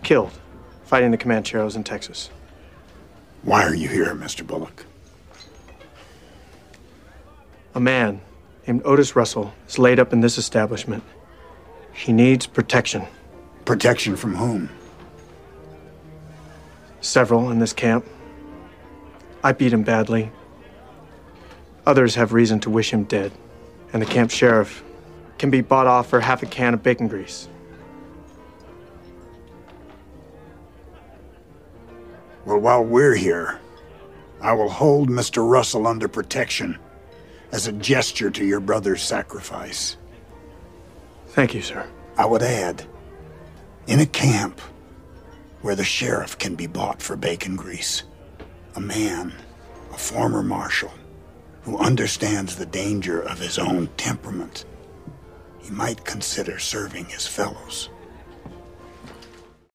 killed 0.03 0.39
fighting 0.85 1.11
the 1.11 1.17
Comancheros 1.17 1.75
in 1.75 1.85
Texas. 1.85 2.29
Why 3.45 3.65
are 3.65 3.75
you 3.75 3.89
here, 3.89 4.15
Mr. 4.15 4.47
Bullock? 4.47 4.85
A 7.75 7.81
man 7.81 8.21
named 8.67 8.83
Otis 8.85 9.17
Russell 9.17 9.55
is 9.67 9.79
laid 9.79 9.99
up 9.99 10.13
in 10.13 10.21
this 10.21 10.37
establishment. 10.37 11.03
He 11.95 12.13
needs 12.13 12.47
protection. 12.47 13.07
Protection 13.65 14.17
from 14.17 14.35
whom? 14.35 14.69
Several 17.01 17.51
in 17.51 17.59
this 17.59 17.73
camp. 17.73 18.05
I 19.43 19.53
beat 19.53 19.73
him 19.73 19.83
badly. 19.83 20.31
Others 21.87 22.15
have 22.15 22.33
reason 22.33 22.61
to 22.61 22.71
wish 22.71 22.93
him 22.93 23.05
dead, 23.05 23.33
and 23.93 24.03
the 24.03 24.07
camp 24.07 24.31
sheriff 24.31 24.83
can 25.39 25.51
be 25.51 25.61
bought 25.61 25.87
off 25.87 26.09
for 26.09 26.21
half 26.21 26.43
a 26.43 26.47
can 26.47 26.75
of 26.75 26.83
bacon 26.83 27.09
grease. 27.09 27.49
Well, 32.45 32.59
while 32.59 32.85
we're 32.85 33.15
here, 33.15 33.61
I 34.41 34.53
will 34.53 34.69
hold 34.69 35.09
Mr. 35.09 35.49
Russell 35.49 35.87
under 35.87 36.09
protection 36.09 36.79
as 37.53 37.67
a 37.67 37.73
gesture 37.73 38.31
to 38.31 38.45
your 38.45 38.61
brother's 38.61 39.03
sacrifice. 39.03 39.97
Thank 41.29 41.55
you, 41.55 41.63
sir. 41.63 41.89
I 42.17 42.27
would 42.27 42.43
add, 42.43 42.85
in 43.87 44.01
a 44.01 44.07
camp 44.07 44.61
where 45.63 45.75
the 45.75 45.85
sheriff 45.85 46.39
can 46.39 46.55
be 46.55 46.67
bought 46.67 47.03
for 47.03 47.17
bacon 47.17 47.57
grease, 47.57 48.03
a 48.75 48.81
man, 48.81 49.33
a 49.93 49.99
former 49.99 50.43
marshal, 50.43 50.93
who 51.63 51.79
understands 51.79 52.57
the 52.57 52.67
danger 52.67 53.21
of 53.21 53.39
his 53.39 53.59
own 53.59 53.89
temperament, 53.97 54.65
he 55.61 55.71
might 55.71 56.05
consider 56.05 56.59
serving 56.59 57.07
his 57.07 57.27
fellows. 57.27 57.91